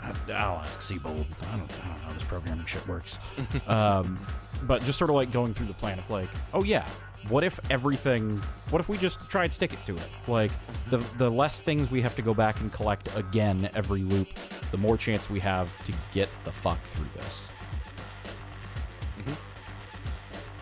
I'll 0.02 0.58
ask 0.58 0.80
Seibold. 0.80 1.26
I 1.52 1.56
don't, 1.56 1.70
I 1.70 1.88
don't 1.88 1.98
know 1.98 2.04
how 2.04 2.12
this 2.12 2.24
programming 2.24 2.66
shit 2.66 2.86
works. 2.86 3.18
um, 3.66 4.18
but 4.62 4.84
just 4.84 4.98
sort 4.98 5.10
of 5.10 5.16
like 5.16 5.30
going 5.32 5.54
through 5.54 5.66
the 5.66 5.74
plan 5.74 5.98
of 5.98 6.08
like, 6.10 6.28
oh 6.54 6.62
yeah, 6.62 6.86
what 7.28 7.44
if 7.44 7.58
everything? 7.70 8.42
What 8.70 8.80
if 8.80 8.88
we 8.88 8.96
just 8.96 9.20
try 9.28 9.44
and 9.44 9.52
stick 9.52 9.72
it 9.72 9.78
to 9.86 9.96
it? 9.96 10.08
Like 10.26 10.50
the 10.90 10.98
the 11.18 11.30
less 11.30 11.60
things 11.60 11.90
we 11.90 12.00
have 12.02 12.14
to 12.16 12.22
go 12.22 12.32
back 12.34 12.60
and 12.60 12.72
collect 12.72 13.08
again 13.16 13.68
every 13.74 14.02
loop, 14.02 14.28
the 14.70 14.78
more 14.78 14.96
chance 14.96 15.28
we 15.28 15.40
have 15.40 15.74
to 15.84 15.92
get 16.12 16.28
the 16.44 16.52
fuck 16.52 16.82
through 16.84 17.08
this. 17.16 17.48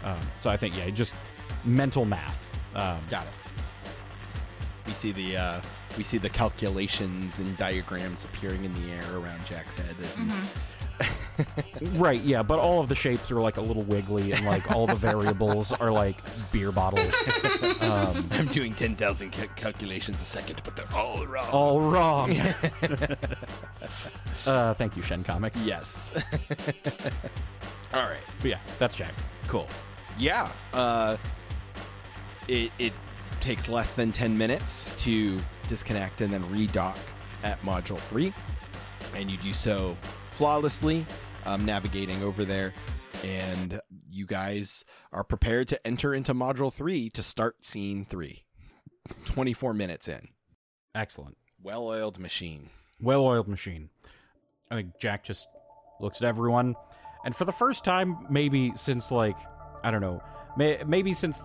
Um, 0.04 0.20
so 0.40 0.50
I 0.50 0.56
think 0.56 0.76
yeah, 0.76 0.88
just 0.90 1.14
mental 1.64 2.04
math. 2.04 2.54
Um, 2.74 3.00
Got 3.10 3.26
it. 3.26 3.32
We 4.86 4.94
see 4.94 5.12
the 5.12 5.36
uh, 5.36 5.60
we 5.96 6.02
see 6.02 6.18
the 6.18 6.30
calculations 6.30 7.38
and 7.38 7.56
diagrams 7.56 8.24
appearing 8.24 8.64
in 8.64 8.74
the 8.74 8.92
air 8.92 9.16
around 9.16 9.44
Jack's 9.46 9.74
head 9.74 9.94
as 10.00 10.16
he's 10.16 10.40
Right, 11.92 12.20
yeah, 12.22 12.42
but 12.42 12.58
all 12.58 12.80
of 12.80 12.88
the 12.88 12.94
shapes 12.94 13.30
are 13.30 13.40
like 13.40 13.58
a 13.58 13.60
little 13.60 13.82
wiggly, 13.82 14.32
and 14.32 14.46
like 14.46 14.70
all 14.70 14.86
the 14.86 14.94
variables 14.94 15.72
are 15.72 15.90
like 15.90 16.16
beer 16.52 16.72
bottles. 16.72 17.12
Um, 17.80 18.28
I'm 18.30 18.46
doing 18.46 18.74
10,000 18.74 19.30
ca- 19.30 19.46
calculations 19.56 20.22
a 20.22 20.24
second, 20.24 20.62
but 20.64 20.74
they're 20.76 20.90
all 20.94 21.26
wrong. 21.26 21.48
all 21.50 21.80
wrong. 21.80 22.34
uh, 24.46 24.72
thank 24.74 24.96
you, 24.96 25.02
Shen 25.02 25.22
Comix. 25.22 25.66
Yes. 25.66 26.12
all 27.92 28.08
right. 28.08 28.18
But 28.40 28.48
yeah, 28.50 28.58
that's 28.78 28.96
Jack. 28.96 29.12
Cool. 29.48 29.68
Yeah. 30.18 30.50
Uh, 30.72 31.18
it, 32.48 32.70
it 32.78 32.92
takes 33.40 33.68
less 33.68 33.92
than 33.92 34.12
10 34.12 34.36
minutes 34.36 34.90
to 34.98 35.38
disconnect 35.68 36.20
and 36.20 36.32
then 36.32 36.42
redock 36.44 36.96
at 37.42 37.60
Module 37.62 38.00
3. 38.10 38.32
And 39.14 39.30
you 39.30 39.36
do 39.38 39.52
so 39.52 39.96
flawlessly, 40.32 41.06
um, 41.44 41.64
navigating 41.64 42.22
over 42.22 42.44
there. 42.44 42.74
And 43.24 43.80
you 44.10 44.26
guys 44.26 44.84
are 45.12 45.24
prepared 45.24 45.68
to 45.68 45.86
enter 45.86 46.14
into 46.14 46.34
Module 46.34 46.72
3 46.72 47.10
to 47.10 47.22
start 47.22 47.64
Scene 47.64 48.04
3. 48.08 48.44
24 49.24 49.72
minutes 49.74 50.08
in. 50.08 50.28
Excellent. 50.94 51.36
Well 51.62 51.86
oiled 51.86 52.18
machine. 52.18 52.70
well-oiled 53.00 53.48
machine. 53.48 53.90
I 54.70 54.74
think 54.76 54.98
Jack 54.98 55.24
just 55.24 55.48
looks 56.00 56.20
at 56.20 56.26
everyone, 56.26 56.74
and 57.24 57.34
for 57.36 57.44
the 57.44 57.52
first 57.52 57.84
time, 57.84 58.26
maybe 58.30 58.72
since 58.76 59.10
like 59.12 59.36
I 59.84 59.90
don't 59.90 60.00
know, 60.00 60.22
may, 60.56 60.82
maybe 60.86 61.12
since 61.12 61.40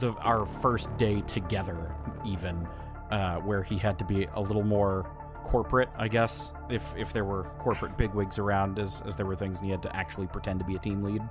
the 0.00 0.12
our 0.22 0.46
first 0.46 0.96
day 0.96 1.20
together, 1.22 1.94
even 2.24 2.66
uh, 3.10 3.36
where 3.36 3.62
he 3.62 3.76
had 3.78 3.98
to 3.98 4.04
be 4.04 4.26
a 4.34 4.40
little 4.40 4.62
more 4.64 5.10
corporate, 5.42 5.88
I 5.96 6.08
guess. 6.08 6.52
If 6.68 6.94
if 6.96 7.12
there 7.12 7.24
were 7.24 7.44
corporate 7.58 7.96
bigwigs 7.96 8.38
around, 8.38 8.78
as 8.78 9.02
as 9.06 9.16
there 9.16 9.26
were 9.26 9.36
things, 9.36 9.58
and 9.58 9.66
he 9.66 9.70
had 9.70 9.82
to 9.82 9.96
actually 9.96 10.26
pretend 10.26 10.58
to 10.60 10.64
be 10.64 10.74
a 10.76 10.78
team 10.78 11.02
lead. 11.02 11.22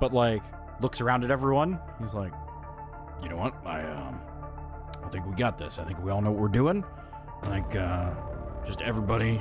But 0.00 0.12
like 0.12 0.42
looks 0.80 1.00
around 1.00 1.24
at 1.24 1.30
everyone, 1.30 1.78
he's 2.00 2.14
like, 2.14 2.32
you 3.22 3.28
know 3.28 3.36
what, 3.36 3.54
I 3.64 3.82
um, 3.82 4.20
I 5.04 5.08
think 5.08 5.26
we 5.26 5.34
got 5.34 5.58
this. 5.58 5.78
I 5.78 5.84
think 5.84 6.02
we 6.02 6.10
all 6.10 6.20
know 6.20 6.30
what 6.30 6.40
we're 6.40 6.48
doing. 6.48 6.84
I 7.42 7.46
think 7.46 7.76
uh, 7.76 8.12
just 8.66 8.80
everybody 8.80 9.40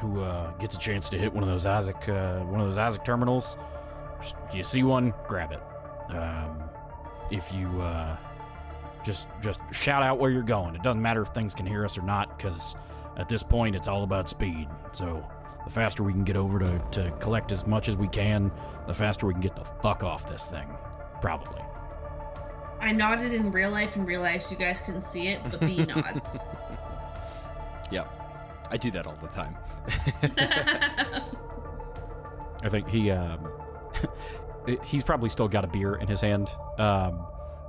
who 0.00 0.20
uh, 0.20 0.52
gets 0.58 0.74
a 0.74 0.78
chance 0.78 1.08
to 1.10 1.18
hit 1.18 1.32
one 1.32 1.42
of 1.42 1.48
those 1.48 1.64
Isaac, 1.64 2.08
uh, 2.08 2.40
one 2.40 2.60
of 2.60 2.66
those 2.66 2.76
Isaac 2.76 3.04
terminals, 3.04 3.56
just 4.20 4.36
you 4.52 4.64
see 4.64 4.82
one, 4.82 5.14
grab 5.28 5.52
it. 5.52 5.62
Um, 6.14 6.65
if 7.30 7.52
you 7.52 7.80
uh, 7.80 8.16
just 9.04 9.28
just 9.40 9.60
shout 9.72 10.02
out 10.02 10.18
where 10.18 10.30
you're 10.30 10.42
going. 10.42 10.74
It 10.74 10.82
doesn't 10.82 11.00
matter 11.00 11.22
if 11.22 11.28
things 11.28 11.54
can 11.54 11.66
hear 11.66 11.84
us 11.84 11.96
or 11.96 12.02
not, 12.02 12.36
because 12.36 12.76
at 13.16 13.28
this 13.28 13.42
point 13.42 13.76
it's 13.76 13.88
all 13.88 14.02
about 14.02 14.28
speed. 14.28 14.68
So 14.92 15.24
the 15.64 15.70
faster 15.70 16.02
we 16.02 16.12
can 16.12 16.24
get 16.24 16.36
over 16.36 16.58
to, 16.58 16.80
to 16.92 17.10
collect 17.18 17.52
as 17.52 17.66
much 17.66 17.88
as 17.88 17.96
we 17.96 18.08
can, 18.08 18.50
the 18.86 18.94
faster 18.94 19.26
we 19.26 19.32
can 19.32 19.40
get 19.42 19.56
the 19.56 19.64
fuck 19.82 20.02
off 20.02 20.28
this 20.28 20.46
thing. 20.46 20.68
Probably. 21.20 21.62
I 22.80 22.92
nodded 22.92 23.32
in 23.32 23.50
real 23.50 23.70
life 23.70 23.96
and 23.96 24.06
realized 24.06 24.50
you 24.50 24.58
guys 24.58 24.80
couldn't 24.80 25.04
see 25.04 25.28
it, 25.28 25.40
but 25.50 25.60
Bea 25.60 25.84
nods. 25.86 26.38
Yep. 27.90 28.12
I 28.70 28.76
do 28.76 28.90
that 28.90 29.06
all 29.06 29.16
the 29.16 29.28
time. 29.28 29.56
I 32.62 32.68
think 32.68 32.88
he 32.88 33.10
um, 33.10 33.48
he's 34.84 35.02
probably 35.02 35.28
still 35.28 35.48
got 35.48 35.64
a 35.64 35.68
beer 35.68 35.96
in 35.96 36.08
his 36.08 36.20
hand, 36.20 36.48
um, 36.78 37.26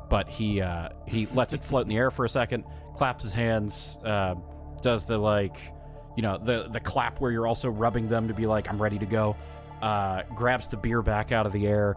but 0.09 0.29
he 0.29 0.61
uh, 0.61 0.89
he 1.05 1.27
lets 1.33 1.53
it 1.53 1.63
float 1.63 1.83
in 1.83 1.89
the 1.89 1.97
air 1.97 2.11
for 2.11 2.25
a 2.25 2.29
second, 2.29 2.63
claps 2.95 3.23
his 3.23 3.33
hands, 3.33 3.97
uh, 4.03 4.35
does 4.81 5.05
the 5.05 5.17
like, 5.17 5.57
you 6.15 6.23
know, 6.23 6.37
the 6.37 6.67
the 6.69 6.79
clap 6.79 7.19
where 7.19 7.31
you're 7.31 7.47
also 7.47 7.69
rubbing 7.69 8.07
them 8.07 8.27
to 8.27 8.33
be 8.33 8.45
like 8.45 8.69
I'm 8.69 8.81
ready 8.81 8.99
to 8.99 9.05
go. 9.05 9.35
Uh, 9.81 10.23
grabs 10.35 10.67
the 10.67 10.77
beer 10.77 11.01
back 11.01 11.31
out 11.31 11.45
of 11.45 11.51
the 11.53 11.67
air, 11.67 11.95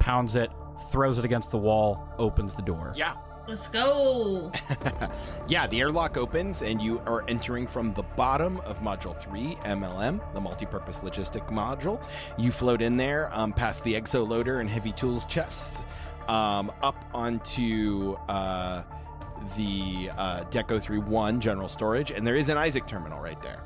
pounds 0.00 0.34
it, 0.34 0.50
throws 0.90 1.18
it 1.18 1.24
against 1.24 1.50
the 1.50 1.58
wall, 1.58 2.08
opens 2.18 2.54
the 2.54 2.62
door. 2.62 2.92
Yeah. 2.96 3.14
Let's 3.48 3.68
go. 3.68 4.52
Yeah, 5.48 5.66
the 5.66 5.80
airlock 5.80 6.16
opens 6.16 6.62
and 6.62 6.80
you 6.80 7.00
are 7.04 7.24
entering 7.28 7.66
from 7.66 7.92
the 7.94 8.04
bottom 8.04 8.58
of 8.60 8.80
Module 8.80 9.18
3, 9.20 9.56
MLM, 9.64 10.20
the 10.34 10.40
multi-purpose 10.40 11.00
logistic 11.00 11.46
module. 11.50 12.02
You 12.38 12.52
float 12.52 12.80
in 12.80 12.96
there 12.96 13.28
um, 13.32 13.52
past 13.52 13.82
the 13.84 13.94
exoloader 13.94 14.60
and 14.60 14.70
heavy 14.70 14.92
tools 14.92 15.24
chest. 15.26 15.82
um, 16.28 16.72
up 16.82 17.04
onto 17.12 18.14
uh, 18.28 18.82
the 19.56 20.10
uh, 20.16 20.44
Deco 20.44 21.04
1 21.04 21.40
general 21.40 21.68
storage, 21.68 22.12
and 22.12 22.24
there 22.26 22.36
is 22.36 22.48
an 22.48 22.56
Isaac 22.56 22.86
terminal 22.86 23.20
right 23.20 23.40
there. 23.42 23.60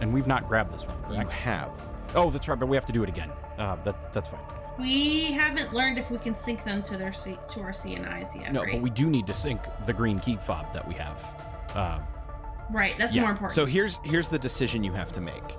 And 0.00 0.14
we've 0.14 0.28
not 0.28 0.46
grabbed 0.48 0.72
this 0.72 0.86
one, 0.86 0.96
You 1.20 1.26
have. 1.26 1.72
Oh, 2.14 2.30
that's 2.30 2.48
right, 2.48 2.58
but 2.58 2.66
we 2.66 2.76
have 2.76 2.86
to 2.86 2.92
do 2.92 3.02
it 3.02 3.08
again. 3.08 3.30
Uh, 3.58 3.76
that 3.84 4.12
that's 4.14 4.28
fine. 4.28 4.40
We 4.80 5.32
haven't 5.32 5.72
learned 5.72 5.98
if 5.98 6.10
we 6.10 6.18
can 6.18 6.36
sync 6.36 6.64
them 6.64 6.82
to 6.84 6.96
their 6.96 7.12
C- 7.12 7.38
to 7.48 7.60
our 7.60 7.70
CNIs 7.72 8.34
yet, 8.40 8.52
No, 8.52 8.62
right? 8.62 8.72
but 8.72 8.80
we 8.82 8.90
do 8.90 9.10
need 9.10 9.26
to 9.26 9.34
sync 9.34 9.60
the 9.86 9.92
green 9.92 10.18
key 10.20 10.36
fob 10.36 10.72
that 10.72 10.86
we 10.88 10.94
have. 10.94 11.36
Uh, 11.74 11.98
right, 12.70 12.96
that's 12.98 13.14
Yeah. 13.14 13.22
more 13.22 13.30
important. 13.30 13.54
So 13.56 13.66
here's 13.66 13.98
here's 14.04 14.28
the 14.28 14.38
decision 14.38 14.82
you 14.82 14.92
have 14.92 15.12
to 15.12 15.20
make. 15.20 15.56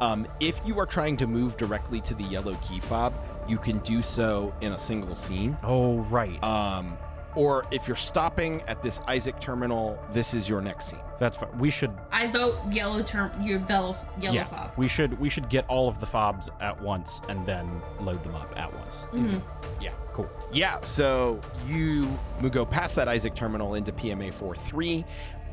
Um, 0.00 0.26
if 0.40 0.60
you 0.66 0.78
are 0.80 0.86
trying 0.86 1.16
to 1.18 1.26
move 1.28 1.56
directly 1.56 2.00
to 2.00 2.14
the 2.14 2.24
yellow 2.24 2.54
key 2.56 2.80
fob, 2.80 3.14
you 3.46 3.58
can 3.58 3.78
do 3.78 4.02
so 4.02 4.52
in 4.60 4.72
a 4.72 4.78
single 4.78 5.14
scene. 5.14 5.56
oh, 5.62 5.98
right. 6.10 6.42
Um, 6.42 6.98
or 7.36 7.66
if 7.70 7.86
you're 7.88 7.96
stopping 7.96 8.62
at 8.68 8.82
this 8.82 9.00
Isaac 9.06 9.40
terminal, 9.40 9.98
this 10.12 10.34
is 10.34 10.48
your 10.48 10.60
next 10.60 10.86
scene. 10.90 11.00
that's 11.18 11.36
fine. 11.36 11.56
We 11.58 11.70
should. 11.70 11.92
I 12.12 12.26
vote 12.28 12.56
yellow 12.70 13.02
term 13.02 13.30
your 13.42 13.60
yellow 13.68 13.96
yellow 14.20 14.34
yeah, 14.34 14.44
fob. 14.44 14.72
we 14.76 14.88
should 14.88 15.18
we 15.20 15.28
should 15.28 15.48
get 15.48 15.64
all 15.68 15.88
of 15.88 16.00
the 16.00 16.06
fobs 16.06 16.50
at 16.60 16.80
once 16.80 17.20
and 17.28 17.44
then 17.46 17.68
load 18.00 18.22
them 18.22 18.34
up 18.34 18.52
at 18.56 18.72
once. 18.74 19.06
Mhm. 19.12 19.40
Yeah. 19.80 19.90
Cool. 20.12 20.28
Yeah, 20.52 20.80
so 20.82 21.40
you 21.66 22.08
mo- 22.40 22.48
go 22.48 22.64
past 22.64 22.94
that 22.96 23.08
Isaac 23.08 23.34
terminal 23.34 23.74
into 23.74 23.92
PMA 23.92 24.30
four 24.32 24.54
three, 24.54 25.04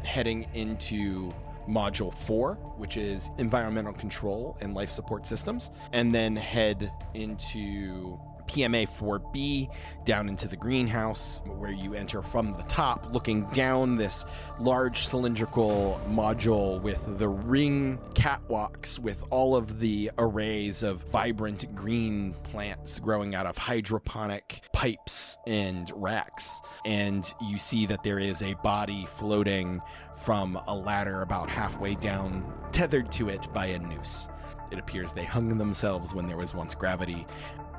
heading 0.03 0.47
into 0.53 1.31
Module 1.69 2.11
4, 2.13 2.55
which 2.77 2.97
is 2.97 3.29
Environmental 3.37 3.93
Control 3.93 4.57
and 4.61 4.73
Life 4.73 4.91
Support 4.91 5.25
Systems, 5.27 5.69
and 5.93 6.13
then 6.13 6.35
head 6.35 6.91
into 7.13 8.19
PMA 8.51 8.85
4B 8.85 9.69
down 10.03 10.27
into 10.27 10.49
the 10.49 10.57
greenhouse, 10.57 11.41
where 11.45 11.71
you 11.71 11.93
enter 11.93 12.21
from 12.21 12.51
the 12.53 12.63
top, 12.63 13.07
looking 13.13 13.45
down 13.51 13.95
this 13.95 14.25
large 14.59 15.07
cylindrical 15.07 16.01
module 16.09 16.81
with 16.81 17.17
the 17.17 17.29
ring 17.29 17.97
catwalks 18.13 18.99
with 18.99 19.23
all 19.29 19.55
of 19.55 19.79
the 19.79 20.11
arrays 20.17 20.83
of 20.83 21.01
vibrant 21.03 21.73
green 21.73 22.33
plants 22.43 22.99
growing 22.99 23.35
out 23.35 23.45
of 23.45 23.57
hydroponic 23.57 24.61
pipes 24.73 25.37
and 25.47 25.89
racks. 25.95 26.59
And 26.85 27.33
you 27.41 27.57
see 27.57 27.85
that 27.85 28.03
there 28.03 28.19
is 28.19 28.41
a 28.41 28.53
body 28.55 29.07
floating 29.13 29.81
from 30.13 30.59
a 30.67 30.75
ladder 30.75 31.21
about 31.21 31.49
halfway 31.49 31.95
down, 31.95 32.43
tethered 32.73 33.13
to 33.13 33.29
it 33.29 33.47
by 33.53 33.67
a 33.67 33.79
noose. 33.79 34.27
It 34.71 34.79
appears 34.79 35.11
they 35.11 35.25
hung 35.25 35.57
themselves 35.57 36.13
when 36.13 36.27
there 36.27 36.37
was 36.37 36.55
once 36.55 36.75
gravity, 36.75 37.27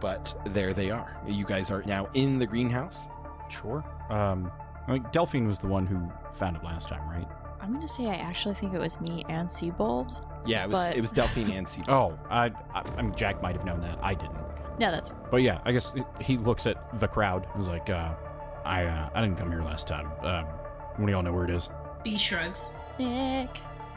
but 0.03 0.35
there 0.53 0.75
they 0.75 0.91
are. 0.91 1.17
You 1.27 1.47
guys 1.47 1.71
are 1.71 1.83
now 1.87 2.09
in 2.13 2.39
the 2.39 2.47
greenhouse. 2.47 3.09
Sure. 3.49 3.83
Um, 4.11 4.51
I 4.87 4.93
think 4.93 5.13
Delphine 5.13 5.47
was 5.47 5.59
the 5.61 5.69
one 5.69 5.87
who 5.87 6.11
found 6.33 6.57
it 6.57 6.65
last 6.65 6.89
time, 6.89 7.09
right? 7.09 7.27
I'm 7.61 7.73
gonna 7.73 7.87
say 7.89 8.09
I 8.09 8.15
actually 8.17 8.57
think 8.57 8.75
it 8.75 8.79
was 8.81 9.01
me 9.01 9.25
and 9.31 9.49
Seibold. 9.49 10.15
Yeah, 10.45 10.65
it 10.65 10.71
was 10.71 10.89
But- 10.89 10.97
it 10.97 11.01
was 11.01 11.13
Delphine 11.13 11.53
and 11.53 11.67
Seibold. 11.67 11.89
Oh, 11.89 12.19
I, 12.29 12.47
I, 12.75 12.83
I 12.99 13.03
mean, 13.03 13.15
Jack 13.15 13.41
might 13.41 13.55
have 13.55 13.65
known 13.65 13.81
that. 13.81 13.99
I 14.03 14.13
didn't. 14.15 14.37
No, 14.81 14.91
that's 14.91 15.11
But 15.31 15.39
yeah, 15.43 15.61
I 15.65 15.71
guess 15.73 15.95
he 16.21 16.37
looks 16.37 16.67
at 16.67 16.99
the 16.99 17.07
crowd. 17.07 17.47
and 17.51 17.57
was 17.59 17.69
like, 17.69 17.89
uh, 17.89 18.15
I, 18.65 18.85
uh, 18.87 19.09
I 19.15 19.21
didn't 19.21 19.37
come 19.39 19.51
here 19.51 19.63
last 19.63 19.87
time. 19.87 20.11
Um, 20.23 20.47
one 20.97 21.05
of 21.05 21.11
y'all 21.11 21.23
know 21.23 21.33
where 21.33 21.45
it 21.45 21.51
is? 21.51 21.69
Bea 22.03 22.17
shrugs. 22.17 22.73
Nick. 22.99 23.57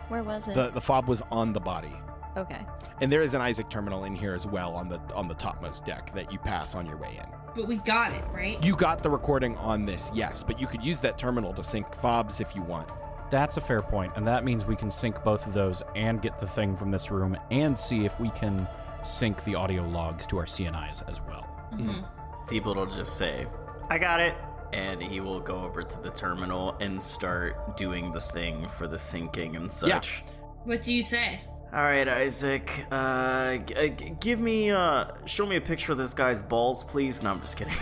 Where 0.09 0.21
was 0.21 0.47
it? 0.47 0.53
The 0.53 0.69
the 0.69 0.81
fob 0.81 1.07
was 1.07 1.23
on 1.31 1.51
the 1.53 1.59
body. 1.59 1.91
Okay. 2.37 2.65
And 3.01 3.11
there 3.11 3.21
is 3.21 3.33
an 3.33 3.41
Isaac 3.41 3.69
terminal 3.69 4.03
in 4.03 4.15
here 4.15 4.33
as 4.33 4.45
well 4.45 4.73
on 4.75 4.89
the 4.89 4.99
on 5.13 5.27
the 5.27 5.35
topmost 5.35 5.85
deck 5.85 6.13
that 6.15 6.31
you 6.31 6.39
pass 6.39 6.75
on 6.75 6.85
your 6.85 6.97
way 6.97 7.17
in. 7.17 7.25
But 7.55 7.67
we 7.67 7.77
got 7.77 8.11
it, 8.11 8.23
right? 8.33 8.61
You 8.63 8.75
got 8.75 9.01
the 9.01 9.09
recording 9.09 9.55
on 9.57 9.85
this, 9.85 10.11
yes, 10.13 10.43
but 10.43 10.59
you 10.59 10.67
could 10.67 10.83
use 10.83 10.99
that 11.01 11.17
terminal 11.17 11.53
to 11.53 11.63
sync 11.63 11.93
fobs 11.95 12.41
if 12.41 12.55
you 12.55 12.61
want. 12.61 12.89
That's 13.29 13.57
a 13.57 13.61
fair 13.61 13.81
point, 13.81 14.13
and 14.15 14.27
that 14.27 14.43
means 14.43 14.65
we 14.65 14.75
can 14.75 14.91
sync 14.91 15.23
both 15.23 15.47
of 15.47 15.53
those 15.53 15.81
and 15.95 16.21
get 16.21 16.39
the 16.39 16.47
thing 16.47 16.75
from 16.75 16.91
this 16.91 17.09
room 17.11 17.37
and 17.51 17.77
see 17.77 18.05
if 18.05 18.19
we 18.19 18.29
can 18.31 18.67
sync 19.03 19.43
the 19.45 19.55
audio 19.55 19.83
logs 19.87 20.27
to 20.27 20.37
our 20.37 20.45
CNIs 20.45 21.09
as 21.09 21.21
well. 21.21 21.47
Mhm. 21.73 22.05
Seibold 22.33 22.75
will 22.75 22.85
just 22.85 23.17
say, 23.17 23.47
I 23.89 23.97
got 23.97 24.19
it. 24.19 24.35
And 24.73 25.01
he 25.01 25.21
will 25.21 25.39
go 25.39 25.63
over 25.63 25.83
to 25.83 25.99
the 26.01 26.09
terminal 26.11 26.75
and 26.81 27.01
start 27.01 27.77
doing 27.77 28.11
the 28.11 28.19
thing 28.19 28.67
for 28.67 28.87
the 28.87 28.97
syncing 28.97 29.55
and 29.55 29.71
such. 29.71 30.23
What 30.65 30.83
do 30.83 30.93
you 30.93 31.01
say? 31.03 31.39
All 31.75 31.83
right, 31.83 32.07
Isaac. 32.07 32.85
Uh, 32.89 33.57
g- 33.57 33.75
uh, 33.75 33.87
g- 33.87 34.15
give 34.21 34.39
me, 34.39 34.71
uh, 34.71 35.07
show 35.25 35.45
me 35.45 35.57
a 35.57 35.61
picture 35.61 35.91
of 35.91 35.97
this 35.97 36.13
guy's 36.13 36.41
balls, 36.41 36.85
please. 36.85 37.21
No, 37.21 37.31
I'm 37.31 37.41
just 37.41 37.57
kidding. 37.57 37.73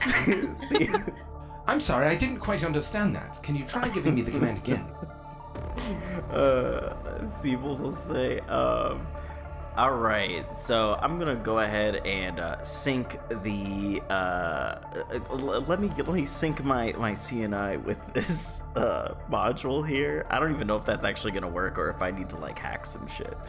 see, 0.00 0.54
see, 0.66 0.88
I'm 1.68 1.78
sorry, 1.78 2.08
I 2.08 2.16
didn't 2.16 2.40
quite 2.40 2.64
understand 2.64 3.14
that. 3.14 3.40
Can 3.44 3.54
you 3.54 3.64
try 3.64 3.88
giving 3.90 4.16
me 4.16 4.22
the 4.22 4.32
command 4.32 4.58
again? 4.58 4.80
uh, 6.32 6.94
Seibold 7.26 7.78
will 7.78 7.92
say, 7.92 8.40
um, 8.40 9.06
all 9.76 9.92
right, 9.94 10.54
so 10.54 10.98
I'm 11.00 11.18
gonna 11.18 11.34
go 11.34 11.60
ahead 11.60 11.96
and 12.06 12.38
uh, 12.40 12.62
sync 12.62 13.18
the. 13.42 14.02
Uh, 14.10 14.12
uh, 14.12 14.78
l- 15.30 15.64
let 15.66 15.80
me 15.80 15.90
let 15.96 16.08
me 16.08 16.24
sync 16.26 16.62
my 16.62 16.92
my 16.98 17.12
CNI 17.12 17.82
with 17.82 17.98
this 18.12 18.62
uh, 18.76 19.14
module 19.30 19.86
here. 19.86 20.26
I 20.30 20.38
don't 20.38 20.54
even 20.54 20.66
know 20.66 20.76
if 20.76 20.84
that's 20.84 21.04
actually 21.06 21.32
gonna 21.32 21.48
work 21.48 21.78
or 21.78 21.88
if 21.88 22.02
I 22.02 22.10
need 22.10 22.28
to 22.30 22.36
like 22.36 22.58
hack 22.58 22.84
some 22.86 23.06
shit. 23.06 23.36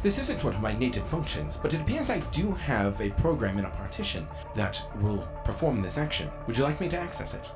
This 0.00 0.16
isn't 0.20 0.44
one 0.44 0.54
of 0.54 0.60
my 0.60 0.78
native 0.78 1.04
functions, 1.08 1.56
but 1.56 1.74
it 1.74 1.80
appears 1.80 2.08
I 2.08 2.20
do 2.30 2.52
have 2.52 3.00
a 3.00 3.10
program 3.12 3.58
in 3.58 3.64
a 3.64 3.70
partition 3.70 4.28
that 4.54 4.80
will 5.00 5.26
perform 5.44 5.82
this 5.82 5.98
action. 5.98 6.30
Would 6.46 6.56
you 6.56 6.62
like 6.62 6.80
me 6.80 6.88
to 6.90 6.96
access 6.96 7.34
it? 7.34 7.52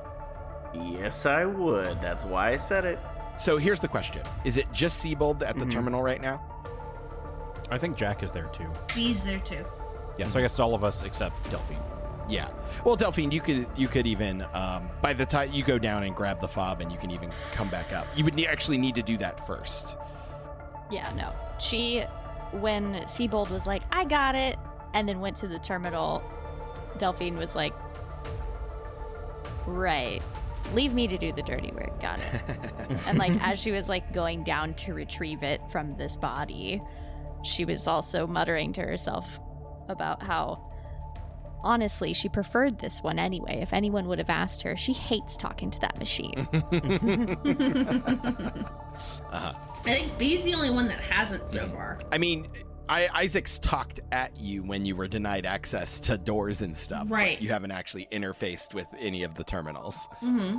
yes, 0.75 1.25
I 1.25 1.45
would. 1.45 2.01
That's 2.01 2.25
why 2.25 2.51
I 2.51 2.57
said 2.57 2.85
it. 2.85 2.99
So 3.37 3.59
here's 3.59 3.79
the 3.79 3.87
question: 3.87 4.23
Is 4.45 4.57
it 4.57 4.67
just 4.73 5.05
Seibold 5.05 5.43
at 5.47 5.57
the 5.57 5.65
Mhm. 5.65 5.71
terminal 5.71 6.03
right 6.03 6.21
now? 6.21 6.43
I 7.73 7.79
think 7.79 7.97
Jack 7.97 8.23
is 8.23 8.31
there 8.31 8.47
too. 8.47 8.71
Bea's 8.95 9.25
there 9.25 9.41
too. 9.41 9.65
Yeah, 10.19 10.29
so 10.29 10.39
I 10.39 10.43
guess 10.43 10.59
all 10.59 10.75
of 10.75 10.85
us 10.85 11.03
except 11.03 11.51
Delphine. 11.51 11.79
Yeah. 12.29 12.49
Well, 12.85 12.97
Delphine, 12.97 13.33
you 13.33 13.41
could 13.41 13.67
you 13.77 13.89
could 13.89 14.07
even 14.07 14.45
um, 14.53 14.89
by 15.01 15.13
the 15.13 15.27
time 15.27 15.53
you 15.53 15.63
go 15.63 15.79
down 15.79 16.03
and 16.05 16.15
grab 16.15 16.41
the 16.41 16.49
fob, 16.49 16.81
and 16.81 16.93
you 16.93 16.99
can 16.99 17.11
even 17.11 17.31
come 17.53 17.69
back 17.69 17.93
up. 17.93 18.07
You 18.17 18.25
would 18.25 18.35
ne- 18.35 18.47
actually 18.47 18.79
need 18.79 18.95
to 18.95 19.03
do 19.03 19.17
that 19.19 19.47
first. 19.47 19.97
Yeah, 20.93 21.11
no. 21.17 21.33
She, 21.59 22.01
when 22.53 22.95
Seibold 23.05 23.49
was 23.49 23.67
like, 23.67 23.83
I 23.91 24.05
got 24.05 24.35
it, 24.35 24.59
and 24.93 25.09
then 25.09 25.21
went 25.21 25.37
to 25.37 25.49
the 25.49 25.59
terminal, 25.59 26.23
Delphine 26.99 27.37
was 27.37 27.57
like, 27.57 27.73
right. 29.67 30.21
Leave 30.75 30.93
me 30.93 31.09
to 31.09 31.19
do 31.19 31.33
the 31.33 31.43
dirty 31.43 31.73
work. 31.73 31.99
Got 32.01 32.21
it. 32.21 32.43
and 33.07 33.19
like, 33.19 33.33
as 33.41 33.59
she 33.59 33.73
was 33.73 33.89
like 33.89 34.13
going 34.13 34.45
down 34.45 34.75
to 34.75 34.93
retrieve 34.93 35.43
it 35.43 35.61
from 35.71 35.97
this 35.97 36.15
body, 36.15 36.83
she 37.45 37.65
was 37.65 37.87
also 37.87 38.27
muttering 38.27 38.73
to 38.75 38.83
herself 38.83 39.27
about 39.89 40.23
how. 40.23 40.69
Honestly, 41.65 42.13
she 42.13 42.29
preferred 42.29 42.81
this 42.81 43.05
one 43.05 43.21
anyway. 43.21 43.61
If 43.63 43.73
anyone 43.73 44.09
would 44.09 44.19
have 44.19 44.29
asked 44.31 44.63
her, 44.63 44.77
she 44.77 44.93
hates 44.93 45.37
talking 45.37 45.71
to 45.71 45.79
that 45.83 45.97
machine. 45.97 46.35
uh-huh. 49.31 49.53
I 49.85 49.89
think 49.89 50.19
Bea's 50.19 50.45
the 50.45 50.55
only 50.55 50.71
one 50.71 50.89
that 50.89 50.99
hasn't 51.01 51.49
so 51.49 51.67
far. 51.69 52.01
I 52.11 52.19
mean, 52.19 52.49
I, 52.89 53.09
Isaac's 53.15 53.59
talked 53.61 54.01
at 54.11 54.37
you 54.37 54.63
when 54.65 54.85
you 54.85 54.97
were 54.97 55.09
denied 55.09 55.47
access 55.47 56.01
to 56.01 56.19
doors 56.19 56.63
and 56.63 56.77
stuff. 56.77 57.09
but 57.09 57.15
Right. 57.15 57.41
you 57.41 57.49
haven't 57.51 57.71
actually 57.71 58.09
interfaced 58.11 58.75
with 58.75 58.87
any 58.99 59.23
of 59.23 59.35
the 59.37 59.45
terminals. 59.45 60.09
Mm-hmm. 60.21 60.59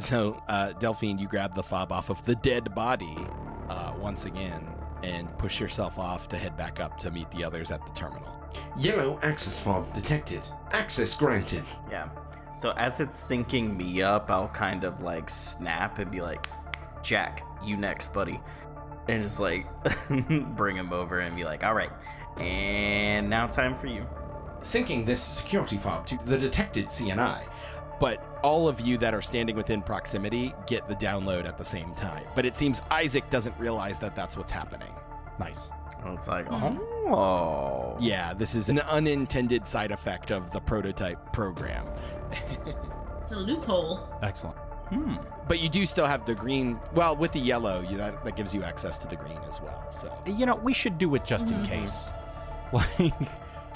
So, 0.00 0.42
uh, 0.48 0.72
Delphine, 0.74 1.18
you 1.18 1.26
grab 1.26 1.54
the 1.54 1.62
fob 1.62 1.90
off 1.92 2.10
of 2.10 2.24
the 2.24 2.34
dead 2.36 2.74
body 2.74 3.16
uh, 3.68 3.94
once 3.98 4.24
again 4.24 4.74
and 5.02 5.36
push 5.38 5.60
yourself 5.60 5.98
off 5.98 6.28
to 6.28 6.36
head 6.36 6.56
back 6.56 6.80
up 6.80 6.98
to 6.98 7.10
meet 7.10 7.30
the 7.30 7.44
others 7.44 7.70
at 7.70 7.84
the 7.86 7.92
terminal. 7.92 8.38
Yellow 8.78 9.18
access 9.22 9.60
fob 9.60 9.92
detected. 9.92 10.42
Access 10.72 11.14
granted. 11.14 11.64
Yeah. 11.90 12.08
So 12.54 12.72
as 12.76 13.00
it's 13.00 13.20
syncing 13.20 13.76
me 13.76 14.02
up, 14.02 14.30
I'll 14.30 14.48
kind 14.48 14.84
of 14.84 15.02
like 15.02 15.30
snap 15.30 15.98
and 15.98 16.10
be 16.10 16.20
like, 16.20 16.44
Jack, 17.02 17.44
you 17.62 17.76
next, 17.76 18.12
buddy. 18.12 18.40
And 19.08 19.22
just 19.22 19.40
like 19.40 19.66
bring 20.56 20.76
him 20.76 20.92
over 20.92 21.20
and 21.20 21.36
be 21.36 21.44
like, 21.44 21.64
all 21.64 21.74
right. 21.74 21.90
And 22.38 23.30
now 23.30 23.46
time 23.46 23.76
for 23.76 23.86
you. 23.86 24.06
Syncing 24.60 25.06
this 25.06 25.22
security 25.22 25.76
fob 25.76 26.04
to 26.06 26.18
the 26.24 26.36
detected 26.36 26.86
CNI. 26.86 27.44
But 28.00 28.22
all 28.42 28.68
of 28.68 28.80
you 28.80 28.96
that 28.98 29.12
are 29.14 29.22
standing 29.22 29.56
within 29.56 29.82
proximity 29.82 30.54
get 30.66 30.86
the 30.88 30.94
download 30.94 31.46
at 31.46 31.58
the 31.58 31.64
same 31.64 31.92
time. 31.94 32.24
But 32.34 32.46
it 32.46 32.56
seems 32.56 32.80
Isaac 32.90 33.28
doesn't 33.30 33.58
realize 33.58 33.98
that 33.98 34.14
that's 34.14 34.36
what's 34.36 34.52
happening. 34.52 34.92
Nice. 35.40 35.70
It's 36.06 36.28
like, 36.28 36.46
oh. 36.50 37.96
Yeah, 38.00 38.34
this 38.34 38.54
is 38.54 38.68
an 38.68 38.78
unintended 38.80 39.66
side 39.66 39.90
effect 39.90 40.30
of 40.30 40.50
the 40.52 40.60
prototype 40.60 41.32
program. 41.32 41.86
It's 43.22 43.32
a 43.36 43.40
loophole. 43.40 44.08
Excellent. 44.22 44.56
Hmm. 44.88 45.16
But 45.48 45.58
you 45.60 45.68
do 45.68 45.84
still 45.84 46.06
have 46.06 46.24
the 46.24 46.34
green. 46.34 46.80
Well, 46.94 47.14
with 47.14 47.32
the 47.32 47.38
yellow, 47.38 47.82
you, 47.82 47.98
that, 47.98 48.24
that 48.24 48.36
gives 48.36 48.54
you 48.54 48.62
access 48.62 48.96
to 49.00 49.06
the 49.06 49.16
green 49.16 49.36
as 49.46 49.60
well. 49.60 49.86
So 49.90 50.10
You 50.24 50.46
know, 50.46 50.56
we 50.56 50.72
should 50.72 50.96
do 50.96 51.14
it 51.14 51.26
just 51.26 51.50
in 51.50 51.58
Mhm. 51.62 51.66
case. 51.66 52.10
Like, 52.72 53.12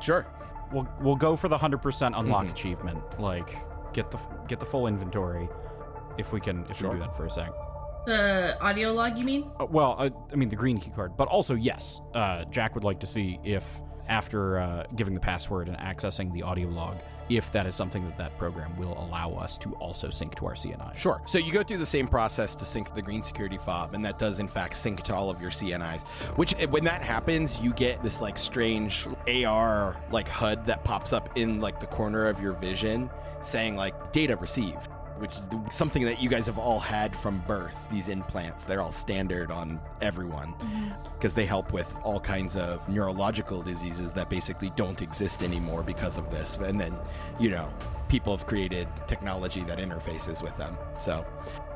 Sure. 0.01 0.27
We'll 0.73 0.89
we'll 1.03 1.17
go 1.17 1.37
for 1.37 1.49
the 1.49 1.59
hundred 1.59 1.83
percent 1.83 2.15
unlock 2.17 2.47
Mhm. 2.47 2.51
achievement. 2.53 3.21
Like 3.21 3.59
get 3.93 4.11
the 4.11 4.19
get 4.49 4.61
the 4.61 4.67
full 4.67 4.87
inventory, 4.87 5.49
if 6.19 6.33
we 6.33 6.41
can 6.41 6.65
if 6.71 6.79
Sure. 6.79 6.91
we 6.91 6.97
do 6.97 7.01
that 7.03 7.17
for 7.17 7.27
a 7.27 7.31
sec. 7.31 7.51
The 8.07 8.57
audio 8.61 8.93
log, 8.93 9.17
you 9.17 9.25
mean? 9.25 9.51
Uh, 9.61 9.67
well, 9.67 9.95
uh, 9.99 10.11
I 10.33 10.37
mean 10.37 10.49
the 10.49 10.57
green 10.57 10.79
key 10.81 10.91
card, 10.91 11.17
but 11.17 11.29
also 11.29 11.55
yes, 11.55 12.01
uh, 12.15 12.45
Jack 12.47 12.75
would 12.75 12.85
like 12.85 12.99
to 13.01 13.07
see 13.07 13.39
if 13.45 13.81
after 14.09 14.59
uh, 14.59 14.85
giving 14.97 15.15
the 15.15 15.21
password 15.21 15.69
and 15.69 15.79
accessing 15.79 16.33
the 16.33 16.43
audio 16.43 16.69
log, 16.69 16.97
if 17.29 17.53
that 17.53 17.65
is 17.69 17.75
something 17.77 18.05
that 18.05 18.19
that 18.19 18.37
program 18.37 18.77
will 18.77 18.99
allow 18.99 19.33
us 19.35 19.57
to 19.57 19.73
also 19.75 20.11
sync 20.11 20.35
to 20.35 20.45
our 20.47 20.55
CNI. 20.55 20.97
Sure. 20.99 21.23
So 21.27 21.39
you 21.39 21.53
go 21.53 21.63
through 21.63 21.79
the 21.79 21.87
same 21.87 22.09
process 22.09 22.57
to 22.57 22.65
sync 22.65 22.93
the 22.97 23.01
green 23.01 23.23
security 23.23 23.59
fob, 23.59 23.95
and 23.95 24.05
that 24.05 24.19
does 24.19 24.41
in 24.41 24.49
fact 24.49 24.77
sync 24.77 25.03
to 25.05 25.15
all 25.15 25.31
of 25.31 25.41
your 25.41 25.53
CNIs. 25.53 26.03
Which, 26.37 26.55
eh, 26.59 26.67
when 26.67 26.83
that 26.85 27.03
happens, 27.03 27.61
you 27.61 27.73
get 27.75 28.03
this 28.03 28.21
like 28.21 28.37
strange 28.37 29.07
AR 29.29 29.97
like 30.11 30.29
HUD 30.29 30.67
that 30.67 30.83
pops 30.83 31.13
up 31.13 31.29
in 31.39 31.61
like 31.61 31.79
the 31.79 31.87
corner 31.87 32.27
of 32.27 32.43
your 32.43 32.55
vision, 32.55 33.09
saying 33.43 33.77
like 33.77 34.13
data 34.13 34.37
received, 34.37 34.89
which 35.19 35.37
is 35.37 35.49
something 35.71 36.05
that 36.05 36.21
you 36.21 36.29
guys 36.29 36.47
have 36.47 36.59
all 36.59 36.81
had 36.81 37.15
from 37.17 37.43
birth. 37.47 37.75
These 37.91 38.09
implants, 38.09 38.65
they're 38.65 38.81
all 38.81 38.93
standard 38.93 39.51
on 39.51 39.81
everyone 40.01 40.55
mm-hmm. 40.55 40.91
because 41.15 41.35
they 41.35 41.47
help 41.47 41.73
with 41.73 41.93
all 42.03 42.19
kinds 42.19 42.57
of 42.57 42.87
neurological 42.89 43.63
diseases 43.63 44.13
that 44.13 44.29
basically 44.29 44.73
don't 44.77 45.01
exist 45.03 45.43
anymore 45.43 45.83
because 45.83 46.19
of 46.19 46.31
this. 46.31 46.57
And 46.57 46.81
then, 46.81 46.99
you 47.39 47.51
know, 47.51 47.73
people 48.09 48.37
have 48.37 48.47
created 48.47 48.89
technology 49.07 49.63
that 49.63 49.79
interfaces 49.79 50.43
with 50.43 50.57
them. 50.57 50.77
So, 50.97 51.25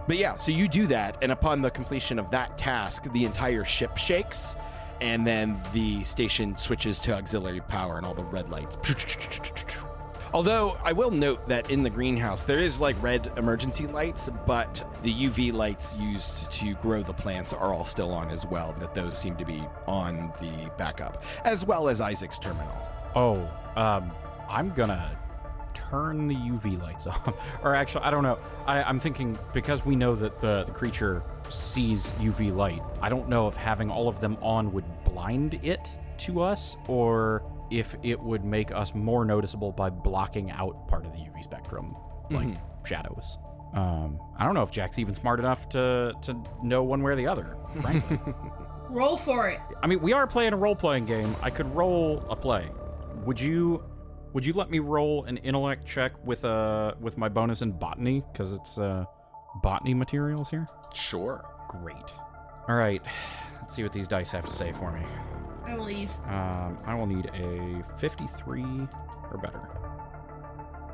but 0.06 0.18
yeah, 0.18 0.36
so 0.36 0.52
you 0.52 0.68
do 0.68 0.86
that, 0.86 1.16
and 1.20 1.32
upon 1.32 1.62
the 1.62 1.70
completion 1.70 2.18
of 2.18 2.30
that 2.30 2.56
task, 2.56 3.10
the 3.12 3.24
entire 3.24 3.64
ship 3.64 3.96
shakes, 3.96 4.54
and 5.00 5.26
then 5.26 5.60
the 5.72 6.04
station 6.04 6.56
switches 6.56 7.00
to 7.00 7.14
auxiliary 7.14 7.60
power, 7.60 7.96
and 7.96 8.06
all 8.06 8.14
the 8.14 8.22
red 8.22 8.48
lights. 8.48 8.76
Although 10.36 10.76
I 10.84 10.92
will 10.92 11.10
note 11.10 11.48
that 11.48 11.70
in 11.70 11.82
the 11.82 11.88
greenhouse 11.88 12.42
there 12.42 12.58
is 12.58 12.78
like 12.78 12.94
red 13.02 13.32
emergency 13.38 13.86
lights, 13.86 14.28
but 14.46 14.86
the 15.02 15.10
UV 15.10 15.50
lights 15.50 15.96
used 15.96 16.52
to 16.52 16.74
grow 16.74 17.02
the 17.02 17.14
plants 17.14 17.54
are 17.54 17.72
all 17.72 17.86
still 17.86 18.12
on 18.12 18.28
as 18.28 18.44
well. 18.44 18.74
That 18.78 18.94
those 18.94 19.18
seem 19.18 19.34
to 19.36 19.46
be 19.46 19.62
on 19.86 20.30
the 20.42 20.70
backup, 20.76 21.22
as 21.46 21.64
well 21.64 21.88
as 21.88 22.02
Isaac's 22.02 22.38
terminal. 22.38 22.76
Oh, 23.14 23.50
um, 23.76 24.10
I'm 24.46 24.74
gonna 24.74 25.18
turn 25.72 26.28
the 26.28 26.34
UV 26.34 26.82
lights 26.82 27.06
off. 27.06 27.34
or 27.62 27.74
actually, 27.74 28.04
I 28.04 28.10
don't 28.10 28.22
know. 28.22 28.38
I, 28.66 28.82
I'm 28.82 29.00
thinking 29.00 29.38
because 29.54 29.86
we 29.86 29.96
know 29.96 30.14
that 30.16 30.42
the, 30.42 30.64
the 30.64 30.72
creature 30.72 31.22
sees 31.48 32.12
UV 32.20 32.54
light, 32.54 32.82
I 33.00 33.08
don't 33.08 33.30
know 33.30 33.48
if 33.48 33.56
having 33.56 33.90
all 33.90 34.06
of 34.06 34.20
them 34.20 34.36
on 34.42 34.70
would 34.74 34.84
blind 35.02 35.58
it 35.62 35.80
to 36.18 36.42
us 36.42 36.76
or 36.88 37.42
if 37.70 37.96
it 38.02 38.20
would 38.20 38.44
make 38.44 38.72
us 38.72 38.94
more 38.94 39.24
noticeable 39.24 39.72
by 39.72 39.90
blocking 39.90 40.50
out 40.50 40.88
part 40.88 41.04
of 41.04 41.12
the 41.12 41.18
UV 41.18 41.42
spectrum, 41.42 41.96
like 42.30 42.48
shadows. 42.84 43.38
Um, 43.74 44.18
I 44.38 44.44
don't 44.44 44.54
know 44.54 44.62
if 44.62 44.70
Jack's 44.70 44.98
even 44.98 45.14
smart 45.14 45.38
enough 45.38 45.68
to 45.70 46.14
to 46.22 46.42
know 46.62 46.82
one 46.82 47.02
way 47.02 47.12
or 47.12 47.16
the 47.16 47.26
other, 47.26 47.56
frankly. 47.80 48.18
Roll 48.88 49.16
for 49.16 49.48
it. 49.48 49.58
I 49.82 49.86
mean, 49.88 50.00
we 50.00 50.12
are 50.12 50.26
playing 50.26 50.52
a 50.52 50.56
role-playing 50.56 51.06
game. 51.06 51.34
I 51.42 51.50
could 51.50 51.66
roll 51.74 52.24
a 52.30 52.36
play. 52.36 52.70
Would 53.24 53.40
you 53.40 53.82
would 54.32 54.46
you 54.46 54.52
let 54.52 54.70
me 54.70 54.78
roll 54.78 55.24
an 55.24 55.38
intellect 55.38 55.86
check 55.86 56.12
with 56.24 56.44
uh 56.44 56.94
with 57.00 57.18
my 57.18 57.28
bonus 57.28 57.62
in 57.62 57.72
botany 57.72 58.22
cuz 58.34 58.52
it's 58.52 58.78
uh 58.78 59.04
botany 59.62 59.92
materials 59.92 60.50
here? 60.50 60.66
Sure. 60.94 61.44
Great. 61.68 61.96
All 62.68 62.76
right. 62.76 63.02
Let's 63.60 63.74
see 63.74 63.82
what 63.82 63.92
these 63.92 64.06
dice 64.06 64.30
have 64.30 64.44
to 64.44 64.52
say 64.52 64.72
for 64.72 64.92
me. 64.92 65.00
I 65.66 65.74
believe. 65.76 66.10
Um 66.26 66.78
I 66.86 66.94
will 66.94 67.06
need 67.06 67.26
a 67.34 67.82
53 67.98 68.64
or 69.30 69.38
better. 69.38 69.60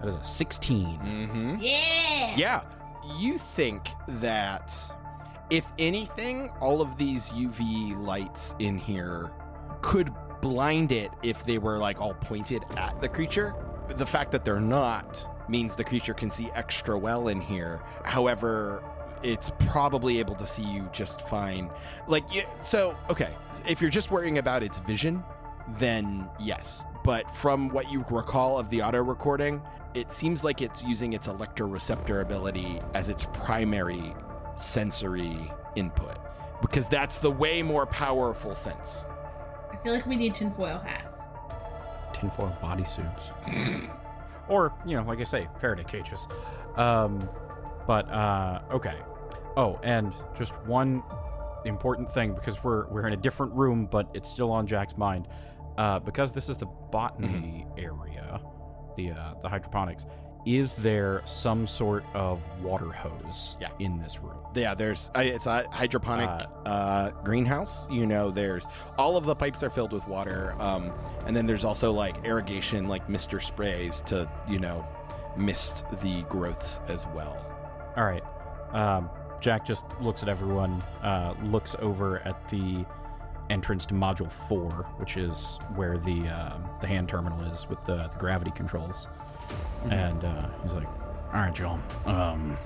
That 0.01 0.09
is 0.09 0.17
a 0.17 0.25
16. 0.25 0.99
Mm-hmm. 0.99 1.57
Yeah. 1.61 2.35
Yeah. 2.37 2.61
You 3.19 3.39
think 3.39 3.89
that 4.09 4.75
if 5.51 5.71
anything, 5.79 6.49
all 6.61 6.81
of 6.81 6.97
these 6.97 7.31
UV 7.33 7.97
lights 8.01 8.55
in 8.59 8.79
here 8.79 9.31
could 9.83 10.13
blind 10.41 10.93
it 10.93 11.11
if 11.23 11.45
they 11.45 11.59
were 11.59 11.79
like 11.79 12.01
all 12.01 12.15
pointed 12.15 12.65
at 12.77 13.01
the 13.01 13.09
creature. 13.09 13.55
The 13.89 14.07
fact 14.07 14.33
that 14.33 14.45
they're 14.45 14.61
not 14.61 15.29
means 15.49 15.75
the 15.75 15.85
creature 15.85 16.15
can 16.15 16.31
see 16.31 16.51
extra 16.55 16.99
well 16.99 17.29
in 17.29 17.41
here. 17.41 17.81
However, 18.05 18.83
it's 19.23 19.51
probably 19.61 20.19
able 20.19 20.35
to 20.37 20.47
see 20.47 20.65
you 20.65 20.89
just 20.93 21.21
fine. 21.29 21.71
Like, 22.07 22.25
so, 22.63 22.97
okay, 23.11 23.35
if 23.69 23.81
you're 23.81 23.91
just 23.91 24.11
worrying 24.11 24.39
about 24.39 24.63
its 24.63 24.81
vision, 24.81 25.23
then 25.79 26.29
yes. 26.41 26.85
But 27.05 27.35
from 27.35 27.69
what 27.71 27.91
you 27.91 28.05
recall 28.11 28.59
of 28.59 28.71
the 28.71 28.83
auto 28.83 29.03
recording, 29.03 29.63
it 29.95 30.13
seems 30.13 30.43
like 30.43 30.63
it's 30.63 30.83
using 30.83 31.13
its 31.13 31.29
electroreceptor 31.29 32.23
ability 32.23 32.81
as 32.95 33.09
its 33.09 33.27
primary 33.33 34.15
sensory 34.57 35.51
input 35.77 36.19
because 36.61 36.87
that's 36.89 37.19
the 37.19 37.31
way 37.31 37.63
more 37.63 37.87
powerful 37.87 38.55
sense. 38.55 39.05
I 39.71 39.77
feel 39.83 39.93
like 39.95 40.07
we 40.07 40.17
need 40.17 40.35
tinfoil 40.35 40.79
hats. 40.79 41.21
tinfoil 42.13 42.57
bodysuits. 42.63 43.91
or, 44.49 44.73
you 44.87 44.97
know, 44.97 45.03
like 45.03 45.21
I 45.21 45.25
say, 45.25 45.49
Faraday 45.59 45.85
cages. 45.85 46.29
Um, 46.77 47.29
but 47.87 48.09
uh, 48.09 48.61
okay. 48.71 48.95
Oh, 49.57 49.79
and 49.83 50.13
just 50.37 50.55
one 50.67 51.03
important 51.65 52.11
thing 52.11 52.35
because 52.35 52.63
we're 52.65 52.87
we're 52.89 53.07
in 53.07 53.13
a 53.13 53.17
different 53.17 53.53
room, 53.55 53.87
but 53.91 54.09
it's 54.15 54.29
still 54.29 54.51
on 54.51 54.67
Jack's 54.67 54.97
mind. 54.97 55.29
Uh, 55.79 55.99
because 55.99 56.33
this 56.33 56.49
is 56.51 56.57
the 56.59 56.67
botany 56.91 57.67
area, 57.79 58.41
the 58.97 59.11
uh, 59.13 59.35
the 59.43 59.49
hydroponics. 59.49 60.05
Is 60.45 60.75
there 60.75 61.23
some 61.25 61.69
sort 61.69 62.05
of 62.15 62.43
water 62.65 62.91
hose 62.91 63.57
Yeah. 63.61 63.69
in 63.79 64.01
this 64.01 64.19
room? 64.21 64.39
Yeah, 64.57 64.75
there's 64.75 65.09
I- 65.15 65.23
it's 65.25 65.47
a 65.47 65.69
hydroponic 65.71 66.29
Uh, 66.29 66.69
uh, 66.69 67.11
greenhouse. 67.23 67.89
You 67.91 68.07
know, 68.07 68.31
there's 68.33 68.67
all 68.99 69.17
of 69.17 69.25
the 69.25 69.37
pipes 69.37 69.63
are 69.63 69.71
filled 69.71 69.93
with 69.93 70.07
water, 70.09 70.57
um, 70.59 70.91
and 71.27 71.37
then 71.37 71.47
there's 71.47 71.65
also 71.65 71.93
like 71.93 72.25
irrigation, 72.25 72.89
like 72.89 73.09
mister 73.09 73.39
sprays 73.39 74.01
to 74.03 74.29
you 74.49 74.59
know 74.59 74.85
mist 75.37 75.85
the 76.03 76.23
growths 76.25 76.81
as 76.89 77.07
well. 77.15 77.37
All 77.97 78.05
right. 78.05 78.25
Um, 78.73 79.09
Jack 79.43 79.67
just 79.67 79.85
looks 80.01 80.23
at 80.23 80.29
everyone, 80.29 80.83
uh, 81.03 81.35
looks 81.43 81.75
over 81.81 82.21
at 82.21 82.49
the 82.49 82.87
entrance 83.51 83.85
to 83.87 83.95
Module 83.95 84.31
Four, 84.31 84.87
which 84.99 85.17
is 85.17 85.59
where 85.75 85.99
the 85.99 86.29
um 86.29 86.65
the 86.81 86.87
hand 86.87 87.09
terminal 87.09 87.41
is 87.53 87.69
with 87.69 87.85
the, 87.85 88.09
the 88.09 88.19
gravity 88.19 88.53
controls, 88.53 89.09
and 89.91 90.25
uh, 90.25 90.47
he's 90.63 90.73
like, 90.73 90.87
"All 90.87 91.41
right, 91.41 91.59
y'all. 91.59 91.81
Um, 92.07 92.57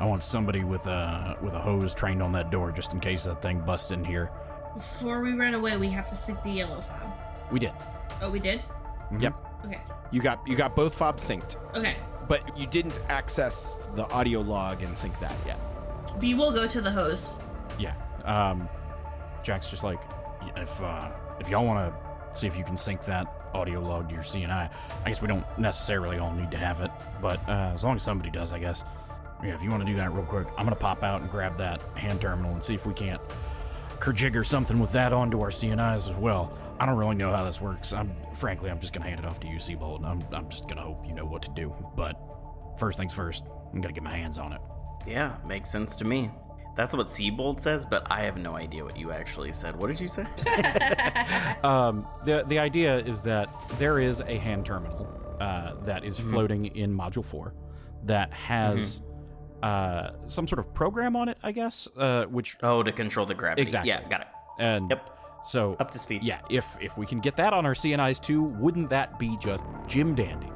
I 0.00 0.04
want 0.04 0.24
somebody 0.24 0.64
with 0.64 0.88
a 0.88 1.38
with 1.40 1.54
a 1.54 1.60
hose 1.60 1.94
trained 1.94 2.20
on 2.20 2.32
that 2.32 2.50
door, 2.50 2.72
just 2.72 2.92
in 2.92 2.98
case 3.00 3.22
that 3.24 3.40
thing 3.40 3.60
busts 3.60 3.92
in 3.92 4.04
here." 4.04 4.30
Before 4.74 5.20
we 5.20 5.34
run 5.34 5.54
away, 5.54 5.76
we 5.76 5.88
have 5.90 6.08
to 6.10 6.16
sync 6.16 6.42
the 6.42 6.50
yellow 6.50 6.80
fob. 6.80 7.12
We 7.52 7.60
did. 7.60 7.72
Oh, 8.20 8.28
we 8.30 8.40
did? 8.40 8.60
Yep, 9.20 9.34
Okay. 9.66 9.80
you 10.10 10.20
got 10.20 10.44
you 10.48 10.56
got 10.56 10.74
both 10.74 10.96
fobs 10.96 11.22
synced, 11.22 11.56
Okay. 11.76 11.94
but 12.26 12.58
you 12.58 12.66
didn't 12.66 12.98
access 13.08 13.76
the 13.94 14.08
audio 14.10 14.40
log 14.40 14.82
and 14.82 14.98
sync 14.98 15.18
that 15.20 15.34
yet. 15.46 15.58
Bea 16.18 16.34
will 16.34 16.52
go 16.52 16.66
to 16.66 16.80
the 16.80 16.90
hose. 16.90 17.30
Yeah. 17.78 17.94
Um, 18.24 18.68
Jack's 19.42 19.70
just 19.70 19.82
like, 19.82 20.00
if 20.56 20.82
uh, 20.82 21.10
if 21.40 21.48
y'all 21.48 21.64
want 21.64 21.92
to 21.92 22.38
see 22.38 22.46
if 22.46 22.56
you 22.56 22.64
can 22.64 22.76
sync 22.76 23.04
that 23.06 23.26
audio 23.54 23.80
log 23.80 24.08
to 24.08 24.14
your 24.14 24.24
CNI, 24.24 24.70
I 25.04 25.08
guess 25.08 25.20
we 25.20 25.28
don't 25.28 25.46
necessarily 25.58 26.18
all 26.18 26.32
need 26.32 26.50
to 26.50 26.58
have 26.58 26.80
it, 26.80 26.90
but 27.20 27.46
uh, 27.48 27.72
as 27.74 27.84
long 27.84 27.96
as 27.96 28.02
somebody 28.02 28.30
does, 28.30 28.52
I 28.52 28.58
guess. 28.58 28.84
Yeah, 29.42 29.54
if 29.54 29.62
you 29.62 29.70
want 29.70 29.84
to 29.84 29.90
do 29.90 29.96
that 29.96 30.12
real 30.12 30.24
quick, 30.24 30.46
I'm 30.56 30.64
gonna 30.64 30.76
pop 30.76 31.02
out 31.02 31.20
and 31.20 31.30
grab 31.30 31.56
that 31.58 31.82
hand 31.96 32.20
terminal 32.20 32.52
and 32.52 32.62
see 32.62 32.74
if 32.74 32.86
we 32.86 32.94
can't 32.94 33.20
kerjigger 33.98 34.46
something 34.46 34.78
with 34.78 34.92
that 34.92 35.12
onto 35.12 35.40
our 35.40 35.50
CNIs 35.50 36.10
as 36.10 36.16
well. 36.16 36.56
I 36.78 36.86
don't 36.86 36.96
really 36.96 37.16
know 37.16 37.32
how 37.32 37.44
this 37.44 37.60
works. 37.60 37.92
I'm 37.92 38.14
frankly, 38.34 38.70
I'm 38.70 38.78
just 38.78 38.92
gonna 38.92 39.06
hand 39.06 39.20
it 39.20 39.26
off 39.26 39.40
to 39.40 39.48
you, 39.48 39.56
Seibold. 39.56 40.04
I'm 40.04 40.22
I'm 40.32 40.48
just 40.48 40.68
gonna 40.68 40.82
hope 40.82 41.06
you 41.06 41.12
know 41.12 41.24
what 41.24 41.42
to 41.42 41.50
do. 41.50 41.74
But 41.96 42.16
first 42.78 42.98
things 42.98 43.12
first, 43.12 43.44
I'm 43.72 43.80
gonna 43.80 43.92
get 43.92 44.04
my 44.04 44.10
hands 44.10 44.38
on 44.38 44.52
it. 44.52 44.60
Yeah, 45.06 45.36
makes 45.46 45.70
sense 45.70 45.96
to 45.96 46.04
me. 46.04 46.30
That's 46.74 46.94
what 46.94 47.08
Seibold 47.08 47.60
says, 47.60 47.84
but 47.84 48.06
I 48.10 48.22
have 48.22 48.38
no 48.38 48.56
idea 48.56 48.82
what 48.84 48.96
you 48.96 49.12
actually 49.12 49.52
said. 49.52 49.76
What 49.76 49.88
did 49.88 50.00
you 50.00 50.08
say? 50.08 50.26
Um, 51.62 52.06
the 52.24 52.42
the 52.48 52.58
idea 52.58 52.98
is 52.98 53.20
that 53.20 53.48
there 53.78 54.00
is 54.00 54.20
a 54.20 54.36
hand 54.36 54.66
terminal 54.66 55.06
uh, 55.40 55.74
that 55.84 56.04
is 56.04 56.18
floating 56.18 56.66
in 56.76 56.92
Module 56.96 57.24
Four 57.24 57.54
that 58.04 58.32
has 58.32 59.00
uh, 59.62 60.10
some 60.26 60.46
sort 60.48 60.58
of 60.58 60.74
program 60.74 61.14
on 61.14 61.28
it, 61.28 61.38
I 61.42 61.52
guess. 61.52 61.86
Uh, 61.96 62.24
which 62.24 62.56
oh, 62.64 62.82
to 62.82 62.90
control 62.90 63.26
the 63.26 63.34
gravity. 63.34 63.62
Exactly. 63.62 63.90
Yeah, 63.90 64.08
got 64.08 64.22
it. 64.22 64.26
and 64.58 64.90
Yep. 64.90 65.10
so 65.44 65.76
Up 65.78 65.92
to 65.92 65.98
speed. 66.00 66.24
yeah, 66.24 66.40
if 66.50 66.76
if 66.80 66.98
we 66.98 67.06
can 67.06 67.20
get 67.20 67.36
that 67.36 67.52
on 67.52 67.64
our 67.64 67.74
CNIs 67.74 68.20
too, 68.20 68.42
wouldn't 68.42 68.90
that 68.90 69.18
be 69.20 69.36
just 69.36 69.64
Jim 69.86 70.14
Dandy? 70.16 70.50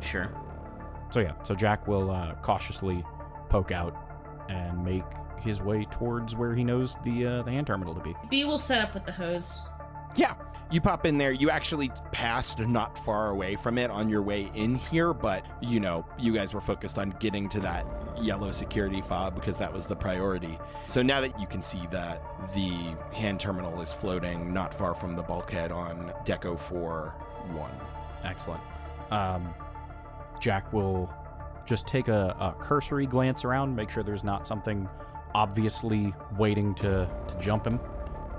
Sure. 0.00 0.28
So 1.10 1.20
yeah, 1.20 1.40
so 1.44 1.54
Jack 1.54 1.86
will 1.86 2.10
uh, 2.10 2.34
cautiously 2.42 3.04
poke 3.48 3.72
out 3.72 3.96
and 4.48 4.84
make 4.84 5.04
his 5.40 5.60
way 5.60 5.84
towards 5.90 6.34
where 6.34 6.54
he 6.54 6.64
knows 6.64 6.96
the 7.04 7.26
uh, 7.26 7.42
the 7.42 7.50
hand 7.50 7.66
terminal 7.66 7.94
to 7.94 8.00
be. 8.00 8.14
Bea 8.28 8.44
will 8.44 8.58
set 8.58 8.82
up 8.82 8.94
with 8.94 9.06
the 9.06 9.12
hose. 9.12 9.68
Yeah, 10.16 10.34
you 10.70 10.80
pop 10.80 11.06
in 11.06 11.16
there. 11.18 11.32
You 11.32 11.50
actually 11.50 11.90
passed 12.12 12.58
not 12.58 13.02
far 13.04 13.30
away 13.30 13.56
from 13.56 13.78
it 13.78 13.90
on 13.90 14.08
your 14.08 14.22
way 14.22 14.50
in 14.54 14.74
here, 14.74 15.14
but 15.14 15.44
you 15.60 15.80
know, 15.80 16.04
you 16.18 16.32
guys 16.32 16.52
were 16.52 16.60
focused 16.60 16.98
on 16.98 17.14
getting 17.20 17.48
to 17.50 17.60
that 17.60 17.86
yellow 18.20 18.50
security 18.50 19.00
fob 19.00 19.34
because 19.34 19.58
that 19.58 19.72
was 19.72 19.86
the 19.86 19.96
priority. 19.96 20.58
So 20.86 21.02
now 21.02 21.20
that 21.20 21.38
you 21.40 21.46
can 21.46 21.62
see 21.62 21.86
that 21.90 22.22
the 22.54 22.70
hand 23.14 23.40
terminal 23.40 23.80
is 23.80 23.92
floating 23.92 24.52
not 24.52 24.74
far 24.74 24.94
from 24.94 25.16
the 25.16 25.22
bulkhead 25.22 25.72
on 25.72 26.12
Deco 26.24 26.58
4 26.58 27.14
1. 27.52 27.70
Excellent. 28.24 28.60
Um, 29.10 29.54
Jack 30.40 30.72
will 30.72 31.10
just 31.68 31.86
take 31.86 32.08
a, 32.08 32.34
a 32.40 32.54
cursory 32.58 33.06
glance 33.06 33.44
around, 33.44 33.76
make 33.76 33.90
sure 33.90 34.02
there's 34.02 34.24
not 34.24 34.46
something 34.46 34.88
obviously 35.34 36.14
waiting 36.38 36.74
to, 36.76 37.08
to 37.28 37.38
jump 37.40 37.66
him. 37.66 37.78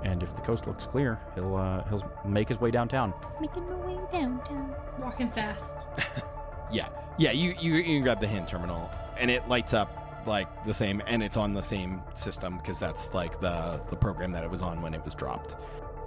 And 0.02 0.22
if 0.22 0.34
the 0.34 0.42
coast 0.42 0.66
looks 0.66 0.86
clear, 0.86 1.20
he'll 1.34 1.56
uh, 1.56 1.84
he'll 1.88 2.10
make 2.24 2.48
his 2.48 2.58
way 2.58 2.70
downtown. 2.70 3.12
Making 3.40 3.66
my 3.68 3.76
way 3.76 3.98
downtown. 4.10 4.74
Walking 4.98 5.30
fast. 5.30 5.86
Yeah, 6.72 6.88
yeah. 7.18 7.32
You 7.32 7.54
you 7.58 7.74
you 7.74 7.82
can 7.82 8.02
grab 8.02 8.20
the 8.20 8.28
hand 8.28 8.46
terminal, 8.46 8.88
and 9.18 9.28
it 9.28 9.48
lights 9.48 9.74
up 9.74 10.22
like 10.24 10.64
the 10.64 10.72
same, 10.72 11.02
and 11.06 11.20
it's 11.20 11.36
on 11.36 11.52
the 11.52 11.62
same 11.62 12.00
system 12.14 12.58
because 12.58 12.78
that's 12.78 13.12
like 13.12 13.40
the 13.40 13.82
the 13.90 13.96
program 13.96 14.30
that 14.32 14.44
it 14.44 14.50
was 14.50 14.62
on 14.62 14.80
when 14.80 14.94
it 14.94 15.04
was 15.04 15.14
dropped. 15.14 15.56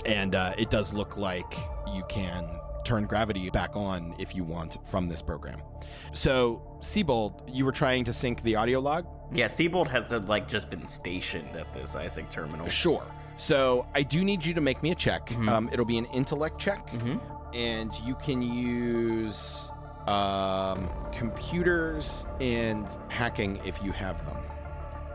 And 0.06 0.36
uh, 0.36 0.54
it 0.58 0.70
does 0.70 0.94
look 0.94 1.18
like 1.18 1.58
you 1.94 2.04
can 2.08 2.48
turn 2.84 3.06
gravity 3.06 3.50
back 3.50 3.76
on 3.76 4.16
if 4.20 4.36
you 4.36 4.44
want 4.44 4.78
from 4.90 5.08
this 5.10 5.22
program. 5.22 5.62
So, 6.14 6.62
Seibold, 6.82 7.42
you 7.52 7.66
were 7.66 7.72
trying 7.72 8.04
to 8.06 8.14
sync 8.14 8.44
the 8.44 8.56
audio 8.56 8.80
log. 8.80 9.06
Yeah, 9.34 9.46
Seibold 9.48 9.88
has 9.88 10.14
uh, 10.14 10.20
like 10.28 10.48
just 10.48 10.70
been 10.70 10.86
stationed 10.86 11.56
at 11.56 11.72
this 11.74 11.96
Isaac 11.96 12.30
terminal. 12.30 12.68
Sure. 12.70 13.04
So 13.38 13.88
I 13.96 14.04
do 14.04 14.24
need 14.24 14.46
you 14.46 14.54
to 14.54 14.62
make 14.62 14.84
me 14.84 14.92
a 14.92 14.96
check. 14.96 15.28
Mhm. 15.30 15.50
Um, 15.50 15.70
it'll 15.74 15.86
be 15.86 15.98
an 15.98 16.06
intellect 16.06 16.60
check, 16.60 16.88
Mhm. 16.92 17.20
and 17.56 17.92
you 18.06 18.16
can 18.16 18.42
use 18.42 19.70
um, 20.06 20.90
computers 21.14 22.26
and 22.42 22.86
hacking 23.08 23.58
if 23.66 23.82
you 23.82 23.94
have 23.94 24.26
them. 24.26 24.36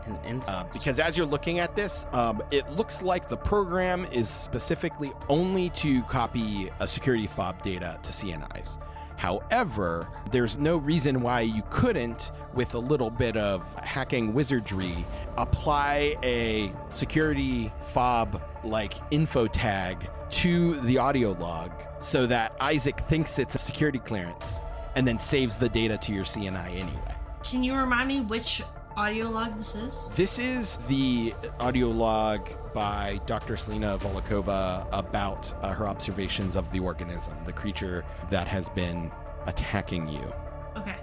An 0.09 0.17
int- 0.25 0.49
Uh, 0.49 0.63
because 0.73 0.99
as 0.99 1.17
you're 1.17 1.27
looking 1.27 1.59
at 1.59 1.75
this, 1.75 2.05
um, 2.13 2.41
it 2.51 2.69
looks 2.71 3.01
like 3.01 3.29
the 3.29 3.37
program 3.37 4.05
is 4.11 4.27
specifically 4.29 5.11
only 5.27 5.69
to 5.71 6.01
copy 6.03 6.69
a 6.79 6.87
security 6.87 7.27
fob 7.27 7.61
data 7.61 7.99
to 8.03 8.11
CNIs. 8.11 8.79
However, 9.17 10.07
there's 10.31 10.57
no 10.57 10.77
reason 10.77 11.21
why 11.21 11.41
you 11.41 11.61
couldn't, 11.69 12.31
with 12.53 12.73
a 12.73 12.79
little 12.79 13.09
bit 13.09 13.35
of 13.35 13.61
hacking 13.83 14.33
wizardry, 14.33 15.05
apply 15.37 16.15
a 16.23 16.71
security 16.93 17.71
fob 17.91 18.41
like 18.63 18.93
info 19.11 19.45
tag 19.47 20.09
to 20.29 20.79
the 20.81 20.97
audio 20.97 21.31
log 21.33 21.71
so 21.99 22.25
that 22.27 22.53
Isaac 22.61 22.97
thinks 23.09 23.39
it's 23.39 23.55
a 23.55 23.59
security 23.59 23.99
clearance 23.99 24.61
and 24.95 25.05
then 25.05 25.19
saves 25.19 25.57
the 25.57 25.67
data 25.67 25.97
to 25.97 26.13
your 26.13 26.23
CNI 26.23 26.69
anyway. 26.75 27.15
Can 27.43 27.61
you 27.61 27.75
remind 27.75 28.07
me 28.07 28.21
which 28.21 28.61
audio 28.99 29.29
log 29.29 29.57
this 29.57 29.75
is? 29.75 30.09
This 30.13 30.39
is 30.39 30.77
the 30.89 31.33
audio 31.61 31.87
log 31.87 32.49
by 32.73 33.21
Dr. 33.25 33.55
Selena 33.55 33.97
Volokova 33.97 34.85
about 34.91 35.53
uh, 35.61 35.71
her 35.71 35.87
observations 35.87 36.57
of 36.57 36.69
the 36.73 36.81
organism, 36.81 37.33
the 37.45 37.53
creature 37.53 38.03
that 38.29 38.45
has 38.49 38.67
been 38.67 39.09
attacking 39.45 40.09
you. 40.09 40.33
Okay. 40.75 40.97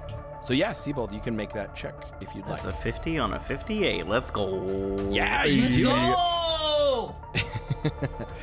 So 0.45 0.53
yeah, 0.53 0.75
Seibold, 0.75 1.15
you 1.15 1.21
can 1.21 1.35
make 1.35 1.55
that 1.55 1.75
check 1.75 1.95
if 2.21 2.35
you'd 2.35 2.45
That's 2.45 2.67
like. 2.67 2.75
That's 2.75 2.85
a 2.85 2.93
50 2.93 3.19
on 3.19 3.33
a 3.33 3.41
58. 3.41 4.07
Let's 4.07 4.31
go. 4.31 5.09
Yeah, 5.11 5.45
you 5.45 5.63
Let's 5.63 5.77
do. 5.77 5.85
go! 5.87 7.17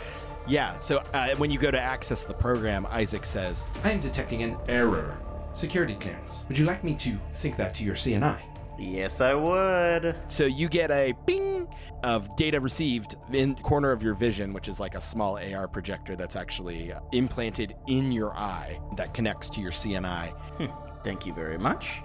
Yeah, 0.45 0.77
so 0.79 1.01
uh, 1.13 1.35
when 1.37 1.51
you 1.51 1.57
go 1.57 1.71
to 1.71 1.79
access 1.79 2.25
the 2.25 2.33
program, 2.33 2.85
Isaac 2.87 3.23
says, 3.23 3.65
I 3.85 3.91
am 3.91 4.01
detecting 4.01 4.43
an 4.43 4.57
error. 4.67 5.17
Security 5.53 5.95
clearance. 5.95 6.43
Would 6.49 6.57
you 6.57 6.65
like 6.65 6.83
me 6.83 6.95
to 6.95 7.17
sync 7.33 7.55
that 7.55 7.73
to 7.75 7.85
your 7.85 7.95
CNI? 7.95 8.41
Yes, 8.77 9.21
I 9.21 9.33
would. 9.33 10.15
So 10.27 10.45
you 10.45 10.67
get 10.67 10.91
a 10.91 11.13
ping 11.25 11.67
of 12.03 12.35
data 12.35 12.59
received 12.59 13.15
in 13.31 13.55
corner 13.55 13.91
of 13.91 14.03
your 14.03 14.13
vision, 14.13 14.53
which 14.53 14.67
is 14.67 14.79
like 14.79 14.95
a 14.95 15.01
small 15.01 15.37
AR 15.37 15.67
projector 15.67 16.15
that's 16.15 16.35
actually 16.35 16.91
uh, 16.91 16.99
implanted 17.11 17.75
in 17.87 18.11
your 18.11 18.33
eye 18.33 18.79
that 18.97 19.13
connects 19.13 19.49
to 19.51 19.61
your 19.61 19.71
CNI. 19.71 20.31
Hmm, 20.57 21.01
thank 21.03 21.25
you 21.25 21.33
very 21.33 21.57
much. 21.57 22.01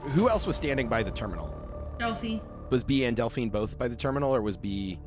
Who 0.00 0.28
else 0.28 0.46
was 0.46 0.56
standing 0.56 0.88
by 0.88 1.02
the 1.02 1.10
terminal? 1.10 1.52
Delphi. 1.98 2.38
Was 2.70 2.84
Bea 2.84 3.04
and 3.04 3.16
Delphine 3.16 3.50
both 3.50 3.78
by 3.78 3.88
the 3.88 3.96
terminal, 3.96 4.34
or 4.34 4.42
was 4.42 4.56
Bea? 4.56 4.98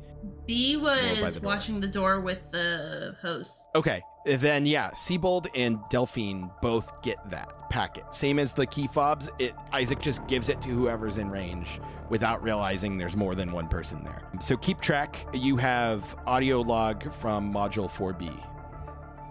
Bea 0.50 0.74
by 0.74 0.96
the 0.96 1.22
was 1.22 1.40
watching 1.42 1.78
the 1.78 1.86
door 1.86 2.20
with 2.20 2.50
the 2.50 3.14
hose. 3.22 3.64
Okay, 3.76 4.02
then 4.24 4.66
yeah, 4.66 4.90
Seibold 4.90 5.46
and 5.54 5.78
Delphine 5.90 6.50
both 6.60 7.00
get 7.02 7.18
that 7.30 7.70
packet. 7.70 8.12
Same 8.12 8.40
as 8.40 8.52
the 8.52 8.66
key 8.66 8.88
fobs, 8.88 9.28
it 9.38 9.54
Isaac 9.72 10.00
just 10.00 10.26
gives 10.26 10.48
it 10.48 10.60
to 10.62 10.68
whoever's 10.70 11.18
in 11.18 11.30
range 11.30 11.80
without 12.08 12.42
realizing 12.42 12.98
there's 12.98 13.14
more 13.14 13.36
than 13.36 13.52
one 13.52 13.68
person 13.68 14.02
there. 14.02 14.24
So 14.40 14.56
keep 14.56 14.80
track. 14.80 15.24
You 15.32 15.56
have 15.58 16.16
audio 16.26 16.62
log 16.62 17.12
from 17.14 17.54
module 17.54 17.88
4B. 17.88 18.44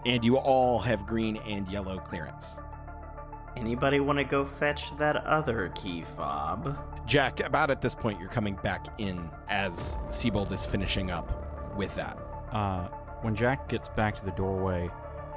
And 0.06 0.24
you 0.24 0.38
all 0.38 0.78
have 0.78 1.06
green 1.06 1.36
and 1.46 1.68
yellow 1.68 1.98
clearance. 1.98 2.58
Anybody 3.56 4.00
want 4.00 4.18
to 4.18 4.24
go 4.24 4.44
fetch 4.44 4.96
that 4.98 5.16
other 5.26 5.70
key 5.74 6.04
fob? 6.16 6.78
Jack, 7.06 7.40
about 7.40 7.70
at 7.70 7.80
this 7.80 7.94
point, 7.94 8.20
you're 8.20 8.28
coming 8.28 8.54
back 8.62 8.86
in 8.98 9.28
as 9.48 9.98
Seibold 10.08 10.52
is 10.52 10.64
finishing 10.64 11.10
up 11.10 11.76
with 11.76 11.94
that. 11.96 12.16
Uh, 12.52 12.88
when 13.22 13.34
Jack 13.34 13.68
gets 13.68 13.88
back 13.88 14.14
to 14.16 14.24
the 14.24 14.30
doorway, 14.32 14.88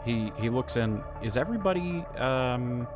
he 0.05 0.31
he 0.37 0.49
looks 0.49 0.77
in. 0.77 1.01
Is 1.21 1.37
everybody 1.37 2.05
um 2.17 2.87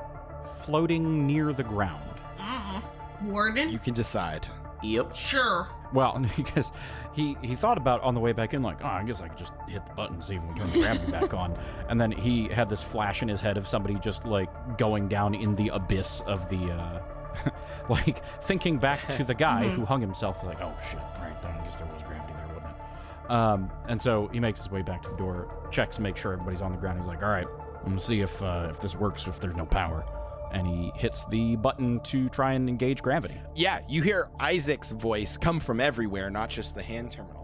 floating 0.44 1.26
near 1.26 1.54
the 1.54 1.64
ground? 1.64 2.04
Mm. 2.38 2.84
Warden? 3.24 3.70
You 3.70 3.80
can 3.80 3.94
decide. 3.94 4.48
Yep. 4.84 5.16
Sure. 5.16 5.68
Well, 5.94 6.24
because 6.36 6.72
he 7.14 7.38
he 7.42 7.56
thought 7.56 7.78
about 7.78 8.02
on 8.02 8.14
the 8.14 8.20
way 8.20 8.34
back 8.34 8.54
in, 8.54 8.62
like, 8.62 8.84
oh, 8.84 8.88
I 8.88 9.04
guess 9.04 9.22
I 9.22 9.28
could 9.28 9.38
just 9.38 9.54
hit 9.68 9.86
the 9.86 9.94
button, 9.94 10.22
see 10.22 10.36
if 10.36 10.44
we 10.44 10.50
can 10.50 10.60
turn 10.60 10.70
the 10.72 10.80
gravity 10.80 11.12
back 11.20 11.34
on. 11.34 11.58
And 11.90 12.00
then 12.00 12.12
he 12.12 12.48
had 12.48 12.70
this 12.70 12.84
flash 12.84 13.22
in 13.22 13.28
his 13.28 13.42
head 13.42 13.58
of 13.58 13.68
somebody 13.68 13.96
just 13.96 14.26
like 14.26 14.78
going 14.78 15.08
down 15.08 15.34
in 15.36 15.56
the 15.56 15.70
abyss 15.70 16.22
of 16.22 16.48
the, 16.50 16.72
uh, 16.72 17.02
like 17.90 18.24
thinking 18.44 18.78
back 18.78 19.08
to 19.16 19.24
the 19.24 19.36
guy 19.36 19.68
who 19.68 19.86
hung 19.86 20.02
himself. 20.02 20.44
Like, 20.44 20.62
oh 20.62 20.74
shit, 20.90 21.00
right 21.20 21.42
there. 21.42 21.52
I 21.52 21.64
guess 21.64 21.78
there 21.78 21.88
was 21.88 22.04
gravity 22.04 22.34
there, 22.34 22.48
wasn't 22.56 22.72
it? 22.72 23.32
Um, 23.32 23.72
and 23.88 24.02
so 24.02 24.28
he 24.28 24.40
makes 24.40 24.60
his 24.60 24.72
way 24.72 24.82
back 24.82 25.04
to 25.04 25.10
the 25.10 25.18
door, 25.18 25.54
checks, 25.72 26.00
make 26.00 26.18
sure 26.18 26.34
everybody's 26.34 26.62
on 26.62 26.72
the 26.72 26.78
ground. 26.78 27.00
He's 27.00 27.08
like, 27.08 27.24
all 27.24 27.30
right, 27.30 27.48
I'm 27.84 27.90
gonna 27.90 28.02
see 28.02 28.22
if 28.22 28.42
uh, 28.44 28.68
if 28.70 28.80
this 28.80 28.96
works. 28.96 29.28
If 29.28 29.40
there's 29.40 29.56
no 29.56 29.66
power. 29.66 30.06
And 30.52 30.66
he 30.68 30.92
hits 30.96 31.26
the 31.26 31.56
button 31.58 32.00
to 32.02 32.30
try 32.30 32.54
and 32.54 32.70
engage 32.70 33.02
gravity. 33.02 33.36
Yeah, 33.56 33.82
you 33.88 34.02
hear 34.02 34.30
Isaac's 34.40 34.92
voice 34.92 35.38
come 35.38 35.60
from 35.60 35.80
everywhere, 35.80 36.30
not 36.30 36.50
just 36.50 36.76
the 36.76 36.82
hand 36.84 37.12
terminal. 37.12 37.44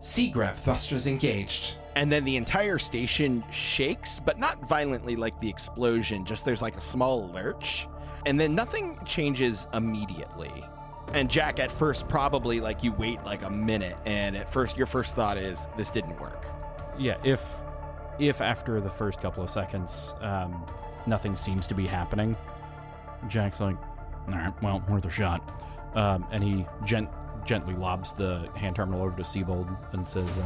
C 0.00 0.30
grav 0.30 0.58
thrusters 0.58 1.06
engaged. 1.06 1.76
And 1.94 2.10
then 2.10 2.24
the 2.24 2.36
entire 2.36 2.78
station 2.78 3.44
shakes, 3.50 4.18
but 4.20 4.38
not 4.38 4.66
violently 4.68 5.16
like 5.16 5.38
the 5.40 5.48
explosion, 5.48 6.24
just 6.24 6.44
there's 6.44 6.62
like 6.62 6.76
a 6.76 6.80
small 6.80 7.28
lurch. 7.28 7.86
And 8.26 8.38
then 8.38 8.54
nothing 8.54 8.98
changes 9.04 9.66
immediately. 9.74 10.52
And 11.12 11.28
Jack, 11.28 11.58
at 11.58 11.72
first, 11.72 12.08
probably 12.08 12.60
like 12.60 12.84
you 12.84 12.92
wait 12.92 13.22
like 13.24 13.42
a 13.42 13.50
minute, 13.50 13.96
and 14.06 14.36
at 14.36 14.52
first, 14.52 14.76
your 14.76 14.86
first 14.86 15.16
thought 15.16 15.36
is, 15.36 15.68
this 15.76 15.90
didn't 15.90 16.20
work. 16.20 16.46
yeah 16.98 17.16
if 17.24 17.62
if 18.18 18.40
after 18.42 18.80
the 18.80 18.90
first 18.90 19.20
couple 19.20 19.42
of 19.42 19.48
seconds 19.50 20.14
um, 20.20 20.64
nothing 21.06 21.36
seems 21.36 21.66
to 21.66 21.74
be 21.74 21.86
happening 21.86 22.36
jack's 23.28 23.60
like 23.60 23.76
all 24.28 24.34
right 24.34 24.62
well 24.62 24.82
worth 24.88 25.04
a 25.04 25.10
shot 25.10 25.42
um, 25.94 26.24
and 26.30 26.42
he 26.44 26.64
gent- 26.84 27.08
gently 27.44 27.74
lobs 27.74 28.12
the 28.12 28.48
hand 28.54 28.76
terminal 28.76 29.02
over 29.02 29.16
to 29.16 29.22
Seibold 29.22 29.68
and 29.92 30.08
says 30.08 30.38
uh, 30.38 30.42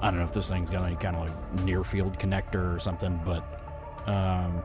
i 0.00 0.10
don't 0.10 0.18
know 0.18 0.24
if 0.24 0.32
this 0.32 0.48
thing's 0.48 0.70
got 0.70 0.84
any 0.84 0.96
kind 0.96 1.16
of 1.16 1.22
like 1.28 1.64
near 1.64 1.84
field 1.84 2.18
connector 2.18 2.74
or 2.74 2.78
something 2.80 3.20
but 3.24 3.44
um, 4.08 4.62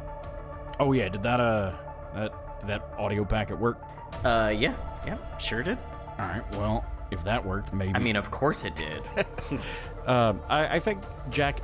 oh 0.79 0.91
yeah 0.93 1.09
did 1.09 1.23
that 1.23 1.39
uh 1.39 1.71
that 2.13 2.59
did 2.59 2.69
that 2.69 2.89
audio 2.97 3.23
packet 3.25 3.57
work 3.59 3.77
Uh, 4.23 4.53
yeah, 4.55 4.73
yeah, 5.05 5.17
sure 5.37 5.61
did. 5.63 5.77
all 6.17 6.25
right 6.25 6.55
well 6.55 6.85
if 7.11 7.23
that 7.23 7.45
worked 7.45 7.71
maybe 7.73 7.93
I 7.93 7.99
mean, 7.99 8.15
of 8.15 8.31
course 8.31 8.65
it 8.65 8.75
did. 8.75 9.01
Um, 10.07 10.41
I, 10.49 10.75
I 10.75 10.79
think 10.79 11.01
Jack 11.31 11.61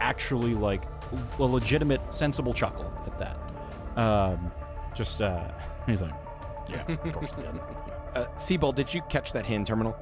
actually 0.00 0.52
like 0.54 0.82
a 1.38 1.42
legitimate, 1.42 2.00
sensible 2.12 2.54
chuckle 2.54 2.92
at 3.06 3.18
that. 3.18 4.00
Um, 4.02 4.52
just 4.94 5.22
uh, 5.22 5.48
he's 5.86 6.00
like, 6.00 6.14
yeah, 6.68 6.84
of 6.90 7.12
course 7.12 7.32
he 7.34 7.42
did. 7.42 7.60
Uh, 8.14 8.28
Seibold, 8.36 8.76
did 8.76 8.94
you 8.94 9.02
catch 9.10 9.32
that 9.32 9.44
hand 9.44 9.66
terminal? 9.66 9.96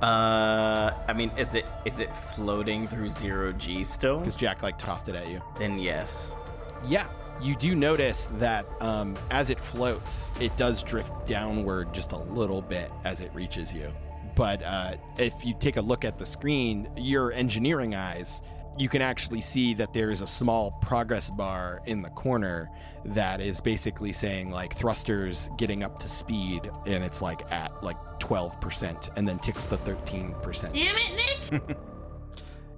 uh, 0.00 0.92
I 1.06 1.12
mean, 1.12 1.30
is 1.36 1.54
it 1.54 1.66
is 1.84 2.00
it 2.00 2.14
floating 2.34 2.88
through 2.88 3.08
zero 3.08 3.52
G 3.52 3.84
still? 3.84 4.18
Because 4.18 4.36
Jack 4.36 4.62
like 4.62 4.78
tossed 4.78 5.08
it 5.08 5.14
at 5.14 5.28
you. 5.28 5.42
Then 5.58 5.78
yes. 5.78 6.36
Yeah, 6.86 7.08
you 7.40 7.56
do 7.56 7.74
notice 7.74 8.30
that 8.38 8.66
um, 8.80 9.16
as 9.30 9.50
it 9.50 9.60
floats, 9.60 10.30
it 10.40 10.56
does 10.56 10.82
drift 10.82 11.26
downward 11.26 11.92
just 11.92 12.12
a 12.12 12.16
little 12.18 12.62
bit 12.62 12.90
as 13.04 13.20
it 13.20 13.30
reaches 13.34 13.72
you. 13.72 13.92
But 14.34 14.62
uh, 14.62 14.96
if 15.18 15.34
you 15.44 15.54
take 15.58 15.76
a 15.76 15.82
look 15.82 16.04
at 16.04 16.16
the 16.16 16.26
screen, 16.26 16.88
your 16.96 17.32
engineering 17.32 17.94
eyes, 17.94 18.42
you 18.78 18.88
can 18.88 19.02
actually 19.02 19.40
see 19.40 19.74
that 19.74 19.92
there 19.92 20.10
is 20.10 20.20
a 20.20 20.26
small 20.26 20.72
progress 20.82 21.30
bar 21.30 21.80
in 21.86 22.02
the 22.02 22.10
corner 22.10 22.70
that 23.04 23.40
is 23.40 23.60
basically 23.60 24.12
saying 24.12 24.50
like 24.50 24.76
thrusters 24.76 25.50
getting 25.56 25.82
up 25.82 25.98
to 25.98 26.08
speed 26.08 26.70
and 26.86 27.02
it's 27.02 27.20
like 27.20 27.50
at 27.52 27.82
like 27.82 27.96
12% 28.20 29.16
and 29.16 29.28
then 29.28 29.38
ticks 29.38 29.66
to 29.66 29.76
13%. 29.78 30.72
Damn 30.72 30.96
it, 30.96 31.52
Nick! 31.52 31.76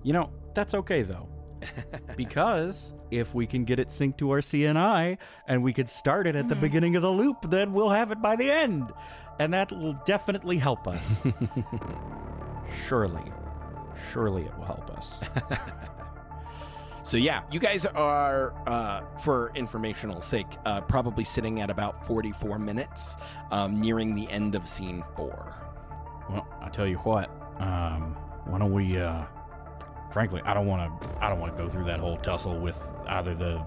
You 0.02 0.12
know, 0.12 0.30
that's 0.54 0.74
okay 0.74 1.02
though. 1.02 1.28
because 2.16 2.94
if 3.10 3.34
we 3.34 3.46
can 3.46 3.64
get 3.64 3.78
it 3.78 3.88
synced 3.88 4.16
to 4.18 4.30
our 4.30 4.40
CNI 4.40 5.18
and 5.46 5.62
we 5.62 5.72
could 5.72 5.88
start 5.88 6.26
it 6.26 6.34
at 6.34 6.48
the 6.48 6.54
mm-hmm. 6.54 6.62
beginning 6.62 6.96
of 6.96 7.02
the 7.02 7.10
loop, 7.10 7.50
then 7.50 7.72
we'll 7.72 7.90
have 7.90 8.10
it 8.10 8.22
by 8.22 8.36
the 8.36 8.50
end. 8.50 8.90
And 9.38 9.52
that 9.52 9.70
will 9.70 9.98
definitely 10.04 10.58
help 10.58 10.86
us. 10.86 11.26
Surely. 12.88 13.24
Surely 14.12 14.44
it 14.44 14.56
will 14.56 14.64
help 14.64 14.90
us. 14.90 15.20
So 17.02 17.16
yeah, 17.16 17.42
you 17.50 17.58
guys 17.58 17.84
are, 17.86 18.52
uh, 18.68 19.00
for 19.18 19.50
informational 19.54 20.20
sake, 20.20 20.46
uh, 20.64 20.80
probably 20.82 21.24
sitting 21.24 21.60
at 21.60 21.68
about 21.68 22.06
44 22.06 22.58
minutes, 22.60 23.16
um, 23.50 23.74
nearing 23.74 24.14
the 24.14 24.30
end 24.30 24.54
of 24.54 24.68
scene 24.68 25.02
four. 25.16 25.56
Well, 26.28 26.46
I 26.60 26.68
tell 26.68 26.86
you 26.86 26.98
what, 26.98 27.28
um, 27.58 28.14
why 28.44 28.60
don't 28.60 28.72
we, 28.72 28.98
uh, 28.98 29.24
frankly, 30.12 30.40
I 30.44 30.54
don't 30.54 30.66
want 30.66 31.02
to, 31.02 31.08
I 31.20 31.28
don't 31.28 31.40
want 31.40 31.56
to 31.56 31.60
go 31.60 31.68
through 31.68 31.86
that 31.86 31.98
whole 31.98 32.16
tussle 32.18 32.60
with 32.60 32.80
either 33.08 33.34
the 33.34 33.60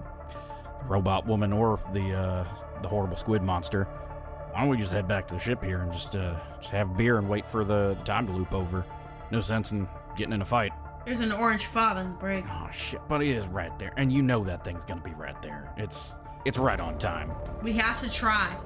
robot 0.86 1.26
woman 1.26 1.52
or 1.52 1.80
the, 1.92 2.14
uh, 2.14 2.44
the 2.82 2.88
horrible 2.88 3.16
squid 3.16 3.42
monster. 3.42 3.84
Why 4.52 4.60
don't 4.60 4.70
we 4.70 4.78
just 4.78 4.92
head 4.92 5.08
back 5.08 5.28
to 5.28 5.34
the 5.34 5.40
ship 5.40 5.62
here 5.62 5.82
and 5.82 5.92
just, 5.92 6.16
uh, 6.16 6.34
just 6.60 6.70
have 6.70 6.96
beer 6.96 7.18
and 7.18 7.28
wait 7.28 7.46
for 7.46 7.64
the, 7.64 7.94
the 7.98 8.04
time 8.04 8.26
to 8.28 8.32
loop 8.32 8.54
over? 8.54 8.86
No 9.30 9.40
sense 9.40 9.72
in 9.72 9.86
getting 10.16 10.32
in 10.32 10.42
a 10.42 10.46
fight. 10.46 10.72
There's 11.04 11.20
an 11.20 11.32
orange 11.32 11.66
fob 11.66 11.98
in 11.98 12.10
the 12.12 12.16
brig. 12.16 12.46
Oh 12.48 12.68
shit, 12.72 13.00
but 13.08 13.22
it 13.22 13.28
is 13.28 13.46
right 13.46 13.76
there, 13.78 13.92
and 13.96 14.12
you 14.12 14.22
know 14.22 14.42
that 14.44 14.64
thing's 14.64 14.84
gonna 14.84 15.02
be 15.02 15.12
right 15.12 15.40
there. 15.42 15.72
It's, 15.76 16.16
it's 16.44 16.56
right 16.56 16.80
on 16.80 16.98
time. 16.98 17.30
We 17.62 17.72
have 17.74 18.00
to 18.00 18.10
try. 18.10 18.56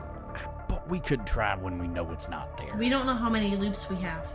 But 0.68 0.88
we 0.88 1.00
could 1.00 1.26
try 1.26 1.56
when 1.56 1.78
we 1.78 1.88
know 1.88 2.10
it's 2.12 2.28
not 2.28 2.56
there. 2.58 2.76
We 2.76 2.88
don't 2.88 3.06
know 3.06 3.14
how 3.14 3.30
many 3.30 3.56
loops 3.56 3.88
we 3.88 3.96
have. 3.96 4.26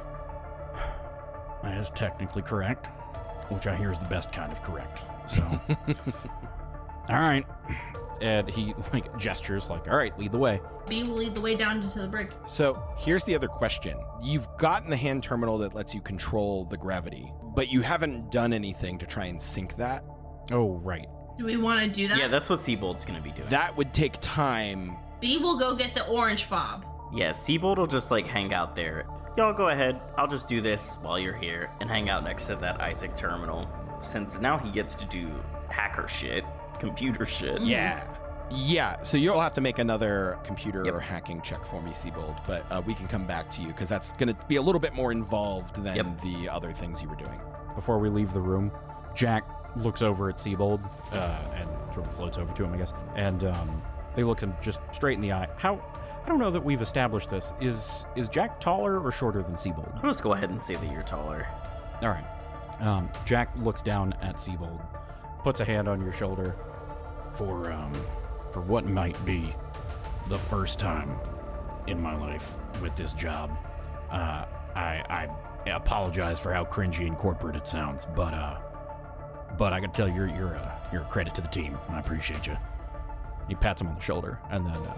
That 1.64 1.77
is 1.77 1.90
technically 1.91 2.41
correct, 2.41 2.88
which 3.49 3.68
I 3.68 3.76
hear 3.76 3.91
is 3.91 3.99
the 3.99 4.06
best 4.06 4.34
kind 4.34 4.52
of 4.52 4.61
correct. 4.64 5.03
So, 5.27 5.41
all 7.10 7.19
right. 7.19 7.45
And 8.22 8.49
he 8.49 8.73
like 8.94 9.18
gestures, 9.18 9.69
like, 9.69 9.88
"All 9.88 9.98
right, 9.98 10.18
lead 10.18 10.31
the 10.31 10.38
way." 10.38 10.61
Bea 10.88 11.03
will 11.03 11.15
lead 11.15 11.35
the 11.35 11.41
way 11.41 11.56
down 11.56 11.81
into 11.81 11.99
the 11.99 12.07
brig. 12.07 12.34
So 12.48 12.81
here's 12.98 13.23
the 13.23 13.35
other 13.35 13.48
question. 13.48 13.98
You've 14.22 14.48
gotten 14.57 14.90
the 14.90 14.98
hand 14.98 15.23
terminal 15.23 15.57
that 15.60 15.73
lets 15.73 15.94
you 15.94 16.02
control 16.02 16.65
the 16.65 16.77
gravity, 16.77 17.31
but 17.56 17.69
you 17.69 17.81
haven't 17.81 18.31
done 18.31 18.53
anything 18.53 18.98
to 18.99 19.06
try 19.06 19.26
and 19.26 19.41
sync 19.41 19.76
that. 19.77 20.03
Oh, 20.52 20.73
right. 20.77 21.07
Do 21.38 21.45
we 21.45 21.57
want 21.57 21.81
to 21.81 21.88
do 21.88 22.07
that? 22.07 22.18
Yeah, 22.18 22.27
that's 22.27 22.49
what 22.49 22.60
Seibold's 22.60 23.06
gonna 23.06 23.22
be 23.22 23.31
doing. 23.31 23.49
That 23.49 23.76
would 23.76 23.94
take 23.94 24.18
time. 24.22 24.95
Bea 25.19 25.38
will 25.38 25.57
go 25.57 25.76
get 25.76 25.95
the 25.95 26.06
orange 26.07 26.44
fob. 26.44 26.85
Yeah, 27.14 27.30
Seibold 27.30 27.77
will 27.77 27.88
just 27.88 28.11
like 28.11 28.27
hang 28.27 28.53
out 28.53 28.76
there. 28.76 29.06
Y'all 29.38 29.53
go 29.53 29.69
ahead. 29.69 29.99
I'll 30.15 30.27
just 30.27 30.48
do 30.48 30.61
this 30.61 30.99
while 31.02 31.18
you're 31.18 31.35
here 31.35 31.72
and 31.81 31.90
hang 31.90 32.10
out 32.10 32.23
next 32.23 32.45
to 32.48 32.56
that 32.57 32.81
Isaac 32.81 33.15
terminal. 33.15 33.68
Since 34.02 34.40
now 34.40 34.57
he 34.57 34.69
gets 34.69 34.95
to 34.95 35.06
do 35.06 35.31
hacker 35.69 36.07
shit, 36.07 36.44
computer 36.80 37.26
shit. 37.26 37.62
Yeah. 37.62 38.08
Yeah, 38.52 39.02
so 39.02 39.18
you'll 39.18 39.40
have 39.40 39.54
to 39.54 39.62
make 39.62 39.80
another 39.80 40.38
computer 40.44 40.84
Yep. 40.86 40.94
or 40.94 41.00
hacking 41.00 41.41
check 41.41 41.66
for 41.66 41.82
me, 41.82 41.91
Seibold, 41.91 42.38
but 42.45 42.64
uh, 42.72 42.82
we 42.86 42.94
can 42.94 43.08
come 43.08 43.26
back 43.26 43.50
to 43.52 43.62
you 43.62 43.70
because 43.70 43.90
that's 43.90 44.12
going 44.14 44.28
to 44.28 44.36
be 44.48 44.58
a 44.58 44.62
little 44.62 44.82
bit 44.82 44.94
more 44.94 45.12
involved 45.12 45.76
than 45.84 45.95
Yep. 45.95 46.22
the 46.22 46.50
other 46.50 46.72
things 46.72 47.02
you 47.02 47.10
were 47.10 47.16
doing. 47.16 47.40
Before 47.74 47.98
we 47.98 48.10
leave 48.10 48.32
the 48.32 48.41
room, 48.41 48.72
Jack 49.16 49.44
looks 49.76 50.04
over 50.04 50.30
at 50.30 50.38
Seibold 50.38 50.82
uh, 51.14 51.40
and 51.56 51.68
sort 51.95 52.06
of 52.06 52.14
floats 52.14 52.38
over 52.38 52.54
to 52.54 52.64
him, 52.66 52.74
I 52.74 52.78
guess, 52.78 52.94
and 53.16 53.44
um, 53.45 53.82
he 54.16 54.24
looks 54.24 54.44
him 54.44 54.54
just 54.62 54.80
straight 54.91 55.16
in 55.16 55.22
the 55.22 55.32
eye. 55.32 55.48
How? 55.58 55.82
I 56.24 56.30
don't 56.30 56.38
know 56.40 56.52
that 56.52 56.64
we've 56.64 56.82
established 56.82 57.30
this. 57.30 57.54
Is 57.60 58.06
is 58.16 58.30
Jack 58.30 58.60
taller 58.62 59.00
or 59.00 59.12
shorter 59.12 59.41
than 59.41 59.56
Seibold? 59.56 59.95
I'll 59.95 60.04
just 60.04 60.22
go 60.22 60.34
ahead 60.34 60.52
and 60.52 60.62
say 60.62 60.76
that 60.76 60.91
you're 60.91 61.02
taller. 61.04 61.48
All 62.04 62.10
right. 62.10 62.26
Um, 62.82 63.10
Jack 63.26 63.50
looks 63.58 63.82
down 63.82 64.14
at 64.22 64.36
Seibold, 64.36 64.80
puts 65.44 65.60
a 65.61 65.65
hand 65.65 65.88
on 65.88 66.02
your 66.02 66.14
shoulder 66.14 66.56
for 67.36 67.72
um, 67.72 67.91
for 68.52 68.61
what 68.61 68.86
might 68.86 69.24
be 69.26 69.53
the 70.30 70.38
first 70.38 70.80
time 70.80 71.15
in 71.88 72.02
my 72.02 72.15
life 72.15 72.57
with 72.82 72.95
this 72.95 73.14
job. 73.14 73.52
Uh, 74.10 74.45
I, 74.76 75.28
I 75.65 75.70
apologize 75.70 76.40
for 76.40 76.53
how 76.53 76.65
cringy 76.65 77.07
and 77.07 77.18
corporate 77.18 77.56
it 77.56 77.68
sounds, 77.68 78.06
but 78.15 78.34
uh, 78.34 78.57
but 79.57 79.74
I 79.74 79.80
can 79.80 79.91
tell 79.91 80.07
you're 80.07 80.30
you're 80.30 80.53
a 80.53 80.82
you're 80.91 81.02
a 81.03 81.06
credit 81.06 81.36
to 81.36 81.41
the 81.41 81.48
team. 81.48 81.78
I 81.90 81.99
appreciate 81.99 82.48
you. 82.48 82.57
He 83.48 83.56
pats 83.56 83.82
him 83.82 83.88
on 83.88 83.95
the 83.95 84.02
shoulder 84.02 84.40
and 84.49 84.65
then 84.65 84.76
uh, 84.76 84.95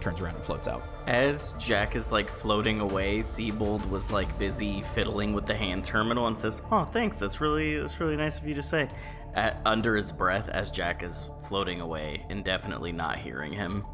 turns 0.00 0.20
around 0.20 0.36
and 0.36 0.44
floats 0.44 0.68
out. 0.68 0.82
As 1.06 1.54
Jack 1.54 1.96
is 1.96 2.12
like 2.12 2.30
floating 2.30 2.80
away, 2.80 3.18
Seibold 3.20 3.88
was 3.90 4.10
like 4.12 4.38
busy 4.38 4.82
fiddling 4.82 5.32
with 5.32 5.46
the 5.46 5.54
hand 5.54 5.84
terminal 5.84 6.26
and 6.26 6.38
says, 6.38 6.62
"Oh, 6.70 6.84
thanks. 6.84 7.18
That's 7.18 7.40
really 7.40 7.80
that's 7.80 7.98
really 8.00 8.16
nice 8.16 8.38
of 8.38 8.46
you 8.46 8.54
to 8.54 8.62
say." 8.62 8.88
At, 9.34 9.60
under 9.64 9.94
his 9.94 10.10
breath, 10.10 10.48
as 10.48 10.70
Jack 10.70 11.02
is 11.02 11.30
floating 11.46 11.80
away, 11.80 12.24
indefinitely 12.28 12.92
not 12.92 13.18
hearing 13.18 13.52
him. 13.52 13.84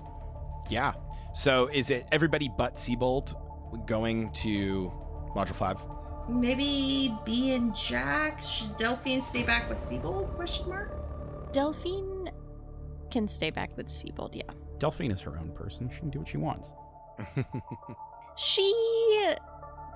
Yeah. 0.70 0.94
So 1.34 1.68
is 1.72 1.90
it 1.90 2.06
everybody 2.12 2.50
but 2.56 2.76
Seibold 2.76 3.34
going 3.86 4.30
to 4.32 4.92
Module 5.34 5.54
5? 5.54 5.82
Maybe 6.28 7.14
Bea 7.24 7.54
and 7.54 7.74
Jack. 7.74 8.42
Should 8.42 8.76
Delphine 8.76 9.20
stay 9.20 9.42
back 9.42 9.68
with 9.68 9.78
Seibold? 9.78 10.34
Question 10.34 10.68
mark. 10.68 11.52
Delphine 11.52 12.30
can 13.10 13.28
stay 13.28 13.50
back 13.50 13.76
with 13.76 13.88
Seibold, 13.88 14.34
yeah. 14.34 14.42
Delphine 14.78 15.10
is 15.10 15.20
her 15.20 15.38
own 15.38 15.50
person. 15.52 15.90
She 15.90 15.98
can 15.98 16.10
do 16.10 16.20
what 16.20 16.28
she 16.28 16.38
wants. 16.38 16.70
She 18.36 18.74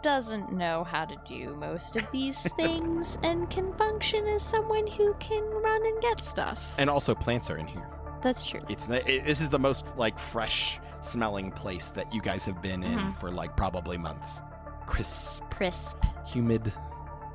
doesn't 0.03 0.53
know 0.53 0.85
how 0.85 1.05
to 1.05 1.17
do 1.25 1.55
most 1.57 1.97
of 1.97 2.11
these 2.11 2.43
things 2.57 3.19
and 3.23 3.49
can 3.51 3.73
function 3.75 4.27
as 4.29 4.43
someone 4.43 4.87
who 4.87 5.15
can 5.21 5.43
run 5.45 5.85
and 5.87 6.01
get 6.01 6.23
stuff. 6.25 6.73
And 6.79 6.89
also 6.91 7.15
plants 7.15 7.51
are 7.51 7.57
in 7.59 7.67
here. 7.67 7.89
That's 8.23 8.45
true. 8.45 8.61
It's 8.69 8.89
it, 8.89 9.25
this 9.25 9.41
is 9.41 9.49
the 9.49 9.59
most 9.59 9.85
like 9.97 10.19
fresh 10.19 10.81
smelling 11.01 11.53
place 11.53 11.91
that 11.91 12.13
you 12.13 12.21
guys 12.21 12.45
have 12.45 12.61
been 12.61 12.83
in 12.83 12.99
Mhm. 12.99 13.21
for 13.21 13.31
like 13.31 13.57
probably 13.57 13.97
months. 13.97 14.41
Crisp, 14.87 15.45
Crisp. 15.51 15.99
humid, 16.27 16.73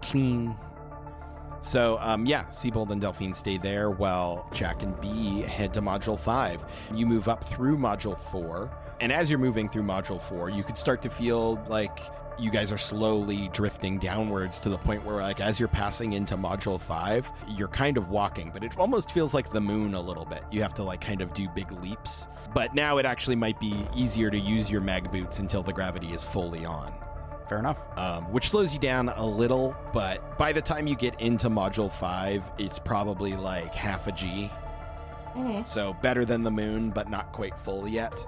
clean. 0.01 0.55
So 1.61 1.97
um, 2.01 2.25
yeah, 2.25 2.43
Seibold 2.51 2.89
and 2.91 2.99
Delphine 2.99 3.33
stay 3.33 3.57
there 3.57 3.89
while 3.91 4.49
Jack 4.53 4.83
and 4.83 4.99
Bea 4.99 5.41
head 5.43 5.73
to 5.75 5.81
Module 5.81 6.19
Five. 6.19 6.65
You 6.93 7.05
move 7.05 7.29
up 7.29 7.45
through 7.45 7.77
Module 7.77 8.19
Four, 8.31 8.69
and 8.99 9.11
as 9.13 9.29
you're 9.29 9.39
moving 9.39 9.69
through 9.69 9.83
Module 9.83 10.21
Four, 10.21 10.49
you 10.49 10.63
could 10.63 10.77
start 10.77 11.01
to 11.03 11.09
feel 11.09 11.63
like 11.69 11.99
you 12.39 12.49
guys 12.51 12.71
are 12.71 12.77
slowly 12.77 13.49
drifting 13.53 13.99
downwards 13.99 14.59
to 14.59 14.69
the 14.69 14.77
point 14.77 15.03
where 15.05 15.21
like 15.21 15.39
as 15.41 15.59
you're 15.59 15.67
passing 15.69 16.13
into 16.13 16.35
module 16.35 16.79
5 16.81 17.31
you're 17.49 17.67
kind 17.67 17.97
of 17.97 18.09
walking 18.09 18.49
but 18.53 18.63
it 18.63 18.77
almost 18.77 19.11
feels 19.11 19.33
like 19.33 19.49
the 19.49 19.61
moon 19.61 19.93
a 19.93 20.01
little 20.01 20.25
bit 20.25 20.43
you 20.51 20.61
have 20.61 20.73
to 20.73 20.83
like 20.83 21.01
kind 21.01 21.21
of 21.21 21.33
do 21.33 21.47
big 21.49 21.71
leaps 21.83 22.27
but 22.53 22.73
now 22.75 22.97
it 22.97 23.05
actually 23.05 23.35
might 23.35 23.59
be 23.59 23.73
easier 23.95 24.29
to 24.29 24.37
use 24.37 24.69
your 24.69 24.81
mag 24.81 25.11
boots 25.11 25.39
until 25.39 25.63
the 25.63 25.73
gravity 25.73 26.07
is 26.13 26.23
fully 26.23 26.65
on 26.65 26.91
Fair 27.49 27.59
enough. 27.59 27.85
um, 27.97 28.23
which 28.31 28.49
slows 28.49 28.73
you 28.73 28.79
down 28.79 29.09
a 29.09 29.25
little 29.25 29.75
but 29.91 30.37
by 30.37 30.51
the 30.53 30.61
time 30.61 30.87
you 30.87 30.95
get 30.95 31.19
into 31.21 31.49
module 31.49 31.91
5 31.91 32.51
it's 32.57 32.79
probably 32.79 33.33
like 33.35 33.73
half 33.75 34.07
a 34.07 34.11
g 34.11 34.49
Mm-hmm. 35.35 35.65
so 35.65 35.93
better 36.03 36.25
than 36.25 36.43
the 36.43 36.51
moon, 36.51 36.91
but 36.91 37.09
not 37.09 37.31
quite 37.31 37.57
full 37.57 37.87
yet. 37.87 38.23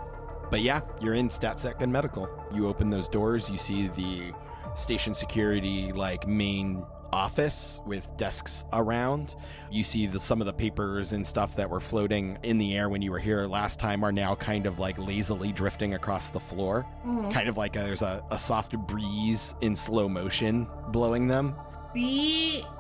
But 0.49 0.61
yeah, 0.61 0.81
you're 1.01 1.15
in 1.15 1.29
StatSec 1.29 1.81
and 1.81 1.91
medical. 1.91 2.29
You 2.53 2.67
open 2.67 2.89
those 2.89 3.07
doors, 3.09 3.49
you 3.49 3.57
see 3.57 3.87
the 3.89 4.33
station 4.75 5.13
security 5.13 5.91
like 5.91 6.27
main 6.27 6.85
office 7.13 7.79
with 7.85 8.07
desks 8.17 8.65
around. 8.73 9.35
You 9.71 9.83
see 9.83 10.05
the, 10.05 10.19
some 10.19 10.41
of 10.41 10.47
the 10.47 10.53
papers 10.53 11.13
and 11.13 11.25
stuff 11.25 11.55
that 11.55 11.69
were 11.69 11.79
floating 11.79 12.37
in 12.43 12.57
the 12.57 12.75
air 12.75 12.89
when 12.89 13.01
you 13.01 13.11
were 13.11 13.19
here 13.19 13.45
last 13.45 13.79
time 13.79 14.03
are 14.03 14.11
now 14.11 14.35
kind 14.35 14.65
of 14.65 14.79
like 14.79 14.97
lazily 14.97 15.53
drifting 15.53 15.93
across 15.93 16.29
the 16.29 16.39
floor. 16.39 16.85
Mm-hmm. 17.05 17.31
Kind 17.31 17.47
of 17.47 17.55
like 17.55 17.77
a, 17.77 17.79
there's 17.79 18.01
a, 18.01 18.23
a 18.31 18.37
soft 18.37 18.77
breeze 18.77 19.55
in 19.61 19.75
slow 19.75 20.09
motion 20.09 20.67
blowing 20.89 21.27
them. 21.27 21.55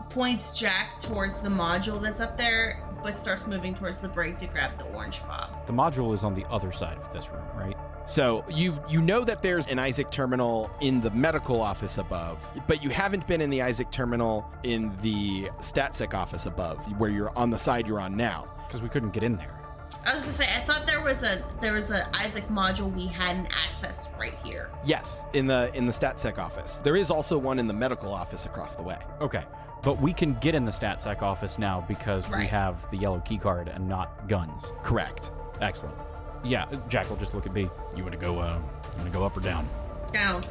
Points 0.09 0.57
Jack 0.57 0.99
towards 1.01 1.41
the 1.41 1.49
module 1.49 2.01
that's 2.01 2.21
up 2.21 2.37
there, 2.37 2.81
but 3.03 3.15
starts 3.15 3.47
moving 3.47 3.75
towards 3.75 3.99
the 3.99 4.07
break 4.07 4.37
to 4.39 4.47
grab 4.47 4.77
the 4.77 4.85
orange 4.93 5.19
fob. 5.19 5.65
The 5.67 5.73
module 5.73 6.13
is 6.13 6.23
on 6.23 6.33
the 6.33 6.45
other 6.49 6.71
side 6.71 6.97
of 6.97 7.11
this 7.13 7.29
room, 7.29 7.45
right? 7.55 7.77
So 8.07 8.45
you 8.49 8.75
you 8.87 9.01
know 9.01 9.23
that 9.23 9.41
there's 9.41 9.67
an 9.67 9.79
Isaac 9.79 10.11
terminal 10.11 10.69
in 10.79 11.01
the 11.01 11.09
medical 11.11 11.59
office 11.59 11.97
above, 11.97 12.37
but 12.67 12.83
you 12.83 12.89
haven't 12.89 13.25
been 13.27 13.41
in 13.41 13.49
the 13.49 13.61
Isaac 13.63 13.89
terminal 13.91 14.49
in 14.63 14.95
the 15.01 15.49
StatSec 15.59 16.13
office 16.13 16.45
above, 16.45 16.77
where 16.99 17.09
you're 17.09 17.35
on 17.37 17.49
the 17.49 17.59
side 17.59 17.87
you're 17.87 17.99
on 17.99 18.15
now. 18.15 18.47
Because 18.67 18.81
we 18.81 18.89
couldn't 18.89 19.11
get 19.11 19.23
in 19.23 19.37
there. 19.37 19.64
I 20.05 20.13
was 20.13 20.21
gonna 20.21 20.33
say 20.33 20.45
I 20.55 20.59
thought 20.59 20.85
there 20.85 21.01
was 21.01 21.23
a 21.23 21.43
there 21.61 21.73
was 21.73 21.89
a 21.91 22.07
Isaac 22.15 22.47
module 22.49 22.93
we 22.93 23.07
hadn't 23.07 23.49
accessed 23.49 24.17
right 24.19 24.37
here. 24.43 24.69
Yes, 24.85 25.25
in 25.33 25.47
the 25.47 25.71
in 25.75 25.87
the 25.87 25.91
StatSec 25.93 26.37
office. 26.37 26.79
There 26.79 26.95
is 26.95 27.09
also 27.09 27.37
one 27.37 27.57
in 27.59 27.67
the 27.67 27.73
medical 27.73 28.13
office 28.13 28.45
across 28.45 28.75
the 28.75 28.83
way. 28.83 28.99
Okay. 29.21 29.43
But 29.81 30.01
we 30.01 30.13
can 30.13 30.33
get 30.35 30.55
in 30.55 30.65
the 30.65 30.71
StatSec 30.71 31.21
office 31.21 31.59
now 31.59 31.83
because 31.87 32.27
we 32.27 32.35
Right. 32.35 32.49
have 32.49 32.89
the 32.91 32.97
yellow 32.97 33.19
key 33.19 33.37
card 33.37 33.67
and 33.67 33.87
not 33.87 34.27
guns. 34.27 34.73
Correct. 34.83 35.31
Excellent. 35.61 35.95
Yeah, 36.43 36.65
Jack 36.89 37.09
will 37.09 37.17
just 37.17 37.33
look 37.35 37.45
at 37.45 37.53
Bea. 37.53 37.69
You 37.95 38.03
want 38.03 38.11
to 38.13 38.17
go? 38.17 38.39
Uh, 38.39 38.57
you 38.57 38.97
want 38.97 39.05
to 39.05 39.17
go 39.17 39.25
up 39.25 39.35
or 39.37 39.41
down? 39.41 39.67
Down. 40.11 40.41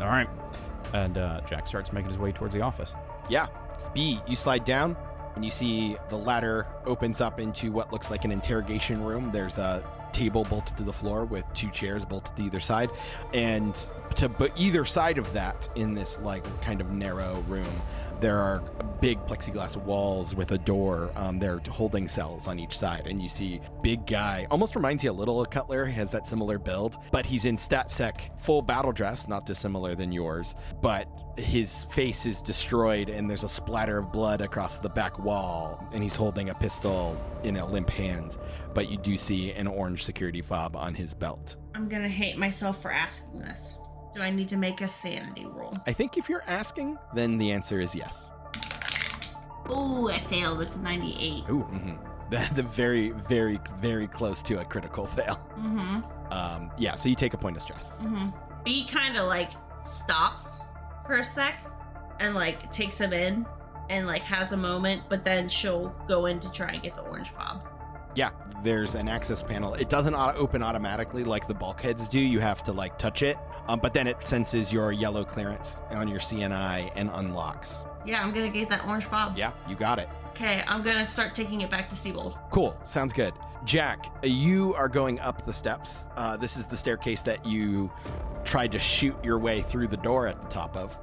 All 0.00 0.06
right. 0.08 0.28
And 0.92 1.18
uh, 1.18 1.40
Jack 1.48 1.66
starts 1.66 1.92
making 1.92 2.10
his 2.10 2.18
way 2.18 2.30
towards 2.32 2.54
the 2.54 2.60
office. 2.60 2.94
Yeah. 3.28 3.46
Bea, 3.94 4.20
you 4.26 4.36
slide 4.36 4.64
down 4.64 4.96
and 5.36 5.44
you 5.44 5.50
see 5.50 5.96
the 6.08 6.16
ladder 6.16 6.66
opens 6.86 7.20
up 7.20 7.38
into 7.38 7.70
what 7.70 7.92
looks 7.92 8.10
like 8.10 8.24
an 8.24 8.32
interrogation 8.32 9.02
room. 9.04 9.30
There's 9.30 9.58
a 9.58 9.84
table 10.12 10.44
bolted 10.44 10.76
to 10.78 10.82
the 10.82 10.92
floor 10.92 11.26
with 11.26 11.44
two 11.52 11.70
chairs 11.70 12.04
bolted 12.06 12.34
to 12.36 12.42
either 12.42 12.60
side. 12.60 12.90
And 13.34 13.74
to 14.16 14.28
but 14.30 14.58
either 14.58 14.84
side 14.84 15.18
of 15.18 15.30
that 15.34 15.68
in 15.76 15.94
this 15.94 16.18
like 16.20 16.42
kind 16.62 16.80
of 16.80 16.90
narrow 16.90 17.44
room, 17.48 17.82
there 18.20 18.38
are 18.38 18.60
big 19.02 19.18
plexiglass 19.26 19.76
walls 19.76 20.34
with 20.34 20.52
a 20.52 20.58
door. 20.58 21.10
Um, 21.16 21.38
they're 21.38 21.60
holding 21.68 22.08
cells 22.08 22.46
on 22.46 22.58
each 22.58 22.78
side, 22.78 23.06
and 23.06 23.22
you 23.22 23.28
see 23.28 23.60
big 23.82 24.06
guy. 24.06 24.46
Almost 24.50 24.74
reminds 24.74 25.04
you 25.04 25.10
a 25.10 25.12
little 25.12 25.40
of 25.40 25.50
Cutler. 25.50 25.84
Has 25.84 26.10
that 26.12 26.26
similar 26.26 26.58
build, 26.58 26.96
but 27.10 27.26
he's 27.26 27.44
in 27.44 27.56
StatSec 27.56 28.40
full 28.40 28.62
battle 28.62 28.92
dress, 28.92 29.28
not 29.28 29.44
dissimilar 29.44 29.94
than 29.94 30.12
yours. 30.12 30.56
But 30.80 31.08
his 31.36 31.84
face 31.84 32.26
is 32.26 32.40
destroyed, 32.40 33.08
and 33.08 33.28
there's 33.28 33.44
a 33.44 33.48
splatter 33.48 33.98
of 33.98 34.12
blood 34.12 34.40
across 34.40 34.78
the 34.78 34.88
back 34.88 35.18
wall, 35.18 35.86
and 35.92 36.02
he's 36.02 36.16
holding 36.16 36.50
a 36.50 36.54
pistol 36.54 37.20
in 37.42 37.56
a 37.56 37.66
limp 37.66 37.90
hand. 37.90 38.36
But 38.74 38.90
you 38.90 38.96
do 38.96 39.16
see 39.16 39.52
an 39.52 39.66
orange 39.66 40.04
security 40.04 40.42
fob 40.42 40.76
on 40.76 40.94
his 40.94 41.14
belt. 41.14 41.56
I'm 41.74 41.88
gonna 41.88 42.08
hate 42.08 42.38
myself 42.38 42.80
for 42.80 42.90
asking 42.90 43.40
this. 43.40 43.78
Do 44.14 44.22
I 44.22 44.30
need 44.30 44.48
to 44.48 44.56
make 44.56 44.80
a 44.80 44.88
sanity 44.88 45.46
roll? 45.46 45.74
I 45.86 45.92
think 45.92 46.16
if 46.16 46.28
you're 46.28 46.44
asking, 46.46 46.96
then 47.14 47.36
the 47.36 47.52
answer 47.52 47.80
is 47.80 47.94
yes. 47.94 48.30
oh 49.68 50.10
I 50.12 50.18
failed. 50.18 50.62
It's 50.62 50.78
98. 50.78 51.44
Ooh. 51.50 51.60
hmm 51.60 51.96
The, 52.30 52.48
the 52.54 52.62
very, 52.62 53.10
very, 53.28 53.60
very 53.80 54.08
close 54.08 54.42
to 54.44 54.60
a 54.60 54.64
critical 54.64 55.06
fail. 55.06 55.36
Mm-hmm. 55.58 56.00
Um, 56.32 56.72
yeah, 56.76 56.96
so 56.96 57.08
you 57.08 57.14
take 57.14 57.34
a 57.34 57.38
point 57.38 57.56
of 57.56 57.62
stress. 57.62 57.98
Mm-hmm. 57.98 58.30
Bea 58.64 58.84
kind 58.86 59.16
of 59.16 59.28
like 59.28 59.52
stops 59.84 60.64
for 61.06 61.16
a 61.16 61.24
sec 61.24 61.58
and 62.20 62.34
like 62.34 62.70
takes 62.70 63.00
him 63.00 63.12
in 63.12 63.46
and 63.88 64.06
like 64.06 64.22
has 64.22 64.52
a 64.52 64.56
moment, 64.56 65.02
but 65.08 65.24
then 65.24 65.48
she'll 65.48 65.88
go 66.08 66.26
in 66.26 66.40
to 66.40 66.50
try 66.50 66.68
and 66.68 66.82
get 66.82 66.94
the 66.94 67.02
orange 67.02 67.30
fob. 67.30 67.62
Yeah, 68.14 68.30
there's 68.64 68.94
an 68.94 69.08
access 69.08 69.42
panel. 69.42 69.74
It 69.74 69.88
doesn't 69.90 70.14
auto- 70.14 70.38
open 70.38 70.62
automatically 70.62 71.22
like 71.22 71.46
the 71.46 71.54
bulkheads 71.54 72.08
do. 72.08 72.18
You 72.18 72.40
have 72.40 72.62
to 72.64 72.72
like 72.72 72.98
touch 72.98 73.22
it, 73.22 73.36
um, 73.68 73.78
but 73.80 73.92
then 73.92 74.06
it 74.06 74.22
senses 74.22 74.72
your 74.72 74.90
yellow 74.90 75.24
clearance 75.24 75.80
on 75.90 76.08
your 76.08 76.18
CNI 76.18 76.90
and 76.96 77.10
unlocks. 77.12 77.84
Yeah, 78.06 78.22
I'm 78.22 78.32
gonna 78.32 78.48
get 78.48 78.68
that 78.70 78.86
orange 78.86 79.04
fob. 79.04 79.36
Yeah, 79.36 79.52
you 79.68 79.76
got 79.76 79.98
it. 79.98 80.08
Okay, 80.30 80.62
I'm 80.66 80.82
gonna 80.82 81.04
start 81.04 81.34
taking 81.34 81.60
it 81.60 81.70
back 81.70 81.88
to 81.90 81.94
Seibold. 81.94 82.38
Cool. 82.50 82.78
Sounds 82.84 83.12
good. 83.12 83.34
Jack, 83.64 84.12
you 84.24 84.74
are 84.74 84.88
going 84.88 85.18
up 85.20 85.44
the 85.44 85.52
steps. 85.52 86.08
Uh, 86.16 86.36
this 86.36 86.56
is 86.56 86.66
the 86.66 86.76
staircase 86.76 87.22
that 87.22 87.44
you 87.44 87.90
tried 88.44 88.72
to 88.72 88.78
shoot 88.78 89.16
your 89.24 89.38
way 89.38 89.62
through 89.62 89.88
the 89.88 89.96
door 89.96 90.26
at 90.26 90.40
the 90.40 90.48
top 90.48 90.76
of. 90.76 90.96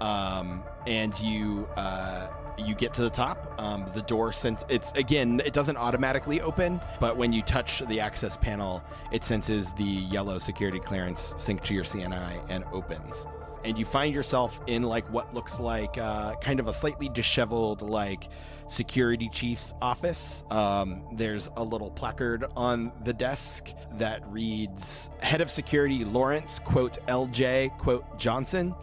Um, 0.00 0.62
and 0.86 1.18
you 1.20 1.68
uh, 1.76 2.28
you 2.58 2.74
get 2.74 2.92
to 2.94 3.02
the 3.02 3.10
top. 3.10 3.54
Um, 3.58 3.90
the 3.94 4.02
door 4.02 4.32
since 4.32 4.64
it's 4.68 4.92
again 4.92 5.40
it 5.44 5.52
doesn't 5.52 5.76
automatically 5.76 6.40
open, 6.40 6.80
but 6.98 7.16
when 7.16 7.32
you 7.32 7.42
touch 7.42 7.80
the 7.86 8.00
access 8.00 8.36
panel, 8.36 8.82
it 9.12 9.24
senses 9.24 9.72
the 9.74 9.84
yellow 9.84 10.38
security 10.38 10.80
clearance 10.80 11.34
sync 11.36 11.62
to 11.64 11.74
your 11.74 11.84
CNI 11.84 12.42
and 12.48 12.64
opens. 12.72 13.26
And 13.64 13.78
you 13.78 13.84
find 13.84 14.12
yourself 14.12 14.60
in 14.66 14.82
like 14.82 15.06
what 15.12 15.32
looks 15.34 15.60
like 15.60 15.96
uh, 15.98 16.34
kind 16.36 16.58
of 16.58 16.66
a 16.66 16.72
slightly 16.72 17.08
disheveled 17.08 17.82
like 17.82 18.28
security 18.72 19.28
chief's 19.28 19.74
office. 19.82 20.44
Um, 20.50 21.04
there's 21.12 21.50
a 21.56 21.62
little 21.62 21.90
placard 21.90 22.46
on 22.56 22.92
the 23.04 23.12
desk 23.12 23.72
that 23.98 24.26
reads 24.28 25.10
"Head 25.20 25.40
of 25.40 25.50
Security 25.50 26.04
Lawrence 26.04 26.58
quote 26.58 26.98
LJ 27.06 27.78
quote 27.78 28.18
Johnson." 28.18 28.74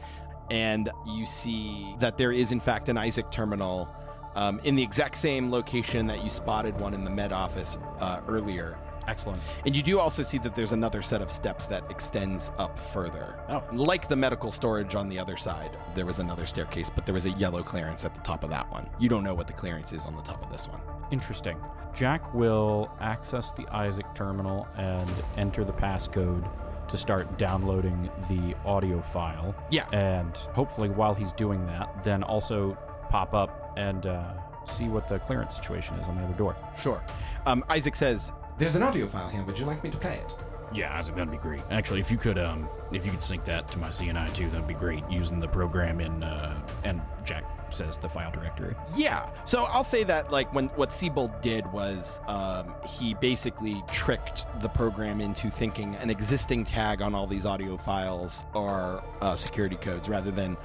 and 0.51 0.89
you 1.05 1.27
see 1.27 1.95
that 1.99 2.17
there 2.17 2.31
is 2.31 2.51
in 2.51 2.59
fact 2.59 2.89
an 2.89 2.97
Isaac 2.97 3.29
terminal 3.31 3.87
um, 4.35 4.59
in 4.63 4.75
the 4.75 4.83
exact 4.83 5.17
same 5.17 5.51
location 5.51 6.07
that 6.07 6.23
you 6.23 6.29
spotted 6.29 6.79
one 6.79 6.93
in 6.93 7.03
the 7.03 7.11
med 7.11 7.31
office 7.31 7.77
uh, 7.99 8.21
earlier. 8.27 8.77
Excellent. 9.09 9.41
And 9.65 9.75
you 9.75 9.81
do 9.81 9.97
also 9.97 10.21
see 10.21 10.37
that 10.37 10.55
there's 10.55 10.71
another 10.71 11.01
set 11.01 11.19
of 11.19 11.31
steps 11.31 11.65
that 11.65 11.83
extends 11.89 12.51
up 12.59 12.77
further. 12.77 13.39
Oh. 13.49 13.63
Like 13.73 14.07
the 14.07 14.15
medical 14.15 14.51
storage 14.51 14.93
on 14.93 15.09
the 15.09 15.17
other 15.17 15.35
side, 15.35 15.75
there 15.95 16.05
was 16.05 16.19
another 16.19 16.45
staircase, 16.45 16.91
but 16.91 17.07
there 17.07 17.13
was 17.15 17.25
a 17.25 17.31
yellow 17.31 17.63
clearance 17.63 18.05
at 18.05 18.13
the 18.13 18.21
top 18.21 18.43
of 18.43 18.51
that 18.51 18.71
one. 18.71 18.87
You 18.99 19.09
don't 19.09 19.23
know 19.23 19.33
what 19.33 19.47
the 19.47 19.53
clearance 19.53 19.93
is 19.93 20.05
on 20.05 20.15
the 20.15 20.21
top 20.21 20.45
of 20.45 20.51
this 20.51 20.67
one. 20.67 20.79
Interesting. 21.11 21.57
Jack 21.95 22.33
will 22.35 22.91
access 22.99 23.51
the 23.51 23.67
Isaac 23.69 24.05
terminal 24.13 24.67
and 24.77 25.09
enter 25.37 25.63
the 25.63 25.73
passcode 25.73 26.47
to 26.87 26.97
start 26.97 27.39
downloading 27.39 28.11
the 28.29 28.55
audio 28.63 29.01
file. 29.01 29.55
Yeah. 29.71 29.89
And 29.89 30.35
hopefully, 30.53 30.89
while 30.89 31.15
he's 31.15 31.31
doing 31.33 31.65
that, 31.65 32.03
then 32.03 32.21
also 32.21 32.77
pop 33.09 33.33
up 33.33 33.73
and 33.75 34.05
uh, 34.05 34.33
see 34.65 34.87
what 34.87 35.07
the 35.07 35.17
clearance 35.19 35.55
situation 35.55 35.95
is 35.95 36.05
on 36.05 36.15
the 36.15 36.23
other 36.23 36.33
door. 36.33 36.55
Sure. 36.79 37.01
Um, 37.47 37.63
Isaac 37.69 37.95
says, 37.95 38.31
There's 38.59 38.75
an 38.75 38.83
audio 38.83 39.07
file 39.07 39.29
here. 39.29 39.41
Would 39.43 39.57
you 39.57 39.65
like 39.65 39.81
me 39.85 39.89
to 39.89 39.97
play 39.97 40.15
it? 40.15 40.35
Yeah, 40.73 40.93
Isaac, 40.97 41.15
that'd 41.15 41.31
be 41.31 41.37
great. 41.37 41.61
Actually, 41.71 42.01
if 42.01 42.11
you 42.11 42.17
could, 42.17 42.37
um, 42.37 42.67
if 42.91 43.05
you 43.05 43.11
could 43.11 43.23
sync 43.23 43.45
that 43.45 43.71
to 43.71 43.79
my 43.79 43.87
CNI 43.87 44.33
too, 44.33 44.49
that'd 44.49 44.67
be 44.67 44.73
great. 44.73 45.01
Using 45.09 45.39
the 45.39 45.47
program 45.47 46.01
in, 46.01 46.21
uh, 46.23 46.61
and 46.83 47.01
Jack 47.23 47.45
says 47.69 47.95
the 47.95 48.09
file 48.09 48.31
directory. 48.31 48.75
Yeah. 48.97 49.29
So 49.45 49.63
I'll 49.63 49.85
say 49.85 50.03
that 50.03 50.29
like 50.29 50.53
when 50.53 50.67
what 50.69 50.89
Seibold 50.89 51.41
did 51.41 51.71
was 51.71 52.19
um, 52.27 52.73
he 52.85 53.13
basically 53.13 53.81
tricked 53.93 54.45
the 54.59 54.67
program 54.67 55.21
into 55.21 55.49
thinking 55.49 55.95
an 55.95 56.09
existing 56.09 56.65
tag 56.65 57.01
on 57.01 57.15
all 57.15 57.27
these 57.27 57.45
audio 57.45 57.77
files 57.77 58.43
are 58.53 59.01
uh, 59.21 59.37
security 59.37 59.77
codes 59.77 60.09
rather 60.09 60.31
than 60.31 60.57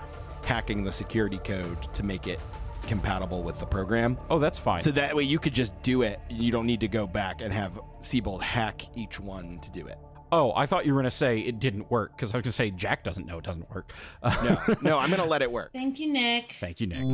hacking 0.45 0.83
the 0.83 0.93
security 0.93 1.39
code 1.39 1.81
to 1.95 2.03
make 2.03 2.27
it 2.27 2.41
compatible 2.87 3.43
with 3.43 3.59
the 3.59 3.67
program. 3.67 4.17
Oh, 4.31 4.39
that's 4.39 4.59
fine. 4.59 4.83
So 4.83 4.91
that 4.93 5.15
way 5.15 5.23
you 5.25 5.39
could 5.39 5.55
just 5.55 5.81
do 5.83 6.03
it. 6.03 6.21
You 6.31 6.51
don't 6.53 6.67
need 6.67 6.81
to 6.81 6.89
go 6.89 7.07
back 7.07 7.41
and 7.41 7.53
have 7.53 7.79
Seibold 8.01 8.43
hack 8.43 8.83
each 8.97 9.19
one 9.21 9.59
to 9.61 9.71
do 9.71 9.87
it. 9.87 9.99
oh, 10.33 10.53
I 10.57 10.67
thought 10.67 10.85
you 10.87 10.95
were 10.95 11.01
gonna 11.01 11.11
say 11.11 11.39
it 11.41 11.61
didn't 11.61 11.91
work 11.91 12.17
because 12.17 12.35
I 12.35 12.37
was 12.39 12.43
gonna 12.43 12.53
say 12.53 12.71
Jack 12.71 13.05
doesn't 13.05 13.27
know 13.27 13.39
it 13.39 13.45
doesn't 13.45 13.71
work. 13.71 13.93
No, 14.25 14.59
no, 14.83 14.99
I'm 14.99 15.11
gonna 15.11 15.25
let 15.25 15.43
it 15.43 15.51
work. 15.53 15.73
Thank 15.73 16.01
you, 16.01 16.13
Nick. 16.13 16.57
Thank 16.61 16.81
you, 16.81 16.87
Nick. 16.89 17.05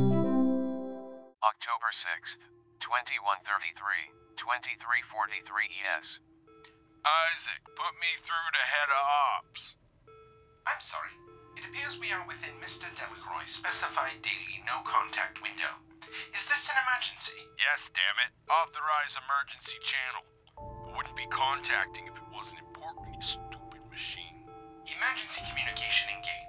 October 1.43 1.89
6th, 1.91 2.37
2133, 2.79 4.09
2343 4.37 5.63
ES. 5.97 6.19
Isaac, 7.05 7.61
put 7.75 7.93
me 7.99 8.09
through 8.17 8.49
to 8.53 8.61
head 8.61 8.89
of 8.89 9.01
ops. 9.45 9.75
I'm 10.67 10.79
sorry. 10.81 11.09
It 11.61 11.69
appears 11.69 12.01
we 12.01 12.09
are 12.09 12.25
within 12.25 12.57
Mr. 12.57 12.89
Delacroix's 12.97 13.53
specified 13.53 14.17
daily 14.25 14.65
no 14.65 14.81
contact 14.81 15.45
window. 15.45 15.77
Is 16.33 16.49
this 16.49 16.73
an 16.73 16.81
emergency? 16.81 17.37
Yes, 17.61 17.91
damn 17.93 18.17
it. 18.25 18.33
Authorize 18.49 19.13
emergency 19.13 19.77
channel. 19.85 20.25
I 20.57 20.97
wouldn't 20.97 21.13
be 21.15 21.29
contacting 21.29 22.09
if 22.09 22.17
it 22.17 22.25
wasn't 22.33 22.65
important, 22.65 23.13
you 23.13 23.21
stupid 23.21 23.85
machine. 23.93 24.49
Emergency 24.89 25.45
communication 25.53 26.09
engaged. 26.09 26.40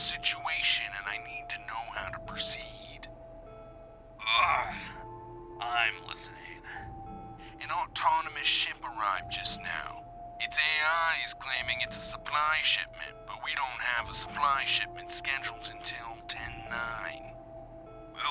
Situation 0.00 0.86
and 0.96 1.06
I 1.06 1.18
need 1.26 1.46
to 1.50 1.58
know 1.66 1.84
how 1.94 2.08
to 2.10 2.18
proceed. 2.20 3.08
Ugh. 4.18 4.74
I'm 5.60 6.08
listening. 6.08 6.36
An 7.60 7.70
autonomous 7.70 8.46
ship 8.46 8.76
arrived 8.82 9.30
just 9.30 9.60
now. 9.62 10.04
Its 10.40 10.56
AI 10.56 11.16
is 11.24 11.34
claiming 11.34 11.78
it's 11.82 11.98
a 11.98 12.00
supply 12.00 12.56
shipment, 12.62 13.14
but 13.26 13.36
we 13.44 13.50
don't 13.54 13.82
have 13.96 14.08
a 14.08 14.14
supply 14.14 14.62
shipment 14.64 15.10
scheduled 15.10 15.70
until 15.72 16.16
10 16.26 16.40
9. 16.70 17.32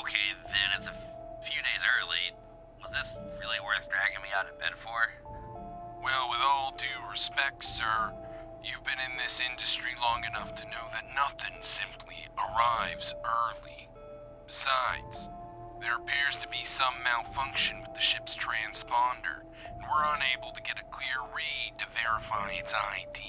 Okay, 0.02 0.34
then 0.46 0.70
it's 0.76 0.90
a 0.90 0.92
f- 0.92 1.16
few 1.44 1.62
days 1.62 1.86
early. 2.02 2.34
Was 2.82 2.92
this 2.92 3.20
really 3.40 3.60
worth 3.64 3.88
dragging 3.90 4.22
me 4.24 4.30
out 4.36 4.50
of 4.50 4.58
bed 4.58 4.74
for? 4.76 5.12
Well, 6.04 6.30
with 6.30 6.40
all 6.42 6.74
due 6.78 7.10
respect, 7.12 7.64
sir, 7.64 8.14
you've 8.64 8.84
been 8.84 9.00
in 9.00 9.18
this 9.18 9.42
industry 9.42 9.92
long 10.02 10.24
enough 10.24 10.56
to 10.56 10.66
know 10.66 10.88
that 10.94 11.06
nothing 11.16 11.58
simply 11.62 12.28
arrives 12.38 13.14
early. 13.24 13.90
Besides, 14.46 15.30
there 15.82 15.96
appears 15.96 16.36
to 16.38 16.48
be 16.48 16.64
some 16.64 16.96
malfunction 17.04 17.82
with 17.82 17.94
the 17.94 18.02
ship's 18.02 18.36
transponder, 18.36 19.48
and 19.66 19.84
we're 19.84 20.16
unable 20.16 20.52
to 20.52 20.62
get 20.62 20.80
a 20.80 20.92
clear 20.92 21.22
read 21.36 21.80
to 21.80 21.88
verify 21.88 22.52
its 22.52 22.74
ID. 22.74 23.22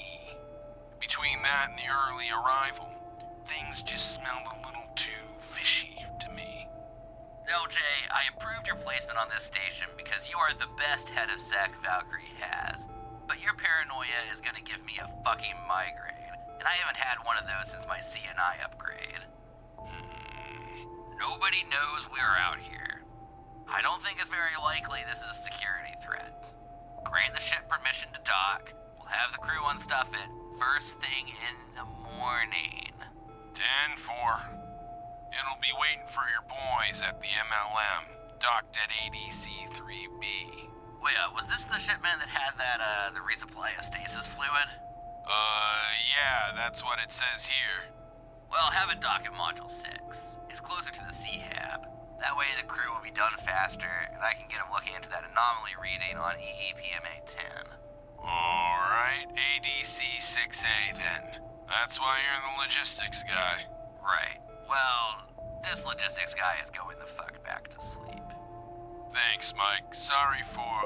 Between 0.99 1.41
that 1.43 1.69
and 1.69 1.79
the 1.79 1.91
early 1.91 2.27
arrival, 2.29 2.89
things 3.47 3.81
just 3.81 4.13
smelled 4.15 4.47
a 4.47 4.65
little 4.67 4.87
too 4.95 5.27
fishy 5.41 5.95
to 6.19 6.29
me. 6.31 6.67
LJ, 7.47 7.79
I 8.11 8.23
approved 8.35 8.67
your 8.67 8.77
placement 8.77 9.17
on 9.17 9.27
this 9.29 9.43
station 9.43 9.87
because 9.97 10.29
you 10.29 10.37
are 10.37 10.53
the 10.53 10.71
best 10.77 11.09
head 11.09 11.29
of 11.29 11.39
SAC 11.39 11.71
Valkyrie 11.81 12.23
has. 12.39 12.87
But 13.31 13.39
your 13.41 13.55
paranoia 13.55 14.27
is 14.27 14.41
gonna 14.43 14.59
give 14.59 14.83
me 14.83 14.99
a 14.99 15.07
fucking 15.23 15.55
migraine, 15.63 16.35
and 16.59 16.67
I 16.67 16.75
haven't 16.83 16.99
had 16.99 17.15
one 17.23 17.37
of 17.39 17.47
those 17.47 17.71
since 17.71 17.87
my 17.87 17.95
CNI 18.03 18.59
upgrade. 18.59 19.23
Hmm. 19.79 21.15
Nobody 21.15 21.63
knows 21.71 22.11
we're 22.11 22.35
out 22.43 22.59
here. 22.59 23.07
I 23.71 23.81
don't 23.81 24.03
think 24.03 24.19
it's 24.19 24.27
very 24.27 24.59
likely 24.61 24.99
this 25.07 25.23
is 25.23 25.31
a 25.31 25.39
security 25.47 25.95
threat. 26.03 26.53
Grant 27.05 27.33
the 27.33 27.39
ship 27.39 27.63
permission 27.71 28.11
to 28.11 28.19
dock. 28.27 28.73
We'll 28.99 29.07
have 29.07 29.31
the 29.31 29.39
crew 29.39 29.63
unstuff 29.63 30.11
it 30.11 30.27
first 30.59 30.99
thing 30.99 31.31
in 31.31 31.55
the 31.79 31.87
morning. 32.11 32.91
10 33.55 33.95
4. 33.95 34.11
It'll 35.39 35.63
be 35.63 35.71
waiting 35.79 36.03
for 36.11 36.27
your 36.27 36.43
boys 36.51 36.99
at 36.99 37.21
the 37.21 37.31
MLM, 37.47 38.11
docked 38.43 38.75
at 38.75 38.91
ADC 38.91 39.71
3B. 39.71 40.67
Wait, 41.01 41.15
uh, 41.17 41.33
was 41.33 41.47
this 41.47 41.65
the 41.65 41.79
shipment 41.79 42.13
that 42.19 42.29
had 42.29 42.53
that, 42.57 42.79
uh, 42.79 43.09
the 43.11 43.19
resupply 43.19 43.77
of 43.77 43.83
stasis 43.83 44.27
fluid? 44.27 44.69
Uh, 45.25 45.89
yeah, 46.13 46.53
that's 46.55 46.83
what 46.83 46.99
it 47.03 47.11
says 47.11 47.45
here. 47.45 47.89
Well, 48.51 48.69
have 48.71 48.91
it 48.91 49.01
dock 49.01 49.25
at 49.25 49.33
Module 49.33 49.69
6. 49.69 50.37
It's 50.49 50.59
closer 50.59 50.91
to 50.91 51.05
the 51.05 51.13
C-Hab. 51.13 51.87
That 52.19 52.37
way 52.37 52.45
the 52.59 52.67
crew 52.67 52.93
will 52.93 53.01
be 53.01 53.09
done 53.09 53.31
faster, 53.39 53.89
and 54.13 54.21
I 54.21 54.33
can 54.33 54.45
get 54.47 54.59
them 54.59 54.67
looking 54.71 54.93
into 54.93 55.09
that 55.09 55.23
anomaly 55.25 55.73
reading 55.81 56.17
on 56.17 56.35
EEPMA 56.37 57.25
10. 57.25 57.45
Alright, 58.19 59.27
ADC 59.33 60.21
6A 60.21 60.97
then. 60.97 61.41
That's 61.67 61.99
why 61.99 62.19
you're 62.21 62.53
the 62.53 62.61
logistics 62.61 63.23
guy. 63.23 63.65
Right. 64.03 64.37
Well, 64.69 65.25
this 65.63 65.83
logistics 65.85 66.35
guy 66.35 66.57
is 66.61 66.69
going 66.69 66.97
the 66.99 67.07
fuck 67.07 67.43
back 67.43 67.69
to 67.69 67.79
sleep. 67.81 68.20
Thanks, 69.13 69.53
Mike. 69.57 69.93
Sorry 69.93 70.41
for 70.43 70.83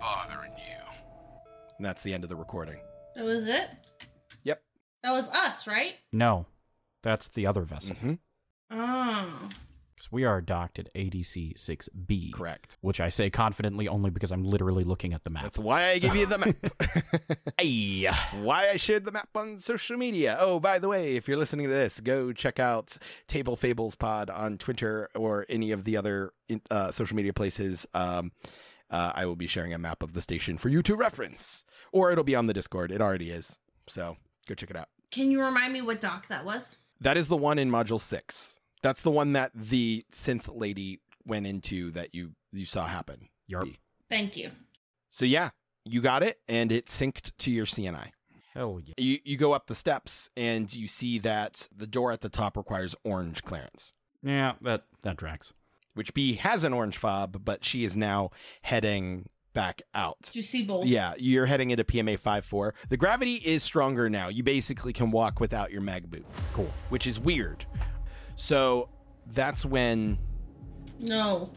bothering 0.00 0.52
you. 0.52 0.82
And 1.76 1.84
that's 1.84 2.02
the 2.02 2.14
end 2.14 2.24
of 2.24 2.30
the 2.30 2.36
recording. 2.36 2.80
That 3.14 3.24
was 3.24 3.46
it? 3.46 3.68
Yep. 4.44 4.62
That 5.02 5.12
was 5.12 5.28
us, 5.30 5.66
right? 5.66 5.94
No, 6.12 6.46
that's 7.02 7.28
the 7.28 7.46
other 7.46 7.62
vessel. 7.62 7.96
Mm-hmm. 7.96 8.14
Oh. 8.70 9.48
Because 9.98 10.12
we 10.12 10.24
are 10.24 10.40
docked 10.40 10.78
at 10.78 10.94
ADC 10.94 11.54
6B. 11.54 12.32
Correct. 12.32 12.78
Which 12.82 13.00
I 13.00 13.08
say 13.08 13.30
confidently 13.30 13.88
only 13.88 14.10
because 14.10 14.30
I'm 14.30 14.44
literally 14.44 14.84
looking 14.84 15.12
at 15.12 15.24
the 15.24 15.30
map. 15.30 15.42
That's 15.42 15.58
why 15.58 15.88
I 15.88 15.98
give 15.98 16.14
you 16.14 16.24
the 16.24 16.38
map. 16.38 17.38
hey. 17.58 18.08
Why 18.40 18.70
I 18.70 18.76
shared 18.76 19.04
the 19.04 19.10
map 19.10 19.28
on 19.34 19.58
social 19.58 19.96
media. 19.96 20.36
Oh, 20.38 20.60
by 20.60 20.78
the 20.78 20.86
way, 20.86 21.16
if 21.16 21.26
you're 21.26 21.36
listening 21.36 21.66
to 21.66 21.74
this, 21.74 21.98
go 21.98 22.32
check 22.32 22.60
out 22.60 22.96
Table 23.26 23.56
Fables 23.56 23.96
Pod 23.96 24.30
on 24.30 24.56
Twitter 24.56 25.10
or 25.16 25.44
any 25.48 25.72
of 25.72 25.82
the 25.82 25.96
other 25.96 26.32
uh, 26.70 26.92
social 26.92 27.16
media 27.16 27.32
places. 27.32 27.84
Um, 27.92 28.30
uh, 28.90 29.10
I 29.16 29.26
will 29.26 29.36
be 29.36 29.48
sharing 29.48 29.74
a 29.74 29.78
map 29.78 30.04
of 30.04 30.12
the 30.12 30.22
station 30.22 30.58
for 30.58 30.68
you 30.68 30.80
to 30.84 30.94
reference, 30.94 31.64
or 31.90 32.12
it'll 32.12 32.22
be 32.22 32.36
on 32.36 32.46
the 32.46 32.54
Discord. 32.54 32.92
It 32.92 33.00
already 33.00 33.30
is. 33.30 33.58
So 33.88 34.16
go 34.46 34.54
check 34.54 34.70
it 34.70 34.76
out. 34.76 34.88
Can 35.10 35.32
you 35.32 35.42
remind 35.42 35.72
me 35.72 35.82
what 35.82 36.00
dock 36.00 36.28
that 36.28 36.44
was? 36.44 36.78
That 37.00 37.16
is 37.16 37.26
the 37.26 37.36
one 37.36 37.58
in 37.58 37.68
Module 37.68 38.00
Six. 38.00 38.60
That's 38.82 39.02
the 39.02 39.10
one 39.10 39.32
that 39.32 39.52
the 39.54 40.04
synth 40.12 40.48
lady 40.52 41.00
went 41.24 41.46
into 41.46 41.90
that 41.92 42.14
you 42.14 42.32
you 42.52 42.64
saw 42.64 42.86
happen. 42.86 43.28
Yarp. 43.50 43.76
Thank 44.08 44.36
you. 44.36 44.50
So 45.10 45.24
yeah, 45.24 45.50
you 45.84 46.00
got 46.00 46.22
it, 46.22 46.40
and 46.48 46.70
it 46.70 46.86
synced 46.86 47.32
to 47.38 47.50
your 47.50 47.66
CNI. 47.66 48.10
Hell 48.54 48.80
yeah. 48.84 48.94
You 48.96 49.18
you 49.24 49.36
go 49.36 49.52
up 49.52 49.66
the 49.66 49.74
steps 49.74 50.30
and 50.36 50.72
you 50.72 50.88
see 50.88 51.18
that 51.20 51.68
the 51.76 51.86
door 51.86 52.12
at 52.12 52.20
the 52.22 52.28
top 52.28 52.56
requires 52.56 52.94
orange 53.04 53.44
clearance. 53.44 53.92
Yeah, 54.22 54.54
that 54.62 54.84
that 55.02 55.18
tracks. 55.18 55.52
Which 55.94 56.14
Bea 56.14 56.34
has 56.34 56.64
an 56.64 56.72
orange 56.72 56.96
fob, 56.96 57.44
but 57.44 57.64
she 57.64 57.84
is 57.84 57.96
now 57.96 58.30
heading 58.62 59.28
back 59.52 59.82
out. 59.94 60.22
Did 60.22 60.36
you 60.36 60.42
see 60.42 60.64
both? 60.64 60.86
Yeah, 60.86 61.14
you're 61.18 61.46
heading 61.46 61.70
into 61.70 61.82
PMA 61.82 62.20
5-4. 62.20 62.72
The 62.88 62.96
gravity 62.96 63.34
is 63.36 63.64
stronger 63.64 64.08
now. 64.08 64.28
You 64.28 64.44
basically 64.44 64.92
can 64.92 65.10
walk 65.10 65.40
without 65.40 65.72
your 65.72 65.80
mag 65.80 66.08
boots. 66.08 66.44
Cool. 66.52 66.70
Which 66.90 67.08
is 67.08 67.18
weird. 67.18 67.66
So 68.38 68.88
that's 69.26 69.64
when 69.64 70.16
No. 71.00 71.50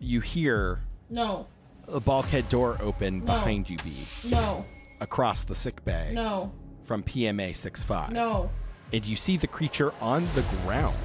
you 0.00 0.20
hear 0.20 0.80
No. 1.08 1.46
a 1.88 2.00
bulkhead 2.00 2.48
door 2.48 2.76
open 2.80 3.20
No. 3.20 3.26
behind 3.26 3.70
you, 3.70 3.76
Bea, 3.78 4.30
No. 4.32 4.64
across 5.00 5.44
the 5.44 5.54
sick 5.54 5.84
bay 5.84 6.10
No. 6.12 6.50
from 6.84 7.02
PMA 7.04 7.52
6-5. 7.54 8.12
No. 8.12 8.50
and 8.92 9.06
you 9.06 9.14
see 9.14 9.36
the 9.36 9.46
creature 9.46 9.92
on 10.00 10.26
the 10.34 10.42
ground 10.64 10.96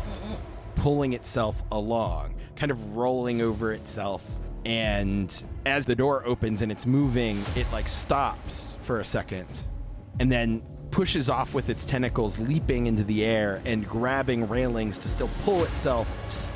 pulling 0.73 1.13
itself 1.13 1.63
along, 1.71 2.33
kind 2.55 2.71
of 2.71 2.95
rolling 2.97 3.41
over 3.43 3.71
itself. 3.73 4.23
And 4.65 5.31
as 5.67 5.85
the 5.85 5.95
door 5.95 6.25
opens 6.25 6.63
and 6.63 6.71
it's 6.71 6.87
moving, 6.87 7.43
it 7.55 7.67
like 7.71 7.87
stops 7.87 8.79
for 8.81 8.99
a 9.01 9.05
second 9.05 9.67
and 10.19 10.31
then 10.31 10.63
pushes 10.95 11.29
off 11.29 11.53
with 11.53 11.67
its 11.67 11.85
tentacles, 11.85 12.39
leaping 12.39 12.87
into 12.87 13.03
the 13.03 13.25
air 13.25 13.61
and 13.65 13.85
grabbing 13.85 14.47
railings 14.47 14.97
to 14.97 15.09
still 15.09 15.29
pull 15.43 15.61
itself 15.65 16.07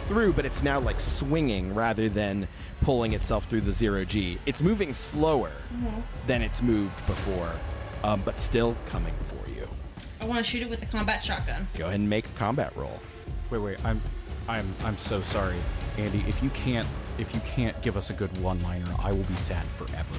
through, 0.08 0.32
but 0.32 0.46
it's 0.46 0.64
now 0.64 0.80
like 0.80 0.98
swinging 0.98 1.76
rather 1.76 2.08
than 2.08 2.48
pulling 2.80 3.12
itself 3.12 3.44
through 3.50 3.60
the 3.60 3.74
zero 3.74 4.06
G. 4.06 4.40
It's 4.46 4.62
moving 4.62 4.94
slower 4.94 5.52
than 6.26 6.42
it's 6.42 6.62
moved 6.62 6.96
before, 7.06 7.52
um, 8.06 8.22
but 8.24 8.40
still 8.40 8.78
coming 8.88 9.14
for 9.28 9.50
you. 9.50 9.68
I 10.22 10.26
want 10.26 10.38
to 10.38 10.44
shoot 10.50 10.62
it 10.62 10.70
with 10.70 10.80
the 10.80 10.86
combat 10.86 11.22
shotgun. 11.22 11.68
Go 11.78 11.88
ahead 11.88 12.00
and 12.00 12.10
make 12.10 12.26
a 12.26 12.40
combat 12.40 12.72
roll. 12.78 12.98
Wait, 13.50 13.60
wait. 13.60 13.84
I'm, 13.84 14.02
I'm, 14.48 14.74
I'm 14.86 14.98
so 15.00 15.20
sorry, 15.20 15.58
Andi. 15.98 16.26
If 16.30 16.42
you 16.42 16.50
can't, 16.52 16.88
if 17.18 17.36
you 17.36 17.42
can't 17.42 17.80
give 17.82 17.98
us 17.98 18.10
a 18.10 18.14
good 18.14 18.36
one-liner, 18.38 18.88
I 19.00 19.12
will 19.12 19.26
be 19.26 19.36
sad 19.36 19.66
forever. 19.66 20.16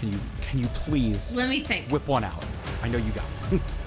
Can 0.00 0.10
you, 0.10 0.18
can 0.40 0.58
you 0.58 0.66
please 0.66 1.32
Let 1.32 1.48
me 1.48 1.60
think. 1.60 1.86
whip 1.92 2.08
one 2.08 2.24
out? 2.24 2.44
I 2.82 2.88
know 2.88 2.98
you 2.98 3.12
got 3.12 3.22
one. 3.22 3.41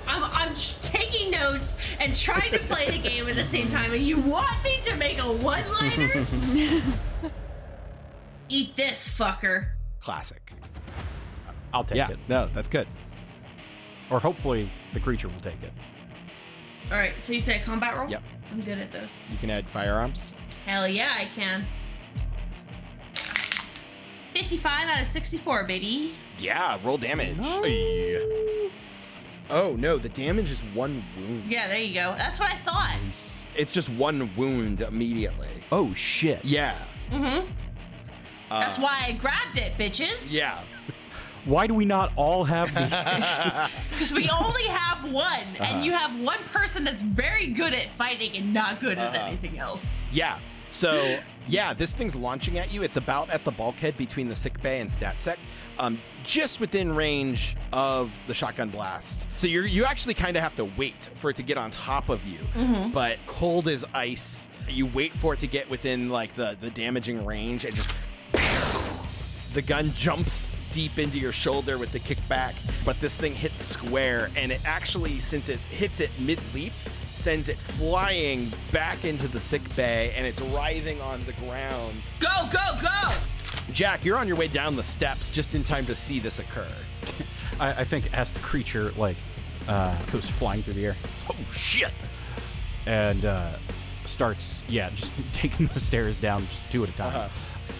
I'm, 0.07 0.23
I'm 0.23 0.53
taking 0.55 1.31
notes 1.31 1.77
and 1.99 2.15
trying 2.15 2.51
to 2.51 2.59
play 2.59 2.89
the 2.89 2.99
game 3.07 3.27
at 3.27 3.35
the 3.35 3.45
same 3.45 3.69
time, 3.71 3.93
and 3.93 4.01
you 4.01 4.17
want 4.17 4.63
me 4.63 4.79
to 4.83 4.95
make 4.97 5.19
a 5.19 5.23
one 5.23 5.63
liner? 5.81 6.25
Eat 8.49 8.75
this, 8.75 9.07
fucker. 9.07 9.69
Classic. 9.99 10.51
I'll 11.73 11.83
take 11.83 11.97
yeah, 11.97 12.11
it. 12.11 12.19
no, 12.27 12.47
that's 12.53 12.69
good. 12.69 12.87
Or 14.09 14.19
hopefully 14.19 14.69
the 14.93 14.99
creature 14.99 15.27
will 15.27 15.41
take 15.41 15.61
it. 15.63 15.73
All 16.91 16.97
right, 16.97 17.13
so 17.19 17.33
you 17.33 17.39
say 17.39 17.59
combat 17.59 17.97
roll? 17.97 18.09
Yep. 18.09 18.21
I'm 18.51 18.61
good 18.61 18.77
at 18.77 18.91
those. 18.91 19.17
You 19.31 19.37
can 19.37 19.49
add 19.49 19.67
firearms. 19.69 20.35
Hell 20.65 20.87
yeah, 20.87 21.15
I 21.17 21.25
can. 21.25 21.65
55 24.35 24.89
out 24.89 25.01
of 25.01 25.07
64, 25.07 25.63
baby. 25.65 26.13
Yeah, 26.37 26.77
roll 26.83 26.97
damage. 26.97 27.37
Oh 29.49 29.75
no, 29.77 29.97
the 29.97 30.09
damage 30.09 30.49
is 30.51 30.59
one 30.73 31.03
wound. 31.17 31.43
Yeah, 31.47 31.67
there 31.67 31.79
you 31.81 31.93
go. 31.93 32.15
That's 32.17 32.39
what 32.39 32.51
I 32.51 32.55
thought. 32.57 32.97
It's 33.55 33.71
just 33.71 33.89
one 33.89 34.29
wound 34.35 34.81
immediately. 34.81 35.49
Oh 35.71 35.93
shit. 35.93 36.43
Yeah. 36.43 36.77
Mm-hmm. 37.11 37.47
Uh, 38.51 38.59
That's 38.59 38.77
why 38.79 39.03
I 39.07 39.11
grabbed 39.13 39.57
it, 39.57 39.73
bitches. 39.77 40.17
Yeah. 40.29 40.61
Why 41.45 41.67
do 41.67 41.73
we 41.75 41.85
not 41.85 42.11
all 42.15 42.43
have 42.43 42.69
these? 42.75 42.91
Because 43.91 44.13
we 44.13 44.29
only 44.29 44.63
have 44.63 45.11
one, 45.11 45.23
Uh-huh. 45.59 45.63
and 45.63 45.85
you 45.85 45.91
have 45.93 46.19
one 46.19 46.39
person 46.51 46.83
that's 46.83 47.01
very 47.01 47.47
good 47.47 47.73
at 47.73 47.87
fighting 47.91 48.35
and 48.35 48.51
not 48.53 48.79
good 48.79 48.97
at 48.97 49.15
Uh-huh. 49.15 49.27
anything 49.27 49.57
else. 49.59 50.03
Yeah. 50.11 50.39
So 50.71 51.19
yeah, 51.47 51.73
this 51.73 51.93
thing's 51.93 52.15
launching 52.15 52.57
at 52.57 52.73
you. 52.73 52.81
It's 52.83 52.97
about 52.97 53.29
at 53.29 53.45
the 53.45 53.51
bulkhead 53.51 53.95
between 53.97 54.27
the 54.27 54.35
sick 54.35 54.59
bay 54.61 54.79
and 54.81 54.89
statsec, 54.89 55.37
um, 55.79 55.99
just 56.23 56.59
within 56.59 56.95
range 56.95 57.55
of 57.73 58.11
the 58.27 58.33
shotgun 58.33 58.69
blast. 58.69 59.27
So 59.37 59.47
you 59.47 59.61
you 59.63 59.85
actually 59.85 60.13
kind 60.13 60.35
of 60.37 60.43
have 60.43 60.55
to 60.55 60.65
wait 60.65 61.09
for 61.15 61.29
it 61.29 61.35
to 61.37 61.43
get 61.43 61.57
on 61.57 61.71
top 61.71 62.09
of 62.09 62.25
you. 62.25 62.39
Mhm. 62.55 62.93
But 62.93 63.17
cold 63.27 63.67
as 63.67 63.85
ice, 63.93 64.47
you 64.69 64.85
wait 64.87 65.13
for 65.13 65.33
it 65.33 65.39
to 65.41 65.47
get 65.47 65.69
within 65.69 66.09
like 66.09 66.35
the 66.35 66.57
the 66.59 66.69
damaging 66.69 67.25
range, 67.25 67.65
and 67.65 67.75
just 67.75 67.95
the 69.53 69.61
gun 69.61 69.91
jumps 69.95 70.47
deep 70.73 70.99
into 70.99 71.17
your 71.17 71.31
shoulder 71.31 71.77
with 71.77 71.91
the 71.93 71.99
kickback, 71.99 72.53
but 72.83 72.99
this 72.99 73.15
thing 73.15 73.33
hits 73.33 73.63
square, 73.63 74.29
and 74.35 74.51
it 74.51 74.59
actually, 74.65 75.19
since 75.19 75.47
it 75.47 75.59
hits 75.59 76.01
it 76.01 76.09
mid 76.19 76.37
leap, 76.53 76.73
sends 77.15 77.47
it 77.47 77.57
flying 77.57 78.51
back 78.73 79.05
into 79.05 79.27
the 79.29 79.39
sick 79.39 79.61
bay, 79.77 80.13
and 80.17 80.27
it's 80.27 80.41
writhing 80.41 80.99
on 80.99 81.23
the 81.23 81.31
ground. 81.33 81.93
Go, 82.19 82.49
go, 82.51 82.81
go! 82.81 83.09
Jack, 83.71 84.05
you're 84.05 84.17
on 84.17 84.27
your 84.27 84.37
way 84.37 84.47
down 84.47 84.75
the 84.75 84.83
steps 84.83 85.29
just 85.29 85.55
in 85.55 85.63
time 85.63 85.85
to 85.87 85.95
see 85.95 86.19
this 86.19 86.39
occur. 86.39 86.67
I, 87.59 87.69
I 87.69 87.83
think 87.83 88.13
as 88.17 88.31
the 88.31 88.39
creature 88.39 88.91
like 88.97 89.17
uh, 89.67 89.95
goes 90.11 90.29
flying 90.29 90.61
through 90.61 90.73
the 90.73 90.85
air, 90.85 90.95
oh 91.29 91.35
shit, 91.51 91.91
and 92.85 93.25
uh, 93.25 93.51
starts 94.05 94.63
yeah 94.67 94.89
just 94.91 95.11
taking 95.33 95.67
the 95.67 95.79
stairs 95.79 96.17
down 96.17 96.41
just 96.45 96.69
two 96.71 96.83
at 96.83 96.89
a 96.89 96.93
time. 96.93 97.07
Uh-huh. 97.07 97.29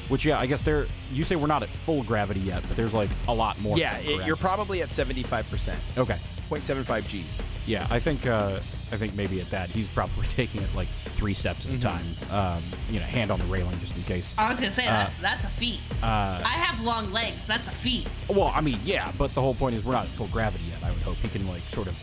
Which 0.10 0.26
yeah, 0.26 0.40
I 0.40 0.46
guess 0.46 0.62
there. 0.62 0.86
You 1.12 1.24
say 1.24 1.36
we're 1.36 1.48
not 1.48 1.64
at 1.64 1.70
full 1.70 2.04
gravity 2.04 2.40
yet, 2.42 2.62
but 2.68 2.78
there's 2.78 2.94
like 2.94 3.10
a 3.28 3.34
lot 3.34 3.60
more. 3.62 3.78
yeah, 3.78 3.98
it, 4.00 4.26
you're 4.26 4.36
probably 4.36 4.82
at 4.82 4.90
75%. 4.90 5.76
okay. 5.98 6.18
0.75 6.50 7.08
G's. 7.08 7.42
Yeah, 7.66 7.88
I 7.90 7.98
think 8.00 8.28
uh, 8.28 8.60
I 8.92 8.98
think 8.98 9.16
maybe 9.16 9.42
at 9.42 9.50
that 9.50 9.70
he's 9.70 9.90
probably 9.90 10.28
taking 10.36 10.62
it 10.62 10.76
like 10.76 10.88
three 10.88 11.34
steps 11.34 11.66
at 11.66 11.74
a 11.74 11.80
time. 11.80 12.06
Um, 12.32 12.62
you 12.90 13.00
know, 13.00 13.06
hand 13.06 13.32
on 13.32 13.40
the 13.40 13.46
railing 13.46 13.80
just 13.80 13.96
in 13.96 14.04
case. 14.04 14.36
I 14.38 14.50
was 14.50 14.60
gonna 14.60 14.72
say 14.72 14.86
that's 14.86 15.20
that's 15.22 15.44
a 15.44 15.48
feat. 15.48 15.80
Uh, 16.04 16.42
I 16.46 16.50
have 16.50 16.84
long 16.84 17.12
legs. 17.12 17.38
That's 17.48 17.68
a 17.68 17.72
feat. 17.72 18.08
well, 18.30 18.52
I 18.54 18.62
mean, 18.62 18.78
yeah, 18.86 19.12
but 19.18 19.34
the 19.34 19.42
whole 19.42 19.56
point 19.56 19.76
is 19.76 19.84
we're 19.84 19.94
not 19.94 20.04
at 20.04 20.12
full 20.12 20.28
gravity 20.28 20.66
yet. 20.70 20.84
I 20.84 20.92
would 20.92 21.02
hope 21.02 21.18
he 21.18 21.30
can 21.30 21.48
like 21.48 21.62
sort 21.64 21.88
of 21.88 21.98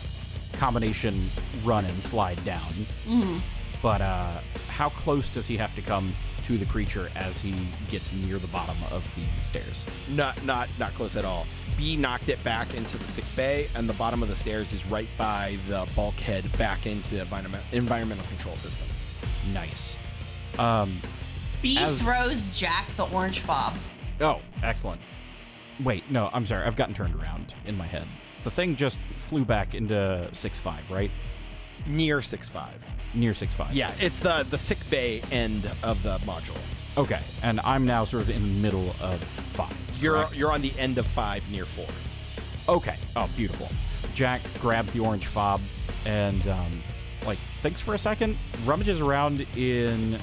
combination 0.59 1.29
run 1.63 1.85
and 1.85 2.03
slide 2.03 2.43
down. 2.43 2.71
Mm. 3.07 3.39
But 3.81 4.01
uh, 4.01 4.39
how 4.67 4.89
close 4.89 5.29
does 5.29 5.47
he 5.47 5.57
have 5.57 5.73
to 5.75 5.81
come 5.81 6.13
to 6.43 6.57
the 6.57 6.65
creature 6.65 7.09
as 7.15 7.39
he 7.41 7.53
gets 7.89 8.11
near 8.13 8.37
the 8.37 8.47
bottom 8.47 8.75
of 8.91 9.03
the 9.15 9.45
stairs? 9.45 9.85
Not 10.09 10.43
not 10.45 10.69
not 10.79 10.91
close 10.93 11.15
at 11.15 11.25
all. 11.25 11.45
Bea 11.77 11.95
knocked 11.97 12.29
it 12.29 12.43
back 12.43 12.73
into 12.75 12.97
the 12.97 13.07
sick 13.07 13.25
bay, 13.35 13.67
and 13.75 13.89
the 13.89 13.93
bottom 13.93 14.21
of 14.21 14.29
the 14.29 14.35
stairs 14.35 14.73
is 14.73 14.85
right 14.87 15.07
by 15.17 15.57
the 15.67 15.89
bulkhead 15.95 16.45
back 16.57 16.85
into 16.85 17.19
environment, 17.19 17.63
environmental 17.71 18.25
control 18.27 18.55
systems. 18.55 18.91
Nice. 19.53 19.97
Um, 20.59 20.95
Bea 21.61 21.77
As- 21.79 22.01
throws 22.01 22.57
Jack 22.59 22.87
the 22.95 23.05
orange 23.05 23.39
fob. 23.39 23.73
Oh, 24.21 24.39
excellent. 24.61 25.01
Wait, 25.83 26.09
no, 26.11 26.29
I'm 26.31 26.45
sorry. 26.45 26.65
I've 26.65 26.75
gotten 26.75 26.93
turned 26.93 27.15
around 27.15 27.53
in 27.65 27.75
my 27.75 27.87
head. 27.87 28.07
The 28.43 28.51
thing 28.51 28.75
just 28.75 28.99
flew 29.17 29.43
back 29.45 29.73
into 29.73 30.29
six 30.33 30.59
five, 30.59 30.89
right? 30.91 31.09
Near 31.87 32.21
six 32.21 32.47
five. 32.49 32.79
Near 33.13 33.33
six 33.33 33.53
five. 33.53 33.73
Yeah, 33.73 33.91
it's 33.99 34.19
the 34.19 34.45
the 34.49 34.57
sick 34.57 34.79
bay 34.89 35.21
end 35.31 35.69
of 35.83 36.01
the 36.03 36.17
module. 36.19 36.57
Okay, 36.97 37.19
and 37.41 37.59
I'm 37.61 37.85
now 37.85 38.05
sort 38.05 38.23
of 38.23 38.29
in 38.29 38.41
the 38.41 38.59
middle 38.61 38.89
of 39.01 39.23
five. 39.23 39.75
You're 39.99 40.17
correct? 40.17 40.35
you're 40.35 40.51
on 40.51 40.61
the 40.61 40.73
end 40.77 40.97
of 40.97 41.07
five, 41.07 41.49
near 41.51 41.65
four. 41.65 41.87
Okay. 42.67 42.95
Oh, 43.15 43.29
beautiful. 43.35 43.67
Jack 44.13 44.41
grabs 44.61 44.91
the 44.93 44.99
orange 44.99 45.25
fob 45.27 45.59
and, 46.05 46.47
um, 46.47 46.83
like, 47.25 47.37
thinks 47.37 47.81
for 47.81 47.93
a 47.93 47.97
second, 47.97 48.37
rummages 48.65 49.01
around 49.01 49.45
in 49.57 50.17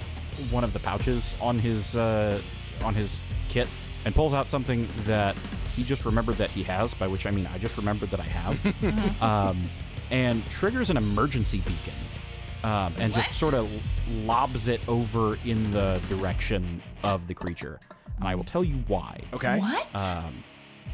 one 0.50 0.64
of 0.64 0.72
the 0.72 0.78
pouches 0.78 1.34
on 1.40 1.58
his 1.58 1.96
uh, 1.96 2.40
on 2.82 2.94
his 2.94 3.20
kit, 3.48 3.68
and 4.04 4.14
pulls 4.14 4.32
out 4.32 4.46
something 4.46 4.86
that 5.04 5.36
he 5.74 5.82
just 5.82 6.04
remembered 6.04 6.36
that 6.36 6.50
he 6.50 6.62
has. 6.62 6.94
By 6.94 7.08
which 7.08 7.26
I 7.26 7.30
mean 7.30 7.48
I 7.52 7.58
just 7.58 7.76
remembered 7.76 8.10
that 8.10 8.20
I 8.20 8.24
have, 8.24 9.22
um, 9.22 9.60
and 10.10 10.44
triggers 10.50 10.88
an 10.90 10.96
emergency 10.96 11.58
beacon. 11.58 11.92
Um, 12.62 12.92
and 12.98 13.12
What? 13.12 13.24
just 13.24 13.38
sort 13.38 13.54
of 13.54 13.70
lobs 14.26 14.68
it 14.68 14.80
over 14.88 15.36
in 15.46 15.70
the 15.72 16.00
direction 16.08 16.82
of 17.04 17.26
the 17.26 17.34
creature. 17.34 17.80
And 18.18 18.28
I 18.28 18.34
will 18.34 18.44
tell 18.44 18.62
you 18.62 18.82
why. 18.86 19.20
Okay. 19.32 19.58
What? 19.58 19.86
Um, 19.94 20.44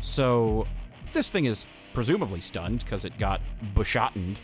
so 0.01 0.66
this 1.12 1.28
thing 1.30 1.47
is 1.47 1.64
presumably 1.93 2.40
stunned 2.40 2.80
because 2.80 3.05
it 3.05 3.18
got 3.18 3.40
bushottened. 3.74 4.36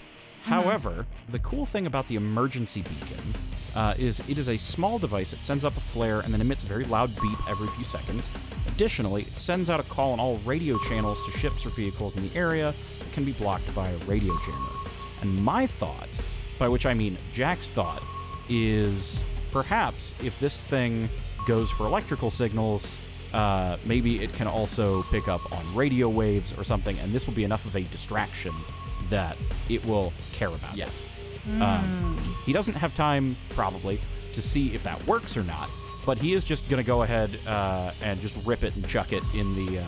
However, 0.44 1.06
the 1.28 1.38
cool 1.40 1.66
thing 1.66 1.86
about 1.86 2.08
the 2.08 2.16
emergency 2.16 2.82
beacon 2.82 3.34
uh, 3.76 3.94
is 3.96 4.20
it 4.28 4.38
is 4.38 4.48
a 4.48 4.56
small 4.56 4.98
device 4.98 5.30
that 5.30 5.44
sends 5.44 5.64
up 5.64 5.76
a 5.76 5.80
flare 5.80 6.20
and 6.20 6.34
then 6.34 6.40
emits 6.40 6.64
a 6.64 6.66
very 6.66 6.84
loud 6.84 7.14
beep 7.20 7.38
every 7.48 7.68
few 7.68 7.84
seconds. 7.84 8.28
Additionally, 8.66 9.22
it 9.22 9.38
sends 9.38 9.70
out 9.70 9.78
a 9.78 9.84
call 9.84 10.12
on 10.12 10.18
all 10.18 10.38
radio 10.38 10.76
channels 10.88 11.24
to 11.26 11.38
ships 11.38 11.64
or 11.64 11.68
vehicles 11.70 12.16
in 12.16 12.28
the 12.28 12.36
area 12.36 12.74
that 12.98 13.12
can 13.12 13.24
be 13.24 13.32
blocked 13.32 13.72
by 13.74 13.88
a 13.88 13.96
radio 13.98 14.32
jammer. 14.44 14.68
And 15.20 15.44
my 15.44 15.66
thought, 15.66 16.08
by 16.58 16.68
which 16.68 16.86
I 16.86 16.94
mean 16.94 17.16
Jack's 17.32 17.68
thought, 17.68 18.02
is 18.48 19.24
perhaps 19.50 20.14
if 20.22 20.38
this 20.40 20.60
thing 20.60 21.08
goes 21.46 21.70
for 21.70 21.86
electrical 21.86 22.30
signals, 22.30 22.98
uh, 23.32 23.76
maybe 23.84 24.22
it 24.22 24.32
can 24.34 24.46
also 24.46 25.02
pick 25.04 25.28
up 25.28 25.52
on 25.52 25.74
radio 25.74 26.08
waves 26.08 26.56
or 26.58 26.64
something, 26.64 26.98
and 26.98 27.12
this 27.12 27.26
will 27.26 27.34
be 27.34 27.44
enough 27.44 27.64
of 27.64 27.74
a 27.76 27.82
distraction 27.84 28.52
that 29.10 29.36
it 29.68 29.84
will 29.86 30.12
care 30.32 30.48
about. 30.48 30.76
Yes. 30.76 31.08
Um, 31.60 32.16
he 32.46 32.52
doesn't 32.52 32.74
have 32.74 32.94
time, 32.94 33.36
probably, 33.50 33.98
to 34.34 34.42
see 34.42 34.74
if 34.74 34.84
that 34.84 35.04
works 35.06 35.36
or 35.36 35.42
not, 35.42 35.68
but 36.06 36.18
he 36.18 36.34
is 36.34 36.44
just 36.44 36.68
going 36.68 36.80
to 36.82 36.86
go 36.86 37.02
ahead 37.02 37.36
uh, 37.46 37.90
and 38.02 38.20
just 38.20 38.36
rip 38.46 38.62
it 38.62 38.74
and 38.76 38.86
chuck 38.86 39.12
it 39.12 39.22
in 39.34 39.54
the 39.54 39.80
uh, 39.80 39.86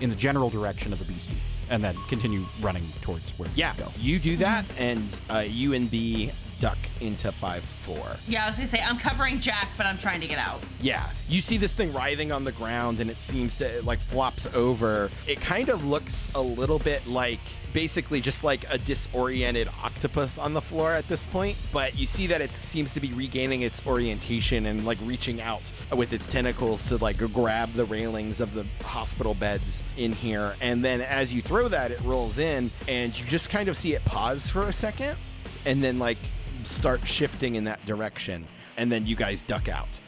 in 0.00 0.08
the 0.08 0.16
general 0.16 0.48
direction 0.48 0.92
of 0.92 0.98
the 0.98 1.04
beastie, 1.04 1.36
and 1.70 1.82
then 1.82 1.94
continue 2.08 2.44
running 2.60 2.86
towards 3.00 3.30
where 3.38 3.48
Yeah, 3.54 3.72
we 3.78 3.84
go. 3.84 3.90
you 3.98 4.18
do 4.18 4.36
that, 4.38 4.64
and 4.78 5.20
uh, 5.30 5.44
you 5.46 5.72
and 5.74 5.90
Bea 5.90 6.30
duck 6.60 6.78
into 7.00 7.32
five 7.32 7.64
four. 7.64 8.16
yeah, 8.28 8.44
I 8.44 8.46
was 8.46 8.56
gonna 8.56 8.68
say 8.68 8.80
I'm 8.80 8.98
covering 8.98 9.40
Jack, 9.40 9.68
but 9.76 9.86
I'm 9.86 9.98
trying 9.98 10.20
to 10.20 10.26
get 10.26 10.38
out. 10.38 10.60
Yeah, 10.80 11.08
you 11.28 11.40
see 11.40 11.56
this 11.56 11.72
thing 11.74 11.92
writhing 11.92 12.30
on 12.30 12.44
the 12.44 12.52
ground, 12.52 13.00
and 13.00 13.10
it 13.10 13.16
seems 13.16 13.56
to 13.56 13.64
it, 13.64 13.84
like 13.84 13.98
flops 13.98 14.46
over. 14.54 15.10
It 15.26 15.40
kind 15.40 15.68
of 15.70 15.84
looks 15.84 16.30
a 16.34 16.40
little 16.40 16.78
bit 16.78 17.06
like 17.06 17.40
basically 17.72 18.20
just 18.20 18.42
like 18.42 18.64
a 18.70 18.78
disoriented 18.78 19.68
octopus 19.82 20.38
on 20.38 20.52
the 20.52 20.60
floor 20.60 20.92
at 20.92 21.06
this 21.08 21.24
point. 21.26 21.56
But 21.72 21.96
you 21.96 22.04
see 22.04 22.26
that 22.26 22.40
it 22.40 22.50
seems 22.50 22.92
to 22.94 23.00
be 23.00 23.12
regaining 23.12 23.62
its 23.62 23.86
orientation 23.86 24.66
and 24.66 24.84
like 24.84 24.98
reaching 25.04 25.40
out 25.40 25.62
with 25.96 26.12
its 26.12 26.26
tentacles 26.26 26.82
to 26.84 26.96
like 26.96 27.18
grab 27.32 27.72
the 27.72 27.84
railings 27.84 28.40
of 28.40 28.54
the 28.54 28.66
hospital 28.84 29.34
beds 29.34 29.82
in 29.96 30.12
here. 30.12 30.54
And 30.60 30.84
then 30.84 31.00
as 31.00 31.32
you 31.32 31.42
throw 31.42 31.68
that, 31.68 31.92
it 31.92 32.00
rolls 32.02 32.38
in, 32.38 32.70
and 32.88 33.18
you 33.18 33.24
just 33.26 33.50
kind 33.50 33.68
of 33.68 33.76
see 33.76 33.94
it 33.94 34.04
pause 34.04 34.50
for 34.50 34.62
a 34.62 34.72
second, 34.72 35.16
and 35.64 35.82
then 35.82 35.98
like 35.98 36.18
start 36.64 37.06
shifting 37.06 37.54
in 37.56 37.64
that 37.64 37.84
direction. 37.86 38.46
And 38.76 38.90
then 38.90 39.06
you 39.06 39.16
guys 39.16 39.42
duck 39.42 39.68
out. 39.68 40.00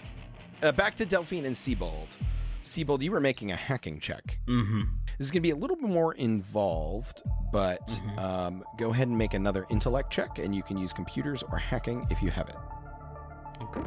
Uh, 0.63 0.73
back 0.73 0.95
to 0.97 1.07
Delphine 1.07 1.45
and 1.45 1.55
Seibold. 1.55 2.17
Seibold, 2.65 3.03
you 3.03 3.11
were 3.11 3.21
making 3.21 3.51
a 3.51 3.57
hacking 3.57 3.99
check. 3.99 4.39
Mm-hmm. 4.47 4.83
This 5.19 5.27
is 5.27 5.31
going 5.31 5.43
to 5.43 5.47
be 5.47 5.51
a 5.51 5.57
little 5.57 5.77
bit 5.77 5.89
more 5.89 6.15
involved, 6.15 7.23
but 7.53 8.01
um, 8.17 8.65
go 8.79 8.91
ahead 8.91 9.09
and 9.09 9.19
make 9.19 9.35
another 9.35 9.67
intellect 9.71 10.13
check, 10.13 10.39
and 10.39 10.55
you 10.55 10.63
can 10.63 10.77
use 10.77 10.93
computers 10.93 11.43
or 11.51 11.59
hacking 11.59 12.07
if 12.11 12.23
you 12.23 12.31
have 12.31 12.49
it. 12.49 12.57
Okay. 13.63 13.81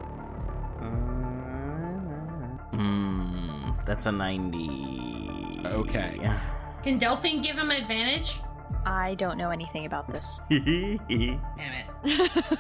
Mm, 2.74 3.86
that's 3.86 4.06
a 4.06 4.12
90. 4.12 5.62
Okay. 5.66 6.32
Can 6.84 7.00
Delphine 7.00 7.42
give 7.42 7.58
him 7.58 7.72
advantage? 7.72 8.40
I 8.86 9.16
don't 9.16 9.38
know 9.38 9.49
anything 9.49 9.86
about 9.86 10.07
this. 10.14 10.41
Damn 10.49 11.40
it. 12.03 12.32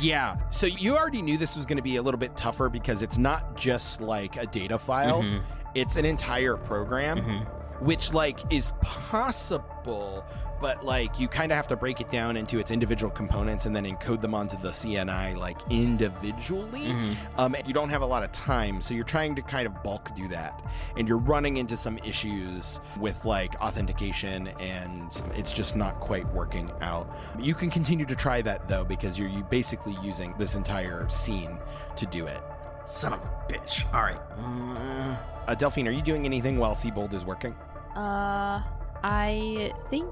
Yeah. 0.00 0.36
So 0.50 0.66
you 0.66 0.96
already 0.96 1.22
knew 1.22 1.36
this 1.38 1.54
was 1.56 1.64
going 1.66 1.76
to 1.76 1.82
be 1.82 1.96
a 1.96 2.02
little 2.02 2.18
bit 2.18 2.36
tougher 2.36 2.68
because 2.68 3.02
it's 3.02 3.18
not 3.18 3.56
just 3.56 4.00
like 4.00 4.36
a 4.36 4.46
data 4.46 4.78
file, 4.78 5.22
Mhm. 5.22 5.42
it's 5.74 5.96
an 5.96 6.04
entire 6.04 6.56
program. 6.56 7.18
Mhm. 7.18 7.46
which 7.82 8.12
like 8.14 8.38
is 8.52 8.72
possible 8.80 10.24
but 10.62 10.82
like 10.84 11.18
you 11.20 11.26
kind 11.28 11.52
of 11.52 11.56
have 11.56 11.66
to 11.68 11.76
break 11.76 12.00
it 12.00 12.10
down 12.10 12.36
into 12.36 12.58
its 12.58 12.70
individual 12.70 13.10
components 13.10 13.66
and 13.66 13.74
then 13.76 13.84
encode 13.84 14.20
them 14.22 14.32
onto 14.34 14.56
the 14.62 14.70
cni 14.70 15.36
like 15.36 15.58
individually 15.70 16.80
Mhm. 16.80 17.16
um, 17.36 17.54
and 17.54 17.66
you 17.66 17.74
don't 17.74 17.88
have 17.90 18.02
a 18.02 18.06
lot 18.06 18.22
of 18.22 18.30
time 18.32 18.80
so 18.80 18.94
you're 18.94 19.04
trying 19.04 19.34
to 19.34 19.42
kind 19.42 19.66
of 19.66 19.82
bulk 19.82 20.14
do 20.14 20.28
that 20.28 20.62
and 20.96 21.06
you're 21.08 21.18
running 21.18 21.56
into 21.58 21.76
some 21.76 21.98
issues 21.98 22.80
with 22.98 23.24
like 23.24 23.54
authentication 23.60 24.48
and 24.60 25.20
it's 25.34 25.52
just 25.52 25.74
not 25.76 25.98
quite 26.00 26.26
working 26.32 26.70
out 26.80 27.08
you 27.38 27.54
can 27.54 27.68
continue 27.70 28.06
to 28.06 28.14
try 28.16 28.40
that 28.40 28.68
though 28.68 28.84
because 28.84 29.18
you're 29.18 29.28
you 29.28 29.42
basically 29.50 29.96
using 30.02 30.34
this 30.38 30.54
entire 30.54 31.08
scene 31.08 31.58
to 31.96 32.06
do 32.06 32.26
it 32.26 32.40
Son 32.84 33.12
of 33.12 33.20
a 33.20 33.52
bitch. 33.52 33.84
All 33.94 34.02
right. 34.02 34.18
Mm, 34.40 35.16
uh, 35.46 35.54
delphine 35.54 35.86
are 35.86 35.92
you 35.92 36.02
doing 36.02 36.24
anything 36.24 36.58
while 36.58 36.74
Seibold 36.74 37.12
is 37.14 37.24
working 37.24 37.54
Uh, 37.94 38.60
I 39.02 39.72
think 39.88 40.10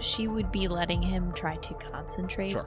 she 0.00 0.28
would 0.28 0.50
be 0.50 0.66
letting 0.68 1.02
him 1.02 1.32
try 1.32 1.56
to 1.56 1.74
concentrate. 1.74 2.50
Sure. 2.52 2.66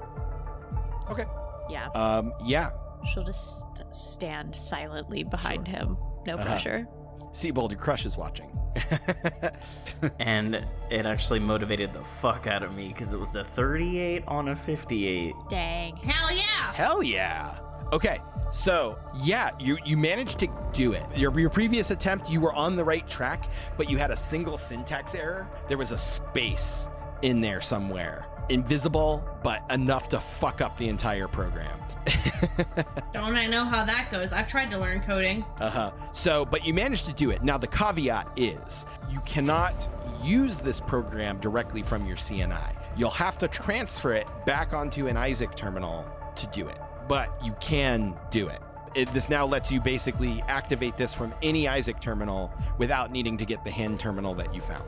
Okay. 1.09 1.25
Yeah. 1.69 1.87
um 1.95 2.33
yeah 2.45 2.71
She'll 3.11 3.23
just 3.23 3.65
stand 3.91 4.55
silently 4.55 5.23
behind 5.23 5.67
him. 5.67 5.97
No 6.25 6.35
Uh-huh. 6.35 6.43
pressure. 6.45 6.87
Seibold, 7.33 7.71
your 7.71 7.79
crush 7.79 8.05
is 8.05 8.15
watching. 8.17 8.57
and 10.19 10.55
it 10.89 11.05
actually 11.05 11.39
motivated 11.39 11.91
the 11.93 12.03
fuck 12.21 12.47
out 12.47 12.63
of 12.63 12.75
me 12.75 12.87
because 12.89 13.11
it 13.13 13.19
was 13.19 13.35
a 13.35 13.43
38 13.43 14.23
on 14.27 14.49
a 14.49 14.55
58. 14.55 15.33
Dang. 15.49 15.95
Hell 15.97 16.31
yeah! 16.33 16.73
Hell 16.73 17.03
yeah. 17.03 17.57
Okay, 17.93 18.19
so 18.51 18.97
yeah, 19.13 19.51
you 19.59 19.77
you 19.85 19.95
managed 19.97 20.39
to 20.39 20.47
do 20.71 20.93
it. 20.93 21.03
Your 21.15 21.39
your 21.39 21.51
previous 21.51 21.91
attempt, 21.91 22.27
you 22.27 22.39
were 22.39 22.51
on 22.53 22.75
the 22.75 22.83
right 22.83 23.07
track, 23.07 23.47
but 23.77 23.87
you 23.87 23.99
had 23.99 24.09
a 24.09 24.15
single 24.15 24.57
syntax 24.57 25.13
error. 25.13 25.47
There 25.67 25.77
was 25.77 25.91
a 25.91 25.97
space 25.99 26.89
in 27.21 27.39
there 27.39 27.61
somewhere, 27.61 28.25
invisible, 28.49 29.23
but 29.43 29.61
enough 29.69 30.09
to 30.09 30.19
fuck 30.19 30.59
up 30.59 30.75
the 30.75 30.89
entire 30.89 31.27
program. 31.27 31.79
Don't 33.13 33.35
I 33.35 33.45
know 33.45 33.63
how 33.63 33.85
that 33.85 34.09
goes? 34.09 34.33
I've 34.33 34.47
tried 34.47 34.71
to 34.71 34.79
learn 34.79 35.01
coding. 35.03 35.45
Uh 35.59 35.69
huh. 35.69 35.91
So, 36.13 36.45
but 36.45 36.65
you 36.65 36.73
managed 36.73 37.05
to 37.05 37.13
do 37.13 37.29
it. 37.29 37.43
Now, 37.43 37.59
the 37.59 37.67
caveat 37.67 38.27
is 38.35 38.87
you 39.07 39.19
cannot 39.19 39.87
use 40.23 40.57
this 40.57 40.79
program 40.79 41.39
directly 41.41 41.83
from 41.83 42.07
your 42.07 42.17
CNI. 42.17 42.75
You'll 42.97 43.11
have 43.11 43.37
to 43.37 43.47
transfer 43.47 44.13
it 44.13 44.25
back 44.47 44.73
onto 44.73 45.05
an 45.05 45.15
Isaac 45.15 45.55
terminal 45.55 46.07
to 46.35 46.47
do 46.47 46.67
it, 46.67 46.79
but 47.07 47.33
you 47.43 47.55
can 47.59 48.17
do 48.31 48.47
it. 48.47 48.61
It, 48.95 49.11
this 49.13 49.27
now 49.27 49.45
lets 49.45 49.71
you 49.71 49.81
basically 49.81 50.43
activate 50.47 50.97
this 50.97 51.13
from 51.13 51.33
any 51.41 51.67
Isaac 51.67 51.99
terminal 51.99 52.51
without 52.77 53.11
needing 53.11 53.37
to 53.37 53.45
get 53.45 53.63
the 53.63 53.71
hand 53.71 53.99
terminal 53.99 54.35
that 54.35 54.53
you 54.53 54.61
found. 54.61 54.87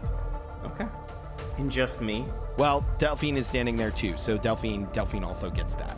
Okay. 0.63 0.85
And 1.57 1.71
just 1.71 2.01
me. 2.01 2.25
Well, 2.57 2.85
Delphine 2.97 3.37
is 3.37 3.47
standing 3.47 3.77
there 3.77 3.91
too, 3.91 4.15
so 4.17 4.37
Delphine 4.37 4.85
Delphine 4.93 5.23
also 5.23 5.49
gets 5.49 5.75
that. 5.75 5.97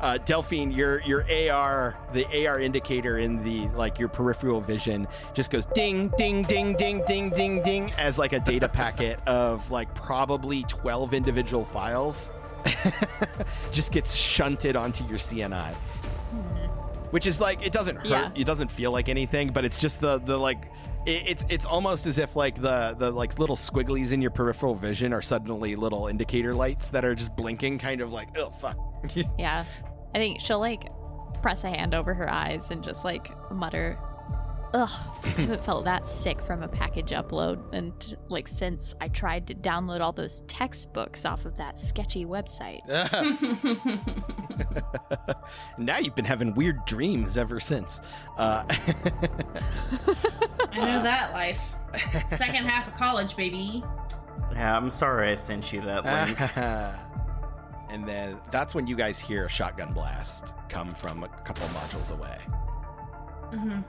Uh, 0.00 0.16
Delphine, 0.16 0.70
your 0.70 1.02
your 1.02 1.26
AR, 1.30 1.94
the 2.14 2.46
AR 2.46 2.58
indicator 2.58 3.18
in 3.18 3.42
the 3.44 3.68
like 3.76 3.98
your 3.98 4.08
peripheral 4.08 4.62
vision 4.62 5.06
just 5.34 5.50
goes 5.50 5.66
ding, 5.66 6.10
ding, 6.16 6.42
ding, 6.44 6.72
ding, 6.74 7.02
ding, 7.06 7.28
ding, 7.30 7.62
ding 7.62 7.92
as 7.98 8.16
like 8.16 8.32
a 8.32 8.40
data 8.40 8.68
packet 8.68 9.20
of 9.26 9.70
like 9.70 9.94
probably 9.94 10.62
twelve 10.62 11.12
individual 11.12 11.66
files, 11.66 12.32
just 13.72 13.92
gets 13.92 14.14
shunted 14.14 14.76
onto 14.76 15.04
your 15.06 15.18
CNI, 15.18 15.72
hmm. 15.74 16.66
which 17.10 17.26
is 17.26 17.40
like 17.40 17.64
it 17.64 17.72
doesn't 17.72 17.96
hurt, 17.96 18.06
Yeah. 18.06 18.30
it 18.34 18.44
doesn't 18.44 18.70
feel 18.70 18.92
like 18.92 19.08
anything, 19.08 19.50
but 19.52 19.64
it's 19.64 19.78
just 19.78 20.00
the 20.00 20.18
the 20.18 20.36
like. 20.38 20.70
it- 21.06 21.22
It's 21.26 21.44
it's 21.48 21.64
almost 21.66 22.06
as 22.06 22.18
if 22.18 22.36
like 22.36 22.60
the 22.60 22.94
the 22.98 23.10
like 23.10 23.38
little 23.38 23.56
squigglies 23.56 24.12
in 24.12 24.20
your 24.20 24.30
peripheral 24.30 24.74
vision 24.74 25.12
are 25.12 25.22
suddenly 25.22 25.74
little 25.76 26.08
indicator 26.08 26.54
lights 26.54 26.88
that 26.90 27.04
are 27.04 27.14
just 27.14 27.34
blinking, 27.36 27.78
kind 27.78 28.00
of 28.00 28.12
like 28.12 28.36
oh 28.38 28.50
fuck. 28.60 28.76
Yeah. 29.38 29.64
I 30.14 30.18
think 30.18 30.40
she'll 30.40 30.58
like 30.60 30.88
press 31.40 31.64
a 31.64 31.70
hand 31.70 31.94
over 31.94 32.12
her 32.12 32.28
eyes 32.30 32.70
and 32.70 32.82
just 32.84 33.02
like 33.04 33.30
mutter, 33.50 33.96
Ugh, 34.72 34.90
I 35.24 35.28
haven't 35.28 35.64
felt 35.64 35.84
that 35.84 36.06
sick 36.06 36.40
from 36.42 36.62
a 36.62 36.68
package 36.68 37.10
upload. 37.10 37.60
And 37.72 38.16
like 38.28 38.46
since 38.46 38.94
I 39.00 39.08
tried 39.08 39.46
to 39.48 39.54
download 39.54 40.00
all 40.00 40.12
those 40.12 40.42
textbooks 40.42 41.24
off 41.24 41.44
of 41.44 41.56
that 41.56 41.80
sketchy 41.80 42.24
website. 42.24 42.78
now 45.78 45.98
you've 45.98 46.14
been 46.14 46.24
having 46.24 46.54
weird 46.54 46.84
dreams 46.84 47.36
ever 47.36 47.58
since. 47.58 48.00
Uh, 48.38 48.64
I 50.72 50.76
know 50.76 51.02
that 51.02 51.30
life. 51.32 51.74
Second 52.28 52.66
half 52.66 52.86
of 52.86 52.94
college, 52.94 53.36
baby. 53.36 53.82
Yeah, 54.52 54.76
I'm 54.76 54.90
sorry 54.90 55.30
I 55.30 55.34
sent 55.34 55.72
you 55.72 55.80
that 55.80 56.04
link. 56.04 56.56
and 57.90 58.06
then 58.06 58.38
that's 58.52 58.74
when 58.74 58.86
you 58.86 58.94
guys 58.94 59.18
hear 59.18 59.46
a 59.46 59.50
shotgun 59.50 59.92
blast 59.92 60.54
come 60.68 60.92
from 60.92 61.24
a 61.24 61.28
couple 61.28 61.66
modules 61.68 62.12
away. 62.12 62.38
Mm-hmm. 63.52 63.80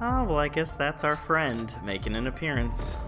Oh, 0.00 0.24
well, 0.24 0.38
I 0.38 0.48
guess 0.48 0.74
that's 0.74 1.04
our 1.04 1.16
friend 1.16 1.74
making 1.84 2.14
an 2.16 2.26
appearance. 2.26 2.98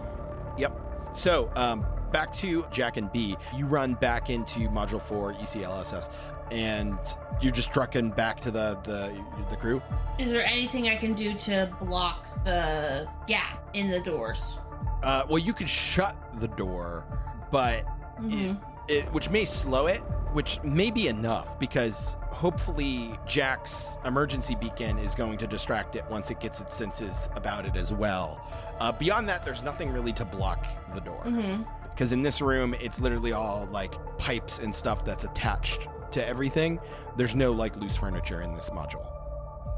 Yep. 0.57 0.75
So, 1.13 1.51
um, 1.55 1.85
back 2.11 2.33
to 2.35 2.65
Jack 2.71 2.97
and 2.97 3.11
Bea. 3.11 3.37
You 3.55 3.65
run 3.65 3.93
back 3.95 4.29
into 4.29 4.61
Module 4.69 5.01
4 5.01 5.33
E 5.33 5.35
ECLSS, 5.35 6.09
and 6.51 6.97
you're 7.41 7.51
just 7.51 7.71
trucking 7.71 8.09
back 8.11 8.39
to 8.41 8.51
the, 8.51 8.79
the, 8.83 9.15
the 9.49 9.55
crew. 9.55 9.81
Is 10.17 10.31
there 10.31 10.43
anything 10.45 10.87
I 10.87 10.95
can 10.95 11.13
do 11.13 11.33
to 11.35 11.71
block 11.81 12.25
the 12.43 13.07
gap 13.27 13.69
in 13.73 13.91
the 13.91 14.01
doors? 14.01 14.59
Uh, 15.03 15.23
well, 15.29 15.37
you 15.39 15.53
could 15.53 15.69
shut 15.69 16.15
the 16.39 16.47
door, 16.47 17.05
but 17.51 17.85
Mm-hmm. 18.19 18.51
it, 18.51 18.57
which 19.11 19.29
may 19.29 19.45
slow 19.45 19.87
it, 19.87 19.99
which 20.33 20.61
may 20.63 20.91
be 20.91 21.07
enough 21.07 21.57
because 21.59 22.15
hopefully 22.21 23.11
Jack's 23.25 23.97
emergency 24.05 24.55
beacon 24.55 24.97
is 24.99 25.15
going 25.15 25.37
to 25.39 25.47
distract 25.47 25.95
it 25.95 26.05
once 26.09 26.29
it 26.31 26.39
gets 26.39 26.61
its 26.61 26.75
senses 26.75 27.29
about 27.35 27.65
it 27.65 27.75
as 27.75 27.93
well. 27.93 28.41
Uh, 28.79 28.91
beyond 28.91 29.27
that, 29.29 29.43
there's 29.43 29.63
nothing 29.63 29.91
really 29.91 30.13
to 30.13 30.25
block 30.25 30.65
the 30.93 31.01
door 31.01 31.21
Mm-hmm. 31.25 31.63
because 31.89 32.11
in 32.11 32.21
this 32.23 32.41
room, 32.41 32.73
it's 32.79 32.99
literally 32.99 33.33
all 33.33 33.67
like 33.71 33.93
pipes 34.17 34.59
and 34.59 34.73
stuff 34.73 35.03
that's 35.05 35.23
attached 35.23 35.87
to 36.11 36.25
everything. 36.27 36.79
There's 37.17 37.35
no 37.35 37.51
like 37.51 37.75
loose 37.75 37.97
furniture 37.97 38.41
in 38.41 38.53
this 38.55 38.69
module. 38.69 39.05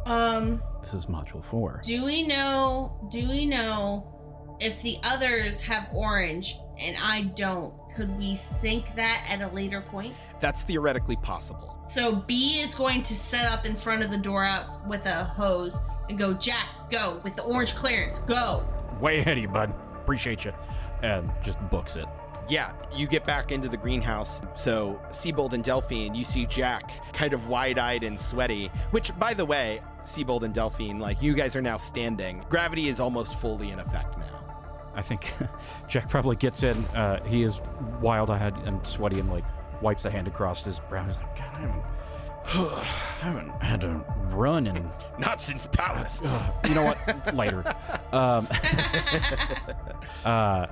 Um, 0.06 0.62
This 0.82 0.94
is 0.94 1.06
module 1.08 1.44
four. 1.44 1.82
do 1.84 2.04
we 2.06 2.24
know? 2.28 3.08
Do 3.12 3.28
we 3.30 3.46
know 3.46 4.58
if 4.60 4.82
the 4.82 4.98
others 5.04 5.62
have 5.64 5.88
orange 5.94 6.56
and 6.80 6.96
I 7.02 7.24
don't? 7.36 7.74
Could 7.96 8.18
we 8.18 8.36
sync 8.36 8.96
that 8.96 9.26
at 9.30 9.42
a 9.42 9.54
later 9.54 9.82
point? 9.82 10.16
That's 10.40 10.64
theoretically 10.64 11.18
possible. 11.18 11.78
So 11.88 12.16
Bea 12.16 12.60
is 12.60 12.74
going 12.74 13.04
to 13.04 13.14
set 13.14 13.52
up 13.52 13.66
in 13.66 13.76
front 13.76 14.04
of 14.04 14.12
the 14.12 14.18
door 14.18 14.44
out 14.44 14.88
with 14.88 15.06
a 15.06 15.26
hose 15.26 15.80
and 16.10 16.18
go, 16.18 16.34
Jack, 16.34 16.68
go 16.90 17.20
with 17.24 17.36
the 17.36 17.44
orange 17.44 17.76
clearance, 17.76 18.20
go. 18.20 18.64
Way 19.00 19.20
ahead 19.20 19.38
of 19.38 19.44
you, 19.44 19.50
bud. 19.50 19.74
Appreciate 19.96 20.46
you. 20.46 20.54
And 21.04 21.30
just 21.44 21.60
books 21.70 21.96
it. 21.96 22.06
Yeah, 22.50 22.74
you 22.94 23.08
get 23.08 23.26
back 23.26 23.52
into 23.52 23.70
the 23.70 23.78
greenhouse. 23.78 24.42
So, 24.56 25.00
Seibold 25.10 25.54
and 25.54 25.64
Delphine, 25.64 26.16
you 26.16 26.24
see 26.24 26.46
Jack 26.46 26.92
kind 27.14 27.34
of 27.34 27.48
wide 27.48 27.78
eyed 27.78 28.04
and 28.04 28.20
sweaty, 28.20 28.68
which, 28.92 29.18
by 29.20 29.34
the 29.34 29.46
way, 29.46 29.82
Seibold 30.04 30.44
and 30.44 30.54
Delphine, 30.54 31.00
like 31.00 31.22
you 31.22 31.34
guys 31.34 31.56
are 31.56 31.62
now 31.62 31.78
standing. 31.78 32.44
Gravity 32.50 32.90
is 32.90 33.00
almost 33.00 33.40
fully 33.40 33.72
in 33.72 33.80
effect 33.80 34.18
now. 34.18 34.41
I 34.96 35.02
think 35.02 35.34
Jack 35.88 36.10
probably 36.10 36.36
gets 36.36 36.64
in. 36.64 36.84
Uh, 36.86 37.24
he 37.26 37.44
is 37.44 37.62
wild-eyed 38.02 38.56
and 38.66 38.86
sweaty, 38.86 39.20
and 39.20 39.30
like 39.32 39.46
wipes 39.82 40.06
a 40.06 40.12
hand 40.12 40.28
across 40.28 40.64
his 40.64 40.80
brow. 40.80 41.04
He's 41.06 41.18
like, 41.18 41.38
God, 41.38 41.50
I 41.54 41.60
haven't, 41.60 41.84
I 42.46 42.84
haven't 43.22 43.64
had 43.64 43.82
to 43.82 44.06
run 44.32 44.68
in. 44.68 44.90
Not 45.18 45.42
since 45.42 45.68
Palace. 45.68 46.22
Uh, 46.22 46.52
you 46.68 46.76
know 46.76 46.84
what? 46.84 47.36
Later. 47.36 47.64
Um, 48.12 48.48
uh, 50.26 50.68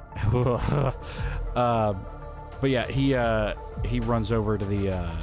um, 1.55 2.05
but 2.61 2.69
yeah, 2.69 2.87
he 2.87 3.15
uh, 3.15 3.53
he 3.85 3.99
runs 3.99 4.31
over 4.31 4.57
to 4.57 4.65
the 4.65 4.91
uh, 4.91 5.15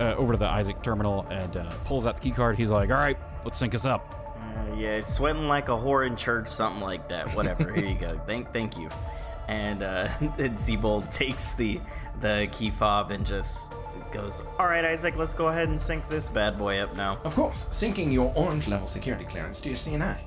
uh, 0.00 0.14
over 0.16 0.32
to 0.32 0.38
the 0.38 0.46
Isaac 0.46 0.82
terminal 0.82 1.26
and 1.30 1.56
uh, 1.56 1.70
pulls 1.84 2.06
out 2.06 2.16
the 2.16 2.22
key 2.22 2.30
card. 2.30 2.56
He's 2.56 2.70
like, 2.70 2.90
"All 2.90 2.96
right, 2.96 3.18
let's 3.44 3.58
sync 3.58 3.74
us 3.74 3.84
up." 3.84 4.27
Uh, 4.58 4.74
yeah, 4.76 5.00
sweating 5.00 5.48
like 5.48 5.68
a 5.68 5.72
whore 5.72 6.06
in 6.06 6.16
church, 6.16 6.48
something 6.48 6.82
like 6.82 7.08
that. 7.08 7.34
Whatever. 7.34 7.72
Here 7.72 7.86
you 7.86 7.98
go. 7.98 8.20
Thank, 8.26 8.52
thank 8.52 8.76
you. 8.76 8.88
And 9.46 9.82
uh, 9.82 10.08
and 10.20 10.58
Seibold 10.58 11.12
takes 11.12 11.52
the 11.52 11.80
the 12.20 12.48
key 12.52 12.70
fob 12.70 13.10
and 13.10 13.24
just 13.24 13.72
goes, 14.12 14.42
"All 14.58 14.66
right, 14.66 14.84
Isaac, 14.84 15.16
let's 15.16 15.34
go 15.34 15.48
ahead 15.48 15.68
and 15.68 15.78
sync 15.78 16.08
this 16.08 16.28
bad 16.28 16.58
boy 16.58 16.80
up 16.80 16.94
now." 16.96 17.18
Of 17.24 17.34
course, 17.34 17.66
syncing 17.70 18.12
your 18.12 18.32
orange 18.34 18.68
level 18.68 18.86
security 18.86 19.24
clearance 19.24 19.60
to 19.62 19.68
your 19.68 19.78
CNI. 19.78 20.18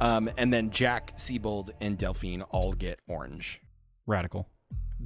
Um, 0.00 0.30
and 0.38 0.52
then 0.52 0.70
Jack, 0.70 1.16
Seibold, 1.18 1.70
and 1.80 1.98
Delphine 1.98 2.42
all 2.50 2.72
get 2.72 3.00
orange. 3.06 3.60
Radical. 4.06 4.48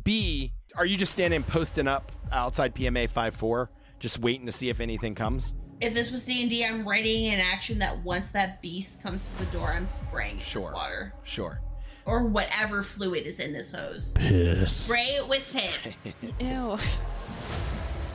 Bea, 0.02 0.52
are 0.76 0.86
you 0.86 0.96
just 0.96 1.12
standing 1.12 1.42
posting 1.42 1.88
up 1.88 2.12
outside 2.32 2.74
PMA 2.74 3.08
5-4, 3.10 3.68
just 3.98 4.18
waiting 4.18 4.46
to 4.46 4.52
see 4.52 4.68
if 4.68 4.80
anything 4.80 5.14
comes? 5.14 5.54
If 5.80 5.92
this 5.94 6.10
was 6.10 6.24
D&D, 6.24 6.64
I'm 6.64 6.86
writing 6.86 7.26
an 7.28 7.40
action 7.40 7.78
that 7.80 7.98
once 8.04 8.30
that 8.30 8.62
beast 8.62 9.02
comes 9.02 9.28
to 9.28 9.38
the 9.44 9.50
door, 9.52 9.72
I'm 9.72 9.86
spraying 9.86 10.38
it 10.38 10.42
Sure. 10.42 10.66
with 10.66 10.74
water. 10.74 11.12
Sure. 11.24 11.60
Or 12.06 12.26
whatever 12.26 12.82
fluid 12.82 13.26
is 13.26 13.40
in 13.40 13.52
this 13.52 13.72
hose. 13.72 14.12
Piss. 14.16 14.72
Spray 14.72 15.16
it 15.16 15.28
with 15.28 15.50
piss. 15.52 16.12
Ew. 16.40 16.78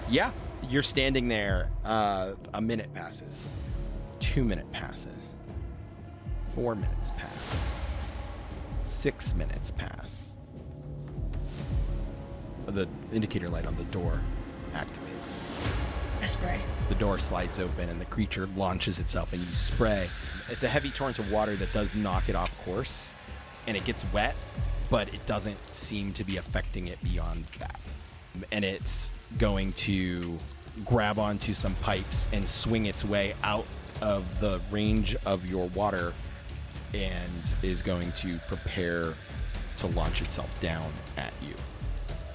Yeah, 0.10 0.32
you're 0.70 0.84
standing 0.84 1.28
there. 1.28 1.70
Uh, 1.84 2.34
a 2.54 2.62
minute 2.62 2.94
passes. 2.94 3.50
Two 4.20 4.44
minute 4.44 4.72
passes. 4.72 5.36
Four 6.54 6.76
minutes 6.76 7.12
pass. 7.12 7.58
Six 8.86 9.34
minutes 9.36 9.72
pass. 9.72 10.34
The 12.68 12.88
indicator 13.12 13.50
light 13.50 13.66
on 13.66 13.76
the 13.76 13.86
door 13.86 14.20
activates. 14.74 15.36
I 16.22 16.28
spray. 16.28 16.62
The 16.90 16.96
door 16.96 17.20
slides 17.20 17.60
open 17.60 17.88
and 17.88 18.02
the 18.02 18.06
creature 18.06 18.50
launches 18.56 18.98
itself, 18.98 19.32
and 19.32 19.42
you 19.42 19.54
spray. 19.54 20.10
It's 20.50 20.64
a 20.64 20.68
heavy 20.68 20.90
torrent 20.90 21.20
of 21.20 21.32
water 21.32 21.56
that 21.56 21.72
does 21.72 21.96
knock 21.96 22.28
it 22.30 22.36
off 22.36 22.66
course, 22.66 23.14
and 23.68 23.78
it 23.78 23.86
gets 23.86 24.04
wet, 24.12 24.36
but 24.90 25.14
it 25.14 25.24
doesn't 25.28 25.64
seem 25.72 26.14
to 26.14 26.24
be 26.24 26.38
affecting 26.38 26.88
it 26.88 27.02
beyond 27.04 27.46
that. 27.60 27.80
And 28.52 28.66
it's 28.66 29.12
going 29.38 29.74
to 29.74 30.40
grab 30.84 31.20
onto 31.20 31.54
some 31.54 31.76
pipes 31.76 32.28
and 32.34 32.50
swing 32.50 32.88
its 32.88 33.06
way 33.06 33.36
out 33.44 33.68
of 34.02 34.40
the 34.40 34.60
range 34.72 35.16
of 35.26 35.46
your 35.46 35.68
water 35.70 36.14
and 36.94 37.54
is 37.62 37.84
going 37.84 38.12
to 38.14 38.40
prepare 38.48 39.14
to 39.78 39.88
launch 39.88 40.22
itself 40.24 40.50
down 40.60 40.92
at 41.18 41.34
you. 41.48 41.54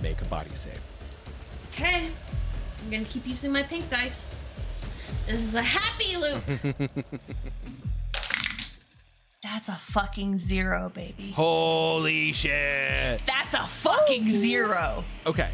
Make 0.01 0.23
a 0.23 0.27
body 0.27 0.51
save. 0.55 0.81
Okay. 1.73 2.09
I'm 2.85 2.91
gonna 2.91 3.05
keep 3.05 3.27
using 3.27 3.51
my 3.51 3.63
pink 3.63 3.89
dice. 3.89 4.31
This 5.27 5.41
is 5.41 5.55
a 5.55 5.63
happy 5.63 6.17
loop. 6.17 6.45
That's 9.43 9.69
a 9.69 9.73
fucking 9.73 10.39
zero, 10.39 10.91
baby. 10.95 11.31
Holy 11.33 12.33
shit! 12.33 13.21
That's 13.27 13.55
a 13.55 13.63
fucking 13.63 14.29
zero. 14.29 15.05
Okay. 15.27 15.51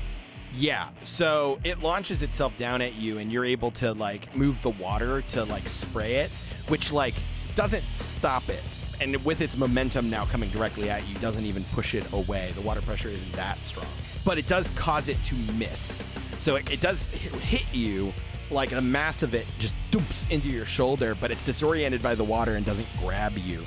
Yeah. 0.55 0.89
So 1.03 1.59
it 1.65 1.81
launches 1.81 2.23
itself 2.23 2.57
down 2.57 2.83
at 2.83 2.95
you 2.95 3.19
and 3.19 3.33
you're 3.33 3.45
able 3.45 3.71
to 3.73 3.93
like 3.93 4.35
move 4.35 4.61
the 4.63 4.71
water 4.71 5.23
to 5.23 5.45
like 5.45 5.69
spray 5.69 6.17
it, 6.17 6.31
which 6.69 6.93
like 6.93 7.15
doesn't 7.55 7.85
stop 7.95 8.49
it. 8.49 8.81
And 9.01 9.23
with 9.25 9.41
its 9.41 9.57
momentum 9.57 10.11
now 10.11 10.25
coming 10.27 10.51
directly 10.51 10.91
at 10.91 11.07
you, 11.09 11.15
doesn't 11.17 11.45
even 11.45 11.65
push 11.73 11.95
it 11.95 12.11
away. 12.13 12.53
The 12.55 12.61
water 12.63 12.81
pressure 12.83 13.09
isn't 13.09 13.33
that 13.33 13.65
strong. 13.65 13.87
But 14.25 14.39
it 14.39 14.47
does 14.47 14.71
cause 14.71 15.09
it 15.09 15.23
to 15.25 15.35
miss. 15.55 16.07
So 16.39 16.57
it, 16.57 16.71
it 16.71 16.81
does 16.81 17.11
hit, 17.13 17.35
hit 17.35 17.75
you 17.75 18.13
like 18.51 18.71
the 18.71 18.83
mass 18.83 19.23
of 19.23 19.35
it 19.35 19.47
just 19.59 19.75
dumps 19.91 20.29
into 20.31 20.49
your 20.49 20.65
shoulder, 20.65 21.17
but 21.21 21.31
it's 21.31 21.45
disoriented 21.45 22.03
by 22.03 22.15
the 22.15 22.25
water 22.25 22.57
and 22.57 22.67
doesn't 22.67 22.89
grab 23.01 23.37
you. 23.39 23.63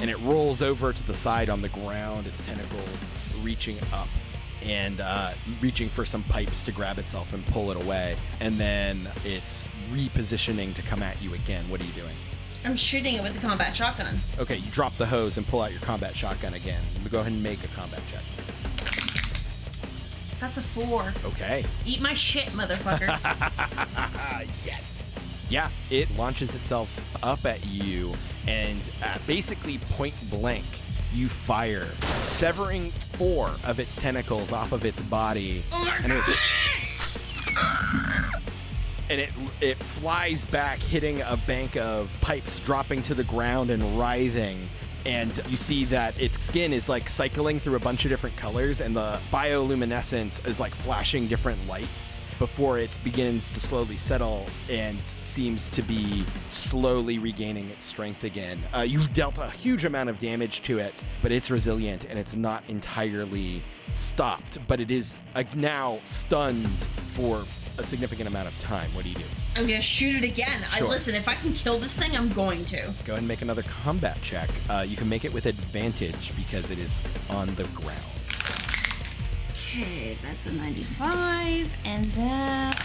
And 0.00 0.10
it 0.10 0.18
rolls 0.20 0.62
over 0.62 0.92
to 0.92 1.06
the 1.06 1.14
side 1.14 1.48
on 1.50 1.62
the 1.62 1.68
ground, 1.70 2.26
its 2.26 2.40
tentacles 2.42 3.08
reaching 3.42 3.76
up 3.92 4.08
and 4.64 5.00
uh, 5.00 5.32
reaching 5.60 5.88
for 5.88 6.04
some 6.04 6.22
pipes 6.24 6.62
to 6.62 6.72
grab 6.72 6.98
itself 6.98 7.32
and 7.32 7.44
pull 7.46 7.70
it 7.70 7.82
away. 7.82 8.16
And 8.40 8.56
then 8.56 9.08
it's 9.24 9.66
repositioning 9.90 10.74
to 10.74 10.82
come 10.82 11.02
at 11.02 11.20
you 11.22 11.34
again. 11.34 11.64
What 11.68 11.80
are 11.80 11.84
you 11.84 11.92
doing? 11.92 12.14
I'm 12.64 12.76
shooting 12.76 13.14
it 13.14 13.22
with 13.22 13.34
the 13.34 13.40
combat 13.40 13.74
shotgun. 13.74 14.20
Okay, 14.38 14.56
you 14.56 14.70
drop 14.70 14.96
the 14.96 15.06
hose 15.06 15.36
and 15.36 15.46
pull 15.46 15.62
out 15.62 15.72
your 15.72 15.80
combat 15.80 16.14
shotgun 16.14 16.54
again. 16.54 16.80
Go 17.10 17.20
ahead 17.20 17.32
and 17.32 17.42
make 17.42 17.64
a 17.64 17.68
combat 17.68 18.00
check. 18.12 18.22
That's 20.42 20.58
a 20.58 20.62
four. 20.62 21.14
Okay. 21.24 21.64
Eat 21.86 22.00
my 22.00 22.14
shit, 22.14 22.46
motherfucker. 22.46 23.06
yes. 24.66 25.04
Yeah, 25.48 25.68
it 25.88 26.10
launches 26.18 26.56
itself 26.56 26.90
up 27.22 27.46
at 27.46 27.64
you, 27.64 28.12
and 28.48 28.80
at 29.04 29.24
basically 29.24 29.78
point 29.78 30.16
blank, 30.30 30.64
you 31.14 31.28
fire, 31.28 31.86
severing 32.26 32.90
four 32.90 33.52
of 33.64 33.78
its 33.78 33.94
tentacles 33.94 34.50
off 34.50 34.72
of 34.72 34.84
its 34.84 35.00
body, 35.02 35.62
oh 35.70 35.98
and 36.02 36.12
it, 36.12 36.24
and 39.10 39.20
it 39.20 39.32
it 39.60 39.76
flies 39.76 40.44
back, 40.46 40.80
hitting 40.80 41.22
a 41.22 41.36
bank 41.46 41.76
of 41.76 42.10
pipes, 42.20 42.58
dropping 42.58 43.00
to 43.04 43.14
the 43.14 43.24
ground 43.24 43.70
and 43.70 43.80
writhing. 43.96 44.58
And 45.04 45.42
you 45.48 45.56
see 45.56 45.84
that 45.86 46.20
its 46.20 46.38
skin 46.44 46.72
is 46.72 46.88
like 46.88 47.08
cycling 47.08 47.58
through 47.60 47.76
a 47.76 47.80
bunch 47.80 48.04
of 48.04 48.10
different 48.10 48.36
colors, 48.36 48.80
and 48.80 48.94
the 48.94 49.18
bioluminescence 49.30 50.46
is 50.46 50.60
like 50.60 50.74
flashing 50.74 51.26
different 51.26 51.58
lights 51.68 52.20
before 52.38 52.78
it 52.78 52.90
begins 53.04 53.50
to 53.52 53.60
slowly 53.60 53.96
settle 53.96 54.46
and 54.68 54.98
seems 55.22 55.70
to 55.70 55.80
be 55.82 56.24
slowly 56.50 57.18
regaining 57.18 57.70
its 57.70 57.86
strength 57.86 58.24
again. 58.24 58.60
Uh, 58.74 58.80
you've 58.80 59.12
dealt 59.12 59.38
a 59.38 59.48
huge 59.50 59.84
amount 59.84 60.08
of 60.08 60.18
damage 60.18 60.60
to 60.62 60.78
it, 60.78 61.04
but 61.22 61.30
it's 61.30 61.50
resilient 61.52 62.04
and 62.06 62.18
it's 62.18 62.34
not 62.34 62.64
entirely 62.68 63.62
stopped, 63.92 64.58
but 64.66 64.80
it 64.80 64.90
is 64.90 65.18
uh, 65.36 65.44
now 65.54 66.00
stunned 66.06 66.68
for 67.14 67.44
a 67.78 67.84
significant 67.84 68.28
amount 68.28 68.48
of 68.48 68.60
time. 68.60 68.92
What 68.94 69.04
do 69.04 69.10
you 69.10 69.16
do? 69.16 69.24
I'm 69.54 69.66
gonna 69.66 69.80
shoot 69.80 70.22
it 70.22 70.24
again. 70.24 70.60
Sure. 70.72 70.86
I 70.86 70.90
listen. 70.90 71.14
If 71.14 71.28
I 71.28 71.34
can 71.34 71.52
kill 71.52 71.78
this 71.78 71.98
thing, 71.98 72.16
I'm 72.16 72.30
going 72.30 72.64
to. 72.66 72.76
Go 73.04 73.12
ahead 73.12 73.18
and 73.18 73.28
make 73.28 73.42
another 73.42 73.62
combat 73.62 74.18
check. 74.22 74.48
Uh, 74.70 74.84
you 74.86 74.96
can 74.96 75.08
make 75.08 75.24
it 75.24 75.32
with 75.32 75.46
advantage 75.46 76.34
because 76.36 76.70
it 76.70 76.78
is 76.78 77.02
on 77.30 77.54
the 77.54 77.64
ground. 77.64 78.00
Okay, 79.50 80.16
that's 80.22 80.46
a 80.46 80.52
95, 80.52 81.74
and 81.86 82.04
that 82.04 82.78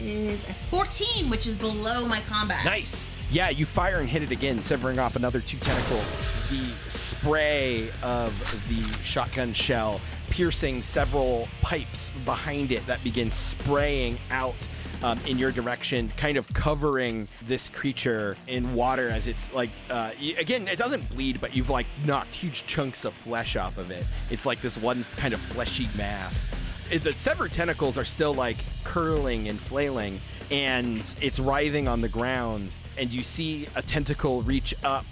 is 0.00 0.48
a 0.48 0.52
14, 0.52 1.30
which 1.30 1.46
is 1.46 1.56
below 1.56 2.06
my 2.06 2.20
combat. 2.22 2.64
Nice. 2.64 3.10
Yeah, 3.30 3.50
you 3.50 3.66
fire 3.66 4.00
and 4.00 4.08
hit 4.08 4.22
it 4.22 4.30
again, 4.30 4.62
severing 4.62 4.98
off 4.98 5.16
another 5.16 5.40
two 5.40 5.58
tentacles. 5.58 6.18
The 6.48 6.64
spray 6.90 7.90
of 8.02 8.32
the 8.68 8.82
shotgun 9.04 9.52
shell 9.52 10.00
piercing 10.30 10.82
several 10.82 11.48
pipes 11.60 12.10
behind 12.24 12.72
it 12.72 12.86
that 12.86 13.02
begin 13.04 13.30
spraying 13.30 14.18
out 14.30 14.56
um, 15.02 15.18
in 15.26 15.38
your 15.38 15.52
direction, 15.52 16.08
kind 16.16 16.36
of 16.36 16.52
covering 16.54 17.28
this 17.42 17.68
creature 17.68 18.36
in 18.46 18.74
water 18.74 19.08
as 19.08 19.26
it's 19.26 19.52
like, 19.52 19.70
uh, 19.90 20.10
again, 20.38 20.66
it 20.68 20.78
doesn't 20.78 21.08
bleed, 21.10 21.40
but 21.40 21.54
you've 21.54 21.70
like 21.70 21.86
knocked 22.04 22.32
huge 22.34 22.66
chunks 22.66 23.04
of 23.04 23.14
flesh 23.14 23.56
off 23.56 23.78
of 23.78 23.90
it. 23.90 24.04
It's 24.30 24.46
like 24.46 24.60
this 24.60 24.76
one 24.76 25.04
kind 25.16 25.34
of 25.34 25.40
fleshy 25.40 25.88
mass. 25.96 26.48
The 26.90 27.12
severed 27.12 27.52
tentacles 27.52 27.98
are 27.98 28.04
still 28.04 28.34
like 28.34 28.56
curling 28.82 29.48
and 29.48 29.58
flailing, 29.58 30.20
and 30.50 31.14
it's 31.20 31.38
writhing 31.38 31.86
on 31.86 32.00
the 32.00 32.08
ground. 32.08 32.74
And 32.96 33.10
you 33.10 33.22
see 33.22 33.68
a 33.76 33.82
tentacle 33.82 34.42
reach 34.42 34.74
up 34.82 35.04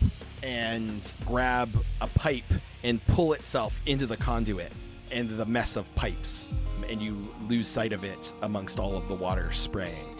and 0.42 1.16
grab 1.24 1.68
a 2.00 2.06
pipe 2.08 2.44
and 2.82 3.04
pull 3.06 3.32
itself 3.34 3.78
into 3.86 4.06
the 4.06 4.16
conduit 4.16 4.72
and 5.10 5.28
the 5.30 5.46
mess 5.46 5.76
of 5.76 5.92
pipes. 5.94 6.50
And 6.88 7.00
you 7.00 7.16
lose 7.48 7.68
sight 7.68 7.92
of 7.92 8.04
it 8.04 8.32
amongst 8.42 8.78
all 8.78 8.96
of 8.96 9.08
the 9.08 9.14
water 9.14 9.50
spraying. 9.52 10.16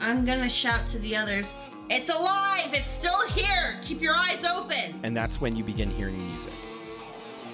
I'm 0.00 0.24
gonna 0.24 0.48
shout 0.48 0.86
to 0.88 0.98
the 0.98 1.16
others. 1.16 1.54
It's 1.90 2.08
alive! 2.08 2.72
It's 2.72 2.88
still 2.88 3.26
here! 3.28 3.78
Keep 3.82 4.00
your 4.00 4.14
eyes 4.14 4.44
open! 4.44 5.00
And 5.02 5.16
that's 5.16 5.40
when 5.40 5.54
you 5.54 5.62
begin 5.62 5.90
hearing 5.90 6.18
music. 6.30 6.52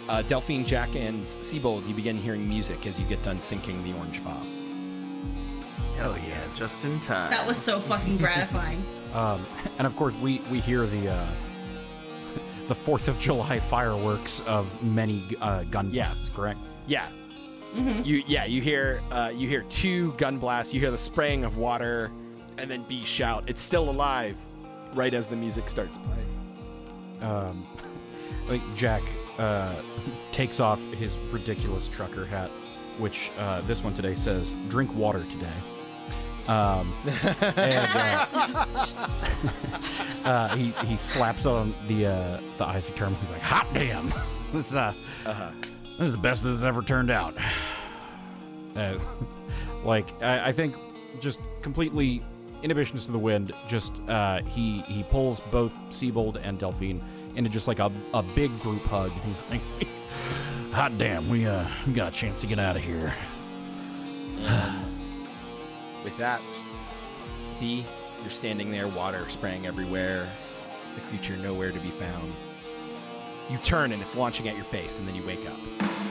Uh, 0.09 0.23
Delphine, 0.23 0.65
Jack, 0.65 0.95
and 0.97 1.25
Seibold, 1.25 1.87
you 1.89 1.95
begin 1.95 2.17
hearing 2.17 2.49
music 2.49 2.87
as 2.87 2.99
you 2.99 3.07
get 3.07 3.23
done 3.23 3.41
sinking 3.41 3.83
the 3.85 3.93
orange 3.99 4.19
file. 4.19 4.47
Hell 5.97 6.17
yeah, 6.27 6.41
just 6.55 6.85
in 6.85 6.99
time. 7.01 7.31
That 7.31 7.47
was 7.47 7.57
so 7.57 7.79
fucking 7.79 8.17
gratifying. 8.17 8.83
Um, 9.11 9.45
and 9.79 9.89
of 9.89 9.97
course, 9.97 10.15
we 10.23 10.41
we 10.53 10.61
hear 10.61 10.87
the 10.87 11.09
uh, 11.09 11.27
the 12.69 12.77
Fourth 12.77 13.09
of 13.09 13.19
July 13.19 13.59
fireworks 13.59 14.39
of 14.47 14.81
many 14.85 15.25
uh, 15.41 15.65
gun 15.65 15.91
blasts. 15.91 16.29
Correct? 16.29 16.61
Yeah. 16.87 17.09
Mhm. 17.75 18.05
You 18.05 18.23
yeah, 18.27 18.45
you 18.47 18.61
hear 18.61 19.01
uh, 19.11 19.33
you 19.35 19.49
hear 19.49 19.63
two 19.69 20.13
gun 20.13 20.39
blasts, 20.39 20.75
you 20.75 20.81
hear 20.81 20.91
the 20.91 20.99
spraying 20.99 21.45
of 21.45 21.57
water, 21.57 22.11
and 22.59 22.71
then 22.71 22.85
Bea 22.89 23.05
shout, 23.05 23.45
It's 23.47 23.63
still 23.63 23.89
alive, 23.89 24.37
right 24.95 25.15
as 25.15 25.27
the 25.27 25.37
music 25.37 25.69
starts 25.69 25.99
playing. 25.99 27.23
Um, 27.23 27.67
like 28.49 28.61
Jack 28.75 29.03
uh, 29.39 29.75
takes 30.33 30.59
off 30.61 30.81
his 30.93 31.17
ridiculous 31.31 31.89
trucker 31.89 32.25
hat, 32.25 32.51
which 32.99 33.31
uh, 33.39 33.61
this 33.63 33.85
one 33.85 33.95
today 33.95 34.15
says 34.15 34.53
"Drink 34.69 34.93
water 34.95 35.25
today." 35.31 35.53
Um, 36.49 36.93
and 37.57 37.89
uh, 37.95 38.67
uh, 40.25 40.57
he 40.57 40.73
he 40.87 40.97
slaps 40.97 41.47
on 41.47 41.73
the 41.87 42.07
uh, 42.07 42.41
the 42.59 42.67
Isaac 42.67 42.97
term. 42.97 43.15
He's 43.17 43.31
like, 43.31 43.43
"Hot 43.43 43.73
damn! 43.73 44.13
This 44.53 44.75
uh, 44.75 44.93
uh-huh. 45.25 45.53
This 46.01 46.07
is 46.07 46.13
the 46.13 46.19
best 46.19 46.43
this 46.43 46.55
has 46.55 46.65
ever 46.65 46.83
turned 46.83 47.11
out." 47.11 47.35
Uh, 48.77 48.97
like 49.85 50.23
I, 50.23 50.51
I 50.51 50.53
think 50.53 50.77
just 51.19 51.41
completely 51.61 52.23
inhibitions 52.63 53.05
to 53.07 53.13
the 53.13 53.19
wind. 53.19 53.53
Just 53.67 53.93
uh, 54.09 54.43
he 54.43 54.83
he 54.83 55.03
pulls 55.03 55.41
both 55.41 55.75
Seibold 55.91 56.41
and 56.41 56.57
Delphine 56.57 57.03
into 57.35 57.51
just 57.51 57.67
like 57.67 57.81
a, 57.81 57.91
a 58.15 58.23
big 58.23 58.57
group 58.61 58.83
hug. 58.85 59.11
He's 59.11 59.51
like, 59.51 59.89
"Hot 60.73 60.97
damn, 60.99 61.29
we 61.29 61.47
uh 61.47 61.67
we 61.85 61.93
got 61.93 62.13
a 62.13 62.15
chance 62.15 62.43
to 62.43 62.47
get 62.47 62.61
out 62.61 62.77
of 62.77 62.85
here." 62.85 63.13
And 64.39 64.85
with 66.05 66.17
that, 66.19 66.41
Bea, 67.59 67.85
you're 68.23 68.31
standing 68.31 68.71
there, 68.71 68.87
water 68.87 69.29
spraying 69.29 69.67
everywhere, 69.67 70.29
the 70.95 71.01
creature 71.03 71.37
nowhere 71.39 71.73
to 71.73 71.81
be 71.81 71.91
found. 71.91 72.33
You 73.51 73.59
turn 73.59 73.91
and 73.91 74.01
it's 74.01 74.15
launching 74.15 74.49
at 74.49 74.55
your 74.55 74.65
face, 74.65 75.01
and 75.01 75.09
then 75.09 75.17
you 75.17 75.27
wake 75.27 75.45
up. 75.45 76.10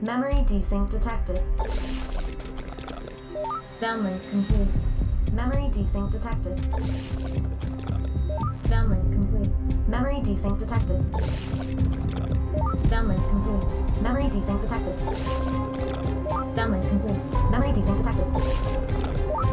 Memory 0.00 0.34
desync 0.34 0.90
detected. 0.90 1.40
Downlink 3.80 4.30
complete. 4.30 4.68
Memory 5.32 5.70
desync 5.70 6.10
detected. 6.10 6.56
Downlink 8.64 9.12
complete. 9.12 9.88
Memory 9.88 10.16
desync 10.16 10.58
detected. 10.58 11.00
Downlink 12.90 13.28
complete. 13.30 14.02
Memory 14.02 14.24
desync 14.24 14.60
detected. 14.60 14.96
Downlink 16.54 16.90
complete. 16.90 17.22
Memory 17.50 17.72
desync 17.72 17.96
detected. 17.96 18.24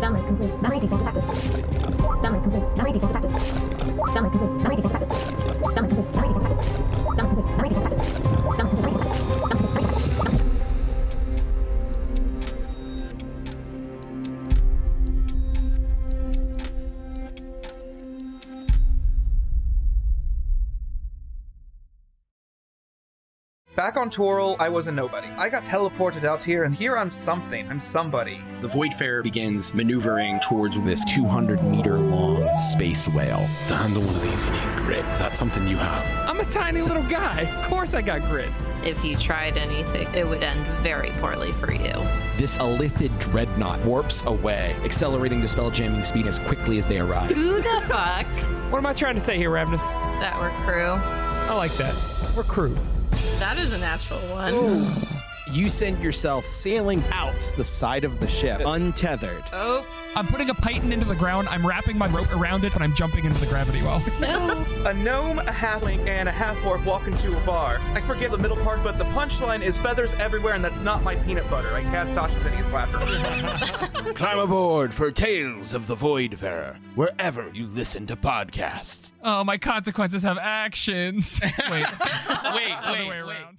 Downlink 0.01 0.27
complete. 0.27 0.61
Memory 0.61 0.80
desync 0.81 0.99
detected. 0.99 1.31
Downlink 2.22 2.43
complete. 2.43 2.76
Memory 2.77 2.91
desync 2.91 3.09
detected. 3.09 3.31
Downlink 4.11 4.34
complete. 4.34 4.57
Memory 4.57 4.76
desync 4.76 4.91
detected. 4.91 5.11
Downlink 5.72 5.91
complete. 5.91 6.13
Memory 6.15 6.35
desync 6.35 6.51
detected. 6.51 6.69
Downlink 7.15 7.30
complete. 7.30 7.55
Memory 7.55 7.69
desync 7.69 7.84
detected. 7.84 8.22
Downlink 8.57 8.70
on 24.02 24.10
Toril, 24.10 24.56
I 24.60 24.68
was 24.68 24.88
a 24.88 24.91
nobody. 24.91 25.28
I 25.38 25.48
got 25.48 25.64
teleported 25.64 26.23
out 26.23 26.44
here, 26.44 26.64
and 26.64 26.73
here 26.73 26.98
I'm 26.98 27.11
something. 27.11 27.69
I'm 27.69 27.80
somebody. 27.80 28.44
The 28.61 28.68
Voidfarer 28.68 29.22
begins 29.22 29.76
maneuvering 29.76 30.40
towards 30.40 30.80
this 30.82 31.06
200 31.06 31.64
meter 31.64 31.99
long 31.99 32.57
space 32.57 33.07
whale. 33.07 33.48
To 33.68 33.76
handle 33.76 34.02
one 34.02 34.15
of 34.15 34.23
these, 34.23 34.44
you 34.44 34.52
need 34.53 34.78
grit. 34.78 35.06
Is 35.06 35.19
that 35.19 35.36
something 35.36 35.68
you 35.68 35.78
have? 35.78 36.28
I'm 36.28 36.40
a 36.40 36.45
tiny 36.45 36.82
little 36.82 37.03
guy. 37.03 37.41
Of 37.41 37.65
course 37.65 37.94
I 37.94 38.02
got 38.02 38.22
grit. 38.23 38.49
If 38.84 39.06
you 39.06 39.15
tried 39.15 39.56
anything, 39.56 40.11
it 40.15 40.28
would 40.28 40.41
end 40.41 40.65
very 40.82 41.11
poorly 41.19 41.52
for 41.52 41.72
you. 41.72 41.94
This 42.38 42.57
Illithid 42.57 43.18
dreadnought 43.19 43.80
warps 43.86 44.23
away, 44.26 44.76
accelerating 44.84 45.41
to 45.41 45.48
spelljamming 45.48 46.03
speed 46.07 46.26
as 46.26 46.40
quickly 46.40 46.80
as 46.80 46.88
they 46.88 46.99
arrive. 46.99 47.30
Who 47.30 47.57
the 47.57 47.84
fuck? 47.88 48.26
What 48.72 48.80
am 48.80 48.88
I 48.88 48.94
trying 48.94 49.15
to 49.15 49.22
say 49.22 49.38
here, 49.38 49.52
Ravnus? 49.52 49.91
That 50.22 50.40
we're 50.40 50.49
crew. 50.65 50.94
I 50.94 51.53
like 51.53 51.73
that. 51.73 51.95
We're 52.36 52.44
crew. 52.44 52.76
That 53.40 53.58
is 53.58 53.74
a 53.74 53.78
natural 53.78 54.20
one. 54.28 55.20
You 55.52 55.68
send 55.68 56.02
yourself 56.02 56.45
sailing 56.45 57.03
out 57.11 57.52
the 57.57 57.65
side 57.65 58.06
of 58.06 58.19
the 58.22 58.28
ship, 58.28 58.61
untethered. 58.65 59.44
Oh. 59.52 59.86
I'm 60.15 60.28
putting 60.28 60.49
a 60.49 60.53
python 60.53 60.94
into 60.94 61.06
the 61.06 61.15
ground. 61.15 61.49
I'm 61.49 61.65
wrapping 61.65 61.98
my 61.98 62.07
rope 62.07 62.34
around 62.34 62.64
it, 62.64 62.72
but 62.73 62.82
I'm 62.82 62.94
jumping 62.94 63.26
into 63.26 63.40
the 63.40 63.48
gravity 63.48 63.82
well. 63.82 64.02
No. 64.22 64.65
A 64.86 64.94
gnome, 64.94 65.40
a 65.40 65.44
halfling, 65.44 66.07
and 66.07 66.30
a 66.30 66.32
half 66.32 66.64
orc 66.65 66.86
walk 66.86 67.07
into 67.07 67.36
a 67.36 67.40
bar. 67.45 67.80
I 67.94 68.02
forget 68.02 68.30
the 68.32 68.38
middle 68.38 68.57
part, 68.57 68.84
but 68.84 68.98
the 68.98 69.03
punchline 69.06 69.61
is 69.61 69.78
feathers 69.78 70.14
everywhere, 70.15 70.53
and 70.53 70.64
that's 70.64 70.82
not 70.82 71.03
my 71.03 71.15
peanut 71.15 71.49
butter. 71.49 71.73
I 71.73 71.84
cast 71.84 72.14
Tasha's 72.14 72.44
hideous 72.44 72.69
laughter. 72.72 74.14
Climb 74.14 74.40
aboard 74.40 74.94
for 74.94 75.11
Tales 75.11 75.73
of 75.73 75.88
the 75.88 75.95
Voidfarer, 75.95 76.78
wherever 76.95 77.49
you 77.53 77.68
listen 77.68 78.06
to 78.07 78.15
podcasts. 78.15 79.11
Oh, 79.23 79.44
my 79.44 79.57
consequences 79.57 80.23
have 80.23 80.38
actions. 80.38 81.40
Wait, 81.72 81.86
wait, 81.86 82.76
other 82.84 83.10
way 83.10 83.18
around. 83.18 83.57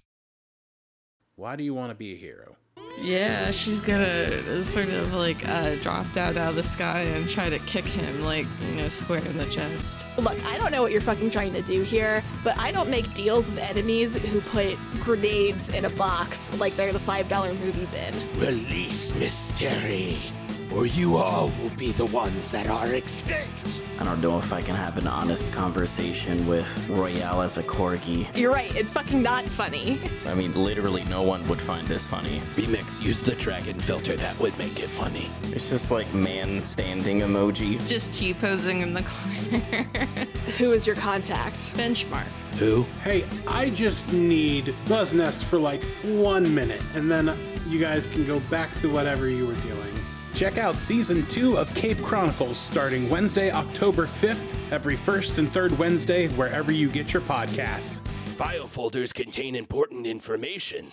Why 1.42 1.56
do 1.56 1.64
you 1.64 1.74
want 1.74 1.90
to 1.90 1.96
be 1.96 2.12
a 2.12 2.16
hero? 2.16 2.54
Yeah, 3.00 3.50
she's 3.50 3.80
gonna 3.80 4.62
sort 4.62 4.90
of 4.90 5.12
like 5.12 5.44
uh, 5.48 5.74
drop 5.82 6.06
down 6.12 6.38
out 6.38 6.50
of 6.50 6.54
the 6.54 6.62
sky 6.62 7.00
and 7.00 7.28
try 7.28 7.50
to 7.50 7.58
kick 7.58 7.84
him, 7.84 8.22
like, 8.22 8.46
you 8.68 8.76
know, 8.76 8.88
square 8.88 9.26
in 9.26 9.36
the 9.36 9.46
chest. 9.46 10.04
Look, 10.18 10.38
I 10.46 10.56
don't 10.56 10.70
know 10.70 10.82
what 10.82 10.92
you're 10.92 11.00
fucking 11.00 11.30
trying 11.32 11.52
to 11.54 11.62
do 11.62 11.82
here, 11.82 12.22
but 12.44 12.56
I 12.60 12.70
don't 12.70 12.88
make 12.88 13.12
deals 13.14 13.50
with 13.50 13.58
enemies 13.58 14.16
who 14.16 14.40
put 14.40 14.78
grenades 15.00 15.70
in 15.70 15.84
a 15.84 15.90
box 15.90 16.56
like 16.60 16.76
they're 16.76 16.92
the 16.92 17.00
$5 17.00 17.58
movie 17.58 17.86
bin. 17.86 18.14
Release 18.38 19.12
Mystery, 19.16 20.22
or 20.76 20.86
you 20.86 21.16
all 21.16 21.50
will 21.60 21.70
be 21.76 21.92
the 21.92 22.06
ones 22.06 22.50
that 22.50 22.68
are 22.68 22.94
extinct. 22.94 23.82
I 23.98 24.04
don't 24.04 24.20
know 24.20 24.38
if 24.38 24.52
I 24.52 24.62
can 24.62 24.74
have 24.74 24.96
an 24.96 25.06
honest 25.06 25.52
conversation 25.52 26.46
with 26.46 26.88
Royale 26.88 27.42
as 27.42 27.58
a 27.58 27.62
corgi. 27.62 28.34
You're 28.36 28.52
right, 28.52 28.74
it's 28.74 28.92
fucking 28.92 29.22
not 29.22 29.44
funny. 29.44 30.00
I 30.26 30.34
mean, 30.34 30.54
literally, 30.54 31.04
no 31.04 31.22
one 31.22 31.46
would 31.48 31.60
find 31.60 31.86
this 31.86 32.06
funny. 32.06 32.40
Remix, 32.56 33.00
use 33.00 33.22
the 33.22 33.34
dragon 33.34 33.78
filter, 33.78 34.16
that 34.16 34.38
would 34.40 34.56
make 34.58 34.78
it 34.80 34.88
funny. 34.88 35.30
It's 35.44 35.68
just 35.68 35.90
like 35.90 36.12
man 36.14 36.60
standing 36.60 37.20
emoji. 37.20 37.86
Just 37.86 38.12
T 38.12 38.34
posing 38.34 38.80
in 38.80 38.94
the 38.94 39.02
corner. 39.02 39.60
Who 40.58 40.72
is 40.72 40.86
your 40.86 40.96
contact? 40.96 41.56
Benchmark. 41.74 42.26
Who? 42.58 42.82
Hey, 43.02 43.24
I 43.46 43.70
just 43.70 44.12
need 44.12 44.74
Buzz 44.88 45.14
Nest 45.14 45.44
for 45.44 45.58
like 45.58 45.82
one 46.02 46.52
minute, 46.54 46.82
and 46.94 47.10
then 47.10 47.36
you 47.68 47.78
guys 47.78 48.06
can 48.06 48.26
go 48.26 48.40
back 48.40 48.74
to 48.76 48.92
whatever 48.92 49.28
you 49.28 49.46
were 49.46 49.54
doing. 49.54 50.01
Check 50.34 50.56
out 50.56 50.78
season 50.78 51.26
two 51.26 51.58
of 51.58 51.74
Cape 51.74 51.98
Chronicles 52.02 52.56
starting 52.56 53.08
Wednesday, 53.10 53.50
October 53.50 54.06
5th, 54.06 54.44
every 54.72 54.96
first 54.96 55.38
and 55.38 55.52
third 55.52 55.76
Wednesday, 55.78 56.28
wherever 56.28 56.72
you 56.72 56.88
get 56.88 57.12
your 57.12 57.22
podcasts. 57.22 58.00
File 58.36 58.66
folders 58.66 59.12
contain 59.12 59.54
important 59.54 60.06
information. 60.06 60.92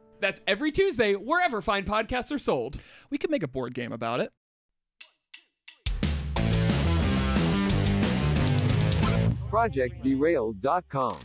That's 0.21 0.41
every 0.47 0.71
Tuesday, 0.71 1.13
wherever 1.13 1.61
fine 1.61 1.83
podcasts 1.83 2.31
are 2.31 2.39
sold. 2.39 2.79
We 3.09 3.17
could 3.17 3.31
make 3.31 3.43
a 3.43 3.47
board 3.47 3.73
game 3.73 3.91
about 3.91 4.19
it. 4.21 4.31
ProjectDerailed.com. 9.51 11.19